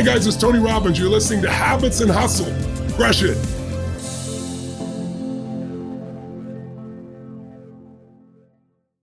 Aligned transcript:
Hi, 0.00 0.06
guys, 0.06 0.26
it's 0.26 0.34
Tony 0.34 0.58
Robbins. 0.58 0.98
You're 0.98 1.10
listening 1.10 1.42
to 1.42 1.50
Habits 1.50 2.00
and 2.00 2.10
Hustle. 2.10 2.50
Crush 2.96 3.22
it. 3.22 3.36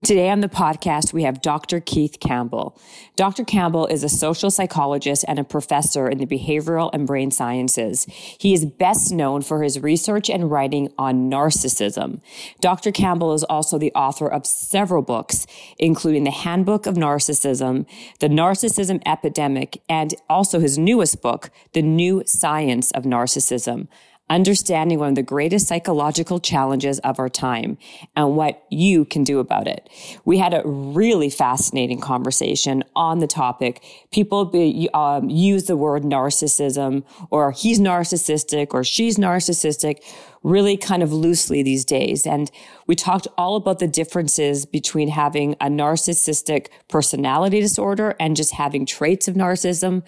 Today 0.08 0.30
on 0.30 0.40
the 0.40 0.48
podcast, 0.48 1.12
we 1.12 1.24
have 1.24 1.42
Dr. 1.42 1.80
Keith 1.80 2.18
Campbell. 2.18 2.80
Dr. 3.14 3.44
Campbell 3.44 3.86
is 3.86 4.02
a 4.02 4.08
social 4.08 4.50
psychologist 4.50 5.22
and 5.28 5.38
a 5.38 5.44
professor 5.44 6.08
in 6.08 6.16
the 6.16 6.24
behavioral 6.24 6.88
and 6.94 7.06
brain 7.06 7.30
sciences. 7.30 8.06
He 8.08 8.54
is 8.54 8.64
best 8.64 9.12
known 9.12 9.42
for 9.42 9.62
his 9.62 9.80
research 9.80 10.30
and 10.30 10.50
writing 10.50 10.90
on 10.96 11.30
narcissism. 11.30 12.22
Dr. 12.62 12.90
Campbell 12.90 13.34
is 13.34 13.44
also 13.44 13.76
the 13.76 13.92
author 13.92 14.26
of 14.26 14.46
several 14.46 15.02
books, 15.02 15.46
including 15.78 16.24
The 16.24 16.30
Handbook 16.30 16.86
of 16.86 16.94
Narcissism, 16.94 17.84
The 18.20 18.28
Narcissism 18.28 19.02
Epidemic, 19.04 19.82
and 19.90 20.14
also 20.30 20.58
his 20.58 20.78
newest 20.78 21.20
book, 21.20 21.50
The 21.74 21.82
New 21.82 22.22
Science 22.24 22.90
of 22.92 23.02
Narcissism 23.02 23.88
understanding 24.30 24.98
one 24.98 25.10
of 25.10 25.14
the 25.14 25.22
greatest 25.22 25.68
psychological 25.68 26.38
challenges 26.38 26.98
of 27.00 27.18
our 27.18 27.28
time 27.28 27.78
and 28.14 28.36
what 28.36 28.64
you 28.70 29.04
can 29.04 29.24
do 29.24 29.38
about 29.38 29.66
it. 29.66 29.88
We 30.24 30.38
had 30.38 30.54
a 30.54 30.62
really 30.64 31.30
fascinating 31.30 32.00
conversation 32.00 32.84
on 32.94 33.20
the 33.20 33.26
topic. 33.26 33.82
People 34.12 34.44
be, 34.44 34.88
um, 34.94 35.30
use 35.30 35.64
the 35.64 35.76
word 35.76 36.02
narcissism 36.02 37.04
or 37.30 37.52
he's 37.52 37.80
narcissistic 37.80 38.68
or 38.72 38.84
she's 38.84 39.16
narcissistic 39.16 40.02
really 40.42 40.76
kind 40.76 41.02
of 41.02 41.12
loosely 41.12 41.62
these 41.62 41.84
days. 41.84 42.26
And 42.26 42.50
we 42.86 42.94
talked 42.94 43.26
all 43.36 43.56
about 43.56 43.78
the 43.80 43.88
differences 43.88 44.66
between 44.66 45.08
having 45.08 45.54
a 45.54 45.66
narcissistic 45.66 46.68
personality 46.88 47.60
disorder 47.60 48.14
and 48.20 48.36
just 48.36 48.52
having 48.52 48.86
traits 48.86 49.28
of 49.28 49.34
narcissism 49.34 50.02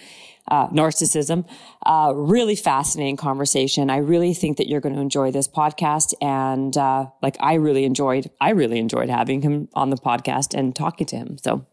uh, 0.51 0.69
narcissism. 0.69 1.47
Uh, 1.87 2.13
really 2.15 2.57
fascinating 2.57 3.17
conversation. 3.17 3.91
I 3.91 3.99
really 3.99 4.35
think 4.35 4.59
that 4.59 4.69
you're 4.69 4.81
going 4.81 4.95
to 4.95 5.01
enjoy 5.01 5.31
this 5.31 5.49
podcast, 5.49 6.15
and 6.21 6.77
uh, 6.77 7.07
like 7.23 7.37
I 7.41 7.55
really 7.55 7.85
enjoyed, 7.85 8.31
I 8.41 8.51
really 8.51 8.79
enjoyed 8.79 9.09
having 9.09 9.43
him 9.43 9.69
on 9.75 9.91
the 9.91 9.97
podcast 9.97 10.59
and 10.59 10.75
talking 10.75 11.07
to 11.09 11.17
him. 11.17 11.39
So, 11.39 11.65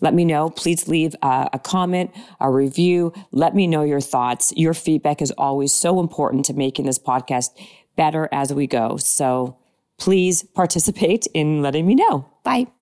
let 0.00 0.14
me 0.14 0.24
know. 0.24 0.50
Please 0.50 0.88
leave 0.88 1.14
a 1.22 1.60
comment, 1.62 2.10
a 2.40 2.50
review. 2.50 3.12
Let 3.32 3.54
me 3.54 3.66
know 3.66 3.82
your 3.82 4.00
thoughts. 4.00 4.52
Your 4.56 4.74
feedback 4.74 5.22
is 5.22 5.30
always 5.32 5.72
so 5.72 6.00
important 6.00 6.44
to 6.46 6.54
making 6.54 6.86
this 6.86 6.98
podcast 6.98 7.50
better 7.96 8.28
as 8.32 8.52
we 8.52 8.66
go. 8.66 8.96
So, 8.96 9.56
please 9.98 10.42
participate 10.42 11.26
in 11.34 11.62
letting 11.62 11.86
me 11.86 11.94
know. 11.94 12.26
Bye. 12.44 12.75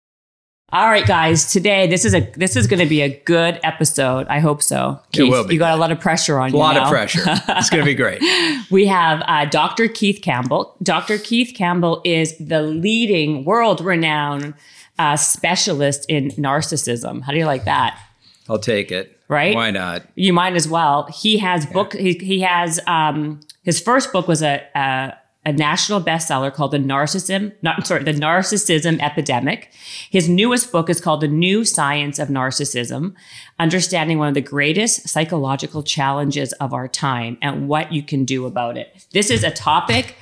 All 0.73 0.89
right, 0.89 1.07
guys. 1.07 1.53
Today, 1.53 1.87
this 1.87 2.05
is 2.05 2.15
a 2.15 2.21
this 2.37 2.57
is 2.57 2.67
going 2.67 2.81
to 2.81 2.89
be 2.89 3.03
a 3.03 3.21
good 3.25 3.61
episode. 3.63 4.27
I 4.29 4.41
hope 4.41 4.63
so. 4.63 4.99
Keith, 5.13 5.27
it 5.27 5.31
will 5.31 5.47
be. 5.47 5.55
You 5.55 5.61
got 5.61 5.75
a 5.75 5.81
lot 5.81 5.93
of 5.93 6.01
pressure 6.01 6.39
on 6.39 6.49
a 6.49 6.53
you. 6.53 6.57
A 6.57 6.59
lot 6.59 6.75
now. 6.75 6.85
of 6.85 6.89
pressure. 6.91 7.23
It's 7.27 7.71
going 7.71 7.85
to 7.85 7.89
be 7.89 7.95
great. 8.03 8.21
we 8.71 8.87
have 8.87 9.23
uh, 9.29 9.45
Dr. 9.45 9.89
Keith 9.89 10.21
Campbell. 10.23 10.77
Dr. 10.83 11.19
Keith 11.19 11.55
Campbell 11.55 12.01
is 12.05 12.37
the 12.39 12.63
leading, 12.63 13.45
world-renowned 13.45 14.55
uh, 14.99 15.17
specialist 15.17 16.07
in 16.09 16.31
narcissism. 16.31 17.23
How 17.23 17.33
do 17.33 17.39
you 17.39 17.47
like 17.47 17.65
that? 17.67 17.99
I'll 18.49 18.59
take 18.59 18.91
it. 18.91 19.21
Right? 19.29 19.55
Why 19.55 19.71
not? 19.71 20.03
You 20.17 20.33
might 20.33 20.55
as 20.55 20.67
well. 20.67 21.07
He 21.07 21.39
has 21.39 21.67
book. 21.67 21.93
He, 21.95 22.15
he 22.15 22.41
has 22.41 22.81
um, 22.87 23.41
his 23.63 23.81
first 23.81 24.13
book 24.13 24.27
was 24.27 24.43
a, 24.43 24.67
a 24.75 25.15
a 25.47 25.53
national 25.53 26.01
bestseller 26.01 26.53
called 26.53 26.71
The 26.71 26.79
Narcissism, 26.79 27.53
not 27.63 27.87
sorry, 27.87 28.03
The 28.03 28.13
Narcissism 28.13 29.01
Epidemic. 29.01 29.71
His 30.11 30.29
newest 30.29 30.73
book 30.73 30.89
is 30.89 31.01
called 31.01 31.21
The 31.21 31.29
New 31.29 31.65
Science 31.65 32.19
of 32.19 32.29
Narcissism, 32.29 33.15
understanding 33.59 34.19
one 34.19 34.29
of 34.29 34.35
the 34.35 34.41
greatest 34.41 35.09
psychological 35.09 35.83
challenges 35.83 36.53
of 36.55 36.73
our 36.73 36.89
time 36.89 37.37
and 37.43 37.69
what 37.69 37.93
you 37.93 38.03
can 38.03 38.25
do 38.25 38.47
about 38.47 38.77
it. 38.77 39.07
This 39.13 39.31
is 39.31 39.45
a 39.45 39.51
topic, 39.51 40.17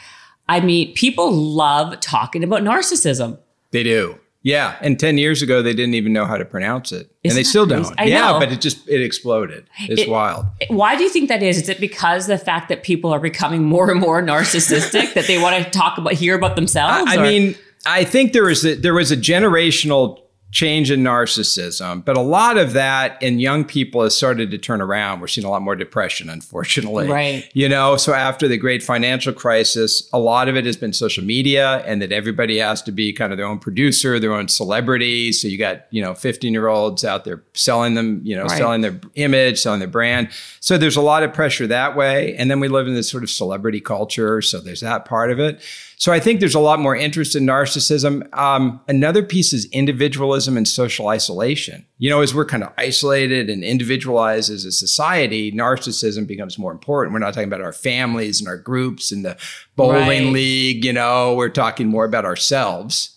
I 0.49 0.61
mean, 0.61 0.93
people 0.95 1.31
love 1.31 2.01
talking 2.01 2.43
about 2.43 2.63
narcissism. 2.63 3.39
They 3.71 3.83
do. 3.83 4.19
Yeah, 4.45 4.77
and 4.81 4.99
10 4.99 5.19
years 5.19 5.41
ago 5.41 5.63
they 5.63 5.73
didn't 5.73 5.95
even 5.95 6.13
know 6.13 6.25
how 6.25 6.37
to 6.37 6.45
pronounce 6.45 6.91
it. 6.91 7.11
Isn't 7.23 7.37
and 7.37 7.37
they 7.39 7.45
still 7.49 7.67
crazy? 7.67 7.85
don't. 7.85 8.01
I 8.01 8.05
yeah, 8.05 8.33
know. 8.33 8.41
but 8.41 8.51
it 8.51 8.61
just 8.61 8.89
it 8.89 9.01
exploded. 9.01 9.69
It's 9.89 10.03
It- 10.03 10.09
wild. 10.09 10.47
Why 10.69 10.97
do 10.97 11.05
you 11.05 11.09
think 11.11 11.29
that 11.29 11.43
is? 11.43 11.63
Is 11.63 11.69
it 11.69 11.81
because 11.81 12.27
the 12.27 12.39
fact 12.39 12.69
that 12.69 12.83
people 12.83 13.13
are 13.13 13.21
becoming 13.21 13.63
more 13.63 13.91
and 13.91 14.01
more 14.01 14.21
narcissistic 14.23 15.15
that 15.15 15.27
they 15.27 15.41
want 15.41 15.63
to 15.65 15.71
talk 15.71 15.97
about, 15.99 16.15
hear 16.15 16.35
about 16.35 16.57
themselves? 16.57 17.11
I, 17.13 17.19
I 17.19 17.23
mean, 17.23 17.55
I 17.87 18.05
think 18.05 18.33
there 18.33 18.45
was 18.45 18.65
a, 18.65 18.75
there 18.75 18.95
was 18.95 19.13
a 19.13 19.17
generational 19.17 20.22
change 20.53 20.91
in 20.91 21.03
narcissism, 21.03 22.05
but 22.05 22.15
a 22.15 22.21
lot 22.21 22.59
of 22.59 22.75
that 22.75 23.21
in 23.23 23.39
young 23.39 23.65
people 23.65 24.03
has 24.03 24.15
started 24.15 24.51
to 24.51 24.59
turn 24.59 24.83
around. 24.83 25.21
We're 25.21 25.27
seeing 25.27 25.47
a 25.47 25.51
lot 25.51 25.63
more 25.63 25.75
depression, 25.75 26.29
unfortunately. 26.29 27.09
Right. 27.09 27.49
You 27.55 27.71
know, 27.71 27.97
so 27.97 28.13
after 28.13 28.47
the 28.47 28.59
great 28.59 28.83
financial 28.83 29.33
crisis, 29.33 30.07
a 30.13 30.19
lot 30.19 30.49
of 30.49 30.57
it 30.57 30.67
has 30.67 30.77
been 30.77 30.93
social 30.93 31.25
media 31.25 31.79
and 31.87 32.03
that 32.03 32.13
everybody 32.13 32.59
has 32.59 32.83
to 32.83 32.93
be 32.93 33.15
kind 33.15 33.33
of 33.33 33.39
their 33.39 33.47
own 33.47 33.61
producer, 33.61 34.21
their 34.21 34.35
own 34.35 34.47
celebrity. 34.47 35.33
So 35.33 35.49
you 35.49 35.57
got, 35.57 35.87
you 35.91 36.03
know, 36.03 36.15
15 36.15 36.53
year 36.53 36.69
olds 36.69 37.03
out 37.03 37.25
there 37.25 37.43
selling 37.55 37.95
them, 37.95 38.21
you 38.23 38.37
know, 38.37 38.43
Right. 38.43 38.59
selling 38.59 38.83
their 38.83 39.01
image, 39.15 39.59
selling 39.59 39.81
their 39.81 39.89
brand. 39.89 40.29
So 40.61 40.77
there's 40.77 40.97
a 40.97 41.01
lot 41.03 41.23
of 41.23 41.33
pressure 41.33 41.67
that 41.69 41.97
way. 41.97 42.37
And 42.37 42.51
then 42.51 42.61
we 42.61 42.69
live 42.69 42.87
in 42.87 42.95
this 42.95 43.09
sort 43.09 43.23
of 43.23 43.31
celebrity 43.31 43.81
culture. 43.81 44.43
So 44.43 44.61
there's 44.61 44.81
that 44.81 45.07
part 45.07 45.31
of 45.31 45.41
it. 45.41 45.63
So 46.03 46.11
I 46.11 46.19
think 46.19 46.41
there's 46.41 46.57
a 46.57 46.59
lot 46.59 46.81
more 46.81 46.97
interest 46.97 47.37
in 47.37 47.47
narcissism. 47.47 48.27
Um, 48.37 48.81
another 48.89 49.23
piece 49.23 49.53
is 49.53 49.67
individualism 49.67 50.57
and 50.57 50.67
social 50.67 51.07
isolation. 51.07 51.87
You 51.99 52.11
know, 52.11 52.23
as 52.23 52.35
we're 52.35 52.45
kind 52.45 52.65
of 52.65 52.73
isolated 52.77 53.49
and 53.49 53.63
individualized 53.63 54.51
as 54.51 54.65
a 54.65 54.73
society, 54.73 55.53
narcissism 55.53 56.27
becomes 56.27 56.59
more 56.59 56.73
important. 56.73 57.13
We're 57.13 57.21
not 57.21 57.35
talking 57.35 57.47
about 57.47 57.61
our 57.61 57.73
families 57.73 58.41
and 58.41 58.49
our 58.49 58.57
groups 58.57 59.13
and 59.13 59.25
the 59.25 59.37
bowling 59.77 60.25
Right. 60.25 60.33
league. 60.33 60.85
You 60.85 60.93
know, 60.93 61.37
we're 61.37 61.49
talking 61.51 61.87
more 61.87 62.05
about 62.05 62.25
ourselves. 62.25 63.11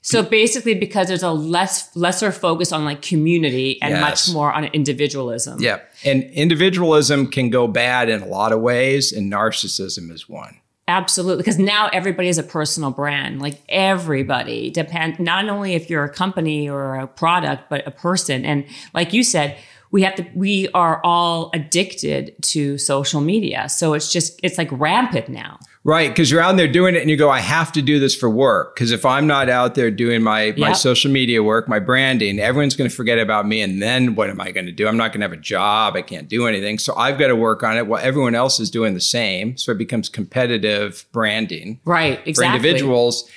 So 0.00 0.22
basically, 0.22 0.74
because 0.74 1.08
there's 1.08 1.24
a 1.24 1.32
less 1.32 1.90
lesser 1.96 2.30
focus 2.30 2.70
on 2.70 2.84
like 2.84 3.02
community 3.02 3.82
and 3.82 3.94
Yes. 3.94 4.28
much 4.28 4.32
more 4.32 4.52
on 4.52 4.66
individualism. 4.66 5.60
Yeah. 5.60 5.80
And 6.04 6.22
individualism 6.34 7.26
can 7.32 7.50
go 7.50 7.66
bad 7.66 8.08
in 8.08 8.22
a 8.22 8.26
lot 8.26 8.52
of 8.52 8.60
ways, 8.60 9.10
and 9.10 9.28
narcissism 9.32 10.12
is 10.12 10.28
one. 10.28 10.58
Absolutely. 10.88 11.42
Because 11.42 11.58
now 11.58 11.88
everybody 11.92 12.28
is 12.28 12.38
a 12.38 12.42
personal 12.42 12.90
brand. 12.90 13.40
Like 13.40 13.62
everybody 13.68 14.70
depend 14.70 15.20
not 15.20 15.48
only 15.48 15.74
if 15.74 15.88
you're 15.88 16.04
a 16.04 16.12
company 16.12 16.68
or 16.68 16.96
a 16.96 17.06
product, 17.06 17.70
but 17.70 17.86
a 17.86 17.92
person. 17.92 18.44
And 18.44 18.66
like 18.92 19.12
you 19.12 19.22
said, 19.22 19.56
we 19.92 20.02
have 20.02 20.14
to 20.16 20.26
we 20.34 20.68
are 20.70 21.00
all 21.04 21.50
addicted 21.54 22.34
to 22.42 22.78
social 22.78 23.20
media. 23.20 23.68
So 23.68 23.94
it's 23.94 24.10
just 24.12 24.40
it's 24.42 24.58
like 24.58 24.68
rampant 24.72 25.28
now. 25.28 25.60
Right, 25.84 26.10
because 26.10 26.30
you're 26.30 26.40
out 26.40 26.56
there 26.56 26.68
doing 26.68 26.94
it 26.94 27.00
and 27.00 27.10
you 27.10 27.16
go, 27.16 27.28
I 27.28 27.40
have 27.40 27.72
to 27.72 27.82
do 27.82 27.98
this 27.98 28.14
for 28.14 28.30
work. 28.30 28.76
Because 28.76 28.92
if 28.92 29.04
I'm 29.04 29.26
not 29.26 29.48
out 29.48 29.74
there 29.74 29.90
doing 29.90 30.22
my, 30.22 30.54
my 30.56 30.74
social 30.74 31.10
media 31.10 31.42
work, 31.42 31.68
my 31.68 31.80
branding, 31.80 32.38
everyone's 32.38 32.76
going 32.76 32.88
to 32.88 32.94
forget 32.94 33.18
about 33.18 33.48
me. 33.48 33.60
And 33.62 33.82
then 33.82 34.14
what 34.14 34.30
am 34.30 34.40
I 34.40 34.52
going 34.52 34.66
to 34.66 34.72
do? 34.72 34.86
I'm 34.86 34.96
not 34.96 35.08
going 35.10 35.22
to 35.22 35.24
have 35.24 35.32
a 35.32 35.36
job. 35.42 35.96
I 35.96 36.02
can't 36.02 36.28
do 36.28 36.46
anything. 36.46 36.78
So 36.78 36.94
I've 36.94 37.18
got 37.18 37.28
to 37.28 37.36
work 37.36 37.64
on 37.64 37.76
it 37.76 37.88
while 37.88 38.00
everyone 38.00 38.36
else 38.36 38.60
is 38.60 38.70
doing 38.70 38.94
the 38.94 39.00
same. 39.00 39.56
So 39.56 39.72
it 39.72 39.78
becomes 39.78 40.08
competitive 40.08 41.04
branding 41.10 41.80
Right. 41.84 42.22
for 42.22 42.28
Exactly. 42.28 42.56
individuals. 42.56 43.28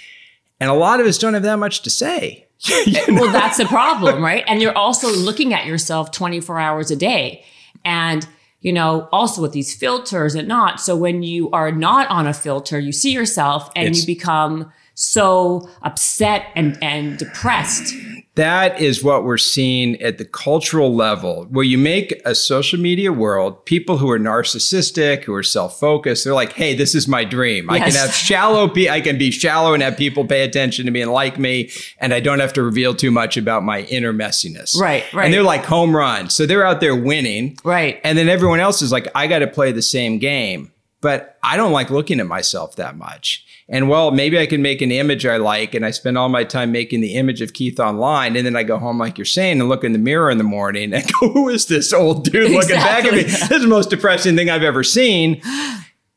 And 0.59 0.69
a 0.69 0.75
lot 0.75 0.99
of 0.99 1.07
us 1.07 1.17
don't 1.17 1.33
have 1.33 1.43
that 1.43 1.57
much 1.57 1.81
to 1.81 1.89
say. 1.89 2.43
Eh, 2.69 3.05
well, 3.09 3.31
that's 3.31 3.57
the 3.57 3.65
problem, 3.65 4.23
right? 4.23 4.43
And 4.47 4.61
you're 4.61 4.77
also 4.77 5.11
looking 5.13 5.53
at 5.53 5.65
yourself 5.65 6.11
24 6.11 6.59
hours 6.59 6.89
a 6.91 6.95
day. 6.95 7.43
And, 7.83 8.25
you 8.65 8.73
know, 8.73 9.07
also 9.11 9.43
with 9.43 9.51
these 9.51 9.75
filters 9.75 10.33
and 10.33 10.47
not. 10.47 10.81
So 10.81 10.95
when 10.95 11.21
you 11.21 11.51
are 11.51 11.71
not 11.71 12.09
on 12.09 12.25
a 12.25 12.33
filter, 12.33 12.79
you 12.79 12.91
see 12.91 13.11
yourself 13.11 13.69
and 13.75 13.89
It's- 13.89 13.99
you 14.01 14.07
become 14.07 14.71
so 14.95 15.69
upset 15.83 16.47
and, 16.55 16.77
and 16.81 17.17
depressed. 17.17 17.93
That 18.35 18.81
is 18.81 19.01
what 19.01 19.23
we're 19.23 19.37
seeing 19.37 20.01
at 20.01 20.17
the 20.17 20.25
cultural 20.25 20.93
level, 20.93 21.45
where 21.49 21.63
you 21.63 21.77
make 21.77 22.21
a 22.25 22.35
social 22.35 22.77
media 22.77 23.13
world, 23.13 23.63
people 23.65 23.97
who 23.97 24.09
are 24.09 24.19
narcissistic, 24.19 25.23
who 25.23 25.33
are 25.33 25.43
self-focused, 25.43 26.25
they're 26.25 26.33
like, 26.33 26.51
hey, 26.51 26.73
this 26.73 26.95
is 26.95 27.07
my 27.07 27.23
dream. 27.23 27.69
I 27.69 27.79
can 27.79 27.93
have 27.93 28.13
shallow, 28.13 28.67
pe- 28.67 28.89
I 28.89 28.99
can 28.99 29.17
be 29.17 29.31
shallow 29.31 29.73
and 29.73 29.81
have 29.81 29.95
people 29.95 30.25
pay 30.25 30.43
attention 30.43 30.85
to 30.85 30.91
me 30.91 31.01
and 31.01 31.11
like 31.11 31.39
me, 31.39 31.71
and 31.99 32.13
I 32.13 32.19
don't 32.19 32.39
have 32.39 32.51
to 32.53 32.63
reveal 32.63 32.93
too 32.93 33.11
much 33.11 33.37
about 33.37 33.63
my 33.63 33.83
inner 33.83 34.11
messiness. 34.11 34.77
Right, 34.77 35.05
right. 35.13 35.25
And 35.25 35.33
they're 35.33 35.41
like 35.41 35.63
home 35.63 35.95
run, 35.95 36.29
So 36.29 36.45
they're 36.45 36.65
out 36.65 36.81
there 36.81 36.95
winning. 36.95 37.57
Right. 37.63 38.01
And 38.03 38.17
then 38.17 38.27
everyone 38.27 38.59
else 38.59 38.81
is 38.81 38.91
like, 38.91 39.07
I 39.15 39.27
got 39.27 39.39
to 39.39 39.47
play 39.47 39.71
the 39.71 39.81
same 39.81 40.19
game. 40.19 40.73
But 41.05 41.37
I 41.43 41.55
don't 41.55 41.71
like 41.71 41.91
looking 41.91 42.19
at 42.19 42.25
myself 42.25 42.77
that 42.77 42.97
much. 42.97 43.45
And 43.69 43.89
well, 43.89 44.09
maybe 44.09 44.39
I 44.39 44.47
can 44.47 44.63
make 44.63 44.81
an 44.81 44.91
image 44.91 45.23
I 45.23 45.37
like, 45.37 45.75
and 45.75 45.85
I 45.85 45.91
spend 45.91 46.17
all 46.17 46.29
my 46.29 46.43
time 46.43 46.71
making 46.71 47.01
the 47.01 47.13
image 47.13 47.41
of 47.41 47.53
Keith 47.53 47.79
online. 47.79 48.35
And 48.35 48.43
then 48.43 48.55
I 48.55 48.63
go 48.63 48.79
home, 48.79 48.97
like 48.97 49.19
you're 49.19 49.25
saying, 49.25 49.59
and 49.59 49.69
look 49.69 49.83
in 49.83 49.91
the 49.93 49.99
mirror 49.99 50.31
in 50.31 50.39
the 50.39 50.43
morning 50.43 50.93
and 50.95 51.03
go, 51.19 51.29
Who 51.31 51.47
is 51.49 51.67
this 51.67 51.93
old 51.93 52.23
dude 52.25 52.49
looking 52.49 52.75
back 52.77 53.05
at 53.05 53.13
me? 53.13 53.21
This 53.21 53.51
is 53.51 53.61
the 53.61 53.67
most 53.67 53.91
depressing 53.91 54.35
thing 54.35 54.49
I've 54.49 54.63
ever 54.63 54.83
seen. 54.83 55.41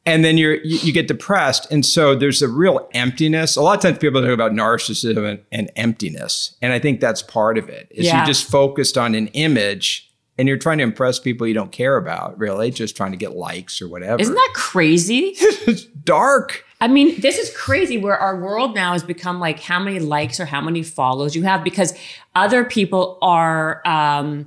And 0.07 0.25
then 0.25 0.39
you're 0.39 0.55
you, 0.65 0.79
you 0.79 0.93
get 0.95 1.07
depressed, 1.07 1.71
and 1.71 1.85
so 1.85 2.15
there's 2.15 2.41
a 2.41 2.49
real 2.49 2.89
emptiness. 2.95 3.57
A 3.57 3.61
lot 3.61 3.77
of 3.77 3.83
times 3.83 3.99
people 3.99 4.23
talk 4.23 4.31
about 4.31 4.53
narcissism 4.53 5.29
and, 5.31 5.41
and 5.53 5.71
emptiness, 5.77 6.57
and 6.63 6.73
I 6.73 6.79
think 6.79 7.01
that's 7.01 7.21
part 7.21 7.59
of 7.59 7.69
it. 7.69 7.89
Is 7.91 8.07
Yeah. 8.07 8.17
you're 8.17 8.27
just 8.27 8.49
focused 8.51 8.97
on 8.97 9.15
an 9.15 9.27
image 9.29 10.08
and 10.39 10.47
you're 10.47 10.57
trying 10.57 10.79
to 10.79 10.85
impress 10.85 11.19
people 11.19 11.47
you 11.47 11.55
don't 11.55 11.73
care 11.73 11.97
about, 11.97 12.39
really, 12.39 12.71
just 12.71 12.97
trying 12.97 13.11
to 13.11 13.17
get 13.17 13.35
likes 13.35 13.83
or 13.83 13.89
whatever. 13.89 14.23
Isn't 14.23 14.35
that 14.35 14.53
crazy? 14.55 15.33
it's 15.37 15.85
dark. 16.05 16.65
I 16.81 16.87
mean, 16.87 17.21
this 17.21 17.39
is 17.39 17.55
crazy 17.57 17.99
where 17.99 18.17
our 18.17 18.41
world 18.41 18.77
now 18.77 18.93
has 18.93 19.03
become 19.03 19.41
like 19.41 19.59
how 19.59 19.81
many 19.81 19.99
likes 19.99 20.39
or 20.39 20.47
how 20.47 20.61
many 20.61 20.85
follows 20.85 21.35
you 21.35 21.43
have 21.43 21.65
because 21.65 21.93
other 22.37 22.65
people 22.65 23.19
are, 23.21 23.83
um, 23.85 24.47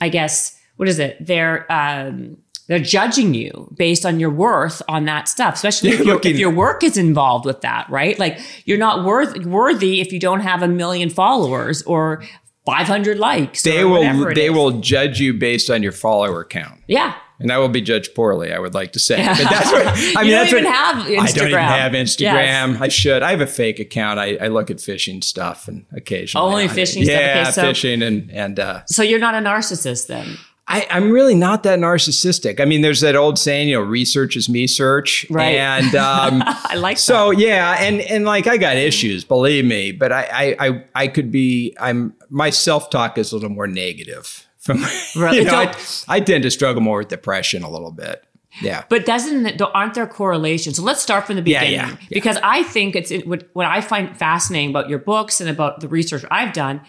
I 0.00 0.08
guess, 0.08 0.60
what 0.76 0.88
is 0.88 1.00
it? 1.00 1.16
They're, 1.20 1.70
um, 1.72 2.36
they're 2.68 2.78
judging 2.78 3.34
you 3.34 3.72
based 3.76 4.06
on 4.06 4.20
your 4.20 4.30
worth 4.30 4.80
on 4.88 5.06
that 5.06 5.26
stuff, 5.26 5.54
especially 5.54 5.90
if, 5.90 6.00
your, 6.04 6.20
if 6.22 6.38
your 6.38 6.50
work 6.50 6.84
is 6.84 6.96
involved 6.96 7.46
with 7.46 7.62
that, 7.62 7.88
right? 7.90 8.16
Like 8.16 8.38
you're 8.64 8.78
not 8.78 9.04
worth, 9.04 9.36
worthy 9.44 10.00
if 10.00 10.12
you 10.12 10.20
don't 10.20 10.40
have 10.40 10.62
a 10.62 10.68
million 10.68 11.10
followers 11.10 11.82
or 11.82 12.22
500 12.66 13.18
likes. 13.18 13.62
They 13.62 13.84
will 13.84 14.34
they 14.34 14.46
is. 14.46 14.52
will 14.52 14.80
judge 14.80 15.20
you 15.20 15.32
based 15.32 15.70
on 15.70 15.82
your 15.82 15.92
follower 15.92 16.44
count. 16.44 16.80
Yeah. 16.88 17.16
And 17.38 17.52
I 17.52 17.58
will 17.58 17.68
be 17.68 17.82
judged 17.82 18.14
poorly, 18.14 18.52
I 18.52 18.58
would 18.58 18.74
like 18.74 18.92
to 18.94 18.98
say. 18.98 19.16
But 19.24 19.36
that's 19.36 19.70
what 19.70 19.86
I 20.16 20.22
mean. 20.22 20.32
that's 20.32 20.52
what, 20.52 20.64
have 20.64 21.06
Instagram. 21.06 21.20
I 21.20 21.32
don't 21.32 21.48
even 21.48 21.60
have 21.60 21.92
Instagram. 21.92 22.72
Yes. 22.72 22.80
I 22.80 22.88
should. 22.88 23.22
I 23.22 23.30
have 23.30 23.40
a 23.42 23.46
fake 23.46 23.78
account. 23.78 24.18
I, 24.18 24.36
I 24.36 24.48
look 24.48 24.70
at 24.70 24.80
fishing 24.80 25.22
stuff 25.22 25.68
and 25.68 25.84
occasionally. 25.92 26.46
Only 26.46 26.68
fishing 26.68 27.04
stuff. 27.04 27.14
Yeah, 27.14 27.50
so, 27.50 27.62
fishing 27.62 28.02
and 28.02 28.30
and. 28.30 28.58
Uh, 28.58 28.84
so 28.86 29.02
you're 29.02 29.20
not 29.20 29.34
a 29.34 29.38
narcissist 29.38 30.06
then. 30.06 30.38
I, 30.68 30.80
am 30.90 31.10
really 31.12 31.36
not 31.36 31.62
that 31.62 31.78
narcissistic. 31.78 32.58
I 32.58 32.64
mean, 32.64 32.80
there's 32.80 33.00
that 33.00 33.14
old 33.14 33.38
saying, 33.38 33.68
you 33.68 33.76
know, 33.76 33.82
research 33.82 34.36
is 34.36 34.48
me 34.48 34.66
search. 34.66 35.24
Right. 35.30 35.54
And 35.54 35.94
um, 35.94 36.42
I 36.44 36.74
like 36.74 36.98
so 36.98 37.30
that. 37.30 37.38
yeah, 37.38 37.76
and 37.78 38.00
and 38.00 38.24
like 38.24 38.48
I 38.48 38.56
got 38.56 38.76
issues, 38.76 39.24
believe 39.24 39.64
me, 39.64 39.92
but 39.92 40.10
I 40.10 40.24
I 40.32 40.66
I, 40.66 40.84
I 40.94 41.08
could 41.08 41.30
be 41.30 41.76
I'm 41.78 42.14
my 42.28 42.50
self 42.50 42.90
talk 42.90 43.18
is 43.18 43.32
a 43.32 43.36
little 43.36 43.50
more 43.50 43.66
negative. 43.66 44.46
From 44.58 44.82
right. 45.16 45.34
you 45.34 45.44
know, 45.44 45.54
I, 45.54 45.74
I 46.08 46.20
tend 46.20 46.42
to 46.42 46.50
struggle 46.50 46.82
more 46.82 46.98
with 46.98 47.08
depression 47.08 47.62
a 47.62 47.70
little 47.70 47.92
bit. 47.92 48.24
Yeah. 48.60 48.84
But 48.88 49.04
doesn't 49.04 49.60
aren't 49.60 49.94
there 49.94 50.06
correlations? 50.06 50.76
So 50.76 50.82
let's 50.82 51.02
start 51.02 51.26
from 51.26 51.36
the 51.36 51.42
beginning 51.42 51.72
yeah, 51.72 51.90
yeah, 51.90 51.96
yeah. 52.00 52.06
because 52.10 52.38
I 52.42 52.62
think 52.62 52.96
it's 52.96 53.10
it, 53.10 53.26
what 53.26 53.48
what 53.52 53.66
I 53.66 53.80
find 53.80 54.16
fascinating 54.16 54.70
about 54.70 54.88
your 54.88 54.98
books 54.98 55.40
and 55.40 55.50
about 55.50 55.80
the 55.80 55.88
research 55.88 56.24
I've 56.30 56.52
done 56.52 56.80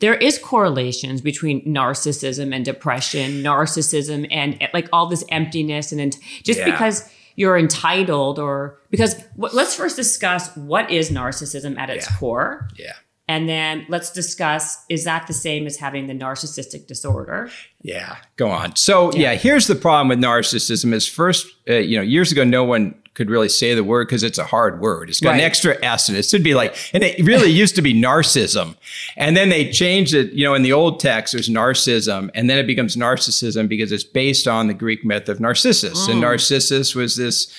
there 0.00 0.14
is 0.14 0.38
correlations 0.38 1.20
between 1.20 1.64
narcissism 1.64 2.54
and 2.54 2.64
depression, 2.64 3.42
narcissism 3.42 4.26
and 4.30 4.56
eh, 4.60 4.68
like 4.74 4.88
all 4.92 5.06
this 5.06 5.24
emptiness 5.30 5.92
and 5.92 6.16
just 6.42 6.58
yeah. 6.58 6.70
because 6.70 7.10
you're 7.36 7.56
entitled 7.56 8.38
or 8.38 8.78
because 8.90 9.22
let's 9.36 9.74
first 9.74 9.96
discuss 9.96 10.54
what 10.56 10.90
is 10.90 11.10
narcissism 11.10 11.78
at 11.78 11.90
its 11.90 12.08
yeah. 12.08 12.16
core. 12.18 12.68
Yeah. 12.76 12.92
And 13.26 13.48
then 13.48 13.86
let's 13.88 14.10
discuss 14.10 14.84
is 14.88 15.04
that 15.04 15.26
the 15.26 15.32
same 15.32 15.66
as 15.66 15.78
having 15.78 16.06
the 16.06 16.14
narcissistic 16.14 16.86
disorder? 16.86 17.50
Yeah, 17.80 18.16
go 18.36 18.50
on. 18.50 18.76
So, 18.76 19.12
yeah, 19.12 19.32
yeah 19.32 19.34
here's 19.34 19.66
the 19.66 19.74
problem 19.74 20.08
with 20.08 20.18
narcissism 20.18 20.92
is 20.92 21.06
first, 21.06 21.46
uh, 21.68 21.74
you 21.74 21.96
know, 21.96 22.02
years 22.02 22.32
ago, 22.32 22.44
no 22.44 22.64
one 22.64 22.94
could 23.14 23.30
really 23.30 23.48
say 23.48 23.74
the 23.74 23.84
word 23.84 24.08
because 24.08 24.22
it's 24.22 24.38
a 24.38 24.44
hard 24.44 24.80
word. 24.80 25.08
It's 25.08 25.20
got 25.20 25.30
right. 25.30 25.38
an 25.38 25.44
extra 25.44 25.82
S 25.84 26.08
in 26.08 26.16
it. 26.16 26.18
It 26.18 26.24
should 26.24 26.42
be 26.42 26.54
like, 26.54 26.76
and 26.92 27.02
it 27.02 27.24
really 27.24 27.48
used 27.48 27.76
to 27.76 27.82
be 27.82 27.94
narcissism. 27.94 28.76
And 29.16 29.36
then 29.36 29.48
they 29.48 29.70
changed 29.70 30.14
it, 30.14 30.32
you 30.32 30.44
know, 30.44 30.54
in 30.54 30.62
the 30.62 30.72
old 30.72 30.98
text, 30.98 31.32
there's 31.32 31.48
narcissism. 31.48 32.30
And 32.34 32.50
then 32.50 32.58
it 32.58 32.66
becomes 32.66 32.96
narcissism 32.96 33.68
because 33.68 33.92
it's 33.92 34.04
based 34.04 34.48
on 34.48 34.66
the 34.66 34.74
Greek 34.74 35.04
myth 35.04 35.28
of 35.28 35.38
Narcissus. 35.38 36.06
Mm. 36.06 36.10
And 36.10 36.20
Narcissus 36.20 36.94
was 36.94 37.16
this, 37.16 37.54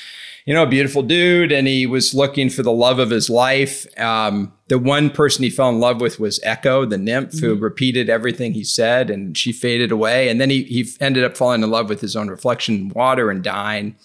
you 0.45 0.53
know, 0.53 0.63
a 0.63 0.67
beautiful 0.67 1.01
dude, 1.01 1.51
and 1.51 1.67
he 1.67 1.87
was 1.87 2.13
looking 2.13 2.51
for 2.51 2.61
the 2.61 2.71
love 2.71 2.99
of 2.99 3.09
his 3.09 3.29
life. 3.29 3.87
Um, 3.99 4.53
the 4.67 4.77
one 4.77 5.09
person 5.09 5.43
he 5.43 5.49
fell 5.49 5.69
in 5.69 5.79
love 5.79 5.99
with 5.99 6.19
was 6.19 6.39
Echo, 6.43 6.85
the 6.85 6.99
nymph, 6.99 7.31
mm-hmm. 7.31 7.45
who 7.45 7.55
repeated 7.55 8.09
everything 8.09 8.53
he 8.53 8.63
said, 8.63 9.09
and 9.09 9.35
she 9.35 9.51
faded 9.51 9.91
away. 9.91 10.29
And 10.29 10.39
then 10.39 10.51
he 10.51 10.63
he 10.63 10.87
ended 10.99 11.23
up 11.23 11.35
falling 11.35 11.63
in 11.63 11.69
love 11.71 11.89
with 11.89 12.01
his 12.01 12.15
own 12.15 12.27
reflection 12.27 12.75
in 12.75 12.89
water 12.89 13.31
and 13.31 13.43
dying 13.43 13.95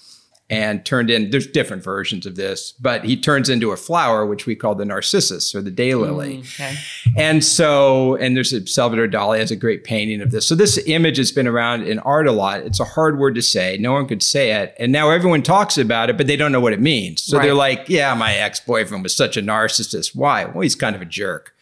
and 0.51 0.85
turned 0.85 1.09
in 1.09 1.31
there's 1.31 1.47
different 1.47 1.83
versions 1.83 2.27
of 2.27 2.35
this 2.35 2.73
but 2.73 3.05
he 3.05 3.17
turns 3.17 3.49
into 3.49 3.71
a 3.71 3.77
flower 3.77 4.27
which 4.27 4.45
we 4.45 4.57
call 4.57 4.75
the 4.75 4.85
narcissus 4.85 5.55
or 5.55 5.63
the 5.63 5.71
daylily 5.71 6.41
mm, 6.41 6.61
okay. 6.61 6.77
and 7.17 7.45
so 7.45 8.17
and 8.17 8.37
there's 8.37 8.53
a 8.53 8.67
salvador 8.67 9.07
dali 9.07 9.39
has 9.39 9.51
a 9.51 9.57
great 9.57 9.85
painting 9.85 10.21
of 10.21 10.33
this 10.33 10.47
so 10.47 10.55
this 10.55 10.77
image 10.87 11.17
has 11.17 11.31
been 11.31 11.47
around 11.47 11.85
in 11.85 11.99
art 12.01 12.27
a 12.27 12.33
lot 12.33 12.61
it's 12.61 12.81
a 12.81 12.85
hard 12.85 13.19
word 13.19 13.35
to 13.35 13.43
say 13.43 13.79
no 13.81 13.93
one 13.93 14.07
could 14.07 14.23
say 14.23 14.51
it 14.51 14.75
and 14.79 14.91
now 14.93 15.09
everyone 15.09 15.43
talks 15.43 15.79
about 15.79 16.11
it 16.11 16.17
but 16.17 16.27
they 16.27 16.37
don't 16.37 16.53
know 16.53 16.61
what 16.61 16.73
it 16.73 16.81
means 16.81 17.23
so 17.23 17.39
right. 17.39 17.45
they're 17.45 17.55
like 17.55 17.89
yeah 17.89 18.13
my 18.15 18.35
ex-boyfriend 18.35 19.03
was 19.03 19.15
such 19.15 19.37
a 19.37 19.43
narcissist 19.43 20.15
why 20.15 20.45
well 20.45 20.63
he's 20.63 20.75
kind 20.75 20.97
of 20.97 21.01
a 21.01 21.07
jerk 21.07 21.55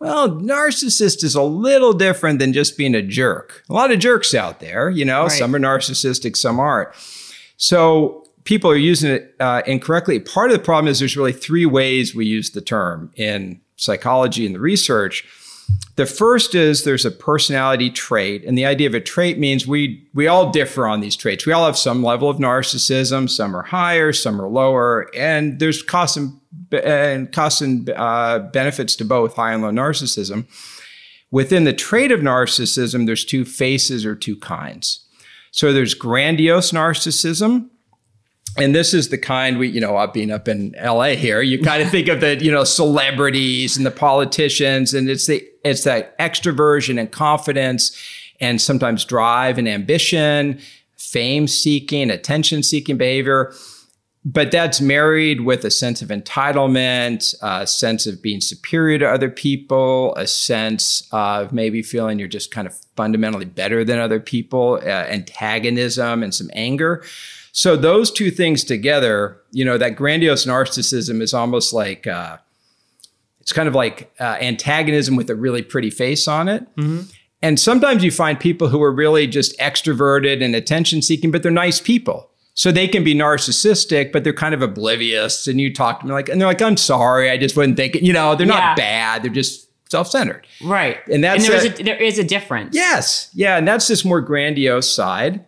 well, 0.00 0.28
narcissist 0.28 1.24
is 1.24 1.34
a 1.34 1.42
little 1.42 1.94
different 1.94 2.38
than 2.38 2.52
just 2.52 2.76
being 2.76 2.94
a 2.94 3.00
jerk. 3.00 3.62
A 3.70 3.72
lot 3.72 3.90
of 3.90 4.00
jerks 4.00 4.34
out 4.34 4.60
there, 4.60 4.90
you 4.90 5.02
know, 5.02 5.22
right. 5.22 5.32
some 5.32 5.54
are 5.54 5.58
narcissistic, 5.58 6.36
some 6.36 6.60
aren't. 6.60 6.90
So 7.56 8.23
people 8.44 8.70
are 8.70 8.76
using 8.76 9.10
it 9.10 9.34
uh, 9.40 9.62
incorrectly. 9.66 10.20
Part 10.20 10.50
of 10.50 10.56
the 10.56 10.62
problem 10.62 10.88
is 10.90 10.98
there's 10.98 11.16
really 11.16 11.32
three 11.32 11.66
ways 11.66 12.14
we 12.14 12.26
use 12.26 12.50
the 12.50 12.60
term 12.60 13.10
in 13.16 13.60
psychology 13.76 14.46
and 14.46 14.54
the 14.54 14.60
research. 14.60 15.24
The 15.96 16.06
first 16.06 16.54
is 16.54 16.84
there's 16.84 17.06
a 17.06 17.10
personality 17.10 17.88
trait, 17.88 18.44
and 18.44 18.58
the 18.58 18.66
idea 18.66 18.86
of 18.86 18.94
a 18.94 19.00
trait 19.00 19.38
means 19.38 19.66
we 19.66 20.06
we 20.12 20.26
all 20.26 20.50
differ 20.50 20.86
on 20.86 21.00
these 21.00 21.16
traits. 21.16 21.46
We 21.46 21.52
all 21.52 21.64
have 21.64 21.78
some 21.78 22.02
level 22.02 22.28
of 22.28 22.36
narcissism. 22.36 23.30
Some 23.30 23.56
are 23.56 23.62
higher, 23.62 24.12
some 24.12 24.40
are 24.40 24.48
lower, 24.48 25.08
and 25.14 25.58
there's 25.60 25.82
costs 25.82 26.18
and, 26.18 26.38
and 26.72 27.32
costs 27.32 27.62
and 27.62 27.88
uh, 27.90 28.40
benefits 28.52 28.94
to 28.96 29.04
both 29.04 29.36
high 29.36 29.52
and 29.52 29.62
low 29.62 29.70
narcissism. 29.70 30.46
Within 31.30 31.64
the 31.64 31.72
trait 31.72 32.12
of 32.12 32.20
narcissism, 32.20 33.06
there's 33.06 33.24
two 33.24 33.44
faces 33.44 34.04
or 34.04 34.14
two 34.14 34.36
kinds. 34.36 35.06
So 35.50 35.72
there's 35.72 35.94
grandiose 35.94 36.72
narcissism, 36.72 37.70
and 38.56 38.74
this 38.74 38.94
is 38.94 39.08
the 39.08 39.18
kind 39.18 39.58
we, 39.58 39.68
you 39.68 39.80
know, 39.80 40.06
being 40.12 40.30
up 40.30 40.48
in 40.48 40.74
LA 40.82 41.10
here, 41.10 41.42
you 41.42 41.60
kind 41.60 41.82
of 41.82 41.90
think 41.90 42.08
of 42.08 42.20
the, 42.20 42.42
you 42.42 42.50
know, 42.50 42.64
celebrities 42.64 43.76
and 43.76 43.84
the 43.84 43.90
politicians, 43.90 44.94
and 44.94 45.08
it's 45.08 45.26
the 45.26 45.46
it's 45.64 45.84
that 45.84 46.16
extroversion 46.18 46.98
and 47.00 47.10
confidence, 47.10 47.96
and 48.40 48.60
sometimes 48.60 49.04
drive 49.04 49.58
and 49.58 49.68
ambition, 49.68 50.60
fame 50.96 51.48
seeking, 51.48 52.10
attention 52.10 52.62
seeking 52.62 52.96
behavior. 52.96 53.52
But 54.26 54.50
that's 54.50 54.80
married 54.80 55.42
with 55.42 55.66
a 55.66 55.70
sense 55.70 56.00
of 56.00 56.08
entitlement, 56.08 57.34
a 57.42 57.66
sense 57.66 58.06
of 58.06 58.22
being 58.22 58.40
superior 58.40 58.98
to 59.00 59.06
other 59.06 59.28
people, 59.28 60.14
a 60.16 60.26
sense 60.26 61.06
of 61.12 61.52
maybe 61.52 61.82
feeling 61.82 62.18
you're 62.18 62.26
just 62.26 62.50
kind 62.50 62.66
of 62.66 62.74
fundamentally 62.96 63.44
better 63.44 63.84
than 63.84 63.98
other 63.98 64.20
people, 64.20 64.80
uh, 64.82 64.86
antagonism, 64.86 66.22
and 66.22 66.34
some 66.34 66.50
anger. 66.54 67.04
So 67.56 67.76
those 67.76 68.10
two 68.10 68.32
things 68.32 68.64
together, 68.64 69.40
you 69.52 69.64
know, 69.64 69.78
that 69.78 69.94
grandiose 69.94 70.44
narcissism 70.44 71.22
is 71.22 71.32
almost 71.32 71.72
like 71.72 72.04
uh, 72.04 72.38
it's 73.40 73.52
kind 73.52 73.68
of 73.68 73.76
like 73.76 74.12
uh, 74.18 74.38
antagonism 74.40 75.14
with 75.14 75.30
a 75.30 75.36
really 75.36 75.62
pretty 75.62 75.90
face 75.90 76.26
on 76.26 76.48
it. 76.48 76.64
Mm-hmm. 76.74 77.02
And 77.42 77.60
sometimes 77.60 78.02
you 78.02 78.10
find 78.10 78.40
people 78.40 78.68
who 78.68 78.82
are 78.82 78.90
really 78.90 79.28
just 79.28 79.56
extroverted 79.58 80.42
and 80.42 80.56
attention 80.56 81.00
seeking, 81.00 81.30
but 81.30 81.44
they're 81.44 81.52
nice 81.52 81.80
people. 81.80 82.28
So 82.54 82.72
they 82.72 82.88
can 82.88 83.04
be 83.04 83.14
narcissistic, 83.14 84.10
but 84.10 84.24
they're 84.24 84.32
kind 84.32 84.54
of 84.54 84.60
oblivious. 84.60 85.46
And 85.46 85.60
you 85.60 85.72
talk 85.72 86.00
to 86.00 86.08
them 86.08 86.14
like, 86.14 86.28
and 86.28 86.40
they're 86.40 86.48
like, 86.48 86.60
I'm 86.60 86.76
sorry, 86.76 87.30
I 87.30 87.38
just 87.38 87.56
wasn't 87.56 87.76
thinking, 87.76 88.04
you 88.04 88.12
know, 88.12 88.34
they're 88.34 88.48
yeah. 88.48 88.54
not 88.54 88.76
bad. 88.76 89.22
They're 89.22 89.30
just 89.30 89.68
self-centered. 89.92 90.44
Right. 90.64 90.98
And 91.06 91.22
that's 91.22 91.44
and 91.44 91.52
there, 91.52 91.60
a, 91.60 91.72
is 91.72 91.80
a, 91.80 91.82
there 91.84 92.02
is 92.02 92.18
a 92.18 92.24
difference. 92.24 92.74
Yes. 92.74 93.30
Yeah. 93.32 93.58
And 93.58 93.68
that's 93.68 93.86
this 93.86 94.04
more 94.04 94.20
grandiose 94.20 94.92
side. 94.92 95.44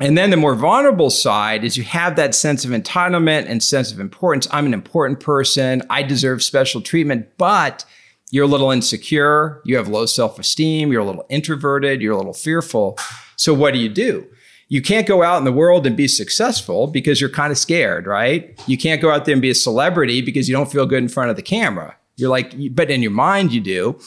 And 0.00 0.16
then 0.16 0.30
the 0.30 0.36
more 0.38 0.54
vulnerable 0.54 1.10
side 1.10 1.62
is 1.62 1.76
you 1.76 1.84
have 1.84 2.16
that 2.16 2.34
sense 2.34 2.64
of 2.64 2.70
entitlement 2.70 3.44
and 3.46 3.62
sense 3.62 3.92
of 3.92 4.00
importance. 4.00 4.48
I'm 4.50 4.64
an 4.64 4.72
important 4.72 5.20
person. 5.20 5.82
I 5.90 6.02
deserve 6.02 6.42
special 6.42 6.80
treatment, 6.80 7.28
but 7.36 7.84
you're 8.30 8.44
a 8.44 8.48
little 8.48 8.70
insecure. 8.70 9.60
You 9.64 9.76
have 9.76 9.88
low 9.88 10.06
self 10.06 10.38
esteem. 10.38 10.90
You're 10.90 11.02
a 11.02 11.04
little 11.04 11.26
introverted. 11.28 12.00
You're 12.00 12.14
a 12.14 12.16
little 12.16 12.32
fearful. 12.32 12.98
So 13.36 13.52
what 13.52 13.74
do 13.74 13.80
you 13.80 13.90
do? 13.90 14.26
You 14.68 14.80
can't 14.80 15.06
go 15.06 15.22
out 15.22 15.38
in 15.38 15.44
the 15.44 15.52
world 15.52 15.86
and 15.86 15.96
be 15.96 16.08
successful 16.08 16.86
because 16.86 17.20
you're 17.20 17.28
kind 17.28 17.50
of 17.50 17.58
scared, 17.58 18.06
right? 18.06 18.58
You 18.66 18.78
can't 18.78 19.02
go 19.02 19.10
out 19.10 19.24
there 19.24 19.32
and 19.34 19.42
be 19.42 19.50
a 19.50 19.54
celebrity 19.54 20.22
because 20.22 20.48
you 20.48 20.56
don't 20.56 20.70
feel 20.70 20.86
good 20.86 21.02
in 21.02 21.08
front 21.08 21.28
of 21.28 21.36
the 21.36 21.42
camera. 21.42 21.96
You're 22.16 22.30
like, 22.30 22.54
but 22.74 22.90
in 22.90 23.02
your 23.02 23.10
mind, 23.10 23.52
you 23.52 23.60
do. 23.60 23.98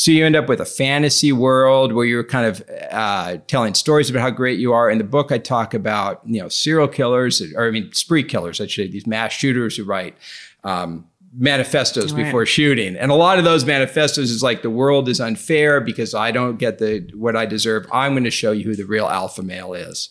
So 0.00 0.12
you 0.12 0.24
end 0.24 0.34
up 0.34 0.48
with 0.48 0.62
a 0.62 0.64
fantasy 0.64 1.30
world 1.30 1.92
where 1.92 2.06
you're 2.06 2.24
kind 2.24 2.46
of 2.46 2.62
uh, 2.90 3.36
telling 3.48 3.74
stories 3.74 4.08
about 4.08 4.22
how 4.22 4.30
great 4.30 4.58
you 4.58 4.72
are. 4.72 4.88
In 4.88 4.96
the 4.96 5.04
book, 5.04 5.30
I 5.30 5.36
talk 5.36 5.74
about 5.74 6.22
you 6.24 6.40
know 6.40 6.48
serial 6.48 6.88
killers, 6.88 7.42
or 7.54 7.66
I 7.66 7.70
mean 7.70 7.92
spree 7.92 8.24
killers, 8.24 8.62
actually 8.62 8.88
these 8.88 9.06
mass 9.06 9.32
shooters 9.32 9.76
who 9.76 9.84
write 9.84 10.16
um, 10.64 11.06
manifestos 11.36 12.14
right. 12.14 12.24
before 12.24 12.46
shooting, 12.46 12.96
and 12.96 13.10
a 13.10 13.14
lot 13.14 13.36
of 13.36 13.44
those 13.44 13.66
manifestos 13.66 14.30
is 14.30 14.42
like 14.42 14.62
the 14.62 14.70
world 14.70 15.06
is 15.06 15.20
unfair 15.20 15.82
because 15.82 16.14
I 16.14 16.30
don't 16.30 16.56
get 16.56 16.78
the 16.78 17.06
what 17.14 17.36
I 17.36 17.44
deserve. 17.44 17.86
I'm 17.92 18.14
going 18.14 18.24
to 18.24 18.30
show 18.30 18.52
you 18.52 18.64
who 18.64 18.76
the 18.76 18.86
real 18.86 19.06
alpha 19.06 19.42
male 19.42 19.74
is. 19.74 20.08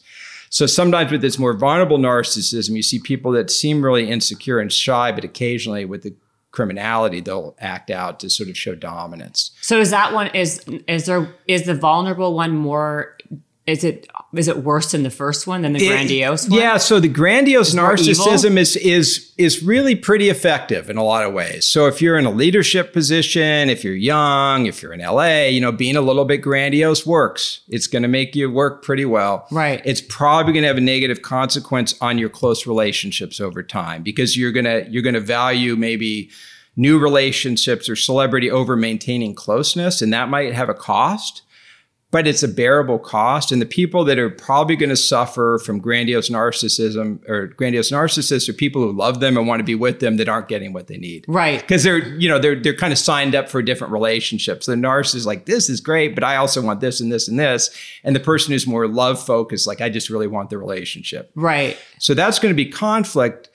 So 0.52 0.68
sometimes 0.68 1.12
with 1.12 1.22
this 1.22 1.40
more 1.40 1.54
vulnerable 1.54 1.98
narcissism, 1.98 2.76
you 2.76 2.84
see 2.84 3.00
people 3.00 3.32
that 3.32 3.50
seem 3.50 3.84
really 3.84 4.08
insecure 4.08 4.60
and 4.60 4.72
shy, 4.72 5.12
but 5.12 5.24
occasionally 5.24 5.86
with 5.86 6.04
the 6.04 6.14
criminality, 6.52 7.22
they'll 7.22 7.56
act 7.60 7.90
out 7.90 8.20
to 8.20 8.30
sort 8.30 8.50
of 8.50 8.58
show 8.58 8.76
dominance. 8.76 9.52
So 9.62 9.80
is 9.80 9.92
that 9.92 10.14
one 10.14 10.28
is 10.36 10.64
is 10.88 11.06
there 11.06 11.34
is 11.48 11.64
the 11.66 11.76
vulnerable 11.76 12.34
one 12.34 12.56
more 12.56 13.18
is 13.70 13.84
it 13.84 14.08
is 14.34 14.48
it 14.48 14.64
worse 14.64 14.92
than 14.92 15.04
the 15.04 15.10
first 15.10 15.48
one 15.48 15.62
than 15.62 15.74
the 15.74 15.86
It- 15.86 15.90
grandiose 15.90 16.48
one? 16.50 16.60
Yeah, 16.60 16.78
so 16.78 17.00
the 17.00 17.08
grandiose 17.08 17.74
narcissism 17.74 18.58
is 18.58 18.76
is 18.76 19.32
is 19.38 19.64
really 19.64 19.96
pretty 19.96 20.30
effective 20.30 20.90
in 20.90 20.98
a 20.98 21.04
lot 21.04 21.24
of 21.24 21.34
ways. 21.34 21.68
So 21.68 21.88
if 21.88 22.02
you're 22.02 22.18
in 22.18 22.26
a 22.26 22.32
leadership 22.32 22.92
position, 22.92 23.70
if 23.70 23.84
you're 23.84 23.96
young, 23.96 24.66
if 24.66 24.82
you're 24.82 24.94
in 24.94 25.00
LA, 25.02 25.46
you 25.48 25.62
know, 25.62 25.72
being 25.72 25.96
a 25.96 26.02
little 26.02 26.26
bit 26.26 26.38
grandiose 26.38 27.06
works. 27.06 27.62
It's 27.70 27.88
going 27.88 28.02
to 28.04 28.10
make 28.10 28.36
you 28.36 28.52
work 28.52 28.84
pretty 28.84 29.06
well. 29.06 29.48
Right. 29.52 29.82
It's 29.86 30.02
probably 30.02 30.54
going 30.54 30.64
to 30.64 30.68
have 30.68 30.78
a 30.78 30.82
negative 30.82 31.22
consequence 31.22 31.96
on 32.02 32.18
your 32.18 32.30
close 32.30 32.66
relationships 32.68 33.40
over 33.40 33.64
time 33.64 34.04
because 34.04 34.36
you're 34.36 34.52
going 34.52 34.66
to 34.66 34.86
you're 34.90 35.04
going 35.04 35.14
to 35.16 35.20
value 35.22 35.76
maybe 35.76 36.30
new 36.76 36.98
relationships 36.98 37.90
or 37.90 37.96
celebrity 37.96 38.50
over 38.50 38.76
maintaining 38.76 39.36
closeness 39.36 40.02
and 40.02 40.14
that 40.14 40.30
might 40.30 40.54
have 40.54 40.70
a 40.70 40.74
cost 40.74 41.42
but 42.12 42.28
it's 42.28 42.42
a 42.42 42.48
bearable 42.48 42.98
cost. 42.98 43.52
And 43.52 43.62
the 43.62 43.68
people 43.68 44.04
that 44.06 44.18
are 44.18 44.30
probably 44.30 44.76
going 44.76 44.90
to 44.90 44.96
suffer 44.96 45.60
from 45.64 45.80
grandiose 45.80 46.30
narcissism 46.30 47.28
or 47.30 47.48
grandiose 47.48 47.92
narcissists 47.92 48.50
are 48.50 48.54
people 48.54 48.82
who 48.82 48.92
love 48.92 49.20
them 49.20 49.38
and 49.38 49.48
want 49.48 49.60
to 49.60 49.64
be 49.64 49.76
with 49.76 50.00
them 50.00 50.18
that 50.18 50.28
aren't 50.28 50.48
getting 50.48 50.74
what 50.74 50.88
they 50.88 50.98
need. 50.98 51.26
Right. 51.28 51.62
Because 51.62 51.84
they're, 51.84 52.08
you 52.16 52.28
know, 52.28 52.40
they're 52.40 52.60
they're 52.60 52.76
kind 52.76 52.92
of 52.92 52.98
signed 52.98 53.36
up 53.36 53.48
for 53.48 53.62
different 53.62 53.94
relationships. 53.94 54.66
The 54.66 54.74
narcissist 54.74 55.16
is 55.16 55.26
like, 55.28 55.46
this 55.46 55.70
is 55.70 55.82
great, 55.82 56.16
but 56.16 56.24
I 56.24 56.38
also 56.38 56.62
want 56.62 56.82
this 56.82 57.00
and 57.00 57.12
this 57.12 57.28
and 57.28 57.40
this. 57.40 57.70
And 58.04 58.16
the 58.16 58.20
person 58.20 58.54
who's 58.54 58.66
more 58.66 58.88
love 58.88 59.24
focused, 59.24 59.68
like, 59.68 59.82
I 59.82 59.90
just 59.90 60.10
really 60.10 60.28
want 60.28 60.50
the 60.50 60.58
relationship. 60.58 61.32
Right. 61.36 61.78
So 62.00 62.14
that's 62.14 62.40
going 62.40 62.54
to 62.54 62.56
be 62.56 62.70
conflict. 62.70 63.50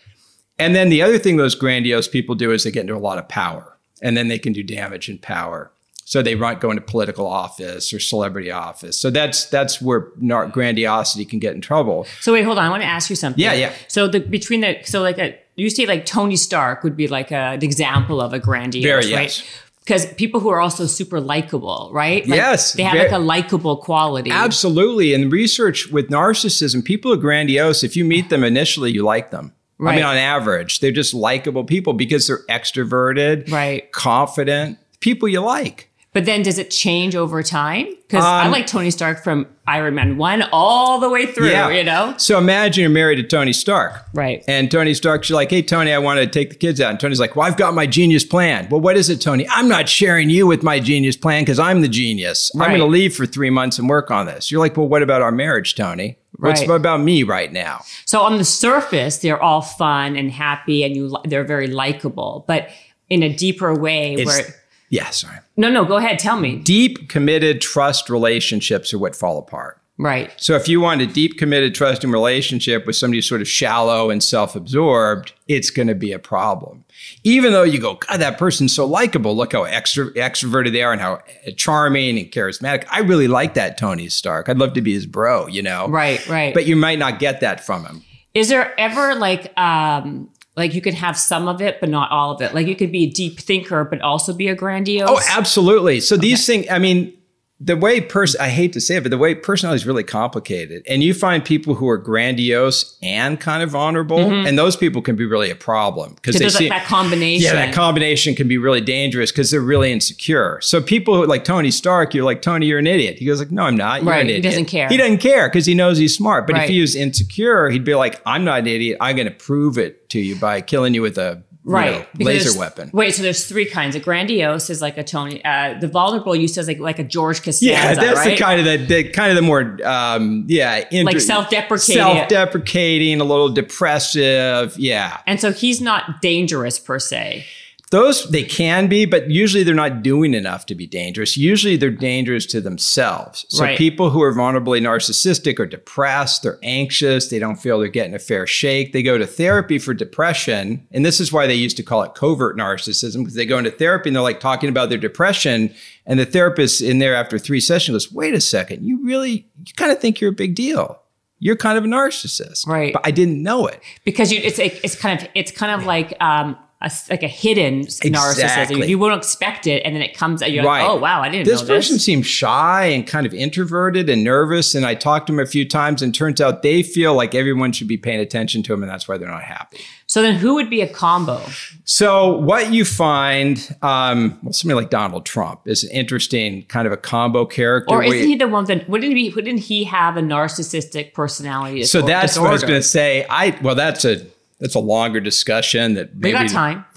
And 0.61 0.77
then 0.77 0.89
the 0.89 1.03
other 1.03 1.19
thing 1.19 1.37
those 1.37 1.57
grandiose 1.57 2.07
people 2.07 2.37
do 2.37 2.53
is 2.53 2.63
they 2.63 2.71
get 2.71 2.83
into 2.83 2.95
a 2.95 2.99
lot 2.99 3.19
of 3.19 3.29
power 3.29 3.77
and 4.01 4.17
then 4.17 4.29
they 4.29 4.39
can 4.39 4.53
do 4.53 4.63
damage 4.63 5.09
in 5.09 5.19
power. 5.19 5.73
So 6.07 6.21
they 6.23 6.35
might 6.35 6.61
go 6.61 6.71
into 6.71 6.83
political 6.83 7.27
office 7.27 7.93
or 7.93 7.99
celebrity 7.99 8.51
office. 8.51 9.01
So 9.01 9.11
that's 9.11 9.47
that's 9.47 9.81
where 9.81 10.11
grandiosity 10.53 11.25
can 11.25 11.39
get 11.39 11.55
in 11.55 11.61
trouble. 11.61 12.07
So 12.21 12.33
wait, 12.33 12.43
hold 12.45 12.59
on. 12.59 12.65
I 12.65 12.69
want 12.71 12.83
to 12.83 12.89
ask 12.89 13.11
you 13.11 13.17
something. 13.17 13.43
Yeah, 13.43 13.55
yeah. 13.55 13.73
So 13.89 14.07
the 14.09 14.21
between 14.21 14.61
the 14.61 14.79
so 14.85 15.03
like 15.03 15.19
a 15.19 15.39
you 15.57 15.71
say 15.71 15.87
like 15.87 16.05
Tony 16.07 16.37
Stark 16.37 16.83
would 16.85 16.97
be 16.97 17.09
like 17.09 17.31
a, 17.31 17.55
an 17.57 17.63
example 17.65 18.21
of 18.21 18.33
a 18.33 18.39
grandiose, 18.39 18.85
Very, 18.85 19.15
right? 19.15 19.23
yes. 19.39 19.43
Because 19.81 20.07
people 20.15 20.41
who 20.41 20.49
are 20.49 20.61
also 20.61 20.87
super 20.87 21.21
likable, 21.21 21.91
right? 21.93 22.27
Like, 22.27 22.37
Yes, 22.39 22.73
they 22.73 22.83
have 22.85 22.95
very- 22.95 23.05
like 23.11 23.13
a 23.13 23.19
likable 23.19 23.77
quality. 23.77 24.31
Absolutely. 24.31 25.13
And 25.13 25.31
research 25.31 25.89
with 25.89 26.09
narcissism, 26.09 26.83
people 26.83 27.13
are 27.13 27.17
grandiose. 27.19 27.85
If 27.85 27.95
you 27.95 28.03
meet 28.05 28.31
them 28.31 28.43
initially, 28.45 28.91
you 28.93 29.05
like 29.05 29.31
them. 29.31 29.53
I 29.81 29.95
mean, 29.97 30.05
on 30.05 30.17
average, 30.17 30.81
they're 30.81 30.91
just 30.91 31.13
likable 31.13 31.65
people 31.65 31.93
because 31.93 32.27
they're 32.29 32.47
extroverted, 32.49 33.51
Right. 33.51 33.91
confident, 33.93 34.79
people 35.01 35.29
you 35.29 35.41
like. 35.41 35.91
But 36.15 36.25
then 36.25 36.43
does 36.43 36.59
it 36.59 36.71
change 36.71 37.15
over 37.17 37.43
time? 37.43 37.87
Because 38.07 38.25
I 38.25 38.47
Um, 38.47 38.53
like 38.53 38.67
Tony 38.69 38.91
Stark 38.93 39.23
from 39.25 39.47
Iron 39.67 39.97
Man 39.97 40.17
one 40.17 40.45
all 40.53 41.01
the 41.01 41.11
way 41.11 41.27
through. 41.27 41.51
yeah. 41.51 41.69
You 41.69 41.83
know. 41.85 42.15
So 42.19 42.39
imagine 42.39 42.83
you're 42.83 42.91
married 42.91 43.17
to 43.17 43.25
Tony 43.25 43.53
Stark. 43.53 43.95
Right. 44.15 44.45
And 44.47 44.71
Tony 44.71 44.95
Stark's 44.95 45.29
like, 45.31 45.51
hey, 45.51 45.61
Tony, 45.61 45.93
I 45.93 45.99
want 45.99 46.21
to 46.21 46.27
take 46.27 46.51
the 46.51 46.55
kids 46.57 46.81
out. 46.81 46.91
And 46.91 47.01
Tony's 47.01 47.19
like, 47.19 47.35
well, 47.35 47.47
I've 47.47 47.57
got 47.57 47.75
my 47.75 47.87
genius 47.87 48.25
plan. 48.25 48.69
Well, 48.71 48.81
what 48.81 48.97
is 48.97 49.11
it, 49.11 49.21
Tony? 49.21 49.45
I'm 49.51 49.69
not 49.69 49.89
sharing 49.89 50.31
you 50.31 50.47
with 50.47 50.63
my 50.63 50.79
genius 50.79 51.17
plan 51.17 51.43
because 51.43 51.59
I'm 51.59 51.81
the 51.83 51.89
genius. 51.89 52.51
I'm 52.55 52.69
going 52.69 52.79
to 52.79 52.87
leave 52.87 53.15
for 53.17 53.27
three 53.27 53.51
months 53.51 53.79
and 53.81 53.89
work 53.89 54.11
on 54.13 54.27
this. 54.27 54.51
You're 54.53 54.61
like, 54.61 54.77
well, 54.77 54.87
what 54.89 55.03
about 55.03 55.21
our 55.21 55.33
marriage, 55.33 55.75
Tony? 55.75 56.17
What's 56.39 56.61
Right. 56.61 56.71
about 56.77 57.01
me 57.01 57.25
right 57.25 57.53
now? 57.53 57.81
So 58.05 58.21
on 58.21 58.39
the 58.39 58.45
surface, 58.45 59.19
they're 59.19 59.43
all 59.43 59.63
fun 59.63 60.15
and 60.17 60.31
happy, 60.31 60.85
and 60.85 60.95
you 60.95 61.09
li- 61.09 61.21
they're 61.25 61.45
very 61.45 61.67
likable. 61.69 62.45
But 62.47 62.69
in 63.11 63.23
a 63.25 63.29
deeper 63.35 63.75
way, 63.75 64.15
It's, 64.15 64.27
where 64.27 64.55
yeah, 64.95 65.11
sorry. 65.11 65.39
no, 65.57 65.69
no, 65.69 65.85
go 65.85 65.97
ahead, 65.97 66.19
tell 66.19 66.39
me. 66.39 66.57
Deep, 66.57 67.09
committed 67.09 67.61
trust 67.61 68.09
relationships 68.09 68.95
are 68.95 68.99
what 68.99 69.17
fall 69.17 69.39
apart. 69.39 69.81
Right. 69.97 70.33
So 70.37 70.57
if 70.57 70.69
you 70.69 70.81
want 70.81 71.03
a 71.03 71.07
deep, 71.07 71.39
committed, 71.39 71.75
trusting 71.75 72.11
relationship 72.11 72.85
with 72.85 72.97
somebody 72.97 73.19
who's 73.19 73.29
sort 73.29 73.41
of 73.41 73.47
shallow 73.49 74.11
and 74.11 74.21
self-absorbed, 74.23 75.33
it's 75.47 75.71
going 75.71 75.87
to 75.87 75.95
be 75.95 76.11
a 76.11 76.19
problem. 76.19 76.85
Even 77.23 77.53
though 77.53 77.63
you 77.63 77.79
go, 77.79 77.95
God, 77.95 78.19
that 78.19 78.37
person's 78.37 78.75
so 78.75 78.87
likable. 78.87 79.37
Look 79.37 79.53
how 79.53 79.65
extro- 79.65 80.13
extroverted 80.15 80.73
they 80.73 80.83
are 80.83 80.93
and 80.93 81.01
how 81.01 81.23
charming 81.57 82.19
and 82.19 82.31
charismatic. 82.31 82.87
I 82.91 83.01
really 83.01 83.29
like 83.29 83.55
that 83.55 83.79
Tony 83.79 84.09
Stark. 84.09 84.49
I'd 84.49 84.59
love 84.59 84.73
to 84.73 84.81
be 84.81 84.95
his 84.95 85.07
bro, 85.07 85.47
you 85.47 85.63
know. 85.63 85.87
Right. 85.89 86.27
Right. 86.29 86.55
But 86.55 86.67
you 86.67 86.75
might 86.75 86.99
not 86.99 87.21
get 87.21 87.41
that 87.41 87.65
from 87.65 87.85
him. 87.85 88.03
Is 88.35 88.49
there 88.49 88.75
ever 88.81 89.15
like 89.15 89.57
um 89.57 90.29
like 90.57 90.75
you 90.75 90.81
could 90.81 90.95
have 90.95 91.17
some 91.17 91.49
of 91.49 91.61
it 91.61 91.81
but 91.81 91.89
not 91.89 92.11
all 92.11 92.33
of 92.33 92.41
it? 92.43 92.55
Like 92.55 92.67
you 92.67 92.77
could 92.77 92.93
be 92.93 93.05
a 93.05 93.11
deep 93.11 93.41
thinker 93.41 93.85
but 93.85 94.01
also 94.01 94.33
be 94.33 94.49
a 94.49 94.55
grandiose. 94.55 95.09
Oh, 95.11 95.21
absolutely. 95.31 96.01
So 96.01 96.17
these 96.17 96.47
things, 96.47 96.67
I 96.71 96.79
mean, 96.79 97.17
the 97.65 97.77
way 97.79 97.99
person 98.01 98.41
I 98.43 98.51
hate 98.51 98.75
to 98.75 98.81
say 98.81 98.97
it, 98.97 99.05
but 99.05 99.11
the 99.11 99.17
way 99.17 99.35
personality 99.35 99.77
is 99.77 99.87
really 99.87 100.03
complicated. 100.05 100.85
And 100.87 101.03
you 101.03 101.15
find 101.15 101.43
people 101.43 101.75
who 101.75 101.89
are 101.89 101.97
grandiose 101.97 102.99
and 103.03 103.41
kind 103.41 103.63
of 103.63 103.71
vulnerable, 103.71 104.19
mm-hmm. 104.19 104.47
and 104.47 104.59
those 104.59 104.77
people 104.77 105.01
can 105.01 105.17
be 105.17 105.25
really 105.25 105.51
a 105.51 105.57
problem 105.57 106.15
because 106.15 106.35
they 106.35 106.41
there's 106.41 106.59
see 106.59 106.69
like 106.69 106.81
that 106.83 106.87
combination. 106.87 107.45
Yeah, 107.45 107.55
that 107.55 107.75
combination 107.75 108.35
can 108.35 108.49
be 108.49 108.59
really 108.59 108.83
dangerous 108.83 109.33
because 109.33 109.51
they're 109.51 109.61
really 109.61 109.91
insecure. 109.93 110.61
So 110.61 110.83
people 110.83 111.17
who- 111.17 111.27
like 111.27 111.45
Tony 111.45 111.71
Stark, 111.71 112.13
you're 112.13 112.25
like, 112.25 112.43
Tony, 112.43 112.67
you're 112.67 112.79
an 112.79 112.87
idiot. 112.87 113.19
He 113.19 113.25
goes 113.25 113.39
like, 113.39 113.51
no, 113.51 113.63
I'm 113.63 113.77
not. 113.77 114.03
You're 114.03 114.11
Right, 114.13 114.27
he 114.27 114.41
doesn't 114.43 114.67
care. 114.67 114.89
He 114.89 114.99
doesn't 114.99 115.19
care 115.19 115.49
because 115.49 115.65
he 115.65 115.75
knows 115.75 115.97
he's 115.97 116.15
smart. 116.15 116.47
But 116.47 116.57
Right. 116.57 116.65
if 116.65 116.71
he 116.71 116.81
was 116.83 116.95
insecure, 116.95 117.71
he'd 117.71 117.85
be 117.85 117.95
like, 117.95 118.21
I'm 118.27 118.45
not 118.45 118.61
an 118.61 118.67
idiot. 118.67 118.99
I'm 119.01 119.17
going 119.17 119.29
to 119.29 119.35
prove 119.35 119.79
it 119.79 120.11
to 120.11 120.21
you 120.21 120.37
by 120.37 120.61
killing 120.61 120.93
you 120.93 121.01
with 121.01 121.17
a 121.17 121.43
you 121.67 121.73
Right. 121.73 122.07
know, 122.19 122.25
laser 122.27 122.59
weapon. 122.59 122.91
Wait, 122.93 123.15
so 123.15 123.23
there's 123.23 123.47
three 123.47 123.65
kinds. 123.65 123.97
A 123.97 124.01
grandiose 124.01 124.69
is 124.69 124.83
like 124.83 124.99
a 124.99 125.03
Tony. 125.05 125.43
Uh, 125.45 125.79
the 125.81 125.89
vulnerable 125.89 126.37
you 126.37 126.47
says 126.47 126.69
like 126.69 126.79
like 126.79 126.99
a 126.99 127.05
George 127.05 127.39
Costanza. 127.43 127.65
Yeah, 127.67 127.95
that's 127.95 128.19
right? 128.19 128.37
the 128.37 128.43
kind 128.45 128.61
of 128.61 128.67
the, 128.67 128.77
the 129.03 129.09
kind 129.11 129.31
of 129.31 129.37
the 129.37 129.43
more 129.43 129.79
um, 129.85 130.45
yeah 130.47 130.85
inter- 130.91 131.13
Like 131.13 131.21
self-deprecating. 131.21 131.95
self-deprecating, 132.03 133.21
a 133.21 133.25
little 133.25 133.49
depressive. 133.49 134.77
Yeah, 134.79 135.19
And 135.27 135.41
so 135.41 135.53
he's 135.53 135.81
not 135.81 136.21
dangerous 136.21 136.79
per 136.79 136.99
se. 136.99 137.47
Those 137.91 138.29
they 138.31 138.43
can 138.43 138.89
be, 138.89 139.05
but 139.05 139.31
usually 139.31 139.63
they're 139.63 139.75
not 139.75 140.03
doing 140.03 140.35
enough 140.35 140.67
to 140.67 140.75
be 140.75 140.87
dangerous. 140.87 141.37
Usually 141.37 141.77
they're 141.77 141.91
dangerous 141.91 142.45
to 142.47 142.61
themselves. 142.61 143.45
So 143.51 143.63
Right. 143.63 143.79
people 143.79 144.11
who 144.11 144.21
are 144.23 144.33
vulnerably 144.33 144.81
narcissistic 144.81 145.61
are 145.61 145.67
depressed, 145.67 146.43
they're 146.43 146.59
anxious, 146.63 147.29
they 147.29 147.39
don't 147.39 147.57
feel 147.57 147.79
they're 147.79 147.89
getting 147.89 148.15
a 148.15 148.19
fair 148.19 148.47
shake. 148.47 148.93
They 148.93 149.03
go 149.03 149.17
to 149.19 149.27
therapy 149.27 149.79
for 149.79 149.95
depression, 149.95 150.87
and 150.93 151.05
this 151.05 151.21
is 151.21 151.33
why 151.33 151.47
they 151.47 151.55
used 151.55 151.77
to 151.77 151.83
call 151.83 152.03
it 152.03 152.15
covert 152.15 152.57
narcissism 152.57 153.19
because 153.19 153.35
they 153.35 153.47
go 153.47 153.59
into 153.59 153.71
therapy 153.71 154.09
and 154.09 154.17
they're 154.17 154.23
like 154.23 154.41
talking 154.41 154.69
about 154.71 154.89
their 154.89 154.99
depression, 154.99 155.73
and 156.07 156.19
the 156.19 156.27
therapist 156.27 156.81
in 156.83 156.99
there 156.99 157.15
after 157.15 157.39
three 157.39 157.61
sessions 157.61 157.95
goes, 157.95 158.13
"Wait 158.13 158.35
a 158.35 158.41
second, 158.41 158.85
you 158.85 159.05
really 159.05 159.47
you 159.59 159.73
kind 159.77 159.93
of 159.93 160.01
think 160.01 160.21
you're 160.21 160.31
a 160.31 160.35
big 160.35 160.55
deal." 160.55 161.01
You're 161.41 161.57
kind 161.57 161.77
of 161.77 161.85
a 161.85 161.89
narcissist, 161.89 162.67
Right. 162.67 162.93
But 162.95 163.03
I 163.05 163.11
didn't 163.11 163.43
know 163.43 163.67
it. 163.67 163.81
because 164.05 164.33
you, 164.33 164.41
it's 164.43 164.59
it's 164.59 164.95
kind 164.97 165.21
of 165.21 165.29
it's 165.35 165.51
kind 165.51 165.73
of 165.79 165.87
like 165.87 166.17
um 166.21 166.57
a, 166.85 166.91
like 167.11 167.23
a 167.23 167.29
hidden 167.29 167.87
narcissism. 167.87 168.87
You 168.87 168.99
won't 168.99 169.17
expect 169.17 169.67
it, 169.67 169.83
and 169.85 169.95
then 169.97 170.03
it 170.03 170.17
comes 170.17 170.43
out. 170.43 170.53
You're 170.53 170.65
Right. 170.65 170.83
like, 170.83 170.91
oh 170.91 170.97
wow, 170.97 171.23
I 171.23 171.29
didn't 171.31 171.47
this 171.47 171.63
know 171.63 171.67
person 171.67 171.97
this. 171.97 172.05
seems 172.05 172.27
shy 172.27 172.85
and 172.87 173.07
kind 173.07 173.27
of 173.27 173.35
introverted 173.35 174.09
and 174.11 174.23
nervous. 174.23 174.75
And 174.75 174.85
I 174.85 174.95
talked 174.95 175.27
to 175.29 175.33
them 175.33 175.41
a 175.41 175.47
few 175.47 175.69
times, 175.69 176.03
and 176.03 176.15
turns 176.15 176.41
out 176.41 176.63
they 176.63 176.83
feel 176.83 177.15
like 177.15 177.35
everyone 177.35 177.73
should 177.73 177.89
be 177.89 177.97
paying 177.97 178.21
attention 178.21 178.63
to 178.65 178.73
them, 178.73 178.83
and 178.83 178.91
that's 178.91 179.09
why 179.09 179.17
they're 179.19 179.29
not 179.29 179.43
happy. 179.43 179.79
So 180.07 180.21
then, 180.23 180.35
who 180.35 180.55
would 180.55 180.69
be 180.71 180.83
a 180.83 180.87
combo? 180.89 181.41
So 181.85 182.37
what 182.39 182.73
you 182.73 182.85
find, 182.85 183.59
um, 183.83 184.39
well, 184.43 184.53
somebody 184.53 184.83
like 184.83 184.91
Donald 184.91 185.25
Trump 185.27 185.63
is 185.67 185.83
an 185.85 185.91
interesting 185.91 186.65
kind 186.67 186.87
of 186.87 186.93
a 186.93 186.97
combo 186.97 187.47
character. 187.47 187.95
Or 187.95 188.05
isn't 188.05 188.29
he 188.29 188.37
the 188.37 188.47
one 188.49 188.67
that 188.67 188.89
wouldn't 188.89 189.17
he 189.17 189.31
wouldn't 189.31 189.61
he 189.61 189.85
have 189.85 190.17
a 190.17 190.21
narcissistic 190.21 191.15
personality? 191.15 191.81
Disorder? 191.81 192.07
so 192.07 192.07
that's 192.07 192.39
what 192.39 192.51
I 192.51 192.53
was 192.53 192.63
going 192.63 192.75
to 192.75 192.83
say. 192.83 193.27
I 193.29 193.59
well, 193.63 193.75
that's 193.75 194.05
a 194.05 194.25
that's 194.65 194.75
a 194.75 194.81
longer 194.81 195.21
discussion 195.21 195.93
that 195.93 196.15
We 196.15 196.33
maybe 196.33 196.49
got 196.49 196.49
time. 196.49 196.87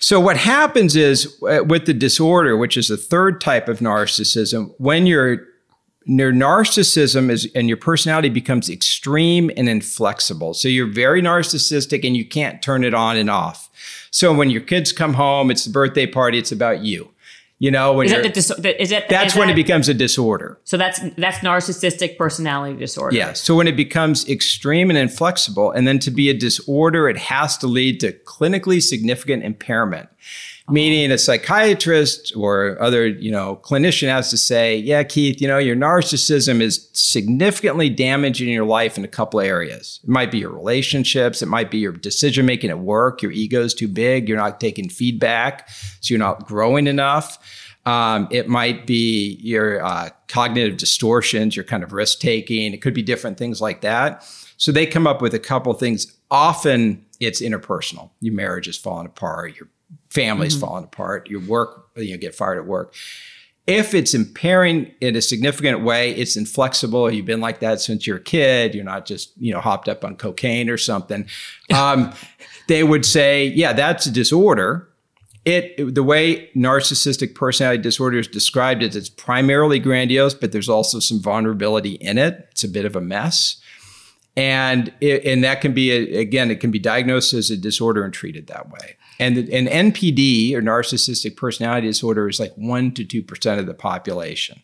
So 0.00 0.18
what 0.18 0.38
happens 0.38 0.96
is 0.96 1.36
uh, 1.42 1.62
with 1.62 1.84
the 1.84 1.92
disorder, 1.92 2.56
which 2.56 2.78
is 2.78 2.88
the 2.88 2.96
third 2.96 3.42
type 3.42 3.68
of 3.68 3.80
narcissism, 3.80 4.72
when 4.78 5.06
your 5.06 5.46
your 6.06 6.32
narcissism 6.32 7.28
is 7.28 7.46
and 7.54 7.68
your 7.68 7.76
personality 7.76 8.30
becomes 8.30 8.70
extreme 8.70 9.50
and 9.58 9.68
inflexible. 9.68 10.54
So 10.54 10.68
you're 10.68 10.90
very 10.90 11.20
narcissistic 11.20 12.02
and 12.02 12.16
you 12.16 12.24
can't 12.24 12.62
turn 12.62 12.82
it 12.82 12.94
on 12.94 13.18
and 13.18 13.28
off. 13.28 13.68
So 14.10 14.32
when 14.32 14.48
your 14.48 14.62
kids 14.62 14.90
come 14.90 15.12
home, 15.12 15.50
it's 15.50 15.66
the 15.66 15.70
birthday 15.70 16.06
party, 16.06 16.38
it's 16.38 16.52
about 16.52 16.80
you. 16.80 17.10
You 17.60 17.72
know, 17.72 17.92
when 17.94 18.06
Is 18.06 18.12
that 18.12 18.22
the 18.22 18.28
dis- 18.28 18.50
is 18.78 18.90
that 18.90 19.08
that's 19.08 19.32
is 19.32 19.38
when 19.38 19.48
that- 19.48 19.52
it 19.52 19.56
becomes 19.56 19.88
a 19.88 19.94
disorder. 19.94 20.60
So 20.62 20.76
that's 20.76 21.00
that's 21.16 21.38
narcissistic 21.38 22.16
personality 22.16 22.78
disorder. 22.78 23.16
Yeah. 23.16 23.32
So 23.32 23.56
when 23.56 23.66
it 23.66 23.76
becomes 23.76 24.28
extreme 24.28 24.90
and 24.90 24.98
inflexible, 24.98 25.72
and 25.72 25.86
then 25.86 25.98
to 26.00 26.12
be 26.12 26.30
a 26.30 26.34
disorder, 26.34 27.08
it 27.08 27.16
has 27.16 27.58
to 27.58 27.66
lead 27.66 27.98
to 28.00 28.12
clinically 28.12 28.80
significant 28.80 29.42
impairment. 29.42 30.08
Meaning 30.70 31.10
a 31.10 31.18
psychiatrist 31.18 32.34
or 32.36 32.76
other, 32.80 33.06
you 33.06 33.30
know, 33.30 33.60
clinician 33.62 34.08
has 34.08 34.28
to 34.30 34.36
say, 34.36 34.76
yeah, 34.76 35.02
Keith, 35.02 35.40
you 35.40 35.48
know, 35.48 35.56
your 35.56 35.76
narcissism 35.76 36.60
is 36.60 36.90
significantly 36.92 37.88
damaging 37.88 38.48
your 38.50 38.66
life 38.66 38.98
in 38.98 39.04
a 39.04 39.08
couple 39.08 39.40
areas. 39.40 40.00
It 40.02 40.10
might 40.10 40.30
be 40.30 40.38
your 40.38 40.52
relationships, 40.52 41.40
it 41.40 41.46
might 41.46 41.70
be 41.70 41.78
your 41.78 41.92
decision 41.92 42.44
making 42.44 42.68
at 42.68 42.80
work, 42.80 43.22
your 43.22 43.32
ego 43.32 43.62
is 43.62 43.72
too 43.72 43.88
big, 43.88 44.28
you're 44.28 44.36
not 44.36 44.60
taking 44.60 44.90
feedback, 44.90 45.68
so 45.70 46.12
you're 46.12 46.18
not 46.18 46.46
growing 46.46 46.86
enough. 46.86 47.38
Um, 47.86 48.28
it 48.30 48.48
might 48.48 48.86
be 48.86 49.38
your 49.40 49.82
uh, 49.82 50.10
cognitive 50.26 50.76
distortions, 50.76 51.56
your 51.56 51.64
kind 51.64 51.82
of 51.82 51.94
risk 51.94 52.20
taking. 52.20 52.74
It 52.74 52.82
could 52.82 52.92
be 52.92 53.02
different 53.02 53.38
things 53.38 53.62
like 53.62 53.80
that. 53.80 54.22
So 54.58 54.72
they 54.72 54.84
come 54.84 55.06
up 55.06 55.22
with 55.22 55.32
a 55.32 55.38
couple 55.38 55.72
things. 55.72 56.14
Often 56.30 57.06
it's 57.20 57.40
interpersonal. 57.40 58.10
Your 58.20 58.34
marriage 58.34 58.68
is 58.68 58.76
falling 58.76 59.06
apart. 59.06 59.56
Your 59.56 59.68
family's 60.10 60.54
mm-hmm. 60.54 60.66
falling 60.66 60.84
apart. 60.84 61.28
Your 61.28 61.40
work, 61.40 61.88
you 61.96 62.12
know, 62.12 62.18
get 62.18 62.34
fired 62.34 62.58
at 62.58 62.66
work. 62.66 62.94
If 63.66 63.92
it's 63.92 64.14
impairing 64.14 64.92
in 65.00 65.14
a 65.14 65.20
significant 65.20 65.82
way, 65.82 66.14
it's 66.14 66.36
inflexible. 66.36 67.10
You've 67.10 67.26
been 67.26 67.42
like 67.42 67.60
that 67.60 67.82
since 67.82 68.06
you're 68.06 68.16
a 68.16 68.22
kid. 68.22 68.74
You're 68.74 68.84
not 68.84 69.04
just 69.04 69.32
you 69.38 69.52
know 69.52 69.60
hopped 69.60 69.88
up 69.88 70.04
on 70.04 70.16
cocaine 70.16 70.70
or 70.70 70.78
something. 70.78 71.26
Um, 71.70 72.14
they 72.66 72.82
would 72.82 73.04
say, 73.04 73.46
yeah, 73.46 73.74
that's 73.74 74.06
a 74.06 74.10
disorder 74.10 74.88
it 75.48 75.94
the 75.94 76.02
way 76.02 76.50
narcissistic 76.54 77.34
personality 77.34 77.82
disorder 77.82 78.18
is 78.18 78.28
described 78.28 78.82
is 78.82 78.94
it's 78.94 79.08
primarily 79.08 79.78
grandiose, 79.78 80.34
but 80.34 80.52
there's 80.52 80.68
also 80.68 81.00
some 81.00 81.20
vulnerability 81.20 81.92
in 81.92 82.18
it. 82.18 82.48
It's 82.50 82.64
a 82.64 82.68
bit 82.68 82.84
of 82.84 82.94
a 82.94 83.00
mess. 83.00 83.56
And, 84.36 84.92
it, 85.00 85.24
and 85.24 85.42
that 85.42 85.60
can 85.60 85.72
be, 85.72 85.90
a, 85.90 86.20
again, 86.20 86.50
it 86.50 86.60
can 86.60 86.70
be 86.70 86.78
diagnosed 86.78 87.32
as 87.32 87.50
a 87.50 87.56
disorder 87.56 88.04
and 88.04 88.12
treated 88.12 88.46
that 88.48 88.70
way. 88.70 88.96
And 89.20 89.36
an 89.36 89.66
NPD 89.92 90.54
or 90.54 90.62
narcissistic 90.62 91.36
personality 91.36 91.86
disorder 91.88 92.28
is 92.28 92.38
like 92.38 92.54
1% 92.56 92.94
to 93.08 93.22
2% 93.22 93.58
of 93.58 93.66
the 93.66 93.74
population. 93.74 94.62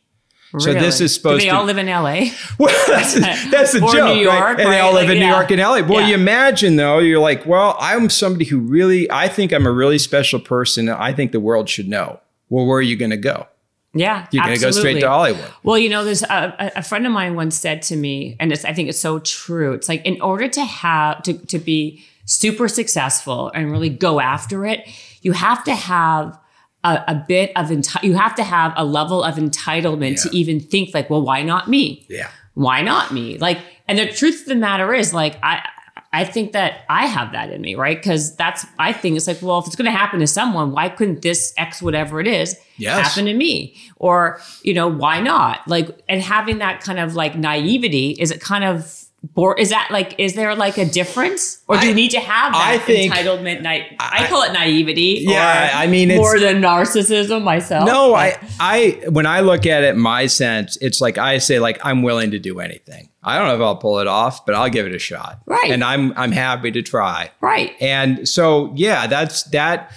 So 0.61 0.73
this 0.73 1.01
is 1.01 1.13
supposed 1.13 1.41
Do 1.41 1.47
they 1.47 1.51
to. 1.51 1.57
all 1.57 1.65
live 1.65 1.79
in 1.79 1.87
LA? 1.87 2.27
Well, 2.61 2.73
that's, 2.87 3.15
that's 3.51 3.73
the 3.73 3.83
or 3.85 3.93
joke, 3.93 4.15
New 4.15 4.23
York, 4.23 4.37
right? 4.41 4.61
And 4.61 4.73
they 4.73 4.79
all 4.79 4.93
live 4.93 5.09
Like, 5.09 5.15
in 5.17 5.19
New 5.21 5.27
yeah. 5.27 5.37
York 5.37 5.51
and 5.51 5.61
LA. 5.61 5.81
Well, 5.81 6.01
Yeah. 6.03 6.07
you 6.09 6.15
imagine 6.15 6.77
though, 6.77 7.01
you're 7.01 7.19
like, 7.19 7.45
well, 7.45 7.77
I'm 7.81 8.09
somebody 8.09 8.45
who 8.45 8.61
really, 8.61 9.11
I 9.11 9.27
think 9.27 9.53
I'm 9.53 9.67
a 9.67 9.73
really 9.73 9.99
special 9.99 10.39
person. 10.39 10.89
and 10.89 10.97
I 10.97 11.13
think 11.13 11.33
the 11.33 11.41
world 11.41 11.69
should 11.69 11.89
know. 11.89 12.21
Well, 12.51 12.67
where 12.67 12.79
are 12.79 12.83
you 12.83 12.97
going 12.97 13.11
to 13.11 13.17
go? 13.17 13.49
Yeah, 13.97 14.27
You're 14.31 14.45
going 14.45 14.57
to 14.57 14.61
go 14.65 14.71
straight 14.71 15.01
to 15.01 15.09
Hollywood. 15.09 15.51
Well, 15.65 15.79
you 15.79 15.89
know, 15.89 16.05
there's 16.05 16.23
a, 16.25 16.55
a- 16.59 16.79
a 16.79 16.83
friend 16.83 17.05
of 17.07 17.13
mine 17.13 17.35
once 17.37 17.57
said 17.57 17.83
to 17.83 17.97
me, 17.97 18.37
and 18.41 18.53
it's, 18.53 18.65
I 18.65 18.73
think 18.73 18.89
it's 18.89 18.99
so 19.01 19.19
true. 19.21 19.73
It's 19.73 19.89
like 19.89 20.05
in 20.05 20.21
order 20.21 20.49
to 20.49 20.65
have 20.65 21.23
to 21.25 21.35
to 21.47 21.59
be 21.61 22.05
super 22.25 22.69
successful 22.69 23.51
and 23.55 23.71
really 23.71 23.89
go 23.91 24.21
after 24.21 24.65
it, 24.65 24.87
you 25.23 25.33
have 25.33 25.65
to 25.65 25.75
have 25.75 26.39
a, 26.83 27.03
a 27.09 27.25
bit 27.27 27.51
of 27.57 27.67
enti- 27.69 28.03
you 28.03 28.15
have 28.15 28.35
to 28.37 28.45
have 28.45 28.73
a 28.77 28.85
level 28.85 29.23
of 29.23 29.37
entitlement 29.37 30.23
to 30.23 30.37
even 30.37 30.61
think 30.61 30.95
like, 30.95 31.09
well, 31.11 31.23
why 31.23 31.43
not 31.43 31.69
me? 31.69 32.07
Yeah. 32.09 32.29
Why 32.55 32.83
not 32.83 33.13
me? 33.13 33.39
Like, 33.39 33.59
and 33.89 33.99
the 33.99 34.07
truth 34.13 34.43
of 34.43 34.47
the 34.47 34.55
matter 34.55 34.93
is, 34.95 35.13
like, 35.15 35.37
I. 35.43 35.67
I 36.13 36.25
think 36.25 36.53
that 36.53 36.83
I 36.89 37.07
have 37.07 37.33
that 37.33 37.51
in 37.51 37.61
me, 37.61 37.75
right? 37.75 37.97
Because 37.97 38.37
that's 38.37 38.65
I 38.79 38.93
think 38.93 39.17
it's 39.17 39.27
like, 39.27 39.43
well, 39.43 39.59
if 39.59 39.67
it's 39.67 39.75
going 39.75 39.87
to 39.87 39.99
happen 39.99 40.21
to 40.21 40.29
someone, 40.29 40.71
why 40.71 40.89
couldn't 40.89 41.23
this 41.23 41.53
X 41.57 41.83
whatever 41.83 42.21
it 42.21 42.29
is 42.29 42.57
Yes. 42.77 43.05
happen 43.09 43.25
to 43.25 43.35
me? 43.35 43.75
Or 43.97 44.41
you 44.63 44.75
know, 44.75 44.87
why 44.87 45.21
not? 45.21 45.67
Like, 45.67 45.89
and 46.09 46.23
having 46.23 46.59
that 46.59 46.81
kind 46.83 47.01
of 47.01 47.17
like 47.17 47.35
naivety 47.37 48.11
is 48.13 48.31
it 48.31 48.41
kind 48.41 48.63
of 48.63 49.04
bore? 49.35 49.59
Is 49.59 49.71
that 49.71 49.89
like, 49.91 50.15
is 50.19 50.35
there 50.35 50.55
like 50.55 50.77
a 50.79 50.85
difference, 50.85 51.63
or 51.69 51.77
do 51.77 51.83
I- 51.87 51.89
you 51.89 51.95
need 51.95 52.11
to 52.11 52.21
have 52.21 52.53
that 52.53 52.67
I 52.75 52.79
think- 52.79 53.13
entitlement? 53.15 53.63
Na- 53.63 53.97
I, 54.01 54.27
call 54.29 54.43
it 54.43 54.53
naivety. 54.53 55.19
Yeah, 55.27 55.71
I 55.75 55.87
mean, 55.87 56.11
it's- 56.11 56.19
more 56.19 56.39
than 56.39 56.61
narcissism 56.61 57.43
myself. 57.43 57.87
No, 57.87 58.13
but- 58.13 58.39
I, 58.61 59.01
I, 59.05 59.09
when 59.09 59.27
I 59.27 59.41
look 59.41 59.67
at 59.67 59.83
it, 59.85 59.97
my 59.97 60.27
sense, 60.27 60.77
it's 60.81 61.01
like 61.01 61.19
I 61.19 61.39
say, 61.39 61.59
like 61.59 61.79
I'm 61.85 62.03
willing 62.03 62.31
to 62.33 62.39
do 62.39 62.61
anything. 62.61 63.09
I 63.23 63.39
don't 63.39 63.49
know 63.49 63.55
if 63.55 63.61
I'll 63.63 63.77
pull 63.77 64.01
it 64.01 64.07
off, 64.07 64.45
but 64.45 64.55
I'll 64.55 64.69
give 64.69 64.87
it 64.87 64.95
a 64.95 64.99
shot. 64.99 65.41
Right. 65.47 65.71
And 65.71 65.83
I'm, 65.83 66.13
I'm 66.19 66.31
happy 66.33 66.71
to 66.73 66.83
try. 66.83 67.31
right. 67.41 67.73
And 67.81 68.29
so, 68.29 68.73
yeah, 68.77 69.07
that's 69.07 69.45
that. 69.45 69.93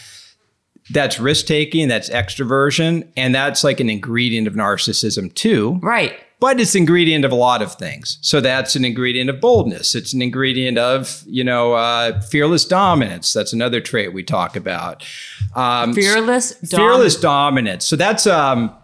That's 0.90 1.20
risk 1.20 1.48
taking. 1.48 1.90
That's 1.90 2.10
extroversion, 2.10 3.06
and 3.18 3.36
that's 3.36 3.62
like 3.66 3.82
an 3.82 3.90
ingredient 3.90 4.48
of 4.48 4.54
narcissism 4.54 5.34
too. 5.34 5.80
Right. 5.84 6.18
But 6.40 6.60
it's 6.60 6.76
ingredient 6.76 7.26
of 7.26 7.32
a 7.32 7.36
lot 7.36 7.64
of 7.64 7.74
things. 7.74 8.20
So 8.22 8.40
that's 8.40 8.76
an 8.76 8.86
ingredient 8.86 9.30
of 9.30 9.42
boldness. 9.42 9.96
It's 9.96 10.14
an 10.14 10.22
ingredient 10.22 10.78
of 10.78 11.24
you 11.26 11.44
know 11.44 11.74
uh, 11.74 12.22
fearless 12.22 12.64
dominance. 12.64 13.34
That's 13.34 13.54
another 13.54 13.82
trait 13.82 14.14
we 14.14 14.24
talk 14.24 14.56
about. 14.56 15.04
Um, 15.56 15.94
Fearless. 15.94 16.52
dom- 16.60 16.80
fearless 16.80 17.16
dominance. 17.16 17.86
So 17.86 17.96
that's 17.96 18.28
um 18.28 18.76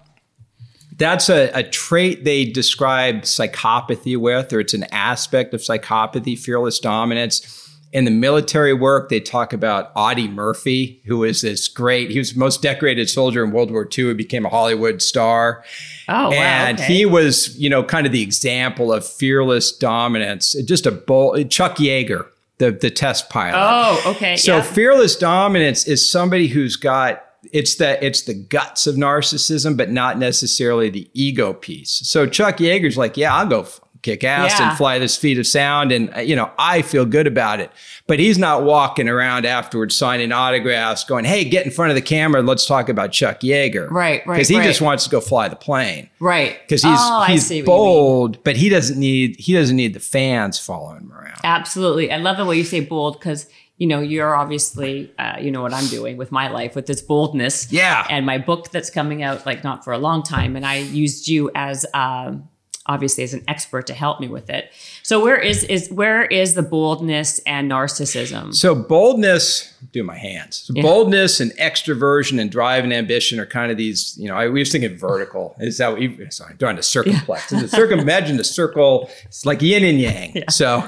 that's 0.98 1.30
a, 1.30 1.50
a 1.54 1.64
trait 1.64 2.24
they 2.24 2.46
describe 2.46 3.22
psychopathy 3.24 4.18
with, 4.18 4.54
or 4.54 4.60
it's 4.60 4.74
an 4.74 4.86
aspect 4.92 5.54
of 5.54 5.62
psychopathy, 5.62 6.38
fearless 6.38 6.80
dominance. 6.80 7.63
In 7.94 8.06
the 8.06 8.12
military 8.12 8.74
work, 8.74 9.10
they 9.10 9.20
talk 9.20 9.54
about 9.54 9.92
Audie 9.96 10.28
Murphy, 10.28 11.00
who 11.06 11.20
was 11.20 11.42
this 11.42 11.68
great, 11.68 12.10
he 12.10 12.18
was 12.18 12.34
the 12.34 12.40
most 12.40 12.64
decorated 12.64 13.08
soldier 13.08 13.44
in 13.44 13.52
World 13.52 13.70
War 13.70 13.88
II, 13.98 14.08
he 14.08 14.14
became 14.16 14.48
a 14.48 14.50
Hollywood 14.50 15.00
star. 15.00 15.64
Oh 16.10 16.30
wow. 16.30 16.32
and 16.32 16.80
okay. 16.80 16.92
he 16.92 17.06
was, 17.06 17.56
you 17.58 17.70
know, 17.70 17.84
kind 17.84 18.08
of 18.08 18.12
the 18.12 18.24
example 18.24 18.92
of 18.92 19.08
fearless 19.08 19.72
dominance. 19.72 20.54
Just 20.66 20.88
a 20.88 20.92
bold 20.92 21.52
Chuck 21.52 21.78
Yeager, 21.78 22.26
the, 22.58 22.72
the 22.72 22.90
test 22.90 23.30
pilot. 23.30 23.58
Oh, 23.58 24.12
okay. 24.16 24.38
So 24.38 24.58
yeah. 24.58 24.64
fearless 24.64 25.16
dominance 25.16 25.88
is 25.88 26.10
somebody 26.10 26.48
who's 26.48 26.76
got 26.76 27.24
it's 27.52 27.76
the 27.76 28.04
it's 28.04 28.24
the 28.24 28.34
guts 28.34 28.88
of 28.88 28.96
narcissism, 28.96 29.78
but 29.78 29.92
not 29.92 30.18
necessarily 30.18 30.90
the 30.90 31.10
ego 31.14 31.54
piece. 31.54 32.02
So 32.04 32.26
Chuck 32.26 32.58
Yeager's 32.58 32.98
like, 32.98 33.18
yeah, 33.18 33.36
I'll 33.36 33.48
go 33.48 33.68
kick 34.04 34.24
ass 34.24 34.60
Yeah. 34.60 34.70
and 34.70 34.78
fly 34.78 35.00
this 35.00 35.16
speed 35.16 35.40
of 35.40 35.48
sound, 35.48 35.92
and 35.92 36.14
uh, 36.16 36.20
you 36.20 36.36
know 36.36 36.52
I 36.60 36.84
feel 36.84 37.06
good 37.06 37.26
about 37.26 37.60
it. 37.60 37.72
But 38.06 38.20
he's 38.20 38.38
not 38.38 38.64
walking 38.64 39.10
around 39.10 39.46
afterwards 39.46 39.96
signing 39.98 40.32
autographs, 40.32 41.04
going, 41.04 41.26
"Hey, 41.26 41.44
get 41.46 41.66
in 41.66 41.72
front 41.72 41.90
of 41.90 41.96
the 41.96 42.02
camera, 42.02 42.42
let's 42.44 42.66
talk 42.68 42.90
about 42.90 43.12
Chuck 43.12 43.40
Yeager." 43.40 43.90
Right, 43.90 44.26
right, 44.28 44.36
Because 44.36 44.50
he 44.50 44.58
right. 44.58 44.66
just 44.68 44.82
wants 44.82 45.06
to 45.06 45.10
go 45.10 45.20
fly 45.22 45.48
the 45.50 45.56
plane 45.56 46.10
right. 46.20 46.60
because 46.68 46.84
he's 46.84 46.92
oh, 47.00 47.24
he's 47.24 47.48
see 47.48 47.56
what 47.56 47.58
you 47.58 47.62
mean. 47.64 47.66
bold, 47.66 48.44
but 48.44 48.56
he 48.58 48.70
doesn't 48.70 49.00
need 49.00 49.38
he 49.40 49.54
doesn't 49.54 49.76
need 49.76 49.94
the 49.94 50.00
fans 50.00 50.60
following 50.60 50.98
him 51.02 51.12
around. 51.12 51.40
Absolutely. 51.44 52.12
I 52.12 52.18
love 52.18 52.38
the 52.38 52.46
way 52.46 52.58
you 52.58 52.64
say 52.64 52.80
bold 52.82 53.20
because, 53.20 53.48
you 53.78 53.88
know, 53.88 54.00
you're 54.00 54.36
obviously, 54.36 55.12
uh, 55.20 55.38
you 55.42 55.52
know 55.52 55.62
what 55.62 55.74
I'm 55.74 55.88
doing 55.88 56.16
with 56.16 56.32
my 56.32 56.48
life 56.50 56.76
with 56.76 56.86
this 56.86 57.02
boldness. 57.02 57.72
Yeah. 57.72 58.06
And 58.10 58.26
my 58.26 58.38
book 58.38 58.70
that's 58.72 58.90
coming 58.90 59.24
out, 59.24 59.46
like, 59.46 59.64
not 59.64 59.84
for 59.84 59.92
a 59.94 59.98
long 59.98 60.24
time. 60.24 60.56
And 60.56 60.66
I 60.66 60.78
used 60.78 61.28
you 61.28 61.50
as, 61.56 61.86
um, 61.94 62.48
obviously 62.86 63.24
as 63.24 63.34
an 63.34 63.44
expert 63.48 63.88
to 63.88 63.94
help 63.94 64.20
me 64.20 64.28
with 64.28 64.50
it. 64.50 64.72
So 65.04 65.24
where 65.24 65.38
is 65.38 65.64
is 65.66 65.90
where 65.90 66.24
is 66.26 66.54
the 66.54 66.64
boldness 66.64 67.40
and 67.40 67.72
narcissism? 67.72 68.54
So 68.54 68.76
boldness, 68.76 69.74
do 69.92 70.04
my 70.04 70.18
hands. 70.18 70.58
So 70.58 70.74
Yeah. 70.76 70.82
Boldness 70.82 71.40
and 71.40 71.52
extroversion 71.54 72.42
and 72.42 72.52
drive 72.52 72.84
and 72.84 72.92
ambition 72.94 73.40
are 73.40 73.46
kind 73.46 73.72
of 73.72 73.78
these, 73.78 74.18
you 74.18 74.28
know, 74.28 74.36
I 74.36 74.50
we 74.50 74.60
was 74.60 74.72
thinking 74.72 74.98
vertical. 74.98 75.56
Is 75.60 75.78
that 75.78 75.92
what 75.92 76.02
you, 76.02 76.30
sorry, 76.30 76.52
I'm 76.52 76.58
drawing 76.58 76.78
a 76.78 76.82
circumplex. 76.82 77.54
Is 77.54 77.64
it 77.64 77.70
circum, 77.70 78.00
imagine 78.00 78.38
the 78.38 78.44
circle, 78.44 79.10
it's 79.26 79.46
like 79.46 79.62
yin 79.62 79.84
and 79.84 80.00
yang. 80.00 80.44
So, 80.50 80.88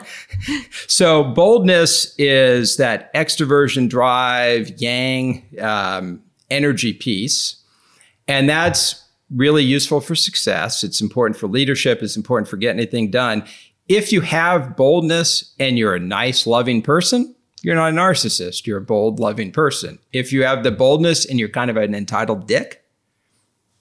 so 0.88 1.24
boldness 1.24 2.14
is 2.18 2.78
that 2.78 3.14
extroversion 3.14 3.88
drive, 3.90 4.70
yang, 4.82 5.44
um, 5.62 6.22
energy 6.52 6.94
piece. 6.94 7.58
And 8.28 8.50
that's 8.50 9.04
really 9.34 9.64
useful 9.64 10.02
for 10.02 10.16
success. 10.16 10.84
It's 10.84 11.02
important 11.02 11.38
for 11.38 11.48
leadership. 11.48 12.02
It's 12.02 12.18
important 12.18 12.48
for 12.48 12.58
getting 12.58 12.80
anything 12.80 13.12
done. 13.12 13.44
If 13.88 14.12
you 14.12 14.22
have 14.22 14.76
boldness 14.76 15.54
and 15.60 15.78
you're 15.78 15.96
a 15.96 16.00
nice, 16.00 16.48
loving 16.48 16.82
person, 16.82 17.36
you're 17.62 17.76
not 17.76 17.94
a 17.94 17.96
narcissist. 17.96 18.68
You're 18.68 18.78
a 18.80 18.82
bold, 18.82 19.20
loving 19.20 19.52
person. 19.52 20.00
If 20.14 20.32
you 20.32 20.44
have 20.44 20.64
the 20.64 20.72
boldness 20.72 21.26
and 21.26 21.40
you're 21.40 21.50
kind 21.50 21.72
of 21.72 21.78
an 21.78 21.96
entitled 21.96 22.48
dick, 22.48 22.84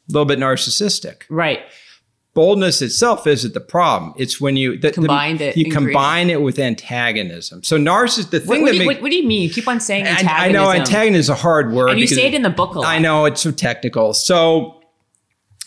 a 0.09 0.13
little 0.13 0.27
bit 0.27 0.39
narcissistic. 0.39 1.23
right. 1.29 1.61
Boldness 2.35 2.83
itself 2.83 3.29
isn't 3.29 3.55
the 3.55 3.61
problem. 3.61 4.13
It's 4.17 4.41
when 4.41 4.57
you 4.57 4.77
the, 4.77 4.91
Combine 4.91 5.37
the 5.37 5.53
you 5.55 5.71
combine 5.71 6.31
it 6.31 6.43
with 6.43 6.59
antagonism. 6.59 7.63
So 7.63 7.79
narcissist, 7.79 8.31
the 8.31 8.41
thing 8.41 8.63
what, 8.63 8.67
that 8.67 8.73
do 8.73 8.79
you, 8.79 8.89
makes 8.89 8.97
what, 8.97 9.03
what 9.03 9.11
do 9.13 9.17
you 9.17 9.29
mean? 9.29 9.43
You 9.43 9.51
keep 9.51 9.69
on 9.69 9.79
saying 9.79 10.05
antagonism. 10.05 10.35
I 10.35 10.49
know 10.49 10.73
antagonism 10.73 11.15
is 11.15 11.29
a 11.29 11.37
hard 11.37 11.73
word. 11.73 11.91
And 11.91 12.01
you 12.01 12.09
say 12.09 12.27
it 12.27 12.35
in 12.35 12.43
the 12.43 12.51
book 12.51 12.75
a 12.75 12.81
lot. 12.81 12.89
I 12.89 12.99
know 12.99 13.25
it's 13.25 13.41
so 13.41 13.53
technical. 13.53 14.15
So 14.15 14.81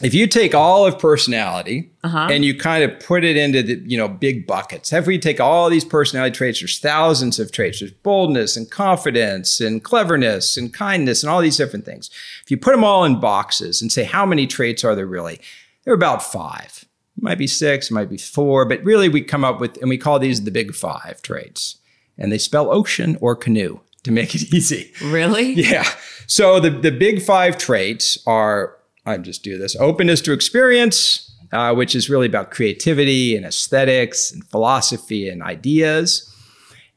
if 0.01 0.13
you 0.13 0.27
take 0.27 0.53
all 0.53 0.85
of 0.85 0.99
personality 0.99 1.89
Uh-huh. 2.03 2.27
and 2.31 2.45
you 2.45 2.55
kind 2.57 2.83
of 2.83 2.99
put 2.99 3.23
it 3.23 3.35
into 3.35 3.63
the 3.63 3.81
you 3.85 3.97
know 3.97 4.07
big 4.07 4.45
buckets, 4.45 4.93
if 4.93 5.07
we 5.07 5.17
take 5.19 5.39
all 5.39 5.69
these 5.69 5.85
personality 5.85 6.35
traits, 6.35 6.59
there's 6.59 6.79
thousands 6.79 7.39
of 7.39 7.51
traits. 7.51 7.79
There's 7.79 7.91
boldness 7.91 8.55
and 8.57 8.69
confidence 8.69 9.59
and 9.59 9.83
cleverness 9.83 10.57
and 10.57 10.73
kindness 10.73 11.23
and 11.23 11.29
all 11.29 11.41
these 11.41 11.57
different 11.57 11.85
things. 11.85 12.09
If 12.43 12.51
you 12.51 12.57
put 12.57 12.71
them 12.71 12.83
all 12.83 13.03
in 13.05 13.19
boxes 13.19 13.81
and 13.81 13.91
say 13.91 14.03
how 14.03 14.25
many 14.25 14.45
traits 14.47 14.83
are 14.83 14.95
there 14.95 15.07
really, 15.07 15.39
there 15.83 15.93
are 15.93 15.95
about 15.95 16.21
five. 16.23 16.85
It 17.17 17.23
might 17.23 17.39
be 17.39 17.47
six, 17.47 17.89
it 17.89 17.93
might 17.93 18.09
be 18.09 18.17
four, 18.17 18.65
but 18.65 18.83
really 18.83 19.09
we 19.09 19.21
come 19.21 19.43
up 19.43 19.59
with 19.59 19.77
and 19.81 19.89
we 19.89 19.97
call 19.97 20.19
these 20.19 20.43
the 20.43 20.51
big 20.51 20.75
five 20.75 21.21
traits. 21.23 21.77
And 22.19 22.31
they 22.31 22.37
spell 22.37 22.71
ocean 22.71 23.17
or 23.21 23.35
canoe 23.35 23.79
to 24.03 24.11
make 24.11 24.35
it 24.35 24.53
easy. 24.53 24.91
Really? 25.03 25.53
Yeah. 25.53 25.87
So 26.27 26.59
the, 26.59 26.69
the 26.69 26.91
big 26.91 27.21
five 27.21 27.57
traits 27.57 28.17
are 28.27 28.76
I 29.07 29.17
just 29.17 29.41
do 29.41 29.57
this 29.57 29.75
openness 29.77 30.21
to 30.21 30.33
experience, 30.33 31.33
uh, 31.53 31.73
which 31.73 31.95
is 31.95 32.09
really 32.09 32.27
about 32.27 32.51
creativity 32.51 33.37
and 33.37 33.45
aesthetics 33.45 34.31
and 34.31 34.43
philosophy 34.45 35.29
and 35.29 35.41
ideas. 35.41 36.31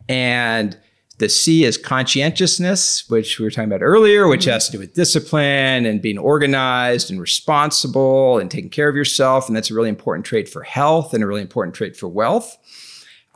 And 0.08 0.76
the 1.18 1.28
C 1.28 1.64
is 1.64 1.78
conscientiousness, 1.78 3.08
which 3.08 3.38
we 3.38 3.44
were 3.44 3.50
talking 3.50 3.70
about 3.70 3.82
earlier, 3.82 4.26
which 4.26 4.46
has 4.46 4.66
to 4.66 4.72
do 4.72 4.78
with 4.80 4.94
discipline 4.94 5.86
and 5.86 6.02
being 6.02 6.18
organized 6.18 7.10
and 7.10 7.20
responsible 7.20 8.38
and 8.38 8.50
taking 8.50 8.70
care 8.70 8.88
of 8.88 8.96
yourself. 8.96 9.46
And 9.46 9.54
that's 9.54 9.70
a 9.70 9.74
really 9.74 9.90
important 9.90 10.26
trait 10.26 10.48
for 10.48 10.62
health 10.62 11.14
and 11.14 11.22
a 11.22 11.26
really 11.26 11.42
important 11.42 11.76
trait 11.76 11.96
for 11.96 12.08
wealth. 12.08 12.56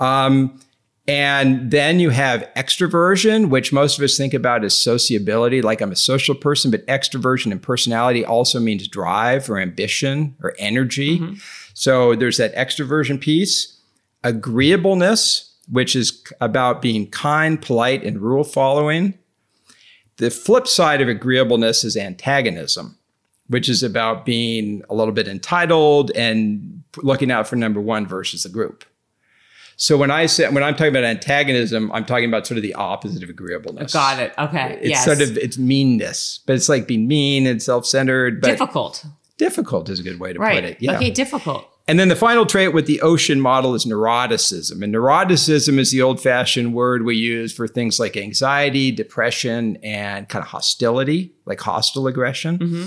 Um, 0.01 0.59
and 1.07 1.71
then 1.71 2.01
you 2.01 2.11
have 2.11 2.49
extroversion, 2.57 3.51
which 3.51 3.73
most 3.73 3.99
of 3.99 4.05
us 4.05 4.17
think 4.17 4.33
about 4.33 4.65
as 4.65 4.77
sociability, 4.77 5.61
like 5.61 5.83
I'm 5.83 5.93
a 5.93 5.97
social 5.97 6.35
person, 6.35 6.71
but 6.71 6.87
extroversion 6.87 7.53
and 7.53 7.63
personality 7.63 8.25
also 8.25 8.59
means 8.59 8.89
drive 8.89 9.51
or 9.51 9.59
ambition 9.59 10.35
or 10.43 10.55
energy. 10.59 11.19
Mm-hmm. 11.19 11.35
So 11.75 12.15
there's 12.15 12.39
that 12.39 12.55
extroversion 12.55 13.21
piece, 13.21 13.79
agreeableness, 14.23 15.53
which 15.71 15.95
is 15.95 16.23
about 16.41 16.81
being 16.81 17.11
kind, 17.11 17.61
polite, 17.61 18.03
and 18.03 18.21
rule 18.21 18.45
following. 18.45 19.19
The 20.17 20.31
flip 20.31 20.67
side 20.67 21.03
of 21.03 21.09
agreeableness 21.09 21.85
is 21.85 21.97
antagonism, 21.97 22.97
which 23.49 23.69
is 23.69 23.83
about 23.83 24.25
being 24.25 24.83
a 24.89 24.95
little 24.95 25.13
bit 25.13 25.29
entitled 25.29 26.13
and 26.13 26.83
looking 26.99 27.31
out 27.31 27.47
for 27.47 27.57
number 27.57 27.81
one 27.81 28.07
versus 28.07 28.45
the 28.45 28.49
group. 28.49 28.85
So 29.77 29.97
when 29.97 30.11
I 30.11 30.27
say 30.27 30.49
when 30.51 30.63
I'm 30.63 30.75
talking 30.75 30.89
about 30.89 31.05
antagonism, 31.05 31.91
I'm 31.93 32.05
talking 32.05 32.29
about 32.29 32.47
sort 32.47 32.59
of 32.59 32.63
the 32.63 32.75
opposite 32.75 33.23
of 33.23 33.31
agreeableness. 33.31 33.93
Got 33.93 34.21
it. 34.21 34.33
Okay. 34.39 34.79
It's 34.81 34.91
yes. 34.91 35.05
sort 35.05 35.21
of 35.21 35.37
it's 35.37 35.59
meanness, 35.59 36.41
but 36.47 36.57
it's 36.57 36.69
like 36.69 36.87
being 36.87 37.09
mean 37.09 37.47
and 37.47 37.63
self-centered. 37.63 38.41
But 38.41 38.49
difficult. 38.49 39.05
Difficult 39.37 39.89
is 39.89 39.99
a 39.99 40.03
good 40.03 40.21
way 40.21 40.33
to 40.33 40.39
right. 40.39 40.55
put 40.55 40.65
it. 40.65 40.77
Yeah. 40.81 40.97
Okay, 40.97 41.11
difficult. 41.11 41.69
And 41.87 41.99
then 41.99 42.09
the 42.09 42.17
final 42.17 42.47
trait 42.47 42.73
with 42.73 42.87
the 42.87 43.03
ocean 43.03 43.41
model 43.41 43.75
is 43.75 43.85
neuroticism. 43.85 44.83
And 44.83 44.95
neuroticism 44.95 45.79
is 45.79 45.91
the 45.91 46.01
old 46.01 46.19
fashioned 46.19 46.73
word 46.73 47.05
we 47.05 47.17
use 47.17 47.53
for 47.53 47.69
things 47.69 48.01
like 48.01 48.17
anxiety, 48.17 48.91
depression, 48.91 49.77
and 49.83 50.27
kind 50.29 50.43
of 50.43 50.49
hostility, 50.49 51.35
like 51.45 51.61
hostile 51.61 52.07
aggression. 52.07 52.59
Mm-hmm. 52.59 52.87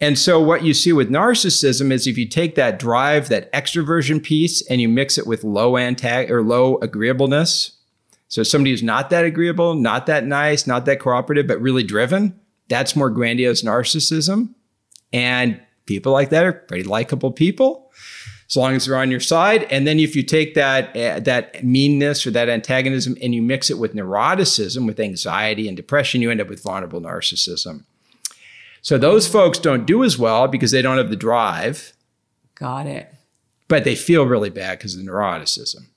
And 0.00 0.18
so 0.18 0.40
what 0.40 0.62
you 0.62 0.74
see 0.74 0.92
with 0.92 1.10
narcissism 1.10 1.90
is 1.90 2.06
if 2.06 2.18
you 2.18 2.28
take 2.28 2.54
that 2.54 2.78
drive, 2.78 3.28
that 3.30 3.50
extroversion 3.52 4.22
piece, 4.22 4.60
and 4.68 4.80
you 4.80 4.88
mix 4.88 5.16
it 5.16 5.26
with 5.26 5.42
low 5.42 5.72
antag 5.72 6.28
or 6.30 6.42
low 6.42 6.76
agreeableness. 6.78 7.72
So 8.28 8.42
somebody 8.42 8.72
who's 8.72 8.82
not 8.82 9.08
that 9.10 9.24
agreeable, 9.24 9.74
not 9.74 10.06
that 10.06 10.26
nice, 10.26 10.66
not 10.66 10.84
that 10.84 11.00
cooperative, 11.00 11.46
but 11.46 11.60
really 11.60 11.82
driven, 11.82 12.38
that's 12.68 12.96
more 12.96 13.08
grandiose 13.08 13.62
narcissism. 13.62 14.54
And 15.12 15.60
people 15.86 16.12
like 16.12 16.30
that 16.30 16.44
are 16.44 16.52
pretty 16.52 16.84
likable 16.84 17.32
people, 17.32 17.90
as 18.48 18.56
long 18.56 18.74
as 18.74 18.86
they're 18.86 18.96
on 18.96 19.10
your 19.10 19.20
side. 19.20 19.62
And 19.70 19.86
then 19.86 19.98
if 19.98 20.14
you 20.14 20.22
take 20.22 20.54
that 20.54 20.94
uh, 20.96 21.20
that 21.20 21.64
meanness 21.64 22.26
or 22.26 22.32
that 22.32 22.48
antagonism 22.48 23.16
and 23.22 23.34
you 23.34 23.42
mix 23.42 23.70
it 23.70 23.78
with 23.78 23.94
neuroticism, 23.94 24.86
with 24.86 25.00
anxiety 25.00 25.68
and 25.68 25.76
depression, 25.76 26.20
you 26.20 26.30
end 26.30 26.40
up 26.40 26.48
with 26.48 26.62
vulnerable 26.62 27.00
narcissism. 27.00 27.84
So 28.86 28.98
those 28.98 29.26
folks 29.26 29.58
don't 29.58 29.84
do 29.84 30.04
as 30.04 30.16
well 30.16 30.46
because 30.46 30.70
they 30.70 30.80
don't 30.80 30.96
have 30.96 31.10
the 31.10 31.16
drive. 31.16 31.92
Got 32.54 32.86
it. 32.86 33.12
But 33.66 33.82
they 33.82 33.96
feel 33.96 34.24
really 34.26 34.48
bad 34.48 34.78
because 34.78 34.94
of 34.94 35.04
the 35.04 35.10
neuroticism. 35.10 35.88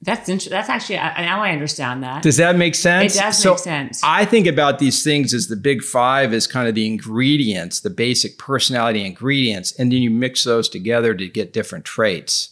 That's 0.00 0.28
int- 0.28 0.48
that's 0.48 0.68
actually 0.68 0.98
now 0.98 1.42
I 1.42 1.50
understand 1.50 2.04
that. 2.04 2.22
Does 2.22 2.36
that 2.36 2.54
make 2.54 2.76
sense? 2.76 3.16
It 3.16 3.18
does 3.18 3.42
so 3.42 3.54
make 3.54 3.58
sense. 3.58 4.00
I 4.04 4.24
think 4.24 4.46
about 4.46 4.78
these 4.78 5.02
things 5.02 5.34
as 5.34 5.48
the 5.48 5.56
big 5.56 5.82
five 5.82 6.32
as 6.32 6.46
kind 6.46 6.68
of 6.68 6.76
the 6.76 6.86
ingredients, 6.86 7.80
the 7.80 7.90
basic 7.90 8.38
personality 8.38 9.04
ingredients, 9.04 9.72
and 9.72 9.90
then 9.90 10.00
you 10.00 10.10
mix 10.10 10.44
those 10.44 10.68
together 10.68 11.14
to 11.14 11.28
get 11.28 11.52
different 11.52 11.84
traits. 11.84 12.50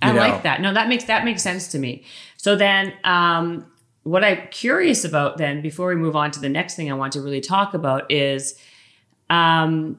I 0.00 0.12
know? 0.12 0.20
like 0.20 0.44
that. 0.44 0.62
No, 0.62 0.72
that 0.72 0.88
makes 0.88 1.04
that 1.04 1.26
makes 1.26 1.42
sense 1.42 1.68
to 1.72 1.78
me. 1.78 2.06
So 2.38 2.56
then, 2.56 2.94
um, 3.04 3.66
what 4.04 4.24
I'm 4.24 4.48
curious 4.50 5.04
about 5.04 5.36
then, 5.36 5.60
before 5.60 5.88
we 5.88 5.94
move 5.94 6.16
on 6.16 6.30
to 6.30 6.40
the 6.40 6.48
next 6.48 6.74
thing 6.74 6.90
I 6.90 6.94
want 6.94 7.12
to 7.12 7.20
really 7.20 7.42
talk 7.42 7.74
about 7.74 8.10
is 8.10 8.58
um, 9.34 9.98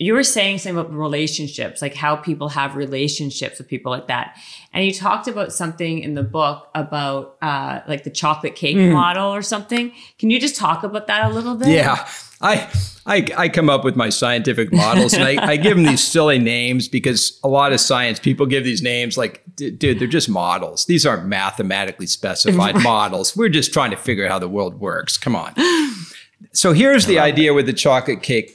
you 0.00 0.14
were 0.14 0.24
saying 0.24 0.56
something 0.56 0.78
about 0.78 0.92
relationships, 0.94 1.82
like 1.82 1.94
how 1.94 2.16
people 2.16 2.48
have 2.48 2.74
relationships 2.74 3.58
with 3.58 3.68
people 3.68 3.92
like 3.92 4.08
that. 4.08 4.34
And 4.72 4.82
you 4.82 4.94
talked 4.94 5.28
about 5.28 5.52
something 5.52 5.98
in 5.98 6.14
the 6.14 6.22
book 6.22 6.68
about 6.74 7.36
uh, 7.42 7.80
like 7.86 8.04
the 8.04 8.10
chocolate 8.10 8.54
cake 8.56 8.78
mm. 8.78 8.92
model 8.92 9.28
or 9.28 9.42
something. 9.42 9.92
Can 10.18 10.30
you 10.30 10.40
just 10.40 10.56
talk 10.56 10.84
about 10.84 11.06
that 11.08 11.30
a 11.30 11.34
little 11.34 11.54
bit? 11.54 11.68
Yeah. 11.68 12.08
I, 12.40 12.72
I, 13.04 13.26
I 13.36 13.48
come 13.50 13.68
up 13.68 13.84
with 13.84 13.94
my 13.94 14.08
scientific 14.08 14.72
models 14.72 15.12
and 15.12 15.22
I, 15.22 15.50
I 15.50 15.56
give 15.58 15.76
them 15.76 15.84
these 15.84 16.02
silly 16.02 16.38
names 16.38 16.88
because 16.88 17.38
a 17.44 17.48
lot 17.48 17.74
of 17.74 17.80
science 17.80 18.18
people 18.18 18.46
give 18.46 18.64
these 18.64 18.80
names 18.80 19.18
like, 19.18 19.42
dude, 19.54 19.80
they're 19.80 20.06
just 20.06 20.30
models. 20.30 20.86
These 20.86 21.04
aren't 21.04 21.26
mathematically 21.26 22.06
specified 22.06 22.76
models. 22.82 23.36
We're 23.36 23.50
just 23.50 23.74
trying 23.74 23.90
to 23.90 23.98
figure 23.98 24.24
out 24.24 24.30
how 24.30 24.38
the 24.38 24.48
world 24.48 24.80
works. 24.80 25.18
Come 25.18 25.36
on. 25.36 25.52
So 26.52 26.72
here's 26.72 27.06
the 27.06 27.18
idea 27.18 27.54
with 27.54 27.66
the 27.66 27.72
chocolate 27.72 28.22
cake, 28.22 28.52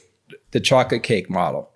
the 0.50 0.60
chocolate 0.60 1.02
cake 1.02 1.30
model. 1.30 1.70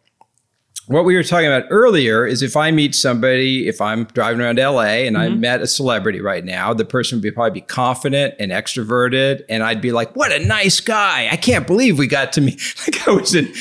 What 0.86 1.04
we 1.04 1.14
were 1.14 1.22
talking 1.22 1.46
about 1.46 1.68
earlier 1.70 2.26
is 2.26 2.42
if 2.42 2.56
I 2.56 2.72
meet 2.72 2.96
somebody, 2.96 3.68
if 3.68 3.80
I'm 3.80 4.04
driving 4.06 4.40
around 4.40 4.58
LA 4.58 5.06
and 5.06 5.14
mm-hmm. 5.14 5.34
I 5.34 5.36
met 5.36 5.60
a 5.60 5.66
celebrity 5.68 6.20
right 6.20 6.44
now, 6.44 6.74
the 6.74 6.84
person 6.84 7.18
would 7.18 7.22
be 7.22 7.30
probably 7.30 7.60
be 7.60 7.66
confident 7.66 8.34
and 8.40 8.50
extroverted, 8.50 9.42
and 9.48 9.62
I'd 9.62 9.80
be 9.80 9.92
like, 9.92 10.16
"What 10.16 10.32
a 10.32 10.44
nice 10.44 10.80
guy! 10.80 11.28
I 11.30 11.36
can't 11.36 11.64
believe 11.64 11.96
we 11.96 12.08
got 12.08 12.32
to 12.32 12.40
meet." 12.40 12.60
Like 12.86 13.06
I 13.06 13.12
was 13.12 13.34
in 13.36 13.52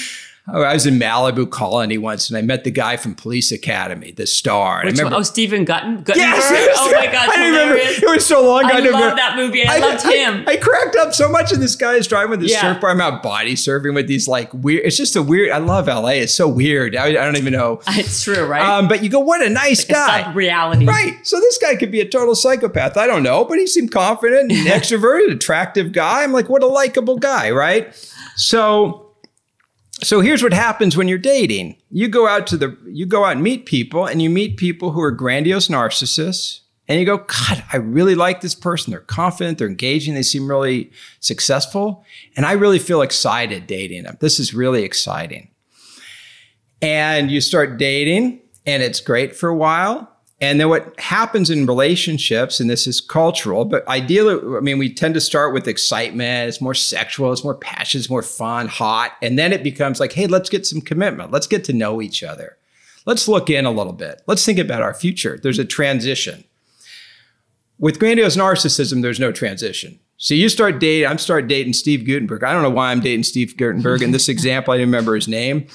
Oh, 0.54 0.62
I 0.62 0.74
was 0.74 0.86
in 0.86 0.96
Malibu 0.96 1.50
Colony 1.50 1.98
once, 1.98 2.30
and 2.30 2.38
I 2.38 2.42
met 2.42 2.64
the 2.64 2.72
guy 2.72 2.98
from 2.98 3.16
Police 3.16 3.52
Academy, 3.52 4.12
the 4.12 4.26
star. 4.26 4.78
Which 4.78 4.86
I 4.86 4.90
remember, 4.90 5.16
one? 5.16 5.20
Oh, 5.22 5.24
Stephen 5.24 5.66
Gutton. 5.66 6.04
Guttenberg? 6.04 6.18
Yes, 6.18 6.78
oh 6.80 6.92
my 6.92 7.06
god, 7.06 7.30
I 7.30 7.48
remember. 7.48 7.76
It 7.78 8.10
was 8.10 8.26
so 8.26 8.46
long. 8.46 8.66
I, 8.66 8.78
I 8.78 8.80
love 8.80 9.16
that 9.16 9.36
movie. 9.36 9.66
I, 9.66 9.76
I 9.76 9.80
loved 9.80 10.04
him. 10.04 10.44
I, 10.48 10.54
I, 10.54 10.58
cracked 10.58 10.96
up 10.96 11.14
so 11.14 11.30
much, 11.30 11.52
and 11.52 11.62
this 11.62 11.76
guy 11.76 11.94
is 11.94 12.08
driving 12.08 12.32
with 12.32 12.40
the 12.40 12.48
yeah. 12.48 12.62
surfboard. 12.62 12.94
I'm 12.94 13.02
out 13.02 13.22
body 13.22 13.56
surfing 13.56 13.94
with 13.94 14.08
these 14.08 14.28
like 14.28 14.54
weird. 14.54 14.86
It's 14.86 14.98
just 14.98 15.16
a 15.16 15.22
weird. 15.22 15.52
I 15.52 15.58
love 15.58 15.88
LA. 15.88 16.10
It's 16.10 16.34
so 16.34 16.48
weird. 16.48 16.96
I, 16.96 17.08
I 17.08 17.12
don't 17.12 17.38
even 17.38 17.54
know. 17.54 17.82
It's 18.00 18.24
true, 18.24 18.46
right? 18.46 18.62
Um, 18.62 18.88
but 18.88 19.04
you 19.04 19.10
go, 19.10 19.20
what 19.20 19.44
a 19.44 19.50
nice 19.50 19.88
like 19.90 20.24
guy. 20.24 20.34
reality, 20.34 20.86
right? 20.86 21.18
So 21.28 21.38
this 21.40 21.58
guy 21.58 21.76
could 21.76 21.92
be 21.92 22.00
a 22.00 22.08
total 22.08 22.34
psychopath. 22.34 22.96
I 22.96 23.08
don't 23.08 23.24
know, 23.24 23.44
but 23.44 23.58
he 23.58 23.68
seemed 23.68 23.92
confident 23.92 24.52
and 24.52 24.68
extroverted, 24.68 25.34
attractive 25.34 25.92
guy. 25.92 26.24
I'm 26.24 26.32
like, 26.32 26.48
what 26.48 26.64
a 26.64 26.68
likable 26.68 27.18
guy, 27.18 27.52
right? 27.52 27.94
So 28.38 29.09
so 30.02 30.22
here's 30.22 30.44
what 30.44 30.54
happens 30.54 30.96
when 30.96 31.08
you're 31.08 31.18
dating. 31.18 31.78
You 31.92 32.08
go 32.08 32.28
out 32.28 32.48
to 32.48 32.58
the 32.58 32.78
you 32.86 33.06
go 33.06 33.26
out 33.26 33.34
and 33.34 33.44
meet 33.44 33.66
people 33.66 34.06
and 34.06 34.22
you 34.22 34.30
meet 34.30 34.58
people 34.58 34.92
who 34.92 35.02
are 35.02 35.12
grandiose 35.12 35.68
narcissists 35.68 36.62
and 36.88 37.00
you 37.00 37.06
go, 37.06 37.18
"God, 37.18 37.64
I 37.72 37.78
really 37.78 38.16
like 38.16 38.42
this 38.42 38.56
person. 38.56 38.92
They're 38.92 39.02
confident, 39.02 39.58
they're 39.58 39.68
engaging, 39.68 40.14
they 40.14 40.24
seem 40.24 40.48
really 40.48 40.92
successful, 41.20 42.04
and 42.36 42.46
I 42.46 42.54
really 42.54 42.80
feel 42.80 43.02
excited 43.02 43.68
dating 43.68 44.04
them. 44.04 44.18
This 44.20 44.40
is 44.40 44.54
really 44.54 44.84
exciting." 44.84 45.50
And 46.82 47.30
you 47.30 47.42
start 47.42 47.78
dating 47.78 48.42
and 48.66 48.82
it's 48.82 49.02
great 49.02 49.36
for 49.36 49.50
a 49.50 49.56
while 49.56 50.10
and 50.42 50.60
then 50.60 50.70
what 50.70 50.98
happens 51.00 51.50
in 51.50 51.66
relationships, 51.66 52.62
and 52.62 52.70
this 52.70 52.88
is 52.88 53.02
cultural, 53.02 53.66
but 53.66 53.86
ideally, 53.90 54.58
I 54.58 54.62
mean, 54.62 54.78
we 54.78 54.94
tend 54.94 55.14
to 55.16 55.22
start 55.22 55.54
with 55.54 55.68
excitement. 55.68 56.48
It's 56.48 56.62
more 56.62 56.74
sexual, 56.74 57.34
it's 57.34 57.44
more 57.44 57.56
passion, 57.56 58.00
it's 58.00 58.10
more 58.10 58.24
fun, 58.24 58.68
hot. 58.68 59.14
And 59.22 59.38
then 59.38 59.52
it 59.52 59.64
becomes 59.64 60.00
like, 60.00 60.14
hey, 60.14 60.28
let's 60.28 60.50
get 60.50 60.66
some 60.66 60.80
commitment. 60.80 61.32
Let's 61.32 61.48
get 61.48 61.66
to 61.66 61.74
know 61.74 62.02
each 62.02 62.24
other. 62.24 62.58
Let's 63.06 63.28
look 63.28 63.50
in 63.50 63.66
a 63.66 63.72
little 63.72 63.92
bit. 63.92 64.22
Let's 64.28 64.46
think 64.46 64.60
about 64.60 64.82
our 64.82 64.94
future. 64.94 65.38
There's 65.42 65.60
a 65.60 65.66
transition. 65.66 66.46
With 67.78 68.00
grandiose 68.00 68.38
narcissism, 68.38 69.02
there's 69.02 69.20
no 69.20 69.34
transition. 69.34 70.00
So 70.16 70.34
you 70.34 70.48
start 70.48 70.80
dating, 70.80 71.10
I'm 71.10 71.18
start 71.18 71.48
dating 71.48 71.74
Steve 71.74 72.06
Guttenberg. 72.06 72.44
I 72.44 72.54
don't 72.54 72.64
know 72.64 72.70
why 72.70 72.92
I'm 72.92 73.00
dating 73.02 73.24
Steve 73.24 73.58
Guttenberg. 73.58 74.02
In 74.02 74.12
this 74.12 74.30
example, 74.30 74.74
I 74.74 74.78
didn't 74.78 74.90
remember 74.90 75.16
his 75.16 75.28
name. 75.28 75.68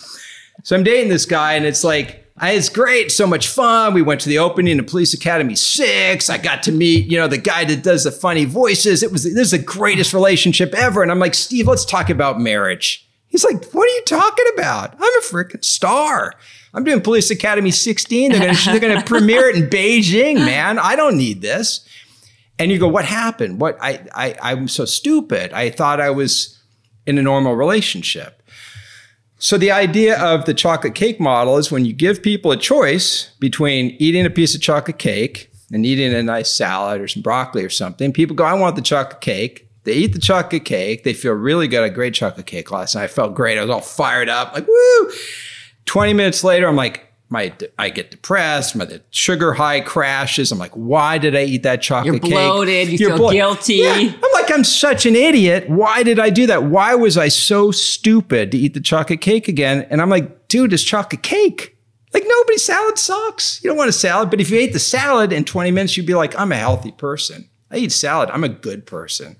So 0.62 0.74
I'm 0.74 0.84
dating 0.84 1.10
this 1.10 1.26
guy, 1.26 1.54
and 1.54 1.66
it's 1.66 1.84
like, 1.84 2.23
Uh, 2.40 2.46
it's 2.46 2.68
great, 2.68 3.12
so 3.12 3.28
much 3.28 3.46
fun. 3.46 3.94
We 3.94 4.02
went 4.02 4.20
to 4.22 4.28
the 4.28 4.38
opening 4.38 4.80
of 4.80 4.88
Police 4.88 5.14
Academy 5.14 5.54
6. 5.54 6.28
I 6.28 6.36
got 6.38 6.64
to 6.64 6.72
meet, 6.72 7.06
you 7.06 7.16
know, 7.16 7.28
the 7.28 7.38
guy 7.38 7.64
that 7.64 7.84
does 7.84 8.04
the 8.04 8.10
funny 8.10 8.44
voices. 8.44 9.04
It 9.04 9.12
was 9.12 9.22
this 9.22 9.34
is 9.34 9.50
the 9.52 9.58
greatest 9.58 10.12
relationship 10.12 10.74
ever. 10.74 11.02
And 11.02 11.12
I'm 11.12 11.20
like, 11.20 11.34
Steve, 11.34 11.68
let's 11.68 11.84
talk 11.84 12.10
about 12.10 12.40
marriage. 12.40 13.08
He's 13.28 13.44
like, 13.44 13.64
what 13.72 13.88
are 13.88 13.94
you 13.94 14.02
talking 14.04 14.46
about? 14.54 14.94
I'm 14.94 15.00
a 15.00 15.22
freaking 15.22 15.64
star. 15.64 16.32
I'm 16.72 16.82
doing 16.82 17.00
Police 17.00 17.30
Academy 17.30 17.70
16. 17.70 18.32
They're 18.32 18.40
gonna, 18.40 18.58
they're 18.64 18.80
gonna 18.80 19.04
premiere 19.04 19.48
it 19.48 19.56
in 19.56 19.70
Beijing, 19.70 20.36
man. 20.36 20.80
I 20.80 20.96
don't 20.96 21.16
need 21.16 21.40
this. 21.40 21.86
And 22.58 22.70
you 22.72 22.78
go, 22.78 22.88
what 22.88 23.04
happened? 23.04 23.60
What 23.60 23.78
I, 23.80 24.06
I 24.12 24.36
I'm 24.40 24.66
so 24.66 24.84
stupid. 24.84 25.52
I 25.52 25.70
thought 25.70 26.00
I 26.00 26.10
was 26.10 26.60
in 27.06 27.16
a 27.16 27.22
normal 27.22 27.54
relationship. 27.54 28.42
So, 29.38 29.58
the 29.58 29.70
idea 29.70 30.18
of 30.20 30.44
the 30.44 30.54
chocolate 30.54 30.94
cake 30.94 31.20
model 31.20 31.58
is 31.58 31.70
when 31.70 31.84
you 31.84 31.92
give 31.92 32.22
people 32.22 32.50
a 32.52 32.56
choice 32.56 33.30
between 33.40 33.96
eating 33.98 34.24
a 34.24 34.30
piece 34.30 34.54
of 34.54 34.60
chocolate 34.60 34.98
cake 34.98 35.50
and 35.72 35.84
eating 35.84 36.14
a 36.14 36.22
nice 36.22 36.50
salad 36.50 37.00
or 37.00 37.08
some 37.08 37.22
broccoli 37.22 37.64
or 37.64 37.70
something, 37.70 38.12
people 38.12 38.36
go, 38.36 38.44
I 38.44 38.54
want 38.54 38.76
the 38.76 38.82
chocolate 38.82 39.20
cake. 39.20 39.68
They 39.84 39.92
eat 39.92 40.12
the 40.14 40.18
chocolate 40.18 40.64
cake. 40.64 41.04
They 41.04 41.12
feel 41.12 41.32
really 41.32 41.68
good. 41.68 41.84
A 41.84 41.90
great 41.90 42.14
chocolate 42.14 42.46
cake 42.46 42.70
last 42.70 42.94
night. 42.94 43.04
I 43.04 43.06
felt 43.08 43.34
great. 43.34 43.58
I 43.58 43.62
was 43.62 43.70
all 43.70 43.80
fired 43.80 44.28
up, 44.28 44.54
like, 44.54 44.66
woo. 44.66 45.10
20 45.84 46.14
minutes 46.14 46.42
later, 46.42 46.66
I'm 46.66 46.76
like, 46.76 47.03
my 47.28 47.52
I 47.78 47.90
get 47.90 48.10
depressed, 48.10 48.76
my 48.76 48.84
the 48.84 49.02
sugar 49.10 49.54
high 49.54 49.80
crashes. 49.80 50.52
I'm 50.52 50.58
like, 50.58 50.72
why 50.72 51.18
did 51.18 51.34
I 51.34 51.44
eat 51.44 51.62
that 51.62 51.82
chocolate 51.82 52.22
You're 52.22 52.30
bloated, 52.30 52.88
cake? 52.88 53.00
you 53.00 53.08
feel 53.08 53.30
guilty. 53.30 53.74
Yeah. 53.74 53.94
I'm 53.94 54.32
like, 54.32 54.50
I'm 54.52 54.64
such 54.64 55.06
an 55.06 55.16
idiot. 55.16 55.68
Why 55.68 56.02
did 56.02 56.18
I 56.18 56.30
do 56.30 56.46
that? 56.46 56.64
Why 56.64 56.94
was 56.94 57.16
I 57.16 57.28
so 57.28 57.70
stupid 57.70 58.52
to 58.52 58.58
eat 58.58 58.74
the 58.74 58.80
chocolate 58.80 59.20
cake 59.20 59.48
again? 59.48 59.86
And 59.90 60.00
I'm 60.00 60.10
like, 60.10 60.48
dude, 60.48 60.72
it's 60.72 60.82
chocolate 60.82 61.22
cake. 61.22 61.76
Like 62.12 62.24
nobody 62.26 62.58
salad 62.58 62.96
sucks. 62.96 63.62
You 63.64 63.70
don't 63.70 63.76
want 63.76 63.88
a 63.88 63.92
salad, 63.92 64.30
but 64.30 64.40
if 64.40 64.48
you 64.50 64.58
ate 64.58 64.72
the 64.72 64.78
salad 64.78 65.32
in 65.32 65.44
20 65.44 65.72
minutes, 65.72 65.96
you'd 65.96 66.06
be 66.06 66.14
like, 66.14 66.38
I'm 66.38 66.52
a 66.52 66.56
healthy 66.56 66.92
person. 66.92 67.48
I 67.70 67.78
eat 67.78 67.90
salad. 67.90 68.30
I'm 68.30 68.44
a 68.44 68.48
good 68.48 68.86
person. 68.86 69.36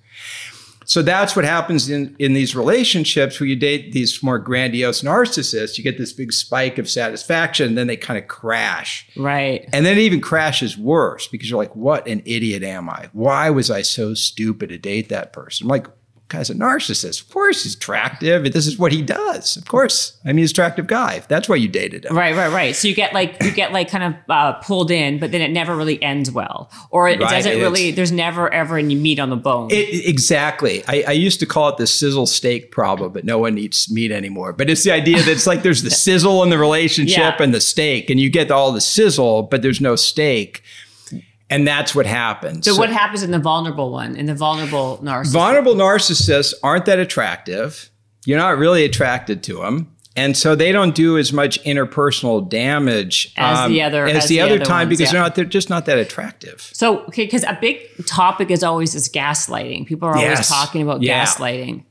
So 0.85 1.03
that's 1.03 1.35
what 1.35 1.45
happens 1.45 1.89
in, 1.89 2.15
in 2.19 2.35
these 2.35 2.55
relationships 2.55 3.39
where 3.41 3.47
you 3.47 3.57
date 3.57 3.93
these 3.93 4.23
more 4.23 4.39
grandiose 4.39 5.03
narcissists. 5.03 5.77
You 5.79 5.85
get 5.85 5.99
this 5.99 6.13
big 6.13 6.33
spike 6.33 6.79
of 6.79 6.89
satisfaction, 6.89 7.69
and 7.69 7.79
then 7.79 7.87
they 7.87 7.97
kind 7.97 8.19
of 8.19 8.29
crash. 8.29 9.09
Right. 9.17 9.69
And 9.73 9.85
then 9.85 9.99
it 9.99 10.03
even 10.03 10.21
crashes 10.21 10.77
worse 10.77 11.27
because 11.29 11.49
you're 11.51 11.59
like, 11.59 11.75
what 11.75 12.07
an 12.07 12.23
idiot 12.25 12.63
am 12.63 12.89
I? 12.89 13.09
Why 13.13 13.51
was 13.51 13.71
I 13.71 13.83
so 13.83 14.15
stupid 14.15 14.69
to 14.71 14.79
date 14.79 15.09
that 15.09 15.33
person? 15.33 15.67
I'm 15.67 15.71
like, 15.71 15.87
guy's 16.29 16.49
a 16.51 16.55
narcissist. 16.55 17.23
Of 17.23 17.31
course 17.31 17.63
he's 17.65 17.75
attractive. 17.77 18.51
This 18.53 18.67
is 18.67 18.79
what 18.79 18.93
he 18.93 19.03
does. 19.03 19.57
Of 19.57 19.67
course. 19.69 20.19
I 20.25 20.29
mean, 20.29 20.39
he's 20.39 20.51
an 20.51 20.55
attractive 20.55 20.87
guy. 20.87 21.23
That's 21.29 21.49
why 21.49 21.57
you 21.57 21.69
dated 21.69 22.07
him. 22.07 22.17
Right, 22.17 22.35
right, 22.35 22.51
right. 22.51 22.75
So 22.75 22.89
you 22.89 22.95
get 22.95 23.13
like 23.13 23.37
you 23.43 23.53
get 23.53 23.73
like 23.73 23.91
kind 23.91 24.03
of 24.05 24.15
uh, 24.31 24.53
pulled 24.55 24.91
in, 24.91 25.19
but 25.21 25.33
then 25.33 25.41
it 25.43 25.51
never 25.51 25.77
really 25.77 26.03
ends 26.03 26.31
well, 26.31 26.71
or 26.91 27.09
it, 27.09 27.21
Right, 27.21 27.31
doesn't 27.31 27.53
it's- 27.53 27.63
really. 27.63 27.91
There's 27.91 28.11
never 28.13 28.53
ever 28.53 28.79
any 28.79 28.95
meat 28.95 29.19
on 29.21 29.31
the 29.31 29.37
bone. 29.37 29.69
It, 29.71 30.07
exactly. 30.09 30.83
I, 30.89 31.05
I 31.09 31.13
used 31.13 31.41
to 31.41 31.47
call 31.47 31.69
it 31.69 31.77
the 31.77 31.87
sizzle 31.87 32.27
steak 32.27 32.71
problem, 32.71 33.13
but 33.13 33.25
no 33.25 33.39
one 33.39 33.59
eats 33.59 33.91
meat 33.91 34.11
anymore. 34.11 34.53
But 34.55 34.71
it's 34.71 34.83
the 34.83 34.91
idea 34.93 35.19
that 35.19 35.29
it's 35.29 35.47
like 35.47 35.63
there's 35.63 35.83
the 35.83 35.91
sizzle 36.05 36.43
in 36.43 36.51
the 36.51 36.59
relationship 36.59 37.19
Yeah. 37.19 37.37
and 37.43 37.53
the 37.55 37.61
steak, 37.61 38.09
and 38.11 38.19
you 38.19 38.31
get 38.31 38.51
all 38.51 38.73
the 38.73 38.81
sizzle, 38.81 39.43
but 39.43 39.63
there's 39.63 39.81
no 39.81 39.95
steak. 39.95 40.63
And 41.55 41.67
that's 41.69 41.95
what 41.95 42.07
happens. 42.07 42.65
so 42.67 42.77
what 42.77 42.91
happens 42.91 43.23
in 43.23 43.31
the 43.31 43.39
vulnerable 43.39 43.91
one, 43.93 44.17
in 44.17 44.27
the 44.27 44.35
vulnerable 44.35 44.99
narcissist? 45.03 45.33
vulnerable 45.33 45.75
narcissists 45.75 46.53
aren't 46.63 46.87
that 46.87 46.99
attractive. 46.99 47.91
You're 48.27 48.39
not 48.39 48.59
really 48.59 48.85
attracted 48.85 49.43
to 49.45 49.59
them. 49.59 49.91
And 50.17 50.37
so 50.37 50.55
they 50.55 50.71
don't 50.73 50.95
do 50.95 51.19
as 51.19 51.33
much 51.33 51.63
interpersonal 51.65 52.49
damage 52.49 53.33
um, 53.37 53.45
As 53.45 53.69
the 53.69 53.83
other- 53.83 54.07
as, 54.07 54.17
as 54.25 54.29
the, 54.29 54.37
the 54.37 54.41
other 54.43 54.55
other 54.55 54.65
time 54.65 54.87
ones, 54.89 54.99
because 54.99 55.13
yeah. 55.13 55.13
they're 55.13 55.23
not 55.23 55.35
they're 55.35 55.45
just 55.45 55.69
not 55.71 55.87
that 55.87 55.99
attractive. 55.99 56.61
so 56.73 57.01
okay, 57.07 57.25
because 57.25 57.43
a 57.45 57.59
big 57.61 57.79
topic 58.07 58.51
is 58.51 58.63
always 58.63 58.93
this 58.93 59.09
gaslighting. 59.09 59.87
People 59.87 60.09
are 60.09 60.17
always 60.17 60.39
Yes. 60.39 60.49
talking 60.49 60.83
about 60.83 61.03
Yeah. 61.03 61.25
gaslighting. 61.25 61.85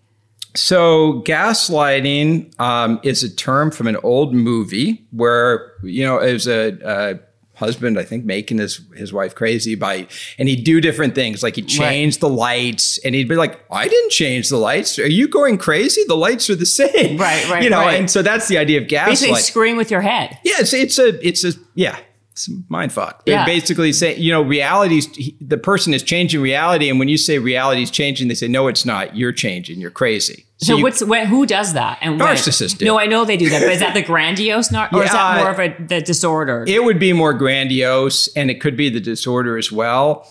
So 0.56 1.22
gaslighting 1.26 2.58
um, 2.60 3.00
is 3.04 3.24
a 3.24 3.30
term 3.36 3.72
from 3.72 3.88
an 3.88 3.98
old 4.04 4.34
movie 4.34 5.06
where 5.12 5.72
you 5.84 6.04
know 6.06 6.20
it 6.20 6.32
was 6.34 6.48
a, 6.48 6.78
a 6.84 7.20
husband, 7.64 7.98
I 8.00 8.04
think, 8.04 8.26
making 8.26 8.58
his 8.60 8.82
his 8.96 9.12
wife 9.14 9.34
crazy 9.36 9.76
by, 9.76 10.08
and 10.38 10.48
he'd 10.50 10.64
do 10.64 10.82
different 10.82 11.16
things 11.16 11.42
like 11.44 11.56
he'd 11.56 11.68
change 11.68 12.20
the 12.20 12.30
lights, 12.30 12.98
and 13.00 13.16
he'd 13.16 13.28
be 13.30 13.36
like, 13.36 13.60
"I 13.72 13.88
didn't 13.88 14.12
change 14.12 14.50
the 14.50 14.58
lights. 14.58 15.00
Are 15.00 15.08
you 15.08 15.28
going 15.28 15.58
crazy? 15.58 16.02
The 16.08 16.16
lights 16.18 16.50
are 16.50 16.56
the 16.56 16.66
same." 16.66 17.18
Right, 17.18 17.50
right, 17.50 17.64
You 17.66 17.70
know, 17.70 17.80
right. 17.80 18.00
and 18.00 18.10
so 18.12 18.22
that's 18.22 18.48
the 18.48 18.58
idea 18.58 18.82
of 18.82 18.88
Basically, 18.88 19.36
gaslighting. 19.36 19.42
screwing 19.42 19.78
with 19.78 19.90
your 19.92 20.02
head. 20.02 20.38
Yeah, 20.44 20.56
it's 20.60 20.74
it's 20.74 21.00
a 21.00 21.26
it's 21.28 21.44
a 21.44 21.54
yeah. 21.76 21.98
It's 22.34 22.50
mind 22.68 22.92
fuck. 22.92 23.26
They're 23.26 23.36
Yeah. 23.36 23.46
basically 23.46 23.94
saying, 23.94 24.20
you 24.20 24.32
know, 24.32 24.42
reality's 24.42 25.08
the 25.40 25.58
person 25.58 25.94
is 25.94 26.02
changing 26.02 26.42
reality, 26.42 26.90
and 26.90 26.98
when 26.98 27.08
you 27.08 27.16
say 27.18 27.38
reality's 27.38 27.92
changing, 27.92 28.28
they 28.28 28.34
say, 28.34 28.48
no, 28.48 28.68
it's 28.68 28.86
not. 28.86 29.16
You're 29.16 29.32
changing. 29.32 29.80
You're 29.80 29.92
crazy. 29.92 30.46
So, 30.58 30.78
you- 30.78 30.84
what's 30.84 31.02
who 31.02 31.46
does 31.46 31.74
that? 31.74 32.00
And? 32.02 32.20
Narcissists 32.20 32.76
do. 32.78 32.86
No, 32.86 32.98
I 33.00 33.06
know 33.06 33.24
they 33.24 33.38
do 33.38 33.50
that, 33.52 33.62
but 33.62 33.72
is 33.72 33.80
that 33.82 33.94
the 33.94 34.02
grandiose 34.02 34.72
nar- 34.72 34.90
or 34.92 35.04
is 35.04 35.12
that 35.12 35.38
more 35.38 35.52
of 35.52 35.60
a 35.60 35.76
the 35.88 36.02
disorder? 36.02 36.66
it 36.68 36.84
would 36.84 36.98
be 37.00 37.14
more 37.14 37.34
grandiose, 37.34 38.28
and 38.36 38.50
it 38.50 38.60
could 38.60 38.76
be 38.76 38.90
the 38.90 39.00
disorder 39.00 39.56
as 39.58 39.72
well. 39.72 40.28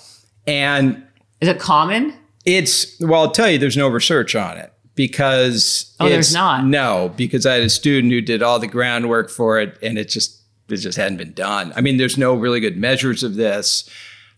And 0.46 1.02
is 1.40 1.48
it 1.48 1.58
common? 1.60 2.14
it's 2.44 2.98
well, 3.00 3.20
I'll 3.22 3.30
tell 3.30 3.48
you, 3.48 3.58
there's 3.58 3.76
no 3.76 3.86
research 3.88 4.34
on 4.34 4.56
it 4.58 4.72
because 4.96 5.94
Oh, 6.00 6.08
there's 6.08 6.34
not? 6.34 6.64
No, 6.66 7.12
because 7.16 7.46
I 7.46 7.54
had 7.54 7.62
a 7.62 7.70
student 7.70 8.12
who 8.12 8.20
did 8.20 8.42
all 8.42 8.58
the 8.58 8.66
groundwork 8.66 9.30
for 9.30 9.60
it, 9.60 9.78
and 9.82 9.98
it 9.98 10.08
just 10.08 10.40
it 10.68 10.76
just 10.76 10.96
hadn't 10.96 11.18
been 11.18 11.32
done. 11.32 11.72
I 11.76 11.80
mean, 11.80 11.96
there's 11.96 12.18
no 12.18 12.34
really 12.34 12.60
good 12.60 12.76
measures 12.76 13.22
of 13.22 13.34
this. 13.34 13.88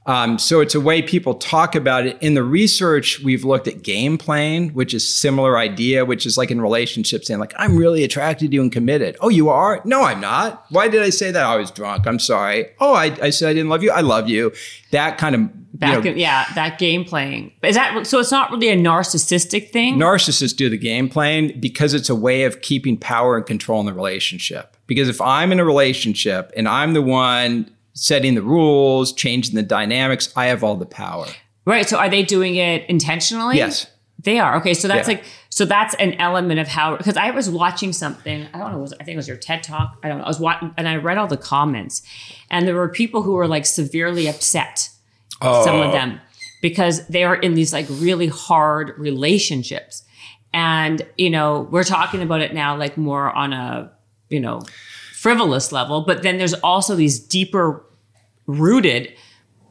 Um, 0.07 0.39
so 0.39 0.61
it's 0.61 0.75
a 0.75 0.81
way 0.81 1.01
people 1.01 1.35
talk 1.35 1.75
about 1.75 2.07
it. 2.07 2.19
In 2.21 2.35
the 2.35 2.43
research, 2.43 3.21
we've 3.21 3.45
looked 3.45 3.67
at 3.67 3.83
game 3.83 4.19
playing, 4.19 4.71
which 4.71 4.93
is 4.93 5.09
similar 5.09 5.57
idea, 5.57 6.05
which 6.05 6.27
is 6.27 6.37
like 6.37 6.51
in 6.51 6.61
relationships 6.61 7.29
saying 7.29 7.41
like, 7.41 7.55
I'm 7.57 7.77
really 7.77 8.05
attracted 8.05 8.51
to 8.51 8.55
you 8.55 8.61
and 8.61 8.71
committed. 8.71 9.17
Oh, 9.21 9.31
you 9.31 9.49
are? 9.49 9.81
No, 9.85 10.03
I'm 10.03 10.21
not. 10.21 10.67
Why 10.69 10.89
did 10.89 11.03
I 11.03 11.11
say 11.11 11.31
that? 11.31 11.45
I 11.45 11.57
was 11.57 11.71
drunk. 11.71 12.07
I'm 12.07 12.19
sorry. 12.19 12.67
Oh, 12.81 12.93
I, 12.93 13.17
I 13.23 13.31
said 13.31 13.49
I 13.49 13.55
didn't 13.55 13.71
love 13.71 13.83
you. 13.83 13.93
I 13.93 14.03
love 14.03 14.29
you. 14.29 14.53
That 14.91 15.17
kind 15.17 15.35
of 15.35 15.51
Back 15.75 16.05
you 16.05 16.13
know, 16.13 16.17
yeah, 16.17 16.47
that 16.55 16.79
game 16.79 17.05
playing. 17.05 17.51
Is 17.65 17.75
that 17.75 18.07
so? 18.07 18.21
It's 18.21 18.31
not 18.31 18.53
really 18.53 18.69
a 18.69 18.77
narcissistic 18.77 19.71
thing. 19.71 19.97
narcissists 19.97 20.55
do 20.55 20.69
the 20.69 20.79
game 20.79 21.09
playing 21.09 21.59
because 21.59 21.95
it's 21.95 22.09
a 22.09 22.15
way 22.15 22.45
of 22.45 22.61
keeping 22.61 22.97
power 22.97 23.37
and 23.37 23.45
control 23.45 23.81
in 23.81 23.87
the 23.87 23.93
relationship. 23.93 24.74
Because 24.87 25.09
if 25.09 25.21
I'm 25.21 25.53
in 25.53 25.61
a 25.61 25.65
relationship 25.65 26.53
and 26.57 26.69
I'm 26.69 26.93
the 26.93 27.03
one 27.03 27.71
setting 27.95 28.35
the 28.35 28.43
rules, 28.43 29.13
changing 29.13 29.55
the 29.55 29.63
dynamics, 29.63 30.33
I 30.37 30.47
have 30.47 30.63
all 30.63 30.77
the 30.77 30.87
power. 30.87 31.27
right. 31.65 31.89
So 31.89 31.99
are 31.99 32.11
they 32.11 32.23
doing 32.23 32.57
it 32.57 32.89
intentionally? 32.89 33.57
Yes. 33.57 33.87
They 34.23 34.39
are. 34.39 34.57
Okay. 34.57 34.75
So 34.75 34.89
that's 34.89 35.09
Yeah. 35.09 35.17
like 35.17 35.25
so 35.51 35.65
that's 35.65 35.95
an 35.97 36.15
element 36.15 36.59
of 36.59 36.67
how 36.67 36.97
because 36.97 37.17
I 37.17 37.31
was 37.31 37.49
watching 37.49 37.93
something. 37.93 38.47
I 38.53 38.59
don't 38.59 38.73
know. 38.73 38.79
Was 38.79 38.93
I 38.95 39.05
think 39.05 39.15
it 39.15 39.17
was 39.17 39.29
your 39.29 39.37
TED 39.37 39.63
talk. 39.63 39.99
I 40.03 40.09
don't 40.09 40.19
know. 40.19 40.25
I 40.25 40.29
was 40.29 40.41
watching 40.41 40.75
and 40.77 40.89
I 40.89 40.97
read 40.97 41.17
all 41.17 41.29
the 41.29 41.37
comments, 41.37 42.03
and 42.51 42.67
there 42.67 42.75
were 42.75 42.89
people 42.89 43.23
who 43.23 43.35
were 43.35 43.47
like 43.47 43.65
severely 43.65 44.27
upset. 44.27 44.89
Some 45.43 45.81
of 45.81 45.89
oh. 45.89 45.93
them 45.93 46.21
because 46.63 47.07
they 47.09 47.23
are 47.23 47.37
in 47.37 47.55
these 47.55 47.73
like 47.73 47.87
really 47.91 48.27
hard 48.27 48.99
relationships, 48.99 50.03
and 50.53 51.03
you 51.17 51.31
know 51.31 51.69
we're 51.71 51.85
talking 51.85 52.23
about 52.23 52.41
it 52.41 52.55
now 52.55 52.77
like 52.77 52.97
more 52.97 53.31
on 53.31 53.53
a 53.53 53.93
you 54.35 54.41
know 54.41 54.61
frivolous 55.25 55.73
level, 55.73 56.03
but 56.03 56.23
then 56.23 56.37
there's 56.39 56.55
also 56.55 56.95
these 56.95 57.19
deeper 57.19 57.83
rooted 58.47 59.11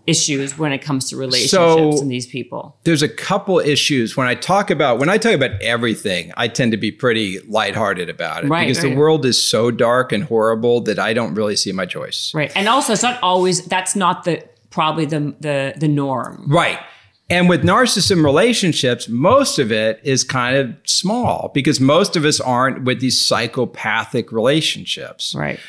issues 0.06 0.58
when 0.58 0.74
it 0.74 0.80
comes 0.80 1.10
to 1.10 1.16
relationships 1.16 1.52
So- 1.52 2.02
and 2.02 2.12
these 2.12 2.28
people. 2.28 2.76
There's 2.84 3.02
a 3.04 3.08
couple 3.08 3.60
issues 3.60 4.18
when 4.18 4.28
I 4.28 4.36
talk 4.36 4.70
about 4.70 5.00
when 5.00 5.10
I 5.10 5.18
talk 5.18 5.32
about 5.34 5.52
everything, 5.62 6.32
I 6.36 6.48
tend 6.50 6.72
to 6.72 6.78
be 6.78 6.92
pretty 6.92 7.40
lighthearted 7.48 8.10
about 8.10 8.44
it 8.44 8.50
Right, 8.50 8.68
because 8.68 8.84
right. 8.84 8.90
the 8.90 8.96
world 8.98 9.26
is 9.26 9.42
so 9.42 9.72
dark 9.72 10.12
and 10.12 10.24
horrible 10.26 10.82
that 10.82 11.00
I 11.00 11.14
don't 11.14 11.34
really 11.36 11.56
see 11.56 11.72
my 11.72 11.86
choice. 11.86 12.34
Right. 12.34 12.52
And 12.56 12.68
also 12.68 12.92
it's 12.94 13.04
not 13.04 13.18
always 13.24 13.64
that's 13.66 13.96
not 13.96 14.24
the 14.26 14.44
probably 14.72 15.06
the 15.06 15.36
the 15.40 15.74
the 15.78 15.88
norm. 15.88 16.46
Right. 16.48 16.80
And 17.30 17.48
with 17.50 17.64
narcissism 17.64 18.24
relationships, 18.24 19.08
most 19.08 19.58
of 19.58 19.72
it 19.72 20.00
is 20.04 20.24
kind 20.24 20.56
of 20.58 20.76
small 20.84 21.52
because 21.54 21.80
most 21.80 22.16
of 22.16 22.26
us 22.26 22.40
aren't 22.40 22.84
with 22.84 23.00
these 23.00 23.20
psychopathic 23.20 24.32
relationships. 24.32 25.34
Right. 25.34 25.60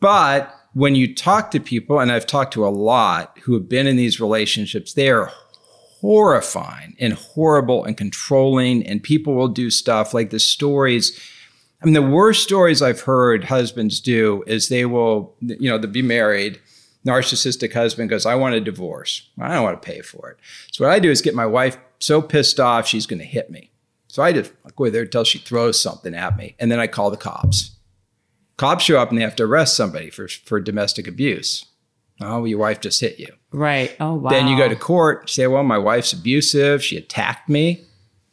But 0.00 0.54
when 0.74 0.94
you 0.94 1.14
talk 1.14 1.50
to 1.50 1.60
people, 1.60 2.00
and 2.00 2.10
I've 2.10 2.26
talked 2.26 2.54
to 2.54 2.66
a 2.66 2.70
lot 2.70 3.38
who 3.42 3.54
have 3.54 3.68
been 3.68 3.86
in 3.86 3.96
these 3.96 4.20
relationships, 4.20 4.94
they 4.94 5.10
are 5.10 5.30
horrifying 6.00 6.96
and 6.98 7.12
horrible 7.12 7.84
and 7.84 7.96
controlling. 7.96 8.86
And 8.86 9.02
people 9.02 9.34
will 9.34 9.48
do 9.48 9.68
stuff 9.70 10.14
like 10.14 10.30
the 10.30 10.40
stories. 10.40 11.18
I 11.82 11.84
mean, 11.84 11.94
the 11.94 12.02
worst 12.02 12.42
stories 12.42 12.82
I've 12.82 13.00
heard 13.00 13.44
husbands 13.44 14.00
do 14.00 14.44
is 14.46 14.68
they 14.68 14.86
will, 14.86 15.34
you 15.40 15.68
know, 15.68 15.76
they'll 15.76 15.90
be 15.90 16.02
married. 16.02 16.60
Narcissistic 17.06 17.72
husband 17.72 18.10
goes, 18.10 18.26
I 18.26 18.34
want 18.34 18.54
a 18.54 18.60
divorce. 18.60 19.28
I 19.40 19.54
don't 19.54 19.64
want 19.64 19.82
to 19.82 19.86
pay 19.86 20.00
for 20.00 20.30
it. 20.30 20.38
So 20.70 20.84
what 20.84 20.92
I 20.92 20.98
do 20.98 21.10
is 21.10 21.22
get 21.22 21.34
my 21.34 21.46
wife 21.46 21.76
so 21.98 22.22
pissed 22.22 22.60
off, 22.60 22.86
she's 22.86 23.06
going 23.06 23.18
to 23.18 23.24
hit 23.24 23.50
me. 23.50 23.70
So 24.08 24.22
I 24.22 24.32
just 24.32 24.52
go 24.76 24.90
there 24.90 25.02
until 25.02 25.24
she 25.24 25.38
throws 25.38 25.80
something 25.80 26.14
at 26.14 26.36
me. 26.36 26.54
And 26.58 26.70
then 26.70 26.78
I 26.78 26.86
call 26.86 27.10
the 27.10 27.16
cops. 27.16 27.76
Cops 28.56 28.84
show 28.84 29.00
up 29.00 29.08
and 29.08 29.18
they 29.18 29.22
have 29.22 29.36
to 29.36 29.44
arrest 29.44 29.76
somebody 29.76 30.10
for, 30.10 30.28
for 30.28 30.60
domestic 30.60 31.08
abuse. 31.08 31.64
Oh, 32.20 32.44
your 32.44 32.58
wife 32.58 32.80
just 32.80 33.00
hit 33.00 33.18
you. 33.18 33.34
Right. 33.50 33.96
Oh 33.98 34.14
wow. 34.14 34.30
Then 34.30 34.46
you 34.46 34.56
go 34.56 34.68
to 34.68 34.76
court, 34.76 35.28
say, 35.28 35.46
well, 35.46 35.64
my 35.64 35.78
wife's 35.78 36.12
abusive. 36.12 36.84
She 36.84 36.96
attacked 36.96 37.48
me. 37.48 37.84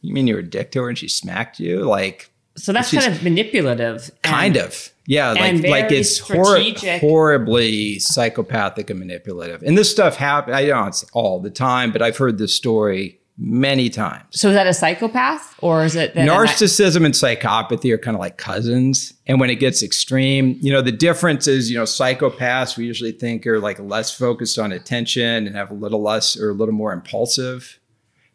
You 0.01 0.13
mean 0.13 0.27
you 0.27 0.36
were 0.36 0.41
a 0.41 0.43
dick 0.43 0.71
to 0.71 0.84
her 0.84 0.89
and 0.89 0.97
she 0.97 1.08
smacked 1.08 1.60
you? 1.60 1.82
Like, 1.82 2.29
So 2.59 2.73
that's 2.73 2.91
kind 2.91 3.13
of 3.13 3.23
manipulative. 3.23 4.11
and- 4.23 4.33
kind 4.33 4.57
of. 4.57 4.89
Yeah, 5.05 5.31
like 5.31 5.41
and 5.41 5.63
like 5.63 5.91
it's 5.91 6.19
hor- 6.19 6.59
horribly 6.99 7.97
psychopathic 7.97 8.89
and 8.91 8.99
manipulative. 8.99 9.63
And 9.63 9.75
this 9.77 9.89
stuff 9.89 10.15
happens. 10.17 10.55
I 10.55 10.67
don't 10.67 10.93
say 10.93 11.07
all 11.13 11.39
the 11.39 11.49
time, 11.49 11.91
but 11.91 12.03
I've 12.03 12.17
heard 12.17 12.37
this 12.37 12.53
story 12.53 13.19
many 13.35 13.89
times. 13.89 14.25
So 14.31 14.49
is 14.49 14.53
that 14.53 14.67
a 14.67 14.73
psychopath 14.73 15.55
or 15.63 15.83
is 15.83 15.95
it 15.95 16.13
Narcissism 16.13 17.05
and 17.05 17.13
psychopathy 17.13 17.91
are 17.91 17.97
kind 17.97 18.15
of 18.15 18.19
like 18.19 18.37
cousins. 18.37 19.13
And 19.25 19.39
when 19.39 19.49
it 19.49 19.55
gets 19.55 19.81
extreme, 19.81 20.57
you 20.61 20.71
know, 20.71 20.81
the 20.81 20.91
difference 20.91 21.47
is, 21.47 21.71
you 21.71 21.77
know, 21.77 21.85
psychopaths 21.85 22.77
we 22.77 22.85
usually 22.85 23.13
think 23.13 23.47
are 23.47 23.59
like 23.59 23.79
less 23.79 24.15
focused 24.15 24.59
on 24.59 24.71
attention 24.71 25.47
and 25.47 25.55
have 25.55 25.71
a 25.71 25.73
little 25.75 26.01
less 26.03 26.37
or 26.37 26.49
a 26.51 26.53
little 26.53 26.73
more 26.75 26.91
impulsive. 26.93 27.79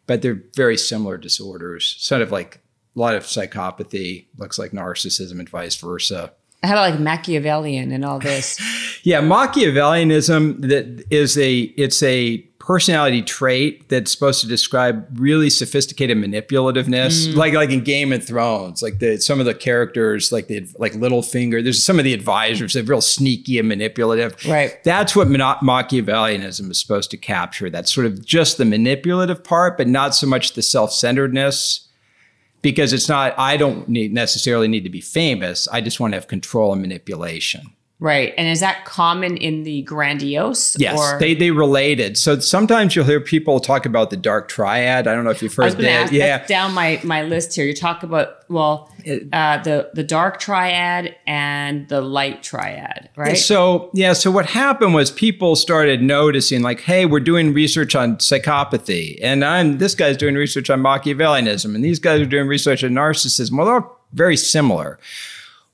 but 0.07 0.21
they're 0.21 0.41
very 0.55 0.77
similar 0.77 1.17
disorders. 1.17 1.95
Sort 1.99 2.21
of 2.21 2.31
like 2.31 2.59
a 2.95 2.99
lot 2.99 3.15
of 3.15 3.23
psychopathy 3.23 4.25
looks 4.37 4.57
like 4.57 4.71
narcissism 4.71 5.39
and 5.39 5.49
vice 5.49 5.75
versa. 5.75 6.31
How 6.63 6.71
about 6.71 6.91
like 6.91 6.99
Machiavellian 6.99 7.93
and 7.93 8.03
all 8.03 8.19
this? 8.19 8.59
yeah, 9.03 9.21
Machiavellianism 9.21 10.61
that 10.61 11.05
is 11.11 11.37
a 11.37 11.59
it's 11.59 12.01
a 12.01 12.37
personality 12.65 13.21
trait 13.21 13.87
that's 13.89 14.11
supposed 14.11 14.41
to 14.41 14.47
describe 14.47 15.07
really 15.19 15.51
sophisticated 15.51 16.17
manipulativeness, 16.17 17.27
mm. 17.27 17.35
like 17.35 17.53
like 17.53 17.69
in 17.69 17.83
Game 17.83 18.11
of 18.11 18.25
Thrones, 18.25 18.81
like 18.81 18.97
the 18.97 19.17
some 19.17 19.39
of 19.39 19.45
the 19.45 19.53
characters, 19.53 20.31
like 20.31 20.47
the 20.47 20.67
like 20.79 20.93
Littlefinger. 20.93 21.63
There's 21.63 21.85
some 21.85 21.99
of 21.99 22.05
the 22.05 22.13
advisors 22.13 22.73
that 22.73 22.85
real 22.85 23.01
sneaky 23.01 23.59
and 23.59 23.67
manipulative. 23.67 24.35
Right. 24.45 24.83
That's 24.83 25.15
what 25.15 25.27
Machiavellianism 25.27 26.71
is 26.71 26.79
supposed 26.79 27.11
to 27.11 27.17
capture. 27.17 27.69
That's 27.69 27.93
sort 27.93 28.07
of 28.07 28.25
just 28.25 28.57
the 28.57 28.65
manipulative 28.65 29.43
part, 29.43 29.77
but 29.77 29.87
not 29.87 30.15
so 30.15 30.25
much 30.25 30.53
the 30.53 30.63
self-centeredness. 30.63 31.87
Because 32.65 32.93
it's 32.93 33.07
not, 33.07 33.37
I 33.37 33.57
don't 33.57 33.87
need, 33.87 34.11
necessarily 34.11 34.67
need 34.67 34.85
to 34.85 34.89
be 34.89 34.99
famous. 34.99 35.67
I 35.67 35.81
just 35.81 35.99
want 35.99 36.13
to 36.13 36.17
have 36.17 36.27
control 36.27 36.73
and 36.73 36.81
manipulation. 36.81 37.74
Right. 37.97 38.33
And 38.37 38.49
is 38.49 38.59
that 38.59 38.83
common 38.83 39.37
in 39.37 39.63
the 39.63 39.81
grandiose? 39.83 40.75
Yes, 40.77 40.99
or? 40.99 41.17
they 41.17 41.33
they 41.33 41.51
related. 41.51 42.17
So 42.17 42.39
sometimes 42.39 42.93
you'll 42.93 43.05
hear 43.05 43.21
people 43.21 43.61
talk 43.61 43.85
about 43.85 44.09
the 44.09 44.17
dark 44.17 44.49
triad. 44.49 45.07
I 45.07 45.15
don't 45.15 45.23
know 45.23 45.29
if 45.29 45.41
you've 45.41 45.53
heard 45.53 45.77
that. 45.77 46.11
yeah. 46.11 46.45
down 46.45 46.73
my, 46.73 46.99
my 47.05 47.23
list 47.23 47.55
here. 47.55 47.65
You 47.65 47.73
talk 47.73 48.03
about 48.03 48.49
well 48.49 48.91
uh, 49.31 49.63
the 49.63 49.91
the 49.93 50.03
dark 50.03 50.39
triad 50.41 51.15
and 51.25 51.87
the 51.87 52.01
light 52.01 52.43
triad, 52.43 53.09
right? 53.15 53.37
So 53.37 53.91
yeah. 53.93 54.11
So 54.11 54.29
what 54.29 54.47
happened 54.47 54.93
was 54.93 55.09
people 55.09 55.55
started 55.55 56.01
noticing 56.01 56.63
like, 56.63 56.81
hey, 56.81 57.05
we're 57.05 57.21
doing 57.21 57.53
research 57.53 57.95
on 57.95 58.17
psychopathy, 58.17 59.17
and 59.21 59.45
I'm 59.45 59.77
this 59.77 59.95
guy's 59.95 60.17
doing 60.17 60.35
research 60.35 60.69
on 60.69 60.81
Machiavellianism, 60.81 61.73
and 61.73 61.83
these 61.83 61.99
guys 61.99 62.19
are 62.19 62.25
doing 62.25 62.47
research 62.47 62.83
on 62.83 62.91
narcissism. 62.91 63.55
Well, 63.57 63.65
they're 63.65 63.75
all 63.75 64.01
very 64.11 64.35
similar. 64.35 64.99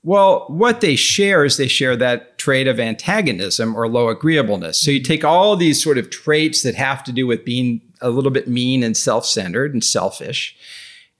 Well, 0.03 0.45
what 0.47 0.81
they 0.81 0.95
share 0.95 1.45
is 1.45 1.57
they 1.57 1.67
share 1.67 1.95
that 1.95 2.39
trait 2.39 2.67
of 2.67 2.79
antagonism 2.79 3.75
or 3.75 3.87
low 3.87 4.09
agreeableness. 4.09 4.79
So 4.79 4.89
you 4.89 4.99
mm-hmm. 4.99 5.07
take 5.07 5.23
all 5.23 5.55
these 5.55 5.81
sort 5.81 5.97
of 5.97 6.09
traits 6.09 6.63
that 6.63 6.75
have 6.75 7.03
to 7.03 7.11
do 7.11 7.27
with 7.27 7.45
being 7.45 7.81
a 8.01 8.09
little 8.09 8.31
bit 8.31 8.47
mean 8.47 8.81
and 8.81 8.97
self 8.97 9.25
centered 9.25 9.73
and 9.73 9.83
selfish. 9.83 10.55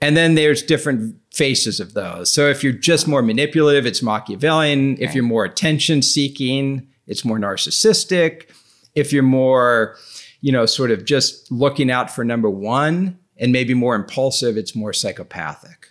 And 0.03 0.17
then 0.17 0.33
there's 0.33 0.63
different 0.63 1.15
faces 1.31 1.79
of 1.79 1.93
those. 1.93 2.33
So 2.33 2.47
if 2.47 2.63
you're 2.63 2.73
just 2.73 3.07
more 3.07 3.21
manipulative, 3.21 3.85
it's 3.85 4.01
Machiavellian. 4.01 4.97
If 4.99 5.13
you're 5.13 5.23
more 5.23 5.45
attention 5.45 6.01
seeking, 6.01 6.87
it's 7.05 7.23
more 7.23 7.37
narcissistic. 7.37 8.49
If 8.95 9.13
you're 9.13 9.21
more, 9.21 9.95
you 10.41 10.51
know, 10.51 10.65
sort 10.65 10.89
of 10.89 11.05
just 11.05 11.51
looking 11.51 11.91
out 11.91 12.09
for 12.09 12.23
number 12.23 12.49
one 12.49 13.19
and 13.37 13.51
maybe 13.51 13.75
more 13.75 13.93
impulsive, 13.93 14.57
it's 14.57 14.75
more 14.75 14.91
psychopathic 14.91 15.90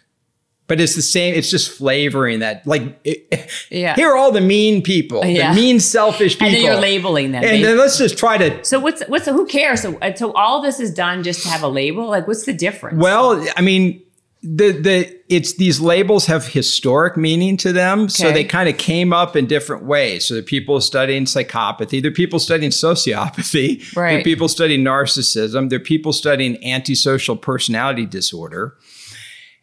but 0.70 0.80
it's 0.80 0.94
the 0.94 1.02
same. 1.02 1.34
It's 1.34 1.50
just 1.50 1.68
flavoring 1.68 2.38
that. 2.38 2.64
Like, 2.64 3.00
it, 3.02 3.50
yeah. 3.70 3.96
Here 3.96 4.08
are 4.08 4.16
all 4.16 4.30
the 4.30 4.40
mean 4.40 4.82
people, 4.82 5.26
yeah. 5.26 5.52
the 5.52 5.60
mean, 5.60 5.80
selfish 5.80 6.34
people, 6.34 6.46
and 6.46 6.54
then 6.54 6.62
you're 6.62 6.80
labeling 6.80 7.32
them. 7.32 7.42
And 7.42 7.64
then 7.64 7.76
let's 7.76 7.98
just 7.98 8.16
try 8.16 8.38
to. 8.38 8.64
So 8.64 8.78
what's 8.78 9.02
what's 9.08 9.26
who 9.26 9.46
cares? 9.46 9.82
So 9.82 9.98
uh, 9.98 10.14
so 10.14 10.32
all 10.34 10.62
this 10.62 10.78
is 10.78 10.94
done 10.94 11.24
just 11.24 11.42
to 11.42 11.48
have 11.48 11.64
a 11.64 11.68
label. 11.68 12.06
Like, 12.06 12.28
what's 12.28 12.44
the 12.44 12.52
difference? 12.52 13.02
Well, 13.02 13.44
I 13.56 13.62
mean, 13.62 14.00
the 14.44 14.70
the 14.70 15.20
it's 15.28 15.56
these 15.56 15.80
labels 15.80 16.26
have 16.26 16.46
historic 16.46 17.16
meaning 17.16 17.56
to 17.56 17.72
them, 17.72 18.02
okay. 18.02 18.08
so 18.10 18.30
they 18.30 18.44
kind 18.44 18.68
of 18.68 18.78
came 18.78 19.12
up 19.12 19.34
in 19.34 19.46
different 19.46 19.86
ways. 19.86 20.28
So 20.28 20.36
the 20.36 20.42
people 20.44 20.80
studying 20.80 21.24
psychopathy, 21.24 22.00
they're 22.00 22.12
people 22.12 22.38
studying 22.38 22.70
sociopathy, 22.70 23.96
right. 23.96 24.14
they're 24.14 24.22
people 24.22 24.48
studying 24.48 24.84
narcissism, 24.84 25.68
they're 25.68 25.80
people 25.80 26.12
studying 26.12 26.64
antisocial 26.64 27.34
personality 27.34 28.06
disorder. 28.06 28.76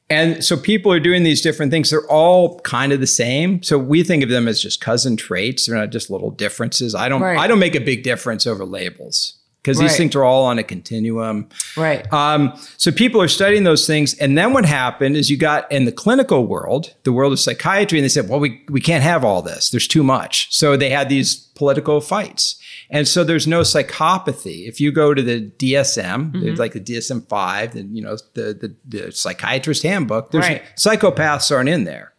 And 0.10 0.44
so 0.44 0.56
people 0.56 0.92
are 0.92 1.00
doing 1.00 1.24
these 1.24 1.42
different 1.42 1.72
things. 1.72 1.90
They're 1.90 2.10
all 2.10 2.60
kind 2.62 2.94
of 2.94 3.02
the 3.02 3.08
same. 3.08 3.62
So 3.62 3.78
we 3.78 4.04
think 4.04 4.24
of 4.24 4.30
them 4.30 4.48
as 4.48 4.62
just 4.62 4.80
cousin 4.80 5.18
traits. 5.18 5.66
They're 5.66 5.78
not 5.78 5.90
just 5.90 6.10
little 6.10 6.32
differences. 6.32 6.96
I 6.96 7.10
don't 7.10 7.22
right. 7.22 7.38
I 7.38 7.48
don't 7.48 7.60
make 7.60 7.76
a 7.76 7.82
big 7.82 8.04
difference 8.04 8.48
over 8.48 8.64
labels 8.66 9.38
because 9.62 9.80
right. 9.80 9.88
these 9.88 9.98
things 9.98 10.16
are 10.16 10.24
all 10.24 10.46
on 10.46 10.58
a 10.60 10.64
continuum. 10.64 11.50
Right. 11.76 12.12
Um, 12.14 12.54
so 12.78 12.92
people 12.92 13.22
are 13.22 13.28
studying 13.28 13.64
those 13.64 13.86
things. 13.86 14.14
And 14.16 14.38
then 14.38 14.54
what 14.54 14.66
happened 14.66 15.18
is 15.18 15.30
you 15.30 15.38
got 15.38 15.70
in 15.72 15.86
the 15.86 15.92
clinical 15.92 16.48
world, 16.48 16.96
the 17.04 17.12
world 17.12 17.34
of 17.34 17.40
psychiatry, 17.40 18.00
and 18.00 18.06
they 18.06 18.10
said, 18.10 18.30
well, 18.30 18.40
we, 18.40 18.64
we 18.70 18.80
can't 18.80 19.04
have 19.04 19.26
all 19.26 19.42
this. 19.42 19.70
There's 19.70 19.88
too 19.88 20.04
much. 20.04 20.54
So 20.56 20.78
they 20.78 20.90
had 20.90 21.10
these 21.10 21.36
political 21.36 22.00
fights. 22.00 22.62
And 22.90 23.08
so 23.08 23.24
there's 23.24 23.48
no 23.48 23.62
psychopathy. 23.62 24.68
If 24.68 24.80
you 24.80 24.92
go 24.92 25.14
to 25.14 25.22
the 25.22 25.50
DSM, 25.58 26.32
mm-hmm. 26.32 26.56
like 26.56 26.74
the 26.74 26.80
DSM 26.80 27.28
five, 27.28 27.76
and 27.76 27.96
you 27.96 28.02
know 28.02 28.18
the, 28.34 28.54
the, 28.54 28.76
the 28.88 29.12
psychiatrist 29.12 29.84
handbook, 29.84 30.32
there's 30.32 30.48
right. 30.48 30.64
psychopaths 30.78 31.54
aren't 31.54 31.70
in 31.70 31.84
there. 31.84 32.14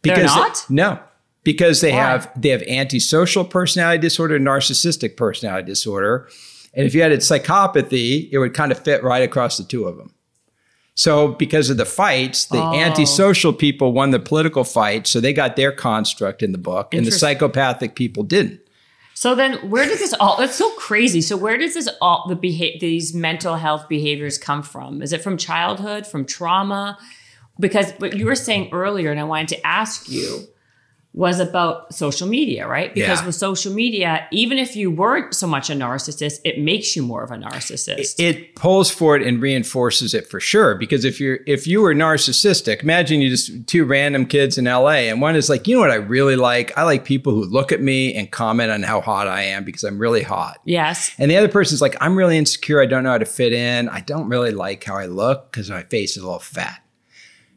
Because 0.00 0.18
They're 0.18 0.26
not? 0.26 0.64
They, 0.68 0.74
no, 0.74 1.00
because 1.44 1.80
they 1.80 1.92
Why? 1.92 1.98
have 1.98 2.30
they 2.40 2.48
have 2.48 2.62
antisocial 2.62 3.44
personality 3.44 4.00
disorder, 4.00 4.38
narcissistic 4.38 5.16
personality 5.16 5.66
disorder, 5.66 6.28
and 6.74 6.86
if 6.86 6.94
you 6.94 7.02
had 7.02 7.12
a 7.12 7.18
psychopathy, 7.18 8.28
it 8.32 8.38
would 8.38 8.54
kind 8.54 8.72
of 8.72 8.78
fit 8.78 9.04
right 9.04 9.22
across 9.22 9.58
the 9.58 9.64
two 9.64 9.86
of 9.86 9.96
them. 9.96 10.14
So 10.96 11.28
because 11.28 11.70
of 11.70 11.76
the 11.76 11.84
fights, 11.84 12.46
the 12.46 12.62
oh. 12.62 12.74
antisocial 12.74 13.52
people 13.52 13.92
won 13.92 14.10
the 14.10 14.20
political 14.20 14.64
fight, 14.64 15.06
so 15.06 15.20
they 15.20 15.32
got 15.32 15.56
their 15.56 15.72
construct 15.72 16.42
in 16.42 16.52
the 16.52 16.58
book, 16.58 16.94
and 16.94 17.06
the 17.06 17.10
psychopathic 17.12 17.94
people 17.94 18.22
didn't. 18.22 18.60
So 19.16 19.34
then, 19.34 19.54
where 19.70 19.86
does 19.86 20.00
this 20.00 20.12
all? 20.14 20.36
That's 20.36 20.56
so 20.56 20.70
crazy. 20.72 21.20
So 21.20 21.36
where 21.36 21.56
does 21.56 21.74
this 21.74 21.88
all 22.00 22.26
the 22.28 22.36
behavior, 22.36 22.78
these 22.80 23.14
mental 23.14 23.56
health 23.56 23.88
behaviors 23.88 24.38
come 24.38 24.62
from? 24.62 25.02
Is 25.02 25.12
it 25.12 25.22
from 25.22 25.36
childhood, 25.36 26.06
from 26.06 26.24
trauma? 26.24 26.98
Because 27.58 27.92
what 27.98 28.16
you 28.16 28.26
were 28.26 28.34
saying 28.34 28.70
earlier, 28.72 29.10
and 29.10 29.20
I 29.20 29.24
wanted 29.24 29.48
to 29.48 29.66
ask 29.66 30.08
you, 30.08 30.48
was 31.14 31.38
about 31.38 31.94
social 31.94 32.26
media, 32.26 32.66
right? 32.66 32.92
Because 32.92 33.20
yeah. 33.20 33.26
with 33.26 33.36
social 33.36 33.72
media, 33.72 34.26
even 34.32 34.58
if 34.58 34.74
you 34.74 34.90
weren't 34.90 35.32
so 35.32 35.46
much 35.46 35.70
a 35.70 35.72
narcissist, 35.72 36.40
it 36.44 36.58
makes 36.58 36.96
you 36.96 37.04
more 37.04 37.22
of 37.22 37.30
a 37.30 37.36
narcissist. 37.36 38.18
It 38.18 38.56
pulls 38.56 38.90
for 38.90 39.14
it 39.14 39.24
and 39.24 39.40
reinforces 39.40 40.12
it 40.12 40.28
for 40.28 40.40
sure. 40.40 40.74
Because 40.74 41.04
if 41.04 41.20
you're 41.20 41.38
if 41.46 41.68
you 41.68 41.82
were 41.82 41.94
narcissistic, 41.94 42.82
imagine 42.82 43.20
you 43.20 43.30
just 43.30 43.64
two 43.68 43.84
random 43.84 44.26
kids 44.26 44.58
in 44.58 44.64
LA, 44.64 45.06
and 45.06 45.20
one 45.20 45.36
is 45.36 45.48
like, 45.48 45.68
you 45.68 45.76
know 45.76 45.80
what 45.80 45.92
I 45.92 45.96
really 45.96 46.34
like? 46.34 46.76
I 46.76 46.82
like 46.82 47.04
people 47.04 47.32
who 47.32 47.44
look 47.44 47.70
at 47.70 47.80
me 47.80 48.12
and 48.14 48.28
comment 48.28 48.72
on 48.72 48.82
how 48.82 49.00
hot 49.00 49.28
I 49.28 49.42
am 49.42 49.62
because 49.62 49.84
I'm 49.84 49.98
really 49.98 50.22
hot. 50.22 50.60
Yes. 50.64 51.14
And 51.18 51.30
the 51.30 51.36
other 51.36 51.48
person's 51.48 51.80
like, 51.80 51.96
I'm 52.00 52.16
really 52.16 52.36
insecure. 52.36 52.82
I 52.82 52.86
don't 52.86 53.04
know 53.04 53.10
how 53.10 53.18
to 53.18 53.24
fit 53.24 53.52
in. 53.52 53.88
I 53.88 54.00
don't 54.00 54.28
really 54.28 54.50
like 54.50 54.82
how 54.82 54.96
I 54.96 55.06
look 55.06 55.52
because 55.52 55.70
my 55.70 55.84
face 55.84 56.16
is 56.16 56.24
a 56.24 56.26
little 56.26 56.40
fat 56.40 56.83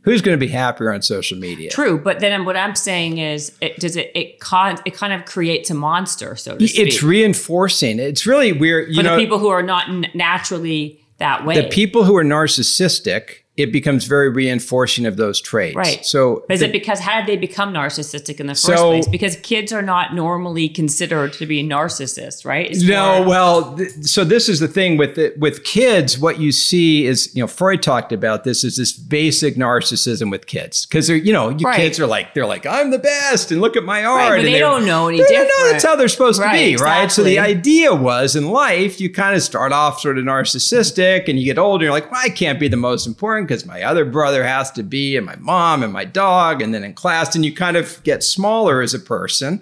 who's 0.08 0.22
going 0.22 0.40
to 0.40 0.40
be 0.40 0.50
happier 0.50 0.94
on 0.94 1.02
social 1.02 1.38
media? 1.38 1.70
True, 1.70 2.00
but 2.00 2.22
then 2.22 2.46
what 2.46 2.56
I'm 2.56 2.76
saying 2.76 3.18
is, 3.18 3.52
it, 3.60 3.78
does 3.78 3.98
it 3.98 4.10
it 4.16 4.40
con- 4.40 4.80
it 4.86 4.94
kind 4.94 5.12
of 5.12 5.26
creates 5.26 5.70
a 5.70 5.74
monster, 5.74 6.38
so 6.38 6.58
to 6.58 6.66
speak. 6.66 6.88
It's 6.88 7.04
reinforcing. 7.04 8.00
It's 8.00 8.26
really 8.26 8.54
weird. 8.54 8.88
You 8.88 8.96
For 8.96 9.04
know, 9.04 9.16
the 9.18 9.22
people 9.22 9.38
who 9.38 9.50
are 9.50 9.62
not 9.62 9.90
n- 9.90 10.08
naturally 10.14 11.02
that 11.18 11.46
way. 11.46 11.62
The 11.62 11.68
people 11.68 12.06
who 12.06 12.16
are 12.16 12.24
narcissistic 12.24 13.40
it 13.58 13.72
becomes 13.72 14.06
very 14.06 14.30
reinforcing 14.30 15.08
of 15.08 15.18
those 15.18 15.42
traits. 15.42 15.76
Right. 15.76 16.06
So 16.06 16.46
is 16.48 16.60
the, 16.60 16.68
it 16.68 16.72
because 16.72 17.00
how 17.00 17.20
did 17.20 17.28
they 17.28 17.38
become 17.38 17.74
narcissistic 17.74 18.40
in 18.40 18.46
the 18.46 18.54
first 18.54 18.66
so, 18.66 18.90
place? 18.92 19.08
Because 19.08 19.36
kids 19.38 19.74
are 19.74 19.82
not 19.82 20.14
normally 20.14 20.70
considered 20.70 21.34
to 21.34 21.48
be 21.48 21.64
narcissists, 21.64 22.46
right? 22.46 22.70
It's 22.70 22.84
no, 22.84 23.18
more, 23.18 23.28
well, 23.28 23.76
th- 23.76 23.92
so 24.04 24.24
this 24.24 24.48
is 24.48 24.60
the 24.60 24.68
thing 24.68 24.96
with 24.96 25.16
the, 25.16 25.34
with 25.38 25.64
kids. 25.64 26.20
What 26.20 26.40
you 26.40 26.52
see 26.52 27.08
is, 27.08 27.36
you 27.36 27.42
know, 27.42 27.48
Freud 27.48 27.82
talked 27.82 28.12
about 28.12 28.44
this 28.44 28.64
is 28.64 28.78
this 28.78 28.94
basic 28.94 29.56
narcissism 29.56 30.30
with 30.30 30.46
kids 30.46 30.86
because 30.86 31.08
they're, 31.08 31.18
you 31.18 31.34
know, 31.34 31.50
you 31.50 31.66
right. 31.66 31.76
kids 31.76 32.00
are 32.00 32.08
like 32.08 32.36
they're 32.36 32.46
like 32.46 32.68
I'm 32.68 32.92
the 32.92 33.00
best 33.00 33.52
and 33.52 33.60
look 33.60 33.76
at 33.76 33.84
my 33.84 34.06
art. 34.06 34.34
Right, 34.34 34.38
but 34.38 34.44
they 34.44 34.60
don't 34.60 34.86
know 34.86 35.08
any 35.08 35.18
different. 35.18 35.48
Know 35.48 35.72
that's 35.72 35.84
how 35.84 35.96
they're 35.96 36.08
supposed 36.08 36.40
right, 36.40 36.52
to 36.52 36.58
be, 36.58 36.72
exactly. 36.74 37.02
right? 37.02 37.12
So 37.12 37.24
the 37.24 37.40
idea 37.40 37.96
was 37.96 38.36
in 38.36 38.50
life, 38.50 39.02
you 39.02 39.12
kind 39.12 39.36
of 39.36 39.42
start 39.42 39.72
off 39.72 40.00
sort 40.00 40.20
of 40.20 40.26
narcissistic, 40.26 41.28
and 41.28 41.40
you 41.40 41.46
get 41.46 41.58
older, 41.58 41.86
you're 41.86 41.94
like, 41.94 42.12
well, 42.12 42.22
I 42.24 42.30
can't 42.30 42.60
be 42.60 42.68
the 42.68 42.78
most 42.78 43.08
important 43.08 43.47
because 43.48 43.66
my 43.66 43.82
other 43.84 44.06
brother 44.06 44.44
has 44.44 44.72
to 44.72 44.84
be, 44.84 45.18
and 45.18 45.26
my 45.26 45.36
mom 45.38 45.84
and 45.84 45.94
my 45.94 46.06
dog, 46.06 46.62
and 46.62 46.74
then 46.74 46.84
in 46.84 46.94
class, 46.94 47.36
and 47.36 47.46
you 47.46 47.54
kind 47.54 47.78
of 47.78 48.02
get 48.04 48.24
smaller 48.24 48.82
as 48.82 48.94
a 48.94 49.00
person. 49.00 49.62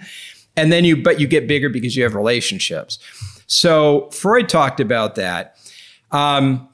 And 0.58 0.72
then 0.72 0.86
you, 0.86 1.02
but 1.02 1.20
you 1.20 1.28
get 1.28 1.48
bigger 1.48 1.70
because 1.70 1.96
you 1.96 2.04
have 2.04 2.16
relationships. 2.16 2.98
So 3.48 4.10
Freud 4.12 4.50
talked 4.50 4.80
about 4.80 5.16
that. 5.16 5.58
Um, 6.12 6.70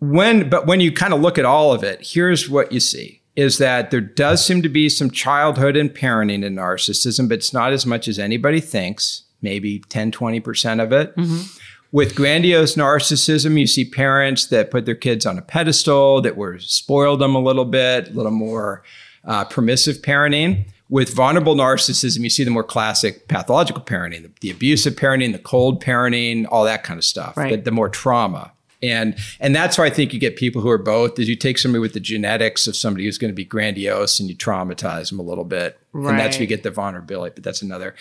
when, 0.00 0.50
but 0.50 0.66
when 0.66 0.80
you 0.80 0.92
kind 0.92 1.14
of 1.14 1.20
look 1.20 1.38
at 1.38 1.44
all 1.44 1.72
of 1.72 1.82
it, 1.82 2.00
here's 2.02 2.48
what 2.48 2.70
you 2.70 2.80
see 2.80 3.22
is 3.36 3.58
that 3.58 3.90
there 3.90 4.00
does 4.00 4.44
seem 4.44 4.62
to 4.62 4.68
be 4.68 4.88
some 4.88 5.10
childhood 5.10 5.76
and 5.76 5.90
parenting 5.90 6.44
in 6.44 6.54
narcissism, 6.54 7.28
but 7.28 7.38
it's 7.38 7.52
not 7.52 7.72
as 7.72 7.84
much 7.84 8.06
as 8.06 8.18
anybody 8.18 8.60
thinks, 8.60 9.24
maybe 9.42 9.80
10, 9.88 10.12
20% 10.12 10.82
of 10.82 10.92
it. 10.92 11.16
Mm-hmm. 11.16 11.58
With 11.94 12.16
grandiose 12.16 12.74
narcissism, 12.74 13.56
you 13.56 13.68
see 13.68 13.84
parents 13.84 14.46
that 14.46 14.72
put 14.72 14.84
their 14.84 14.96
kids 14.96 15.24
on 15.26 15.38
a 15.38 15.42
pedestal, 15.42 16.20
that 16.22 16.36
were 16.36 16.58
spoiled 16.58 17.20
them 17.20 17.36
a 17.36 17.38
little 17.38 17.64
bit, 17.64 18.08
a 18.08 18.10
little 18.10 18.32
more 18.32 18.82
uh, 19.24 19.44
permissive 19.44 19.98
parenting. 19.98 20.66
With 20.88 21.14
vulnerable 21.14 21.54
narcissism, 21.54 22.24
you 22.24 22.30
see 22.30 22.42
the 22.42 22.50
more 22.50 22.64
classic 22.64 23.28
pathological 23.28 23.80
parenting, 23.80 24.24
the, 24.24 24.32
the 24.40 24.50
abusive 24.50 24.94
parenting, 24.94 25.30
the 25.30 25.38
cold 25.38 25.80
parenting, 25.80 26.46
all 26.50 26.64
that 26.64 26.82
kind 26.82 26.98
of 26.98 27.04
stuff, 27.04 27.36
right. 27.36 27.50
the, 27.50 27.58
the 27.58 27.70
more 27.70 27.88
trauma. 27.88 28.50
And 28.82 29.16
and 29.38 29.54
that's 29.54 29.78
why 29.78 29.84
I 29.84 29.90
think 29.90 30.12
you 30.12 30.18
get 30.18 30.34
people 30.34 30.62
who 30.62 30.70
are 30.70 30.78
both. 30.78 31.20
Is 31.20 31.28
you 31.28 31.36
take 31.36 31.58
somebody 31.58 31.78
with 31.78 31.92
the 31.92 32.00
genetics 32.00 32.66
of 32.66 32.74
somebody 32.74 33.04
who's 33.04 33.18
going 33.18 33.30
to 33.30 33.36
be 33.36 33.44
grandiose 33.44 34.18
and 34.18 34.28
you 34.28 34.34
traumatize 34.34 35.10
them 35.10 35.20
a 35.20 35.22
little 35.22 35.44
bit, 35.44 35.78
right. 35.92 36.10
and 36.10 36.18
that's 36.18 36.38
where 36.38 36.42
you 36.42 36.48
get 36.48 36.64
the 36.64 36.72
vulnerability. 36.72 37.34
But 37.36 37.44
that's 37.44 37.62
another. 37.62 37.94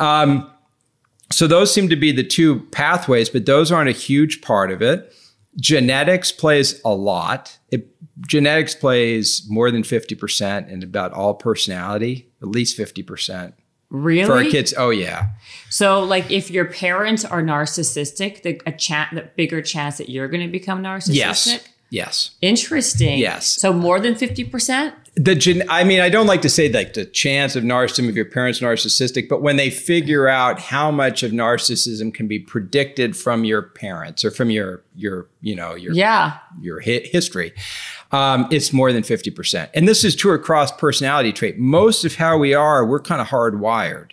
Um, 0.00 0.50
so 1.32 1.46
those 1.46 1.72
seem 1.72 1.88
to 1.88 1.96
be 1.96 2.12
the 2.12 2.24
two 2.24 2.60
pathways, 2.70 3.30
but 3.30 3.46
those 3.46 3.72
aren't 3.72 3.88
a 3.88 3.92
huge 3.92 4.40
part 4.42 4.70
of 4.70 4.82
it. 4.82 5.14
Genetics 5.60 6.32
plays 6.32 6.80
a 6.84 6.94
lot. 6.94 7.58
It, 7.70 7.88
genetics 8.26 8.74
plays 8.74 9.46
more 9.48 9.70
than 9.70 9.82
50% 9.82 10.68
in 10.68 10.82
about 10.82 11.12
all 11.12 11.34
personality, 11.34 12.30
at 12.40 12.48
least 12.48 12.78
50%. 12.78 13.52
Really? 13.90 14.24
For 14.24 14.32
our 14.32 14.44
kids, 14.44 14.72
oh 14.78 14.88
yeah. 14.88 15.32
So, 15.68 16.02
like, 16.02 16.30
if 16.30 16.50
your 16.50 16.64
parents 16.64 17.26
are 17.26 17.42
narcissistic, 17.42 18.42
the 18.42 18.58
a 18.64 18.72
chat, 18.72 19.10
the 19.12 19.28
bigger 19.36 19.60
chance 19.60 19.98
that 19.98 20.08
you're 20.08 20.28
going 20.28 20.42
to 20.42 20.50
become 20.50 20.82
narcissistic. 20.82 21.14
Yes. 21.14 21.68
Yes. 21.92 22.30
Interesting. 22.40 23.18
Yes. 23.18 23.46
So 23.60 23.70
more 23.70 24.00
than 24.00 24.14
fifty 24.14 24.44
percent. 24.44 24.94
The 25.14 25.34
gen- 25.34 25.64
I 25.68 25.84
mean, 25.84 26.00
I 26.00 26.08
don't 26.08 26.26
like 26.26 26.40
to 26.40 26.48
say 26.48 26.72
like 26.72 26.94
the 26.94 27.04
chance 27.04 27.54
of 27.54 27.64
narcissism 27.64 28.08
if 28.08 28.14
your 28.14 28.24
parents 28.24 28.60
narcissistic, 28.60 29.28
but 29.28 29.42
when 29.42 29.56
they 29.56 29.68
figure 29.68 30.26
out 30.26 30.58
how 30.58 30.90
much 30.90 31.22
of 31.22 31.32
narcissism 31.32 32.14
can 32.14 32.26
be 32.26 32.38
predicted 32.38 33.14
from 33.14 33.44
your 33.44 33.60
parents 33.60 34.24
or 34.24 34.30
from 34.30 34.48
your 34.48 34.82
your 34.96 35.26
you 35.42 35.54
know 35.54 35.74
your 35.74 35.92
yeah 35.92 36.38
your 36.62 36.80
hi- 36.80 37.02
history, 37.04 37.52
um, 38.10 38.48
it's 38.50 38.72
more 38.72 38.90
than 38.90 39.02
50%. 39.02 39.68
And 39.74 39.86
this 39.86 40.02
is 40.02 40.16
true 40.16 40.32
across 40.32 40.72
personality 40.72 41.30
trait. 41.30 41.58
Most 41.58 42.06
of 42.06 42.14
how 42.14 42.38
we 42.38 42.54
are, 42.54 42.86
we're 42.86 43.00
kind 43.00 43.20
of 43.20 43.26
hardwired. 43.26 44.12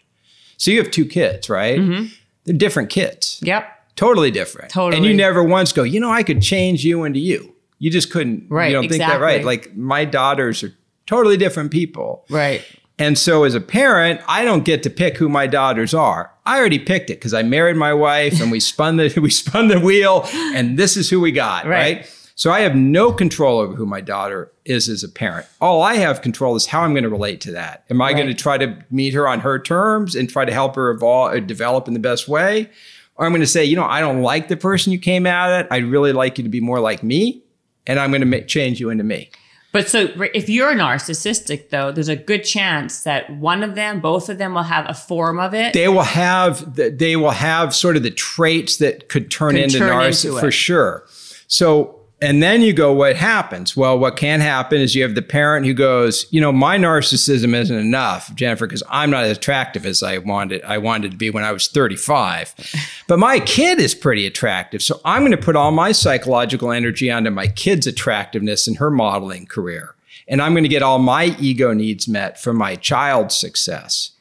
So 0.57 0.69
you 0.69 0.79
have 0.83 0.91
two 0.91 1.05
kids, 1.05 1.49
right? 1.49 1.79
Mm-hmm. 1.79 2.07
They're 2.43 2.57
different 2.57 2.89
kids. 2.89 3.39
Yep. 3.41 3.95
Totally 3.95 4.31
different. 4.31 4.69
Totally. 4.71 4.97
And 4.97 5.05
you 5.05 5.13
never 5.13 5.41
once 5.43 5.71
go, 5.71 5.83
you 5.83 6.01
know, 6.01 6.11
I 6.11 6.23
could 6.23 6.41
change 6.41 6.83
you 6.83 7.05
into 7.05 7.19
you. 7.19 7.55
You 7.79 7.89
just 7.89 8.11
couldn't. 8.11 8.47
Right. 8.49 8.67
You 8.67 8.73
don't 8.73 8.85
exactly. 8.85 9.05
think 9.05 9.19
that 9.19 9.25
right. 9.25 9.43
Like 9.43 9.75
my 9.75 10.05
daughters 10.05 10.63
are 10.63 10.73
totally 11.05 11.37
different 11.37 11.71
people. 11.71 12.25
Right. 12.29 12.63
And 12.99 13.17
so 13.17 13.45
as 13.45 13.55
a 13.55 13.61
parent, 13.61 14.19
I 14.27 14.43
don't 14.43 14.65
get 14.65 14.83
to 14.83 14.89
pick 14.89 15.17
who 15.17 15.29
my 15.29 15.47
daughters 15.47 15.93
are. 15.93 16.33
I 16.45 16.59
already 16.59 16.79
picked 16.79 17.09
it 17.09 17.15
because 17.15 17.33
I 17.33 17.43
married 17.43 17.77
my 17.77 17.93
wife 17.93 18.41
and 18.41 18.51
we 18.51 18.59
spun 18.59 18.97
the 18.97 19.17
we 19.21 19.31
spun 19.31 19.69
the 19.69 19.79
wheel 19.79 20.27
and 20.33 20.77
this 20.77 20.97
is 20.97 21.09
who 21.09 21.19
we 21.21 21.31
got, 21.31 21.65
right? 21.65 21.97
right? 21.97 22.15
So 22.35 22.51
I 22.51 22.61
have 22.61 22.73
no 22.73 23.11
control 23.11 23.59
over 23.59 23.75
who 23.75 23.85
my 23.85 23.99
daughter 23.99 24.49
is 24.63 24.87
as 24.87 25.03
a 25.03 25.09
parent. 25.09 25.45
All 25.59 25.81
I 25.81 25.95
have 25.95 26.21
control 26.21 26.55
is 26.55 26.67
how 26.67 26.83
I'm 26.83 26.93
going 26.93 27.03
to 27.03 27.09
relate 27.09 27.41
to 27.41 27.51
that. 27.51 27.83
Am 27.89 28.01
I 28.01 28.05
right. 28.05 28.15
going 28.15 28.27
to 28.27 28.33
try 28.33 28.57
to 28.57 28.77
meet 28.89 29.13
her 29.13 29.27
on 29.27 29.41
her 29.41 29.59
terms 29.59 30.15
and 30.15 30.29
try 30.29 30.45
to 30.45 30.53
help 30.53 30.75
her 30.75 30.89
evolve 30.89 31.33
or 31.33 31.37
uh, 31.37 31.39
develop 31.41 31.89
in 31.89 31.93
the 31.93 31.99
best 31.99 32.29
way? 32.29 32.69
Or 33.15 33.25
I'm 33.25 33.33
going 33.33 33.41
to 33.41 33.47
say, 33.47 33.65
you 33.65 33.75
know, 33.75 33.83
I 33.83 33.99
don't 33.99 34.21
like 34.21 34.47
the 34.47 34.55
person 34.55 34.93
you 34.93 34.99
came 34.99 35.25
out 35.25 35.51
at. 35.51 35.69
I'd 35.69 35.83
really 35.83 36.13
like 36.13 36.37
you 36.37 36.45
to 36.45 36.49
be 36.49 36.61
more 36.61 36.79
like 36.79 37.03
me, 37.03 37.43
and 37.89 37.99
I'm 37.99 38.11
going 38.11 38.21
to 38.21 38.27
make, 38.27 38.47
change 38.47 38.79
you 38.79 38.91
into 38.91 39.03
me. 39.03 39.31
But 39.71 39.89
so 39.89 40.07
if 40.33 40.47
you're 40.49 40.73
narcissistic, 40.73 41.69
though, 41.69 41.91
there's 41.91 42.07
a 42.07 42.15
good 42.15 42.43
chance 42.43 43.03
that 43.03 43.29
one 43.37 43.61
of 43.61 43.75
them, 43.75 43.99
both 43.99 44.29
of 44.29 44.37
them, 44.37 44.53
will 44.53 44.63
have 44.63 44.89
a 44.89 44.93
form 44.93 45.39
of 45.39 45.53
it. 45.53 45.73
They 45.73 45.87
will 45.87 46.01
have 46.01 46.75
they 46.75 47.15
will 47.15 47.29
have 47.31 47.75
sort 47.75 47.95
of 47.95 48.01
the 48.01 48.09
traits 48.09 48.77
that 48.77 49.09
could 49.09 49.29
turn 49.29 49.51
could 49.51 49.65
into 49.65 49.79
narcissism 49.79 50.39
for 50.39 50.49
sure. 50.49 51.05
So 51.47 51.98
and 52.21 52.43
then 52.43 52.61
you 52.61 52.73
go, 52.73 52.91
what 52.91 53.15
happens? 53.15 53.77
Well, 53.77 53.97
what 53.97 54.17
can 54.17 54.41
happen 54.41 54.81
is 54.81 54.93
you 54.93 55.03
have 55.03 55.15
the 55.15 55.21
parent 55.21 55.65
who 55.65 55.73
goes, 55.73 56.25
you 56.31 56.41
know, 56.41 56.51
my 56.51 56.77
narcissism 56.77 57.55
isn't 57.55 57.77
enough, 57.77 58.33
Jennifer, 58.35 58.67
because 58.67 58.83
I'm 58.89 59.09
not 59.09 59.23
as 59.23 59.37
attractive 59.37 59.85
as 59.85 60.03
I 60.03 60.17
wanted 60.17 60.61
I 60.63 60.79
wanted 60.79 61.11
to 61.11 61.17
be 61.17 61.29
when 61.29 61.45
I 61.45 61.53
was 61.53 61.69
35. 61.69 62.55
but 63.07 63.19
my 63.19 63.39
kid 63.39 63.79
is 63.79 63.95
pretty 63.95 64.27
attractive. 64.27 64.81
So 64.81 64.99
I'm 65.05 65.21
going 65.21 65.31
to 65.31 65.37
put 65.37 65.55
all 65.55 65.71
my 65.71 65.93
psychological 65.93 66.71
energy 66.71 67.09
onto 67.09 67.29
my 67.29 67.47
kid's 67.47 67.87
attractiveness 67.87 68.67
and 68.67 68.77
her 68.77 68.91
modeling 68.91 69.45
career. 69.45 69.95
And 70.27 70.41
I'm 70.41 70.53
going 70.53 70.63
to 70.63 70.69
get 70.69 70.83
all 70.83 70.99
my 70.99 71.35
ego 71.39 71.73
needs 71.73 72.07
met 72.07 72.39
from 72.39 72.57
my 72.57 72.75
child's 72.75 73.35
success. 73.35 74.11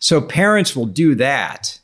So 0.00 0.20
parents 0.20 0.74
will 0.74 0.86
do 0.86 1.14
that 1.14 1.78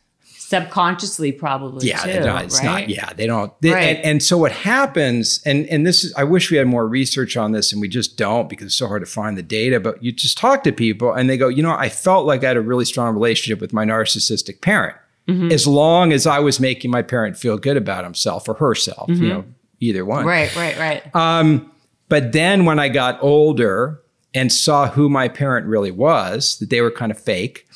subconsciously 0.53 1.33
probably 1.33 1.89
yeah 1.89 2.03
too, 2.03 2.21
no, 2.21 2.37
it's 2.37 2.59
right? 2.59 2.65
not 2.65 2.89
yeah 2.91 3.11
they 3.15 3.27
don't 3.27 3.59
they, 3.63 3.71
right. 3.71 3.97
and, 3.97 4.05
and, 4.05 4.23
so 4.23 4.37
what 4.37 4.53
happens 4.53 5.41
and 5.47 5.67
and 5.69 5.87
this 5.87 6.05
is 6.05 6.13
i 6.15 6.23
wish 6.23 6.51
we 6.51 6.59
had 6.59 6.67
more 6.67 6.87
research 6.87 7.39
on 7.39 7.53
this 7.53 7.73
and 7.73 7.81
we 7.81 7.89
just 7.89 8.19
don't 8.19 8.51
because 8.51 8.67
it's 8.67 8.75
so 8.75 8.87
hard 8.87 9.01
to 9.01 9.11
find 9.11 9.39
the 9.39 9.43
data 9.43 9.81
but 9.81 10.03
you 10.03 10.13
just 10.13 10.37
talk 10.37 10.63
to 10.63 10.71
people 10.71 11.11
and 11.11 11.31
they 11.31 11.39
go 11.39 11.49
you 11.49 11.63
know 11.63 11.73
i 11.73 11.89
felt 11.89 12.27
like 12.27 12.45
i 12.45 12.49
had 12.49 12.59
a 12.59 12.61
really 12.61 12.85
strong 12.85 13.15
relationship 13.15 13.63
with 13.63 13.73
my 13.73 13.87
narcissistic 13.87 14.61
parent 14.61 14.95
mm-hmm. 15.27 15.51
as 15.51 15.67
long 15.67 16.13
as 16.13 16.27
i 16.27 16.39
was 16.39 16.61
making 16.61 16.91
my 16.91 17.01
parent 17.01 17.35
feel 17.35 17.57
good 17.57 17.79
about 17.79 18.05
himself 18.05 18.47
or 18.47 18.53
herself 18.53 19.09
mm-hmm. 19.09 19.23
you 19.23 19.29
know 19.31 19.45
either 19.81 20.05
one 20.05 20.27
right 20.27 20.55
right 20.55 20.79
right 20.79 21.17
um, 21.17 21.73
but 22.11 22.33
then 22.33 22.67
when 22.67 22.79
i 22.79 22.91
got 22.91 23.19
older 23.23 24.03
and 24.35 24.53
saw 24.53 24.87
who 24.87 25.09
my 25.09 25.29
parent 25.29 25.67
really 25.67 25.91
was 25.91 26.59
that 26.59 26.69
they 26.69 26.83
were 26.83 26.91
kind 26.91 27.11
of 27.11 27.19
fake 27.19 27.67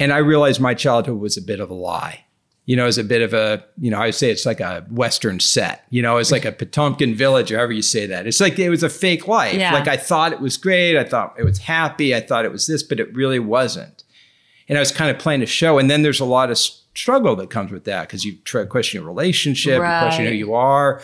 and 0.00 0.12
I 0.12 0.18
realized 0.18 0.60
my 0.60 0.74
childhood 0.74 1.18
was 1.18 1.36
a 1.36 1.42
bit 1.42 1.60
of 1.60 1.70
a 1.70 1.74
lie. 1.74 2.24
You 2.66 2.76
know, 2.76 2.86
it's 2.86 2.98
a 2.98 3.04
bit 3.04 3.22
of 3.22 3.32
a, 3.32 3.64
you 3.78 3.90
know, 3.90 3.98
I 3.98 4.06
would 4.06 4.14
say 4.14 4.30
it's 4.30 4.44
like 4.44 4.60
a 4.60 4.84
Western 4.90 5.40
set. 5.40 5.86
You 5.88 6.02
know, 6.02 6.18
it's 6.18 6.30
like 6.30 6.44
a 6.44 6.52
Potemkin 6.52 7.14
village, 7.14 7.50
or 7.50 7.56
however 7.56 7.72
you 7.72 7.80
say 7.80 8.04
that. 8.06 8.26
It's 8.26 8.42
like 8.42 8.58
it 8.58 8.68
was 8.68 8.82
a 8.82 8.90
fake 8.90 9.26
life. 9.26 9.54
Yeah. 9.54 9.72
Like 9.72 9.88
I 9.88 9.96
thought 9.96 10.32
it 10.32 10.40
was 10.40 10.58
great. 10.58 10.98
I 10.98 11.04
thought 11.04 11.34
it 11.38 11.44
was 11.44 11.58
happy. 11.58 12.14
I 12.14 12.20
thought 12.20 12.44
it 12.44 12.52
was 12.52 12.66
this, 12.66 12.82
but 12.82 13.00
it 13.00 13.14
really 13.14 13.38
wasn't. 13.38 14.04
And 14.68 14.76
I 14.76 14.82
was 14.82 14.92
kind 14.92 15.10
of 15.10 15.18
playing 15.18 15.40
a 15.42 15.46
show. 15.46 15.78
And 15.78 15.90
then 15.90 16.02
there's 16.02 16.20
a 16.20 16.26
lot 16.26 16.50
of 16.50 16.58
struggle 16.58 17.36
that 17.36 17.48
comes 17.48 17.72
with 17.72 17.84
that 17.84 18.02
because 18.02 18.26
you 18.26 18.36
try 18.44 18.62
to 18.62 18.66
question 18.66 19.00
your 19.00 19.08
relationship, 19.08 19.80
right. 19.80 20.00
you 20.00 20.06
question 20.06 20.26
who 20.26 20.32
you 20.32 20.52
are. 20.52 21.00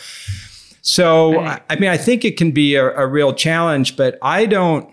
So, 0.82 1.36
right. 1.40 1.62
I 1.70 1.76
mean, 1.76 1.88
I 1.88 1.96
think 1.96 2.26
it 2.26 2.36
can 2.36 2.50
be 2.50 2.74
a, 2.74 2.94
a 2.94 3.06
real 3.06 3.32
challenge, 3.32 3.96
but 3.96 4.18
I 4.20 4.44
don't 4.44 4.92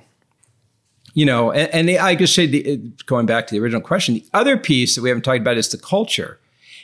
you 1.13 1.25
know, 1.25 1.51
and, 1.51 1.73
and 1.73 1.89
the, 1.89 1.99
I 1.99 2.15
just 2.15 2.33
say 2.35 2.45
the, 2.45 2.77
going 3.05 3.25
back 3.25 3.47
to 3.47 3.53
the 3.53 3.59
original 3.59 3.81
question, 3.81 4.15
the 4.15 4.25
other 4.33 4.57
piece 4.57 4.95
that 4.95 5.01
we 5.01 5.09
haven't 5.09 5.23
talked 5.23 5.39
about 5.41 5.57
is 5.57 5.69
the 5.69 5.77
culture. 5.77 6.39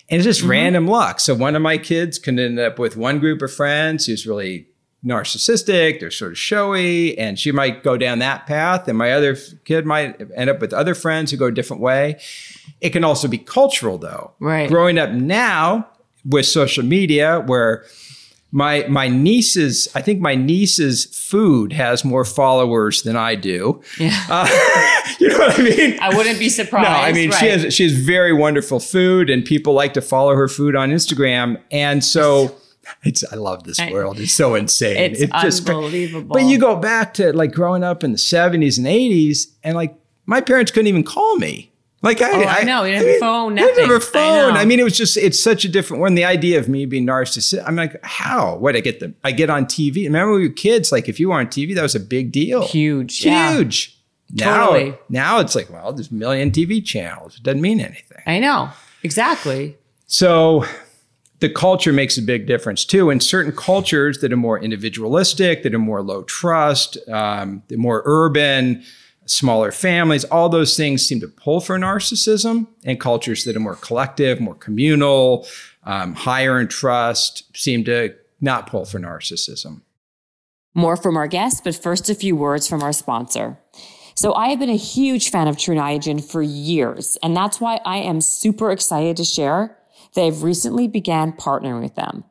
And 0.09 0.19
it's 0.19 0.25
just 0.25 0.41
mm-hmm. 0.41 0.51
random 0.51 0.87
luck. 0.87 1.19
So 1.19 1.35
one 1.35 1.55
of 1.55 1.61
my 1.61 1.77
kids 1.77 2.17
can 2.19 2.39
end 2.39 2.59
up 2.59 2.79
with 2.79 2.95
one 2.95 3.19
group 3.19 3.41
of 3.41 3.53
friends 3.53 4.05
who's 4.05 4.25
really 4.25 4.67
narcissistic, 5.05 5.99
they're 5.99 6.11
sort 6.11 6.31
of 6.31 6.37
showy, 6.37 7.17
and 7.17 7.37
she 7.39 7.51
might 7.51 7.83
go 7.83 7.97
down 7.97 8.19
that 8.19 8.47
path. 8.47 8.87
And 8.87 8.97
my 8.97 9.11
other 9.11 9.35
kid 9.65 9.85
might 9.85 10.19
end 10.35 10.49
up 10.49 10.59
with 10.59 10.73
other 10.73 10.95
friends 10.95 11.31
who 11.31 11.37
go 11.37 11.45
a 11.45 11.51
different 11.51 11.81
way. 11.81 12.19
It 12.81 12.91
can 12.91 13.03
also 13.03 13.27
be 13.27 13.37
cultural, 13.37 13.97
though. 13.97 14.33
Right. 14.39 14.69
Growing 14.69 14.97
up 14.97 15.11
now 15.11 15.87
with 16.25 16.45
social 16.45 16.83
media, 16.83 17.41
where 17.45 17.85
my 18.51 18.85
my 18.87 19.07
niece's 19.07 19.87
I 19.93 20.01
think 20.01 20.21
my 20.21 20.35
niece's 20.35 21.05
food 21.05 21.73
has 21.73 22.05
more 22.05 22.23
followers 22.23 23.03
than 23.03 23.15
I 23.15 23.35
do. 23.35 23.81
Yeah. 23.99 24.15
Uh, 24.29 24.45
you 25.19 25.29
know 25.29 25.37
what 25.37 25.59
I 25.59 25.63
mean? 25.63 25.99
I 26.01 26.15
wouldn't 26.15 26.39
be 26.39 26.49
surprised. 26.49 26.89
No, 26.89 26.95
I 26.95 27.13
mean 27.13 27.29
right. 27.31 27.39
she 27.39 27.47
has 27.47 27.73
she 27.73 27.83
has 27.83 27.93
very 27.93 28.33
wonderful 28.33 28.79
food 28.79 29.29
and 29.29 29.43
people 29.43 29.73
like 29.73 29.93
to 29.93 30.01
follow 30.01 30.35
her 30.35 30.47
food 30.47 30.75
on 30.75 30.91
Instagram. 30.91 31.61
And 31.71 32.03
so 32.03 32.55
it's 33.03 33.23
I 33.31 33.35
love 33.35 33.63
this 33.63 33.79
world. 33.91 34.19
It's 34.19 34.33
so 34.33 34.55
insane. 34.55 34.97
It's, 34.97 35.21
it's 35.21 35.41
just 35.41 35.69
unbelievable. 35.69 36.33
But 36.33 36.43
you 36.43 36.59
go 36.59 36.75
back 36.75 37.13
to 37.15 37.33
like 37.33 37.51
growing 37.51 37.83
up 37.83 38.03
in 38.03 38.11
the 38.11 38.17
70s 38.17 38.77
and 38.77 38.87
80s 38.87 39.47
and 39.63 39.75
like 39.75 39.95
my 40.25 40.41
parents 40.41 40.71
couldn't 40.71 40.87
even 40.87 41.03
call 41.03 41.37
me. 41.37 41.71
Like 42.07 42.21
I, 42.21 42.31
oh, 42.31 42.41
I, 42.41 42.59
I 42.59 42.63
know, 42.63 42.85
you 42.85 42.93
didn't 42.93 43.05
have 43.05 43.15
a 43.17 43.19
phone, 43.19 43.55
nothing. 43.55 43.75
didn't 43.75 43.89
have 43.89 43.97
a 43.97 43.99
phone. 43.99 44.55
I, 44.55 44.61
I, 44.61 44.65
mean, 44.65 44.79
it 44.79 44.83
was 44.83 44.97
just 44.97 45.17
it's 45.17 45.37
such 45.37 45.65
a 45.65 45.67
different 45.67 45.99
one. 45.99 46.15
The 46.15 46.23
idea 46.23 46.57
of 46.57 46.69
me 46.69 46.85
being 46.85 47.05
narcissistic, 47.05 47.61
I'm 47.67 47.75
like, 47.75 47.99
how? 48.01 48.55
What 48.55 48.77
I 48.77 48.79
get 48.79 49.01
the 49.01 49.13
I 49.25 49.33
get 49.33 49.49
on 49.49 49.65
TV. 49.65 50.05
Remember 50.05 50.31
when 50.31 50.41
we 50.41 50.47
were 50.47 50.53
kids, 50.53 50.89
like 50.89 51.09
if 51.09 51.19
you 51.19 51.27
were 51.27 51.35
on 51.35 51.47
TV, 51.47 51.75
that 51.75 51.81
was 51.81 51.95
a 51.95 51.99
big 51.99 52.31
deal. 52.31 52.65
Huge. 52.65 53.17
Huge. 53.17 53.99
Yeah. 54.29 54.45
Now, 54.45 54.67
totally. 54.67 54.97
now 55.09 55.39
it's 55.39 55.53
like, 55.53 55.69
well, 55.69 55.91
there's 55.91 56.09
a 56.09 56.13
million 56.13 56.49
TV 56.49 56.83
channels. 56.83 57.35
It 57.35 57.43
doesn't 57.43 57.61
mean 57.61 57.81
anything. 57.81 58.23
I 58.25 58.39
know. 58.39 58.69
Exactly. 59.03 59.77
So 60.05 60.63
the 61.39 61.49
culture 61.49 61.91
makes 61.91 62.17
a 62.17 62.21
big 62.21 62.47
difference 62.47 62.85
too. 62.85 63.09
In 63.09 63.19
certain 63.19 63.51
cultures 63.51 64.19
that 64.19 64.31
are 64.31 64.37
more 64.37 64.57
individualistic, 64.57 65.63
that 65.63 65.73
are 65.73 65.79
more 65.79 66.01
low 66.01 66.23
trust, 66.23 66.97
um, 67.09 67.63
more 67.71 68.01
urban, 68.05 68.81
smaller 69.27 69.71
families, 69.71 70.23
all 70.25 70.49
those 70.49 70.75
things 70.75 71.05
seem 71.05 71.19
to 71.19 71.27
pull 71.27 71.59
for 71.59 71.77
narcissism. 71.77 72.67
And 72.83 72.99
cultures 72.99 73.43
that 73.43 73.55
are 73.55 73.59
more 73.59 73.75
collective, 73.75 74.39
more 74.39 74.55
communal, 74.55 75.47
um, 75.83 76.15
higher 76.15 76.59
in 76.59 76.67
trust 76.67 77.55
seem 77.55 77.83
to 77.85 78.15
not 78.41 78.67
pull 78.67 78.85
for 78.85 78.99
narcissism. 78.99 79.81
More 80.73 80.97
from 80.97 81.17
our 81.17 81.27
guests, 81.27 81.61
but 81.61 81.75
first, 81.75 82.09
a 82.09 82.15
few 82.15 82.35
words 82.35 82.67
from 82.67 82.83
our 82.83 82.93
sponsor. 82.93 83.57
So, 84.15 84.33
I 84.33 84.49
have 84.49 84.59
been 84.59 84.69
a 84.69 84.75
huge 84.75 85.29
fan 85.29 85.47
of 85.47 85.57
Tru 85.57 85.75
Niagen 85.75 86.23
for 86.23 86.41
years, 86.41 87.17
and 87.23 87.35
that's 87.35 87.59
why 87.59 87.79
I 87.85 87.97
am 87.97 88.21
super 88.21 88.71
excited 88.71 89.17
to 89.17 89.23
share 89.23 89.77
that 90.13 90.23
I've 90.23 90.43
recently 90.43 90.87
began 90.87 91.33
partnering 91.33 91.81
with 91.81 91.95
them. 91.95 92.23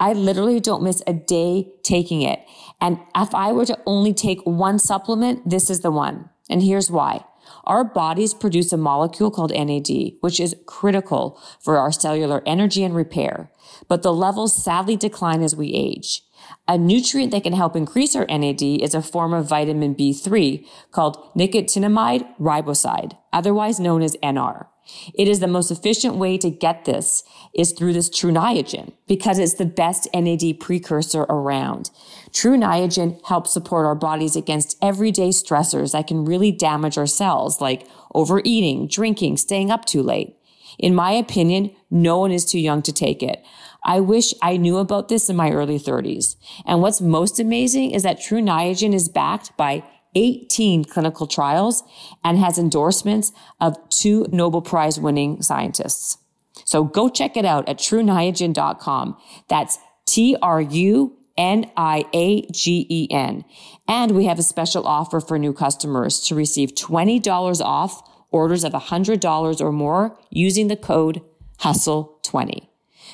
I 0.00 0.12
literally 0.12 0.60
don't 0.60 0.82
miss 0.82 1.02
a 1.06 1.12
day 1.12 1.72
taking 1.82 2.22
it. 2.22 2.40
And 2.80 2.98
if 3.16 3.34
I 3.34 3.52
were 3.52 3.66
to 3.66 3.78
only 3.86 4.12
take 4.12 4.40
one 4.44 4.78
supplement, 4.78 5.48
this 5.48 5.70
is 5.70 5.80
the 5.80 5.90
one. 5.90 6.28
And 6.48 6.62
here's 6.62 6.90
why. 6.90 7.24
Our 7.64 7.84
bodies 7.84 8.34
produce 8.34 8.72
a 8.72 8.76
molecule 8.76 9.30
called 9.30 9.52
NAD, 9.52 10.14
which 10.20 10.40
is 10.40 10.56
critical 10.66 11.40
for 11.60 11.76
our 11.78 11.92
cellular 11.92 12.42
energy 12.46 12.82
and 12.84 12.94
repair. 12.94 13.50
But 13.88 14.02
the 14.02 14.12
levels 14.12 14.62
sadly 14.62 14.96
decline 14.96 15.42
as 15.42 15.56
we 15.56 15.72
age. 15.72 16.22
A 16.68 16.76
nutrient 16.76 17.32
that 17.32 17.42
can 17.42 17.52
help 17.52 17.76
increase 17.76 18.14
our 18.14 18.26
NAD 18.26 18.62
is 18.62 18.94
a 18.94 19.02
form 19.02 19.32
of 19.32 19.48
vitamin 19.48 19.94
B3 19.94 20.66
called 20.90 21.16
nicotinamide 21.34 22.26
riboside, 22.38 23.16
otherwise 23.32 23.80
known 23.80 24.02
as 24.02 24.16
NR. 24.22 24.66
It 25.14 25.28
is 25.28 25.40
the 25.40 25.46
most 25.46 25.70
efficient 25.70 26.16
way 26.16 26.38
to 26.38 26.50
get 26.50 26.84
this 26.84 27.22
is 27.54 27.72
through 27.72 27.92
this 27.92 28.10
Tru 28.10 28.32
Niagen 28.32 28.92
because 29.06 29.38
it's 29.38 29.54
the 29.54 29.64
best 29.64 30.08
NAD 30.14 30.60
precursor 30.60 31.22
around. 31.22 31.90
Tru 32.32 32.56
Niagen 32.56 33.20
helps 33.26 33.52
support 33.52 33.86
our 33.86 33.94
bodies 33.94 34.36
against 34.36 34.76
everyday 34.82 35.30
stressors 35.30 35.92
that 35.92 36.06
can 36.06 36.24
really 36.24 36.52
damage 36.52 36.98
our 36.98 37.06
cells 37.06 37.60
like 37.60 37.86
overeating, 38.14 38.88
drinking, 38.88 39.36
staying 39.36 39.70
up 39.70 39.84
too 39.84 40.02
late. 40.02 40.36
In 40.78 40.94
my 40.94 41.12
opinion, 41.12 41.70
no 41.90 42.18
one 42.18 42.32
is 42.32 42.44
too 42.44 42.58
young 42.58 42.82
to 42.82 42.92
take 42.92 43.22
it. 43.22 43.44
I 43.84 44.00
wish 44.00 44.34
I 44.42 44.56
knew 44.56 44.78
about 44.78 45.08
this 45.08 45.28
in 45.28 45.36
my 45.36 45.50
early 45.50 45.78
30s. 45.78 46.36
And 46.64 46.80
what's 46.80 47.00
most 47.00 47.38
amazing 47.38 47.90
is 47.90 48.02
that 48.02 48.20
Tru 48.20 48.40
Niagen 48.40 48.94
is 48.94 49.08
backed 49.08 49.56
by 49.56 49.84
18 50.14 50.84
clinical 50.84 51.26
trials 51.26 51.82
and 52.22 52.38
has 52.38 52.58
endorsements 52.58 53.32
of 53.60 53.76
two 53.88 54.26
Nobel 54.30 54.62
Prize 54.62 54.98
winning 54.98 55.42
scientists. 55.42 56.18
So 56.64 56.84
go 56.84 57.08
check 57.08 57.36
it 57.36 57.44
out 57.44 57.68
at 57.68 57.78
truniagen.com. 57.78 59.16
That's 59.48 59.78
T 60.06 60.36
R 60.40 60.60
U 60.60 61.16
N 61.36 61.70
I 61.76 62.04
A 62.12 62.46
G 62.46 62.86
E 62.88 63.08
N. 63.10 63.44
And 63.88 64.12
we 64.12 64.26
have 64.26 64.38
a 64.38 64.42
special 64.42 64.86
offer 64.86 65.20
for 65.20 65.38
new 65.38 65.52
customers 65.52 66.20
to 66.28 66.34
receive 66.34 66.74
$20 66.74 67.60
off 67.60 68.02
orders 68.30 68.64
of 68.64 68.72
$100 68.72 69.60
or 69.60 69.72
more 69.72 70.18
using 70.30 70.68
the 70.68 70.76
code 70.76 71.22
HUSTLE20. 71.60 72.68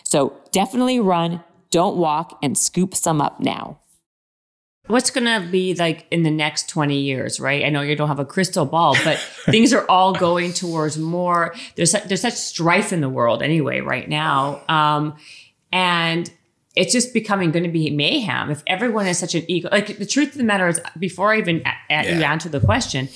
So 0.04 0.36
definitely 0.50 0.98
run, 0.98 1.42
don't 1.70 1.96
walk, 1.96 2.38
and 2.42 2.56
scoop 2.56 2.94
some 2.94 3.20
up 3.20 3.40
now. 3.40 3.78
What's 4.90 5.10
going 5.10 5.24
to 5.24 5.48
be 5.50 5.74
like 5.74 6.06
in 6.10 6.24
the 6.24 6.30
next 6.30 6.68
20 6.68 6.98
years, 6.98 7.38
right? 7.38 7.64
I 7.64 7.68
know 7.68 7.80
you 7.80 7.94
don't 7.94 8.08
have 8.08 8.18
a 8.18 8.24
crystal 8.24 8.64
ball, 8.66 8.96
but 9.04 9.18
things 9.46 9.72
are 9.72 9.84
all 9.88 10.12
going 10.12 10.52
towards 10.52 10.98
more. 10.98 11.54
There's, 11.76 11.92
there's 11.92 12.20
such 12.20 12.34
strife 12.34 12.92
in 12.92 13.00
the 13.00 13.08
world 13.08 13.42
anyway, 13.42 13.80
right 13.80 14.08
now. 14.08 14.62
Um, 14.68 15.16
and 15.72 16.30
it's 16.74 16.92
just 16.92 17.12
becoming 17.14 17.50
going 17.50 17.64
to 17.64 17.70
be 17.70 17.90
mayhem 17.90 18.50
if 18.50 18.62
everyone 18.66 19.06
is 19.06 19.18
such 19.18 19.34
an 19.34 19.44
ego. 19.48 19.68
Like 19.70 19.98
the 19.98 20.06
truth 20.06 20.32
of 20.32 20.38
the 20.38 20.44
matter 20.44 20.66
is, 20.68 20.80
before 20.98 21.32
I 21.32 21.38
even 21.38 21.62
a- 21.64 21.94
a- 21.94 22.16
you 22.18 22.24
answer 22.24 22.48
the 22.48 22.60
question, 22.60 23.08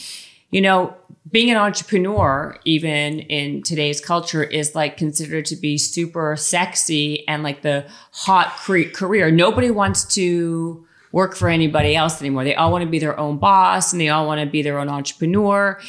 you 0.51 0.61
know, 0.61 0.95
being 1.31 1.51
an 1.51 1.57
entrepreneur, 1.57 2.57
even 2.65 3.19
in 3.21 3.63
today's 3.63 4.01
culture, 4.01 4.45
is 4.45 4.75
like 4.75 4.97
considered 4.97 5.47
to 5.47 5.57
be 5.57 5.77
super 5.79 6.37
sexy 6.37 7.27
and 7.27 7.43
like 7.43 7.63
the 7.63 7.87
hot 8.13 8.57
cre- 8.59 8.91
career. 8.93 9.33
Nobody 9.33 9.71
wants 9.71 10.05
to 10.15 10.84
work 11.15 11.37
for 11.37 11.49
anybody 11.49 11.95
else 11.95 12.21
anymore. 12.21 12.43
They 12.43 12.57
all 12.57 12.73
want 12.73 12.83
to 12.83 12.91
be 12.91 12.99
their 12.99 13.17
own 13.19 13.39
boss 13.39 13.93
and 13.93 14.01
they 14.01 14.09
all 14.09 14.27
want 14.27 14.41
to 14.41 14.47
be 14.47 14.63
their 14.63 14.81
own 14.81 14.89
entrepreneur. 14.89 15.81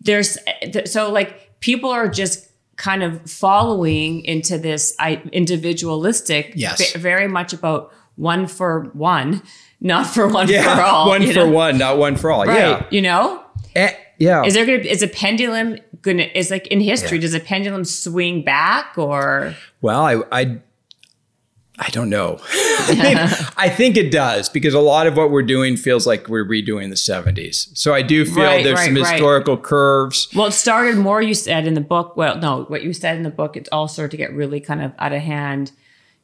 There's 0.00 0.38
so 0.86 1.12
like 1.12 1.60
people 1.60 1.90
are 1.90 2.08
just 2.08 2.48
kind 2.76 3.02
of 3.02 3.30
following 3.30 4.24
into 4.24 4.56
this 4.56 4.96
individualistic, 5.32 6.54
yes. 6.56 6.96
very 6.96 7.28
much 7.28 7.52
about 7.52 7.92
one 8.16 8.46
for 8.46 8.84
one, 8.94 9.42
not 9.82 10.06
for 10.06 10.26
one 10.26 10.48
yeah, 10.48 10.74
for 10.74 10.82
all. 10.82 11.08
One 11.08 11.26
for 11.26 11.34
know? 11.34 11.50
one, 11.50 11.76
not 11.76 11.98
one 11.98 12.16
for 12.16 12.30
all. 12.30 12.46
Right. 12.46 12.56
Yeah. 12.56 12.86
You 12.90 13.02
know? 13.02 13.44
Eh, 13.76 13.92
yeah. 14.18 14.44
Is 14.44 14.54
there 14.54 14.64
gonna 14.64 14.78
is 14.78 15.02
a 15.02 15.08
pendulum 15.08 15.76
gonna 16.00 16.22
is 16.34 16.50
like 16.50 16.66
in 16.68 16.80
history, 16.80 17.18
yeah. 17.18 17.22
does 17.22 17.34
a 17.34 17.40
pendulum 17.40 17.84
swing 17.84 18.42
back 18.42 18.96
or 18.96 19.54
Well, 19.82 20.00
I 20.00 20.22
I 20.32 20.60
I 21.80 21.88
don't 21.88 22.10
know. 22.10 22.38
I, 22.52 22.94
mean, 22.94 23.16
I 23.56 23.70
think 23.70 23.96
it 23.96 24.12
does 24.12 24.50
because 24.50 24.74
a 24.74 24.80
lot 24.80 25.06
of 25.06 25.16
what 25.16 25.30
we're 25.30 25.42
doing 25.42 25.78
feels 25.78 26.06
like 26.06 26.28
we're 26.28 26.44
redoing 26.44 26.90
the 26.90 26.94
70s. 26.94 27.76
So 27.76 27.94
I 27.94 28.02
do 28.02 28.26
feel 28.26 28.44
right, 28.44 28.62
there's 28.62 28.78
right, 28.78 28.86
some 28.86 28.96
right. 28.96 29.12
historical 29.12 29.56
curves. 29.56 30.28
Well, 30.36 30.48
it 30.48 30.52
started 30.52 30.98
more, 30.98 31.22
you 31.22 31.32
said 31.32 31.66
in 31.66 31.72
the 31.72 31.80
book. 31.80 32.18
Well, 32.18 32.36
no, 32.36 32.64
what 32.64 32.82
you 32.82 32.92
said 32.92 33.16
in 33.16 33.22
the 33.22 33.30
book, 33.30 33.56
it 33.56 33.66
all 33.72 33.88
started 33.88 34.10
to 34.10 34.18
get 34.18 34.32
really 34.34 34.60
kind 34.60 34.82
of 34.82 34.92
out 34.98 35.14
of 35.14 35.22
hand 35.22 35.72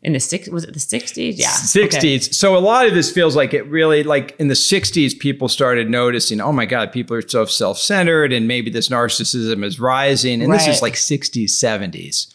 in 0.02 0.12
the 0.12 0.20
six 0.20 0.46
was 0.48 0.62
it 0.62 0.74
the 0.74 0.78
60s 0.78 1.34
yeah 1.36 1.48
60s 1.48 1.96
okay. 1.96 2.18
so 2.20 2.54
a 2.54 2.60
lot 2.60 2.86
of 2.86 2.94
this 2.94 3.10
feels 3.10 3.34
like 3.34 3.54
it 3.54 3.66
really 3.66 4.04
like 4.04 4.36
in 4.38 4.48
the 4.48 4.54
60s 4.54 5.18
people 5.18 5.48
started 5.48 5.88
noticing 5.88 6.40
oh 6.40 6.52
my 6.52 6.66
god 6.66 6.92
people 6.92 7.16
are 7.16 7.26
so 7.26 7.46
self-centered 7.46 8.30
and 8.30 8.46
maybe 8.46 8.70
this 8.70 8.88
narcissism 8.88 9.64
is 9.64 9.80
rising 9.80 10.42
and 10.42 10.52
this 10.52 10.68
is 10.68 10.82
like 10.82 10.94
60s 10.94 11.44
70s 11.46 12.32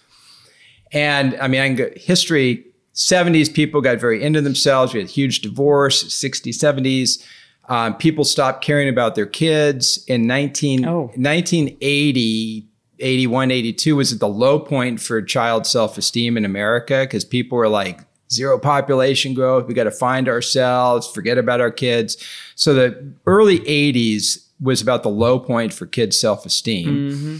and 0.91 1.35
i 1.35 1.47
mean 1.47 1.61
I 1.61 1.69
go, 1.73 1.89
history 1.95 2.65
70s 2.93 3.53
people 3.53 3.81
got 3.81 3.99
very 3.99 4.23
into 4.23 4.41
themselves 4.41 4.93
we 4.93 4.99
had 4.99 5.09
huge 5.09 5.41
divorce 5.41 6.03
60s 6.03 6.55
70s 6.55 7.25
um, 7.69 7.95
people 7.95 8.25
stopped 8.25 8.63
caring 8.63 8.89
about 8.89 9.15
their 9.15 9.25
kids 9.25 10.03
in 10.07 10.27
19, 10.27 10.85
oh. 10.85 11.01
1980 11.15 12.67
81, 13.01 13.51
82 13.51 13.95
was 13.95 14.13
at 14.13 14.19
the 14.19 14.27
low 14.27 14.59
point 14.59 14.99
for 14.99 15.21
child 15.21 15.65
self 15.65 15.97
esteem 15.97 16.37
in 16.37 16.45
America 16.45 17.01
because 17.01 17.25
people 17.25 17.57
were 17.57 17.67
like, 17.67 18.01
zero 18.31 18.57
population 18.57 19.33
growth. 19.33 19.67
We 19.67 19.73
got 19.73 19.83
to 19.85 19.91
find 19.91 20.29
ourselves, 20.29 21.07
forget 21.07 21.37
about 21.37 21.61
our 21.61 21.71
kids. 21.71 22.17
So 22.55 22.73
the 22.73 23.13
early 23.25 23.59
80s 23.59 24.45
was 24.61 24.81
about 24.81 25.03
the 25.03 25.09
low 25.09 25.39
point 25.39 25.73
for 25.73 25.85
kids' 25.85 26.19
self 26.19 26.45
esteem. 26.45 26.87
Mm-hmm. 26.87 27.37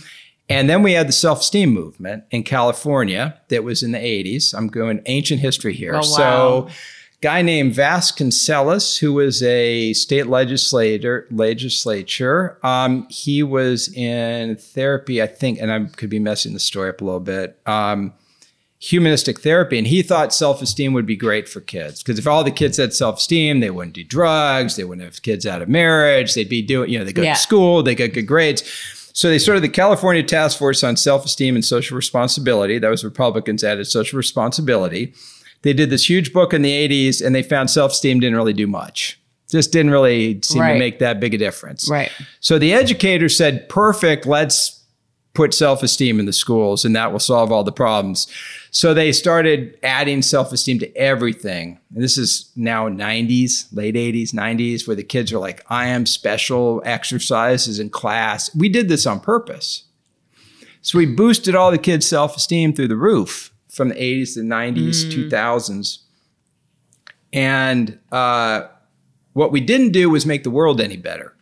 And 0.52 0.70
then 0.70 0.84
we 0.84 0.94
had 0.94 1.08
the 1.08 1.14
self 1.14 1.42
esteem 1.42 1.72
movement 1.72 2.24
in 2.32 2.44
California 2.44 3.40
that 3.50 3.64
was 3.64 3.84
in 3.84 3.92
the 3.92 4.00
80s. 4.00 4.54
I'm 4.54 4.68
going 4.68 5.02
ancient 5.06 5.42
history 5.42 5.74
here. 5.74 5.94
Oh, 5.94 5.98
wow. 5.98 6.02
So 6.02 6.70
guy 7.22 7.44
named 7.44 7.74
Vasconcellos, 7.74 8.98
who 8.98 9.14
was 9.14 9.42
a 9.44 9.94
state 9.94 10.28
legislator 10.28 11.28
legislature. 11.30 12.58
Um, 12.64 13.08
he 13.10 13.44
was 13.44 13.94
in 13.94 14.56
therapy, 14.58 15.22
I 15.22 15.28
think, 15.28 15.60
and 15.60 15.72
I 15.72 15.86
could 15.86 16.10
be 16.10 16.20
messing 16.20 16.54
the 16.54 16.60
story 16.60 16.90
up 16.90 17.02
a 17.02 17.06
little 17.06 17.20
bit. 17.20 17.60
Um, 17.66 18.14
humanistic 18.80 19.42
therapy, 19.42 19.78
and 19.78 19.86
he 19.86 20.02
thought 20.02 20.34
self-esteem 20.34 20.92
would 20.94 21.06
be 21.06 21.16
great 21.16 21.48
for 21.48 21.62
kids 21.62 22.02
because 22.02 22.18
if 22.18 22.26
all 22.26 22.44
the 22.44 22.50
kids 22.50 22.78
had 22.78 22.92
self-esteem, 22.94 23.60
they 23.60 23.70
wouldn't 23.70 23.94
do 23.94 24.04
drugs, 24.04 24.76
they 24.76 24.84
wouldn't 24.84 25.06
have 25.06 25.22
kids 25.22 25.46
out 25.46 25.62
of 25.62 25.70
marriage, 25.70 26.34
they'd 26.34 26.50
be 26.50 26.64
doing, 26.64 26.90
you 26.90 26.98
know, 26.98 27.06
they 27.06 27.14
go 27.14 27.22
yeah. 27.22 27.36
to 27.36 27.40
school, 27.40 27.84
they 27.84 27.94
get 27.94 28.16
good 28.16 28.26
grades. 28.26 28.64
So 29.14 29.30
they 29.30 29.40
started 29.40 29.62
the 29.62 29.70
California 29.70 30.24
Task 30.24 30.58
Force 30.58 30.84
on 30.84 30.96
Self-Esteem 30.98 31.56
and 31.56 31.66
Social 31.66 31.96
Responsibility. 31.96 32.80
That 32.80 32.90
was 32.90 33.04
Republicans 33.04 33.64
added 33.64 33.86
social 33.88 34.18
responsibility 34.18 35.14
they 35.62 35.74
did 35.74 35.90
this 35.90 36.10
huge 36.10 36.34
book 36.34 36.54
in 36.54 36.62
the 36.62 36.88
80s 36.88 37.24
and 37.26 37.36
they 37.36 37.44
found 37.44 37.70
self 37.70 37.92
esteem 37.92 38.20
didn't 38.20 38.36
really 38.36 38.54
do 38.54 38.68
much. 38.68 39.20
Just 39.50 39.72
didn't 39.72 39.92
really 39.92 40.42
seem 40.42 40.62
right. 40.62 40.74
to 40.74 40.80
make 40.80 41.00
that 41.00 41.20
big 41.20 41.34
a 41.34 41.38
difference. 41.38 41.90
Right. 41.90 42.12
So 42.40 42.58
the 42.58 42.74
educators 42.74 43.36
said, 43.36 43.68
perfect, 43.68 44.26
let's 44.26 44.81
put 45.34 45.54
self 45.54 45.84
esteem 45.84 46.20
in 46.20 46.26
the 46.26 46.34
schools 46.34 46.84
and 46.84 46.96
that 46.96 47.12
will 47.12 47.20
solve 47.20 47.52
all 47.52 47.64
the 47.64 47.72
problems. 47.72 48.28
So 48.72 48.94
they 48.94 49.12
started 49.12 49.78
adding 49.84 50.22
self 50.22 50.52
esteem 50.52 50.80
to 50.80 50.96
everything. 50.98 51.80
And 51.94 52.04
this 52.04 52.18
is 52.18 52.52
now 52.56 52.90
90s, 52.90 53.68
late 53.72 53.96
80s, 53.96 54.34
90s, 54.34 54.88
where 54.88 54.96
the 54.96 55.04
kids 55.04 55.32
are 55.32 55.40
like, 55.40 55.64
I 55.70 55.88
am 55.88 56.06
special 56.06 56.82
exercises 56.86 57.80
in 57.80 57.90
class. 57.90 58.54
We 58.56 58.70
did 58.70 58.90
this 58.90 59.06
on 59.06 59.20
purpose. 59.20 59.86
So 60.82 60.98
we 60.98 61.06
boosted 61.06 61.56
all 61.56 61.72
the 61.72 61.78
kids' 61.78 62.08
self 62.08 62.36
esteem 62.36 62.74
through 62.74 62.90
the 62.90 62.96
roof 62.96 63.54
from 63.70 63.90
the 63.90 63.96
80s 63.96 64.34
to 64.34 64.42
90s, 64.42 65.06
mm. 65.06 65.30
2000s. 65.30 66.00
And 67.34 68.00
uh, 68.12 68.68
what 69.34 69.52
we 69.52 69.62
didn't 69.62 69.92
do 69.92 70.10
was 70.10 70.26
make 70.26 70.44
the 70.44 70.52
world 70.52 70.82
any 70.82 70.98
better. 70.98 71.36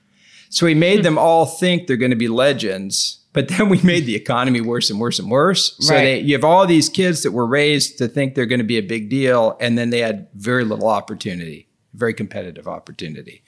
So 0.49 0.65
we 0.65 0.75
made 0.75 0.97
hmm. 0.97 1.03
them 1.03 1.17
all 1.17 1.45
think 1.45 1.85
they're 1.87 1.97
going 1.97 2.09
to 2.09 2.17
be 2.17 2.27
legends, 2.27 3.18
but 3.34 3.47
then 3.47 3.69
we 3.69 3.82
made 3.84 4.05
the 4.05 4.15
economy 4.15 4.61
worse 4.61 4.89
and 4.89 4.99
worse 4.99 5.19
and 5.19 5.30
worse. 5.30 5.75
So 5.80 5.93
right. 5.93 6.03
they, 6.03 6.19
you 6.19 6.34
have 6.34 6.43
all 6.43 6.65
these 6.65 6.89
kids 6.89 7.23
that 7.23 7.32
were 7.32 7.45
raised 7.45 7.97
to 7.99 8.07
think 8.07 8.36
they're 8.36 8.45
going 8.45 8.59
to 8.59 8.65
be 8.65 8.77
a 8.77 8.84
big 8.84 9.09
deal, 9.09 9.57
and 9.59 9.77
then 9.77 9.89
they 9.89 9.99
had 9.99 10.27
very 10.34 10.63
little 10.63 10.88
opportunity, 10.88 11.67
very 11.93 12.13
competitive 12.13 12.67
opportunity. 12.67 13.43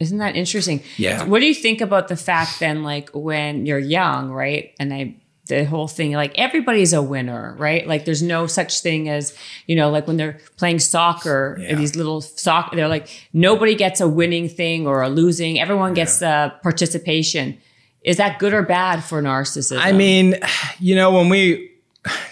Isn't 0.00 0.18
that 0.18 0.36
interesting? 0.36 0.82
Yeah. 0.96 1.24
What 1.24 1.40
do 1.40 1.46
you 1.46 1.54
think 1.54 1.80
about 1.80 2.08
the 2.08 2.16
fact 2.16 2.60
then, 2.60 2.82
like 2.82 3.10
when 3.10 3.64
you're 3.64 3.78
young, 3.78 4.30
right? 4.30 4.74
And 4.78 4.92
I 4.92 5.16
the 5.46 5.64
whole 5.64 5.88
thing 5.88 6.12
like 6.12 6.32
everybody's 6.38 6.92
a 6.92 7.02
winner 7.02 7.54
right 7.58 7.86
like 7.86 8.06
there's 8.06 8.22
no 8.22 8.46
such 8.46 8.80
thing 8.80 9.08
as 9.10 9.36
you 9.66 9.76
know 9.76 9.90
like 9.90 10.06
when 10.06 10.16
they're 10.16 10.38
playing 10.56 10.78
soccer 10.78 11.58
yeah. 11.60 11.74
these 11.74 11.96
little 11.96 12.22
soccer 12.22 12.74
they're 12.74 12.88
like 12.88 13.28
nobody 13.32 13.74
gets 13.74 14.00
a 14.00 14.08
winning 14.08 14.48
thing 14.48 14.86
or 14.86 15.02
a 15.02 15.08
losing 15.08 15.60
everyone 15.60 15.92
gets 15.92 16.20
yeah. 16.20 16.48
the 16.48 16.54
participation 16.62 17.58
is 18.04 18.18
that 18.18 18.38
good 18.38 18.54
or 18.54 18.62
bad 18.62 19.02
for 19.02 19.20
narcissism 19.22 19.78
i 19.78 19.92
mean 19.92 20.36
you 20.78 20.94
know 20.94 21.12
when 21.12 21.28
we 21.28 21.70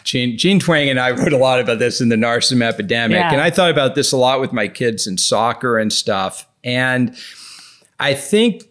Gene, 0.04 0.36
Jean 0.36 0.60
Twenge 0.60 0.90
and 0.90 1.00
I 1.00 1.12
wrote 1.12 1.32
a 1.32 1.38
lot 1.38 1.60
about 1.60 1.78
this 1.78 2.00
in 2.00 2.10
the 2.10 2.16
narcissism 2.16 2.62
epidemic. 2.62 3.16
Yeah. 3.16 3.32
And 3.32 3.40
I 3.40 3.50
thought 3.50 3.70
about 3.70 3.94
this 3.94 4.12
a 4.12 4.16
lot 4.16 4.40
with 4.40 4.52
my 4.52 4.68
kids 4.68 5.06
in 5.06 5.16
soccer 5.16 5.78
and 5.78 5.92
stuff. 5.92 6.46
And 6.62 7.16
I 7.98 8.14
think 8.14 8.64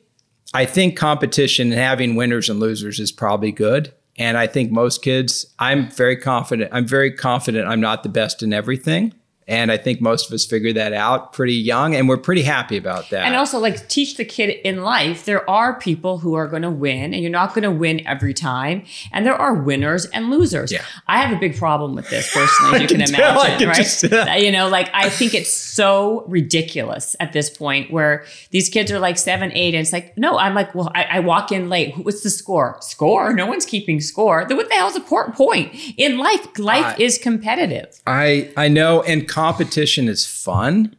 I 0.54 0.66
think 0.66 0.98
competition 0.98 1.72
and 1.72 1.80
having 1.80 2.16
winners 2.16 2.50
and 2.50 2.60
losers 2.60 3.00
is 3.00 3.12
probably 3.12 3.52
good. 3.52 3.94
And 4.18 4.38
I 4.38 4.48
think 4.48 4.72
most 4.72 5.02
kids, 5.02 5.46
I'm 5.58 5.90
very 5.90 6.18
confident. 6.18 6.70
I'm 6.74 6.86
very 6.86 7.12
confident 7.12 7.68
I'm 7.68 7.80
not 7.80 8.04
the 8.04 8.10
best 8.10 8.44
in 8.44 8.52
everything. 8.52 9.14
And 9.48 9.72
I 9.72 9.78
think 9.78 10.00
most 10.02 10.28
of 10.28 10.34
us 10.34 10.46
figure 10.46 10.72
that 10.74 10.94
out 10.94 11.34
pretty 11.34 11.56
young, 11.56 11.96
and 11.96 12.08
we're 12.08 12.18
pretty 12.18 12.44
happy 12.44 12.78
about 12.78 13.10
that. 13.10 13.26
And 13.26 13.36
also, 13.36 13.60
like, 13.60 13.90
teach 13.90 14.16
the 14.16 14.24
kid 14.24 14.50
in 14.64 14.84
life 14.84 15.26
there 15.26 15.50
are 15.50 15.78
people 15.80 16.20
who 16.20 16.36
are 16.36 16.48
going 16.48 16.62
to 16.62 16.70
win, 16.70 17.14
and 17.14 17.22
you're 17.22 17.32
not 17.32 17.54
going 17.54 17.64
to 17.64 17.72
win 17.72 18.06
every 18.08 18.34
time. 18.34 18.84
And 19.12 19.26
there 19.26 19.36
are 19.36 19.54
winners 19.54 20.06
and 20.08 20.30
losers. 20.30 20.72
Yeah. 20.72 20.84
I 21.08 21.20
have 21.22 21.36
a 21.36 21.40
big 21.40 21.58
problem 21.58 21.96
with 21.96 22.10
this 22.10 22.32
personally, 22.34 22.76
as 22.76 22.82
you 22.84 22.88
can, 22.88 23.06
can 23.06 23.16
imagine, 23.16 23.58
can 23.60 23.68
right? 23.68 23.76
just- 23.78 24.04
you 24.44 24.52
know, 24.52 24.70
like, 24.70 24.90
I 24.94 25.10
think 25.10 25.34
it's 25.34 25.52
so 25.52 26.24
ridiculous 26.28 27.16
at 27.20 27.34
this 27.34 27.50
point 27.50 27.92
where 27.92 28.26
these 28.52 28.70
kids 28.70 28.92
are 28.92 29.00
like 29.00 29.18
seven, 29.18 29.52
eight, 29.54 29.74
and 29.74 29.82
it's 29.82 29.92
like, 29.94 30.18
no, 30.18 30.38
I'm 30.38 30.54
like, 30.54 30.74
well, 30.76 30.92
I, 30.96 31.04
I 31.04 31.20
walk 31.20 31.52
in 31.52 31.68
late. 31.70 31.96
What's 31.98 32.22
the 32.24 32.30
score? 32.30 32.78
Score? 32.82 33.34
No 33.34 33.46
one's 33.48 33.66
keeping 33.66 34.00
score. 34.02 34.46
Then 34.48 34.58
what 34.58 34.70
the 34.70 34.76
hell's 34.76 34.94
the 34.94 35.02
por- 35.02 35.32
point? 35.32 35.74
In 35.98 36.18
life, 36.18 36.48
life 36.60 36.86
I- 36.86 36.96
is 37.02 37.18
competitive. 37.18 38.00
I 38.08 38.52
I 38.56 38.68
know, 38.68 39.02
and 39.04 39.28
competition 39.42 40.08
is 40.08 40.26
fun. 40.26 40.96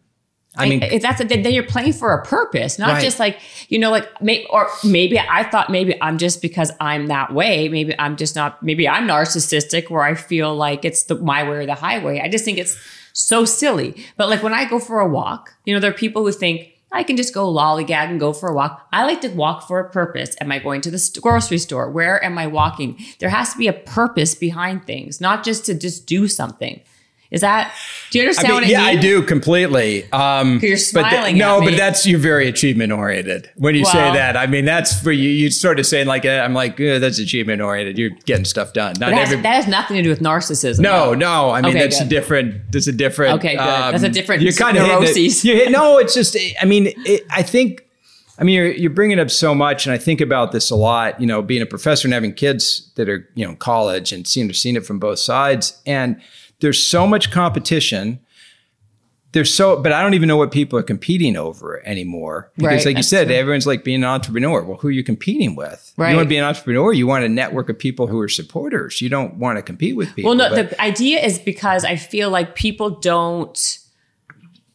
I 0.55 0.69
mean, 0.69 0.83
if 0.83 1.01
that's 1.01 1.19
a, 1.19 1.25
then 1.25 1.51
you're 1.57 1.63
playing 1.77 1.95
for 1.95 2.13
a 2.13 2.23
purpose, 2.27 2.79
not 2.79 2.93
Right. 2.93 3.03
just 3.03 3.19
like 3.19 3.39
you 3.71 3.79
know, 3.79 3.91
like 3.91 4.07
may, 4.21 4.45
or 4.51 4.69
maybe 4.85 5.19
I 5.19 5.45
thought 5.45 5.71
maybe 5.71 5.93
I'm 6.03 6.19
just 6.19 6.43
because 6.43 6.71
I'm 6.79 7.07
that 7.07 7.33
way. 7.33 7.71
Maybe 7.71 7.95
I'm 7.99 8.17
just 8.17 8.37
not. 8.37 8.63
Maybe 8.63 8.87
I'm 8.87 9.07
narcissistic, 9.09 9.89
where 9.91 10.03
I 10.03 10.15
feel 10.15 10.55
like 10.55 10.85
it's 10.85 11.05
the 11.05 11.15
my 11.15 11.43
way 11.49 11.57
or 11.57 11.67
the 11.67 11.75
highway. 11.75 12.21
I 12.21 12.29
just 12.29 12.45
think 12.45 12.59
it's 12.59 12.77
so 13.15 13.47
silly. 13.47 13.91
But 14.19 14.29
like 14.29 14.43
when 14.43 14.53
I 14.53 14.69
go 14.69 14.79
for 14.79 15.01
a 15.01 15.09
walk, 15.09 15.55
you 15.65 15.73
know, 15.73 15.81
there 15.81 15.91
are 15.91 15.95
people 16.05 16.23
who 16.25 16.33
think. 16.33 16.69
I 16.95 17.05
can 17.05 17.17
just 17.17 17.33
go 17.33 17.51
lollygag 17.51 18.11
and 18.11 18.21
go 18.21 18.35
for 18.35 18.51
a 18.51 18.55
walk. 18.55 18.87
I 18.93 19.07
like 19.07 19.23
to 19.23 19.29
walk 19.29 19.67
for 19.67 19.81
a 19.81 19.89
purpose. 19.89 20.37
Am 20.43 20.53
I 20.53 20.59
going 20.59 20.83
to 20.83 20.91
the 20.91 21.01
grocery 21.23 21.57
store? 21.57 21.91
Where 21.91 22.23
am 22.23 22.37
I 22.37 22.47
walking? 22.47 22.99
There 23.19 23.31
has 23.31 23.53
to 23.53 23.57
be 23.59 23.67
a 23.67 23.73
purpose 23.73 24.35
behind 24.35 24.85
things, 24.85 25.19
not 25.19 25.43
just 25.43 25.65
to 25.65 25.73
just 25.75 26.05
do 26.07 26.29
something. 26.29 26.83
Is 27.33 27.41
that? 27.41 27.75
Do 28.11 28.19
you 28.19 28.25
I 28.25 28.27
understand 28.27 28.49
mean, 28.49 28.55
what 28.57 28.65
I 28.65 28.71
yeah, 28.71 28.87
mean? 28.91 28.99
I 28.99 29.01
do 29.01 29.23
completely. 29.23 30.05
Um, 30.13 30.59
You're 30.61 30.61
but 30.61 30.67
th- 30.69 30.81
smiling 30.81 31.39
no, 31.39 31.61
but 31.63 31.79
that's 31.79 32.07
you're 32.07 32.19
very 32.19 32.47
achievement 32.47 32.93
oriented 32.93 33.51
when 33.57 33.75
you 33.75 33.87
say 33.87 34.13
that. 34.13 34.37
I 34.37 34.47
mean, 34.47 34.67
that's 34.67 35.01
for 35.01 35.11
you. 35.11 35.31
You 35.31 35.51
sort 35.51 35.81
of 35.81 35.87
saying 35.87 36.07
like, 36.07 36.27
uh, 36.27 36.29
I'm 36.45 36.53
like, 36.53 36.79
uh, 36.79 36.99
that's 36.99 37.19
achievement 37.19 37.63
oriented. 37.63 37.97
You're 37.97 38.11
getting 38.27 38.45
stuff 38.45 38.75
done. 38.75 38.97
Not 39.01 39.11
That 39.11 39.15
has, 39.15 39.33
every. 39.33 39.43
that 39.43 39.55
has 39.55 39.67
nothing 39.67 39.97
to 39.97 40.03
do 40.03 40.11
with 40.11 40.21
narcissism. 40.21 40.81
no, 40.81 41.07
though. 41.07 41.15
no. 41.15 41.51
I 41.51 41.63
mean, 41.63 41.71
Okay, 41.71 41.81
that's 41.81 42.01
a 42.03 42.05
different. 42.05 42.71
That's 42.71 42.87
a 42.87 42.93
different. 42.93 43.33
um, 43.33 43.39
Okay, 43.39 43.57
good. 43.57 43.59
That's 43.59 44.03
a 44.03 44.09
different 44.11 44.43
You're 44.43 44.53
kind 44.53 44.77
of 44.77 44.87
neuroses. 44.87 45.43
You 45.43 45.55
hit, 45.55 45.73
no, 45.79 45.97
it's 45.97 46.15
just. 46.15 46.37
I 46.61 46.67
mean, 46.67 46.93
it, 47.07 47.25
I 47.31 47.43
think. 47.43 47.87
I 48.39 48.45
mean, 48.45 48.57
you're, 48.57 48.73
you're 48.73 48.91
bringing 48.91 49.21
up 49.21 49.31
so 49.31 49.55
much, 49.55 49.87
and 49.87 49.93
I 49.93 49.99
think 49.99 50.21
about 50.21 50.53
this 50.53 50.71
a 50.71 50.75
lot. 50.77 51.19
You 51.21 51.27
know, 51.27 51.43
being 51.43 51.63
a 51.63 51.67
professor 51.67 52.07
and 52.09 52.13
having 52.13 52.33
kids 52.35 52.91
that 52.97 53.09
are 53.09 53.27
you 53.35 53.45
know 53.45 53.53
in 53.53 53.57
college 53.57 54.13
and 54.13 54.27
seeing 54.29 54.53
seen 54.53 54.77
it 54.77 54.85
from 54.85 54.99
both 54.99 55.19
sides, 55.19 55.81
and 55.87 56.21
there's 56.63 56.83
so 56.85 57.07
much 57.07 57.31
competition. 57.31 58.19
There's 59.33 59.53
so, 59.53 59.81
but 59.83 59.93
I 59.93 60.03
don't 60.03 60.13
even 60.13 60.29
know 60.29 60.37
what 60.37 60.53
people 60.53 60.79
are 60.79 60.83
competing 60.83 61.37
over 61.39 61.83
anymore. 61.87 62.51
Because, 62.57 62.67
Right, 62.71 62.87
like 62.87 62.97
you 62.99 63.03
said, 63.03 63.29
true. 63.29 63.37
everyone's 63.37 63.67
like 63.67 63.83
being 63.83 64.03
an 64.03 64.09
entrepreneur. 64.09 64.63
Well, 64.63 64.77
who 64.77 64.89
are 64.89 64.91
you 64.91 65.03
competing 65.03 65.57
with? 65.57 65.95
Right. 65.97 66.11
You 66.11 66.17
want 66.17 66.27
to 66.27 66.29
be 66.29 66.37
an 66.37 66.45
entrepreneur. 66.45 66.93
You 66.93 67.07
want 67.07 67.25
a 67.25 67.31
network 67.31 67.71
of 67.71 67.79
people 67.79 68.09
who 68.09 68.19
are 68.21 68.29
supporters. 68.29 69.01
You 69.01 69.09
don't 69.09 69.37
want 69.37 69.57
to 69.57 69.63
compete 69.63 69.97
with 69.97 70.15
people. 70.15 70.31
Well, 70.31 70.37
no, 70.39 70.51
but- 70.55 70.71
the 70.71 70.81
idea 70.83 71.19
is 71.25 71.39
because 71.39 71.83
I 71.85 71.97
feel 71.97 72.29
like 72.31 72.55
people 72.55 72.91
don't. 72.91 73.79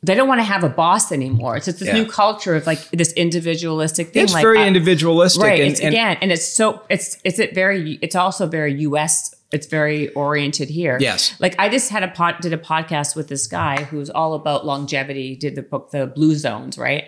They 0.04 0.14
don't 0.16 0.28
want 0.28 0.40
to 0.40 0.44
have 0.44 0.64
a 0.64 0.70
boss 0.70 1.12
anymore. 1.12 1.58
It's 1.58 1.66
just 1.66 1.80
this 1.80 1.88
Yeah. 1.90 1.96
new 1.96 2.06
culture 2.06 2.56
of 2.56 2.66
like 2.66 2.80
this 2.92 3.12
individualistic 3.14 4.14
thing. 4.14 4.24
it's 4.24 4.34
like 4.34 4.44
very 4.44 4.60
I- 4.60 4.68
individualistic. 4.68 5.44
right? 5.44 5.60
and- 5.62 5.72
it's 5.72 5.80
and- 5.82 5.94
again, 5.94 6.18
and 6.22 6.32
it's 6.32 6.48
so 6.48 6.82
it's 6.90 7.18
it's 7.24 7.38
it 7.40 7.54
very. 7.54 8.00
It's 8.02 8.16
also 8.16 8.48
very 8.48 8.74
U.S. 8.82 9.36
It's 9.52 9.68
very 9.68 10.10
oriented 10.10 10.70
here. 10.70 10.98
Yes. 11.00 11.34
Like 11.39 11.56
I 11.58 11.70
just 11.70 11.89
had 11.89 12.04
a 12.04 12.10
pod, 12.10 12.36
did 12.41 12.54
a 12.54 12.58
podcast 12.58 13.16
with 13.16 13.30
this 13.30 13.48
guy 13.48 13.84
who's 13.84 14.10
all 14.10 14.34
about 14.34 14.66
longevity. 14.66 15.36
Did 15.36 15.56
the 15.56 15.62
book 15.62 15.91
The 15.91 16.08
Blue 16.08 16.36
Zones, 16.36 16.78
right? 16.78 17.06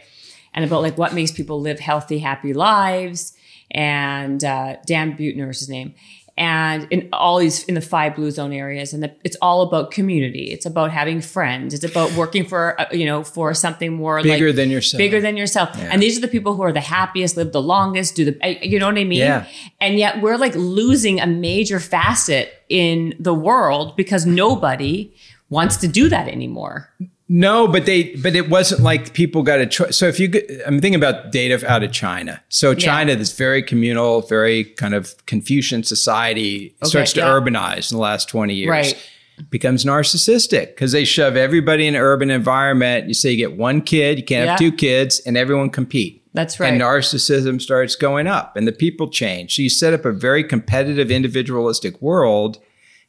And 0.54 0.64
about 0.66 0.82
like 0.82 0.98
what 0.98 1.14
makes 1.14 1.32
people 1.32 1.60
live 1.60 1.80
healthy, 1.80 2.20
happy 2.20 2.54
lives. 2.54 3.34
And 3.72 4.44
uh, 4.44 4.78
Dan 4.86 5.16
Buettner 5.16 5.50
is 5.50 5.60
his 5.60 5.70
name. 5.70 5.94
And 6.40 6.88
in 6.90 7.10
all 7.12 7.38
these 7.38 7.66
in 7.66 7.76
the 7.76 7.82
five 7.82 8.16
blue 8.16 8.32
zone 8.32 8.54
areas, 8.54 8.94
and 8.94 9.04
the, 9.04 9.14
it's 9.26 9.36
all 9.42 9.62
about 9.62 9.92
community. 9.92 10.52
It's 10.52 10.66
about 10.66 10.90
having 10.90 11.20
friends. 11.20 11.74
It's 11.74 11.84
about 11.84 12.14
working 12.14 12.46
for 12.46 12.80
uh, 12.80 12.86
you 12.94 13.06
know 13.06 13.26
for 13.26 13.54
something 13.54 13.92
more 13.94 14.24
Bigger 14.24 14.48
like, 14.48 14.56
than 14.56 14.70
yourself. 14.70 14.98
Bigger 15.00 15.20
than 15.20 15.36
yourself. 15.36 15.78
And 15.78 16.02
these 16.02 16.18
are 16.18 16.22
the 16.22 16.30
people 16.30 16.56
who 16.56 16.64
are 16.64 16.72
the 16.72 16.80
happiest, 16.80 17.36
live 17.36 17.52
the 17.52 17.62
longest, 17.62 18.16
do 18.16 18.24
the, 18.24 18.58
you 18.66 18.80
know 18.80 18.86
what 18.86 18.98
I 18.98 19.04
mean? 19.04 19.20
Yeah. 19.20 19.48
And 19.82 20.00
yet 20.00 20.22
we're 20.22 20.38
like 20.38 20.56
losing 20.56 21.20
a 21.20 21.28
major 21.28 21.80
facet 21.80 22.54
in 22.70 23.16
the 23.20 23.34
world 23.34 23.98
because 23.98 24.26
nobody 24.26 25.14
wants 25.50 25.76
to 25.78 25.90
do 25.90 26.08
that 26.08 26.30
anymore. 26.30 26.90
No, 27.32 27.68
but 27.68 27.86
they, 27.86 28.16
but 28.16 28.36
it 28.36 28.50
wasn't 28.50 28.82
like 28.82 29.14
people 29.14 29.44
got 29.44 29.60
a 29.60 29.68
choice. 29.68 29.96
So 29.96 30.08
if 30.08 30.20
you, 30.20 30.32
I'm 30.66 30.82
thinking 30.82 30.96
about 30.96 31.32
data 31.32 31.64
out 31.72 31.84
of 31.84 31.92
China. 31.92 32.42
So 32.50 32.74
China, 32.74 33.16
this 33.16 33.38
very 33.38 33.62
communal, 33.62 34.22
very 34.22 34.64
kind 34.64 34.96
of 34.96 35.14
Confucian 35.28 35.84
society, 35.84 36.76
starts 36.84 37.14
to 37.14 37.20
yeah. 37.20 37.28
urbanize 37.28 37.92
in 37.92 37.98
the 37.98 38.02
last 38.02 38.30
20 38.30 38.56
years. 38.56 38.70
Right. 38.70 39.10
Becomes 39.52 39.86
narcissistic 39.86 40.70
because 40.70 40.92
they 40.92 41.06
shove 41.06 41.38
everybody 41.38 41.86
in 41.86 41.94
an 41.96 42.02
urban 42.02 42.32
environment. 42.32 43.08
You 43.08 43.14
say 43.14 43.32
you 43.32 43.38
get 43.38 43.56
one 43.56 43.82
kid, 43.82 44.18
you 44.18 44.26
can't 44.26 44.50
have 44.50 44.60
two 44.60 44.72
kids, 44.72 45.20
and 45.20 45.38
everyone 45.38 45.70
compete. 45.70 46.26
That's 46.34 46.60
right. 46.60 46.74
And 46.74 46.82
narcissism 46.82 47.62
starts 47.62 47.96
going 47.96 48.28
up, 48.28 48.58
and 48.58 48.68
the 48.68 48.72
people 48.72 49.08
change. 49.08 49.56
So 49.56 49.62
you 49.62 49.70
set 49.70 49.94
up 49.94 50.04
a 50.04 50.12
very 50.12 50.44
competitive, 50.44 51.10
individualistic 51.10 52.02
world, 52.02 52.58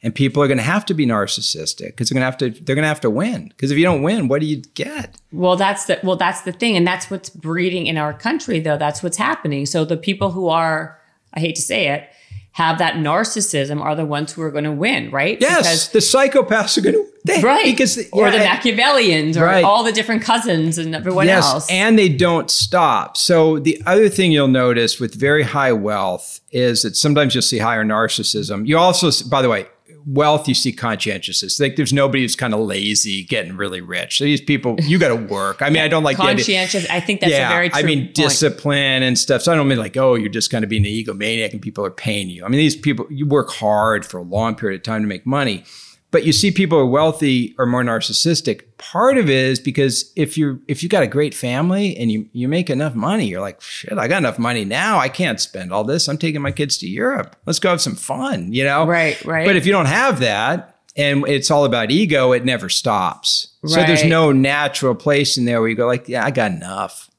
and 0.03 0.15
people 0.15 0.41
are 0.41 0.47
going 0.47 0.57
to 0.57 0.63
have 0.63 0.85
to 0.87 0.93
be 0.93 1.05
narcissistic 1.05 1.87
because 1.87 2.09
they're 2.09 2.15
going 2.19 2.21
to 2.21 2.25
have 2.25 2.37
to. 2.37 2.49
They're 2.63 2.75
going 2.75 2.83
to 2.83 2.89
have 2.89 3.01
to 3.01 3.09
win. 3.09 3.49
Because 3.49 3.71
if 3.71 3.77
you 3.77 3.83
don't 3.83 4.01
win, 4.01 4.27
what 4.27 4.41
do 4.41 4.47
you 4.47 4.57
get? 4.73 5.17
Well, 5.31 5.55
that's 5.55 5.85
the 5.85 5.99
well, 6.03 6.15
that's 6.15 6.41
the 6.41 6.51
thing, 6.51 6.75
and 6.75 6.85
that's 6.87 7.09
what's 7.11 7.29
breeding 7.29 7.87
in 7.87 7.97
our 7.97 8.13
country, 8.13 8.59
though. 8.59 8.77
That's 8.77 9.03
what's 9.03 9.17
happening. 9.17 9.65
So 9.65 9.85
the 9.85 9.97
people 9.97 10.31
who 10.31 10.47
are, 10.49 10.99
I 11.33 11.39
hate 11.39 11.55
to 11.55 11.61
say 11.61 11.89
it, 11.89 12.09
have 12.53 12.79
that 12.79 12.95
narcissism 12.95 13.79
are 13.79 13.95
the 13.95 14.05
ones 14.05 14.33
who 14.33 14.41
are 14.41 14.51
going 14.51 14.65
to 14.65 14.71
win, 14.71 15.09
right? 15.11 15.37
Yes, 15.39 15.87
the 15.89 15.99
psychopaths 15.99 16.77
are 16.77 16.81
going 16.81 16.95
to 16.95 17.05
Because, 17.23 17.43
right. 17.43 17.63
because 17.63 17.97
or 18.11 18.29
the 18.29 18.39
Machiavellians, 18.39 19.37
or 19.37 19.45
Right. 19.45 19.63
all 19.63 19.83
the 19.85 19.91
different 19.93 20.21
cousins 20.23 20.77
and 20.77 20.93
everyone 20.93 21.27
yes, 21.27 21.45
else. 21.45 21.71
and 21.71 21.97
they 21.97 22.09
don't 22.09 22.51
stop. 22.51 23.15
So 23.15 23.59
the 23.59 23.81
other 23.85 24.09
thing 24.09 24.31
you'll 24.33 24.47
notice 24.49 24.99
with 24.99 25.15
very 25.15 25.43
high 25.43 25.71
wealth 25.71 26.41
is 26.51 26.81
that 26.81 26.97
sometimes 26.97 27.33
you'll 27.35 27.41
see 27.41 27.59
higher 27.59 27.85
narcissism. 27.85 28.67
You 28.67 28.77
also, 28.77 29.11
by 29.29 29.41
the 29.41 29.47
way, 29.49 29.67
wealth 30.05 30.47
you 30.47 30.53
see 30.53 30.71
conscientiousness. 30.71 31.59
Like 31.59 31.75
there's 31.75 31.93
nobody 31.93 32.23
who's 32.23 32.35
kind 32.35 32.53
of 32.53 32.61
lazy 32.61 33.23
getting 33.23 33.55
really 33.55 33.81
rich. 33.81 34.17
So 34.17 34.23
these 34.23 34.41
people, 34.41 34.75
you 34.81 34.97
got 34.97 35.09
to 35.09 35.15
work. 35.15 35.61
I 35.61 35.69
mean, 35.69 35.81
I 35.81 35.87
don't 35.87 36.03
like 36.03 36.17
Conscientious. 36.17 36.87
I 36.89 36.99
think 36.99 37.21
that's 37.21 37.33
a 37.33 37.47
very 37.47 37.69
true 37.69 37.79
I 37.79 37.83
mean, 37.83 38.05
point. 38.05 38.15
discipline 38.15 39.03
and 39.03 39.17
stuff. 39.17 39.41
So 39.41 39.51
I 39.51 39.55
don't 39.55 39.67
mean 39.67 39.77
like, 39.77 39.97
oh, 39.97 40.15
you're 40.15 40.29
just 40.29 40.51
kind 40.51 40.63
of 40.63 40.69
being 40.69 40.85
an 40.85 40.91
egomaniac 40.91 41.51
and 41.53 41.61
people 41.61 41.85
are 41.85 41.91
paying 41.91 42.29
you. 42.29 42.45
I 42.45 42.47
mean, 42.47 42.59
these 42.59 42.75
people, 42.75 43.07
you 43.09 43.25
work 43.25 43.49
hard 43.51 44.05
for 44.05 44.17
a 44.17 44.23
long 44.23 44.55
period 44.55 44.81
of 44.81 44.83
time 44.83 45.01
to 45.01 45.07
make 45.07 45.25
money. 45.25 45.63
But 46.11 46.25
you 46.25 46.33
see 46.33 46.51
people 46.51 46.77
who 46.77 46.83
are 46.83 46.89
wealthy 46.89 47.55
or 47.57 47.65
more 47.65 47.83
narcissistic. 47.83 48.63
Part 48.77 49.17
of 49.17 49.29
it 49.29 49.35
is 49.35 49.59
because 49.61 50.11
if 50.17 50.37
you're 50.37 50.59
if 50.67 50.83
you 50.83 50.89
got 50.89 51.03
a 51.03 51.07
great 51.07 51.33
family 51.33 51.95
and 51.95 52.11
you 52.11 52.27
you 52.33 52.49
make 52.49 52.69
enough 52.69 52.95
money, 52.95 53.27
you're 53.27 53.39
like, 53.41 53.61
shit, 53.61 53.97
I 53.97 54.07
got 54.09 54.17
enough 54.17 54.37
money 54.37 54.65
now. 54.65 54.97
I 54.99 55.07
can't 55.07 55.39
spend 55.39 55.71
all 55.71 55.85
this. 55.85 56.09
I'm 56.09 56.17
taking 56.17 56.41
my 56.41 56.51
kids 56.51 56.77
to 56.79 56.87
Europe. 56.87 57.37
Let's 57.45 57.59
go 57.59 57.69
have 57.69 57.81
some 57.81 57.95
fun, 57.95 58.51
you 58.51 58.65
know? 58.65 58.85
Right, 58.85 59.23
right. 59.23 59.45
But 59.45 59.55
if 59.55 59.65
you 59.65 59.71
don't 59.71 59.85
have 59.85 60.19
that 60.19 60.79
and 60.97 61.25
it's 61.27 61.49
all 61.49 61.63
about 61.63 61.91
ego, 61.91 62.33
it 62.33 62.43
never 62.43 62.67
stops. 62.67 63.55
So 63.65 63.77
there's 63.83 64.03
no 64.03 64.31
natural 64.33 64.95
place 64.95 65.37
in 65.37 65.45
there 65.45 65.61
where 65.61 65.69
you 65.69 65.75
go 65.75 65.87
like, 65.87 66.09
yeah, 66.09 66.25
I 66.25 66.31
got 66.31 66.51
enough. 66.51 67.09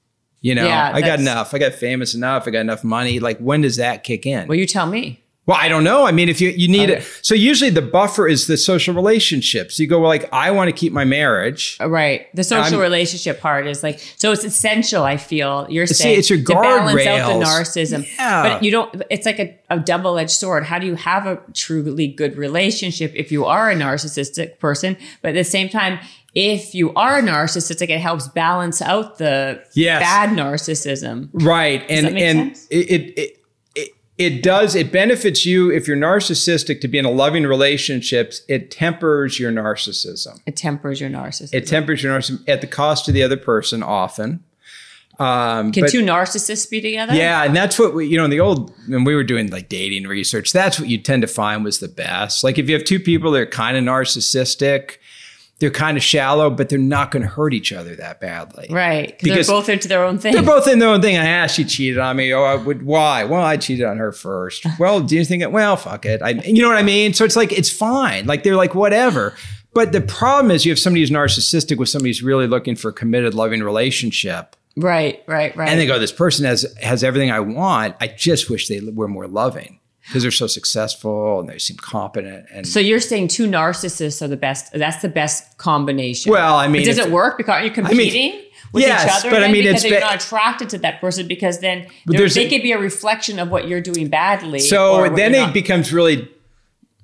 You 0.43 0.57
know, 0.57 0.67
Yeah, 0.67 0.91
I 0.93 1.01
got 1.01 1.21
enough. 1.21 1.55
I 1.55 1.59
got 1.59 1.73
famous 1.73 2.15
enough. 2.15 2.49
I 2.49 2.51
got 2.51 2.61
enough 2.61 2.83
money. 2.83 3.21
Like, 3.21 3.39
when 3.39 3.61
does 3.61 3.77
that 3.77 4.03
kick 4.03 4.27
in? 4.27 4.49
well, 4.49 4.59
you 4.59 4.67
tell 4.67 4.87
me. 4.87 5.22
Well, 5.45 5.59
I 5.61 5.69
don't 5.69 5.83
know. 5.83 6.07
I 6.07 6.13
mean, 6.13 6.29
if 6.29 6.41
you 6.41 6.51
you 6.51 6.69
need 6.69 6.89
Okay. 6.89 7.01
it, 7.01 7.21
so 7.23 7.35
usually 7.35 7.69
the 7.71 7.83
buffer 7.83 8.29
is 8.29 8.47
the 8.47 8.57
social 8.57 8.95
relationships. 8.95 9.77
You 9.81 9.89
go 9.89 9.99
well, 9.99 10.09
like, 10.09 10.33
I 10.33 10.53
want 10.53 10.69
to 10.69 10.73
keep 10.73 10.93
my 10.93 11.05
marriage. 11.05 11.77
Uh, 11.81 11.91
right. 11.91 12.27
The 12.37 12.45
social 12.45 12.75
I'm- 12.75 12.81
relationship 12.81 13.41
part 13.41 13.67
is 13.67 13.83
like 13.83 13.99
so 14.17 14.31
it's 14.31 14.45
essential, 14.45 15.03
I 15.03 15.17
feel. 15.17 15.67
You're 15.69 15.87
See, 15.89 15.95
saying 15.95 16.19
it's 16.21 16.31
your 16.31 16.39
to 16.39 16.45
balance 16.45 17.05
out 17.07 17.31
guardrails. 17.31 17.41
the 17.41 17.45
narcissism. 17.97 18.07
Yeah. 18.17 18.43
But 18.45 18.63
you 18.63 18.71
don't 18.71 19.03
it's 19.11 19.27
like 19.27 19.41
a, 19.41 19.59
a 19.69 19.81
double-edged 19.81 20.31
sword. 20.31 20.63
How 20.65 20.79
do 20.79 20.87
you 20.87 20.95
have 20.95 21.27
a 21.27 21.41
truly 21.55 22.07
good 22.07 22.37
relationship 22.37 23.13
if 23.17 23.33
you 23.33 23.45
are 23.45 23.69
a 23.69 23.75
narcissistic 23.75 24.61
person? 24.61 24.97
But 25.23 25.31
at 25.31 25.35
the 25.35 25.43
same 25.45 25.69
time, 25.69 25.99
if 26.37 26.73
you 26.73 26.95
are 26.95 27.19
a 27.19 27.23
narcissistic, 27.23 27.81
like 27.81 27.91
it 27.91 28.01
helps 28.01 28.29
balance 28.29 28.81
out 28.81 29.19
the 29.19 29.61
Yes. 29.75 30.01
bad 30.03 30.31
narcissism. 30.39 31.31
Right. 31.33 31.85
And 31.91 32.07
that 32.07 32.13
make 32.15 32.23
and 32.23 32.57
sense? 32.57 32.67
it, 32.71 32.77
it 32.91 33.19
it 33.19 33.37
it 34.19 34.43
does 34.43 34.75
it 34.75 34.93
benefits 34.93 35.47
you 35.47 35.71
if 35.71 35.89
you're 35.89 35.97
narcissistic 35.97 36.81
to 36.83 36.89
be 36.89 36.99
in 36.99 37.05
a 37.05 37.11
loving 37.11 37.45
relationships. 37.45 38.43
It 38.49 38.71
tempers 38.71 39.41
your 39.41 39.51
narcissism. 39.51 40.41
It 40.47 40.57
tempers 40.57 41.01
your 41.01 41.11
narcissism. 41.11 41.55
It 41.55 41.67
tempers 41.67 42.03
your 42.03 42.19
narcissism 42.19 42.49
at 42.49 42.61
the 42.61 42.67
cost 42.67 43.09
of 43.09 43.15
the 43.15 43.23
other 43.23 43.37
person 43.37 43.83
often. 43.83 44.45
Um, 45.19 45.73
Can 45.73 45.83
but- 45.85 45.91
two 45.91 46.03
narcissists 46.03 46.69
be 46.69 46.81
together? 46.81 47.15
yeah, 47.15 47.45
and 47.45 47.55
that's 47.55 47.79
what 47.79 47.95
we, 47.95 48.07
you 48.07 48.17
know, 48.17 48.25
in 48.25 48.31
the 48.31 48.41
old 48.41 48.73
when 48.89 49.05
we 49.05 49.15
were 49.15 49.25
doing 49.25 49.51
like 49.51 49.69
dating 49.69 50.05
research, 50.05 50.53
that's 50.53 50.81
what 50.81 50.89
you 50.89 50.99
tend 50.99 51.23
to 51.23 51.29
find 51.29 51.65
was 51.65 51.81
the 51.81 51.89
best. 51.89 52.43
Like 52.43 52.59
if 52.59 52.69
you 52.69 52.75
have 52.75 52.85
two 52.85 52.99
people 52.99 53.31
that 53.33 53.41
are 53.41 53.47
kind 53.47 53.77
of 53.77 53.85
narcissistic, 53.85 54.97
they're 55.63 55.71
kind 55.71 55.97
of 55.97 56.03
shallow, 56.03 56.51
but 56.51 56.69
they're 56.69 56.77
not 56.77 57.13
going 57.13 57.23
to 57.23 57.29
hurt 57.29 57.55
each 57.55 57.73
other 57.73 57.95
that 57.95 58.19
badly. 58.19 58.67
Right. 58.69 59.17
Because 59.23 59.47
they're 59.47 59.57
both 59.57 59.69
into 59.69 59.87
their 59.87 60.05
own 60.05 60.19
thing. 60.19 60.33
They're 60.35 60.43
both 60.43 60.67
in 60.67 60.81
their 60.81 60.89
own 60.89 61.01
thing. 61.01 61.17
I 61.17 61.25
asked, 61.25 61.55
she 61.55 61.65
cheated 61.65 62.01
on 62.01 62.17
me. 62.17 62.35
Oh, 62.35 62.43
I 62.43 62.57
would. 62.57 62.83
Why? 62.83 63.23
Well, 63.23 63.45
I 63.45 63.57
cheated 63.59 63.87
on 63.87 63.97
her 63.99 64.11
first. 64.11 64.67
Well, 64.81 65.01
do 65.01 65.15
you 65.15 65.25
think 65.25 65.43
it? 65.43 65.53
Well, 65.53 65.77
fuck 65.77 66.05
it. 66.05 66.21
I, 66.21 66.31
you 66.31 66.61
know 66.61 66.69
what 66.69 66.79
I 66.79 66.83
mean? 66.83 67.15
So 67.15 67.25
it's 67.25 67.37
like 67.37 67.53
it's 67.53 67.71
fine. 67.71 68.27
Like 68.27 68.43
they're 68.43 68.57
like 68.57 68.75
whatever. 68.75 69.37
But 69.75 69.93
the 69.93 70.01
problem 70.01 70.51
is 70.51 70.65
you 70.65 70.73
have 70.73 70.79
somebody 70.81 71.03
who's 71.03 71.11
narcissistic 71.11 71.79
with 71.79 71.89
somebody 71.89 72.09
who's 72.09 72.23
really 72.23 72.49
looking 72.49 72.75
for 72.75 72.89
a 72.89 72.93
committed, 72.93 73.35
loving 73.35 73.63
relationship. 73.63 74.57
right, 74.77 75.23
right, 75.29 75.55
right. 75.57 75.69
And 75.69 75.79
they 75.79 75.87
go, 75.87 76.01
this 76.01 76.11
person 76.11 76.45
has 76.47 76.75
has 76.83 77.05
everything 77.05 77.31
I 77.31 77.39
want. 77.39 77.95
I 78.01 78.09
just 78.09 78.51
wish 78.51 78.67
they 78.67 78.81
were 78.81 79.07
more 79.07 79.29
loving 79.29 79.79
because 80.07 80.23
they're 80.23 80.31
so 80.31 80.47
successful 80.47 81.41
and 81.41 81.49
they 81.49 81.59
seem 81.59 81.77
competent. 81.77 82.47
And 82.53 82.67
so 82.67 82.81
you're 82.81 83.01
saying 83.01 83.29
two 83.29 83.47
narcissists 83.47 84.21
are 84.23 84.29
the 84.29 84.37
best. 84.37 84.73
That's 84.73 85.01
the 85.03 85.09
best 85.09 85.57
combination. 85.59 86.33
Well, 86.33 86.57
I 86.57 86.67
mean, 86.69 86.83
But 86.83 86.87
does 86.87 86.99
if- 86.99 87.07
it 87.07 87.13
work 87.13 87.39
because 87.39 87.63
you're 87.65 87.73
competing 87.75 88.41
with 88.73 88.83
yes, 88.85 89.05
each 89.05 89.13
other? 89.27 89.31
but 89.31 89.43
I 89.45 89.53
mean, 89.53 89.63
because 89.65 89.85
ba- 89.85 90.01
not 90.01 90.17
attracted 90.17 90.69
to 90.71 90.79
that 90.79 91.01
person 91.01 91.29
because 91.29 91.61
then 91.61 91.87
they're- 92.07 92.29
they 92.29 92.49
could 92.49 92.63
be 92.63 92.73
a 92.73 92.79
reflection 92.79 93.39
of 93.39 93.49
what 93.51 93.69
you're 93.69 93.81
doing 93.81 94.09
badly. 94.09 94.59
so 94.59 95.09
then 95.15 95.35
it 95.35 95.39
not- 95.39 95.55
becomes 95.55 95.93
really 95.93 96.29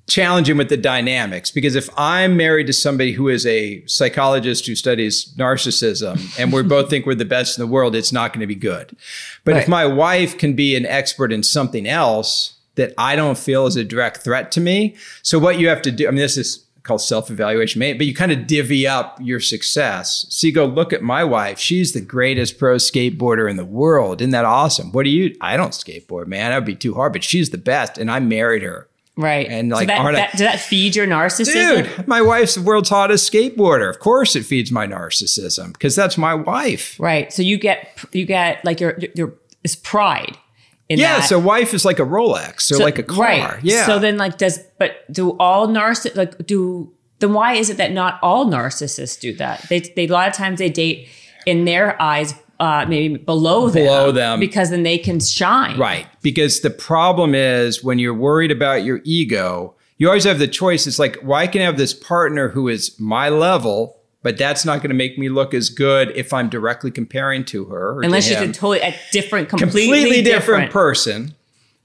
challenging 0.08 0.56
with 0.56 0.70
the 0.70 0.76
dynamics 0.76 1.50
because 1.50 1.76
if 1.76 1.90
I'm 1.98 2.34
married 2.34 2.66
to 2.68 2.72
somebody 2.72 3.12
who 3.12 3.28
is 3.28 3.44
a 3.44 3.84
psychologist 3.86 4.66
who 4.66 4.74
studies 4.74 5.34
narcissism 5.36 6.18
and 6.38 6.50
we 6.50 6.62
both 6.62 6.88
think 6.90 7.04
we're 7.04 7.14
the 7.14 7.26
best 7.26 7.58
in 7.58 7.62
the 7.62 7.70
world, 7.70 7.94
it's 7.94 8.10
not 8.10 8.32
going 8.32 8.40
to 8.40 8.46
be 8.46 8.54
good. 8.54 8.96
But 9.44 9.58
if 9.58 9.68
my 9.68 9.84
wife 9.84 10.38
can 10.38 10.54
be 10.54 10.74
an 10.76 10.86
expert 10.86 11.30
in 11.30 11.42
something 11.42 11.86
else 11.86 12.54
that 12.78 12.94
I 12.96 13.14
don't 13.14 13.36
feel 13.36 13.66
is 13.66 13.76
a 13.76 13.84
direct 13.84 14.22
threat 14.22 14.50
to 14.52 14.60
me, 14.60 14.96
so 15.22 15.38
what 15.38 15.58
you 15.58 15.68
have 15.68 15.82
to 15.82 15.92
do, 15.92 16.08
I 16.08 16.10
mean, 16.10 16.20
this 16.20 16.38
is 16.38 16.64
called 16.84 17.02
self-evaluation, 17.02 17.78
but 17.80 18.06
you 18.06 18.14
kind 18.14 18.32
of 18.32 18.46
divvy 18.46 18.86
up 18.86 19.18
your 19.20 19.40
success. 19.40 20.24
So 20.30 20.46
you 20.46 20.54
go, 20.54 20.64
look 20.64 20.94
at 20.94 21.02
my 21.02 21.22
wife. 21.22 21.58
She's 21.58 21.92
the 21.92 22.00
greatest 22.00 22.58
pro 22.58 22.76
skateboarder 22.76 23.48
in 23.50 23.56
the 23.58 23.64
world. 23.64 24.22
Isn't 24.22 24.30
that 24.30 24.46
awesome? 24.46 24.90
What 24.92 25.04
do 25.04 25.10
you? 25.10 25.36
I 25.42 25.58
don't 25.58 25.72
skateboard, 25.72 26.28
man. 26.28 26.50
That 26.50 26.56
would 26.56 26.64
be 26.64 26.74
too 26.74 26.94
hard. 26.94 27.12
But 27.12 27.22
she's 27.22 27.50
the 27.50 27.58
best, 27.58 27.98
and 27.98 28.10
I 28.10 28.20
married 28.20 28.62
her. 28.62 28.88
right. 29.16 29.46
and, 29.48 29.70
so 29.70 29.76
like, 29.76 29.88
that, 29.88 30.12
that, 30.12 30.30
does 30.30 30.40
that 30.40 30.60
feed 30.60 30.96
your 30.96 31.06
narcissism? 31.06 31.96
Dude, 31.96 32.08
my 32.08 32.22
wife's 32.22 32.54
the 32.54 32.62
world's 32.62 32.88
hottest 32.88 33.30
skateboarder. 33.30 33.90
Of 33.90 33.98
course, 33.98 34.34
it 34.34 34.44
feeds 34.44 34.72
my 34.72 34.86
narcissism 34.86 35.74
because 35.74 35.94
that's 35.94 36.16
my 36.16 36.34
wife. 36.34 36.98
Right. 36.98 37.30
So 37.32 37.42
you 37.42 37.58
get 37.58 38.02
you 38.12 38.24
get 38.24 38.64
like 38.64 38.80
your 38.80 38.98
your 39.14 39.34
it's 39.62 39.74
pride. 39.76 40.38
Yeah, 40.88 41.18
that. 41.18 41.28
so 41.28 41.38
wife 41.38 41.74
is 41.74 41.84
like 41.84 41.98
a 41.98 42.04
Rolex 42.04 42.70
or 42.70 42.76
So- 42.76 42.84
like 42.84 42.98
a 42.98 43.02
car. 43.02 43.18
Right. 43.20 43.58
Yeah. 43.62 43.84
So 43.86 43.98
then, 43.98 44.16
like, 44.16 44.38
does 44.38 44.58
but 44.78 45.10
do 45.12 45.36
all 45.38 45.68
narciss 45.68 46.16
like 46.16 46.46
do 46.46 46.92
then 47.18 47.32
why 47.34 47.54
is 47.54 47.68
it 47.68 47.76
that 47.78 47.92
not 47.92 48.18
all 48.22 48.46
narcissists 48.46 49.18
do 49.20 49.34
that? 49.36 49.66
They 49.68 49.80
they 49.80 50.06
a 50.06 50.12
lot 50.12 50.28
of 50.28 50.34
times 50.34 50.58
they 50.60 50.70
date 50.70 51.08
in 51.46 51.64
their 51.64 52.00
eyes 52.00 52.34
uh, 52.60 52.84
maybe 52.88 53.16
below 53.16 53.68
them, 53.68 53.84
Below 53.84 54.10
them. 54.12 54.40
because 54.40 54.70
then 54.70 54.82
they 54.82 54.98
can 54.98 55.20
shine. 55.20 55.78
Right. 55.78 56.06
Because 56.22 56.60
the 56.60 56.70
problem 56.70 57.32
is 57.34 57.84
when 57.84 58.00
you're 58.00 58.12
worried 58.14 58.50
about 58.50 58.82
your 58.84 59.00
ego, 59.04 59.76
you 59.96 60.08
always 60.08 60.24
have 60.24 60.40
the 60.40 60.48
choice. 60.48 60.84
It's 60.86 60.98
like, 60.98 61.18
well, 61.22 61.38
I 61.38 61.46
can 61.46 61.60
have 61.62 61.76
this 61.76 61.94
partner 61.94 62.48
who 62.48 62.66
is 62.68 62.98
my 62.98 63.28
level, 63.28 63.97
but 64.22 64.36
that's 64.36 64.64
not 64.64 64.78
going 64.78 64.90
to 64.90 64.96
make 64.96 65.18
me 65.18 65.28
look 65.28 65.54
as 65.54 65.68
good 65.68 66.10
if 66.16 66.32
I'm 66.32 66.48
directly 66.48 66.90
comparing 66.90 67.44
to 67.46 67.66
her. 67.66 67.98
or 67.98 68.00
to 68.02 68.06
Unless 68.06 68.26
she's 68.26 68.36
him. 68.36 68.50
a 68.50 68.52
totally 68.52 68.80
a 68.80 68.94
different, 69.12 69.48
completely, 69.48 69.82
completely 69.82 70.22
different, 70.22 70.66
different 70.66 70.72
person. 70.72 71.34